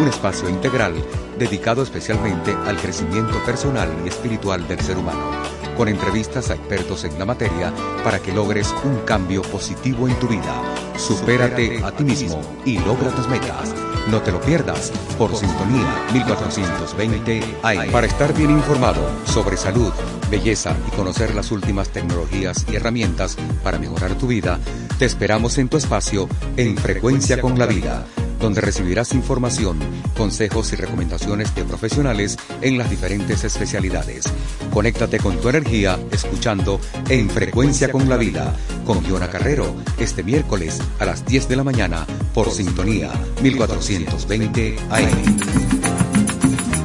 un 0.00 0.08
espacio 0.08 0.48
integral 0.48 0.94
dedicado 1.38 1.84
especialmente 1.84 2.52
al 2.66 2.76
crecimiento 2.76 3.38
personal 3.46 3.88
y 4.04 4.08
espiritual 4.08 4.66
del 4.66 4.80
ser 4.80 4.98
humano, 4.98 5.30
con 5.76 5.86
entrevistas 5.86 6.50
a 6.50 6.54
expertos 6.54 7.04
en 7.04 7.16
la 7.20 7.24
materia 7.24 7.72
para 8.02 8.18
que 8.18 8.32
logres 8.32 8.74
un 8.84 8.98
cambio 9.06 9.42
positivo 9.42 10.08
en 10.08 10.18
tu 10.18 10.26
vida. 10.26 10.60
Supérate 10.96 11.80
a 11.84 11.92
ti 11.92 12.02
mismo 12.02 12.40
y 12.64 12.78
logra 12.80 13.10
tus 13.10 13.28
metas. 13.28 13.72
No 14.10 14.20
te 14.20 14.32
lo 14.32 14.40
pierdas 14.40 14.90
por 15.16 15.36
Sintonía 15.36 16.06
1420 16.12 17.42
AM. 17.62 17.92
Para 17.92 18.08
estar 18.08 18.34
bien 18.34 18.50
informado 18.50 19.00
sobre 19.24 19.56
salud, 19.56 19.92
belleza 20.28 20.76
y 20.88 20.96
conocer 20.96 21.32
las 21.32 21.52
últimas 21.52 21.90
tecnologías 21.90 22.66
y 22.68 22.74
herramientas 22.74 23.36
para 23.62 23.78
mejorar 23.78 24.14
tu 24.14 24.26
vida, 24.26 24.58
te 24.98 25.04
esperamos 25.04 25.58
en 25.58 25.68
tu 25.68 25.76
espacio 25.76 26.28
en 26.56 26.76
Frecuencia 26.76 27.40
con 27.40 27.56
la 27.56 27.66
Vida, 27.66 28.04
donde 28.40 28.60
recibirás 28.60 29.12
información, 29.14 29.78
consejos 30.16 30.72
y 30.72 30.76
recomendaciones 30.76 31.54
de 31.54 31.64
profesionales 31.64 32.38
en 32.62 32.78
las 32.78 32.90
diferentes 32.90 33.44
especialidades. 33.44 34.24
Conéctate 34.72 35.18
con 35.18 35.40
tu 35.40 35.48
energía 35.48 35.98
escuchando 36.10 36.80
En 37.08 37.30
Frecuencia 37.30 37.92
con 37.92 38.08
la 38.08 38.16
Vida 38.16 38.54
con 38.84 39.04
Fiona 39.04 39.28
Carrero 39.28 39.76
este 39.98 40.22
miércoles 40.22 40.80
a 40.98 41.04
las 41.04 41.24
10 41.24 41.48
de 41.48 41.56
la 41.56 41.64
mañana 41.64 42.06
por 42.34 42.50
Sintonía 42.50 43.12
1420 43.42 44.76
AM. 44.90 45.80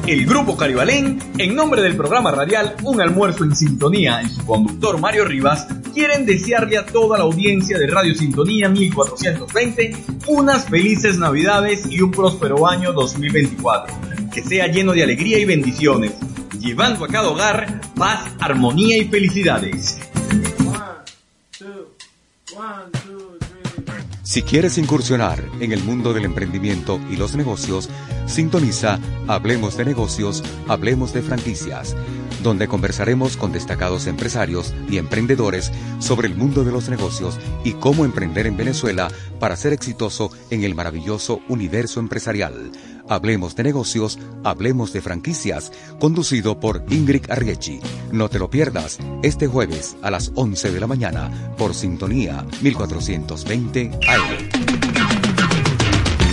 El 0.06 0.24
Grupo 0.24 0.56
Caribalén, 0.56 1.18
en 1.36 1.56
nombre 1.56 1.82
del 1.82 1.96
programa 1.96 2.30
radial 2.30 2.76
Un 2.84 3.00
Almuerzo 3.00 3.42
en 3.42 3.56
Sintonía 3.56 4.22
y 4.22 4.28
su 4.28 4.46
conductor 4.46 5.00
Mario 5.00 5.24
Rivas, 5.24 5.66
quieren 5.96 6.26
desearle 6.26 6.76
a 6.76 6.84
toda 6.84 7.16
la 7.16 7.24
audiencia 7.24 7.78
de 7.78 7.86
Radio 7.86 8.14
Sintonía 8.14 8.68
1420 8.68 9.96
unas 10.26 10.68
felices 10.68 11.16
Navidades 11.16 11.90
y 11.90 12.02
un 12.02 12.10
próspero 12.10 12.68
año 12.68 12.92
2024, 12.92 13.98
que 14.30 14.42
sea 14.42 14.66
lleno 14.66 14.92
de 14.92 15.02
alegría 15.02 15.38
y 15.38 15.46
bendiciones, 15.46 16.12
llevando 16.60 17.06
a 17.06 17.08
cada 17.08 17.30
hogar 17.30 17.80
paz, 17.96 18.30
armonía 18.40 18.98
y 18.98 19.06
felicidades. 19.06 19.98
Si 24.22 24.42
quieres 24.42 24.76
incursionar 24.76 25.42
en 25.60 25.72
el 25.72 25.82
mundo 25.82 26.12
del 26.12 26.26
emprendimiento 26.26 27.00
y 27.10 27.16
los 27.16 27.34
negocios, 27.36 27.88
sintoniza 28.26 28.98
Hablemos 29.28 29.78
de 29.78 29.86
negocios, 29.86 30.44
Hablemos 30.68 31.14
de 31.14 31.22
franquicias 31.22 31.96
donde 32.46 32.68
conversaremos 32.68 33.36
con 33.36 33.50
destacados 33.50 34.06
empresarios 34.06 34.72
y 34.88 34.98
emprendedores 34.98 35.72
sobre 35.98 36.28
el 36.28 36.36
mundo 36.36 36.62
de 36.62 36.70
los 36.70 36.88
negocios 36.88 37.40
y 37.64 37.72
cómo 37.72 38.04
emprender 38.04 38.46
en 38.46 38.56
Venezuela 38.56 39.08
para 39.40 39.56
ser 39.56 39.72
exitoso 39.72 40.30
en 40.50 40.62
el 40.62 40.76
maravilloso 40.76 41.40
universo 41.48 41.98
empresarial. 41.98 42.70
Hablemos 43.08 43.56
de 43.56 43.64
negocios, 43.64 44.20
hablemos 44.44 44.92
de 44.92 45.02
franquicias, 45.02 45.72
conducido 45.98 46.60
por 46.60 46.84
Ingrid 46.88 47.28
Arriechi. 47.30 47.80
No 48.12 48.28
te 48.28 48.38
lo 48.38 48.48
pierdas 48.48 48.98
este 49.24 49.48
jueves 49.48 49.96
a 50.02 50.12
las 50.12 50.30
11 50.36 50.70
de 50.70 50.80
la 50.80 50.86
mañana 50.86 51.52
por 51.58 51.74
Sintonía 51.74 52.46
1420 52.62 53.90
AM. 54.08 55.25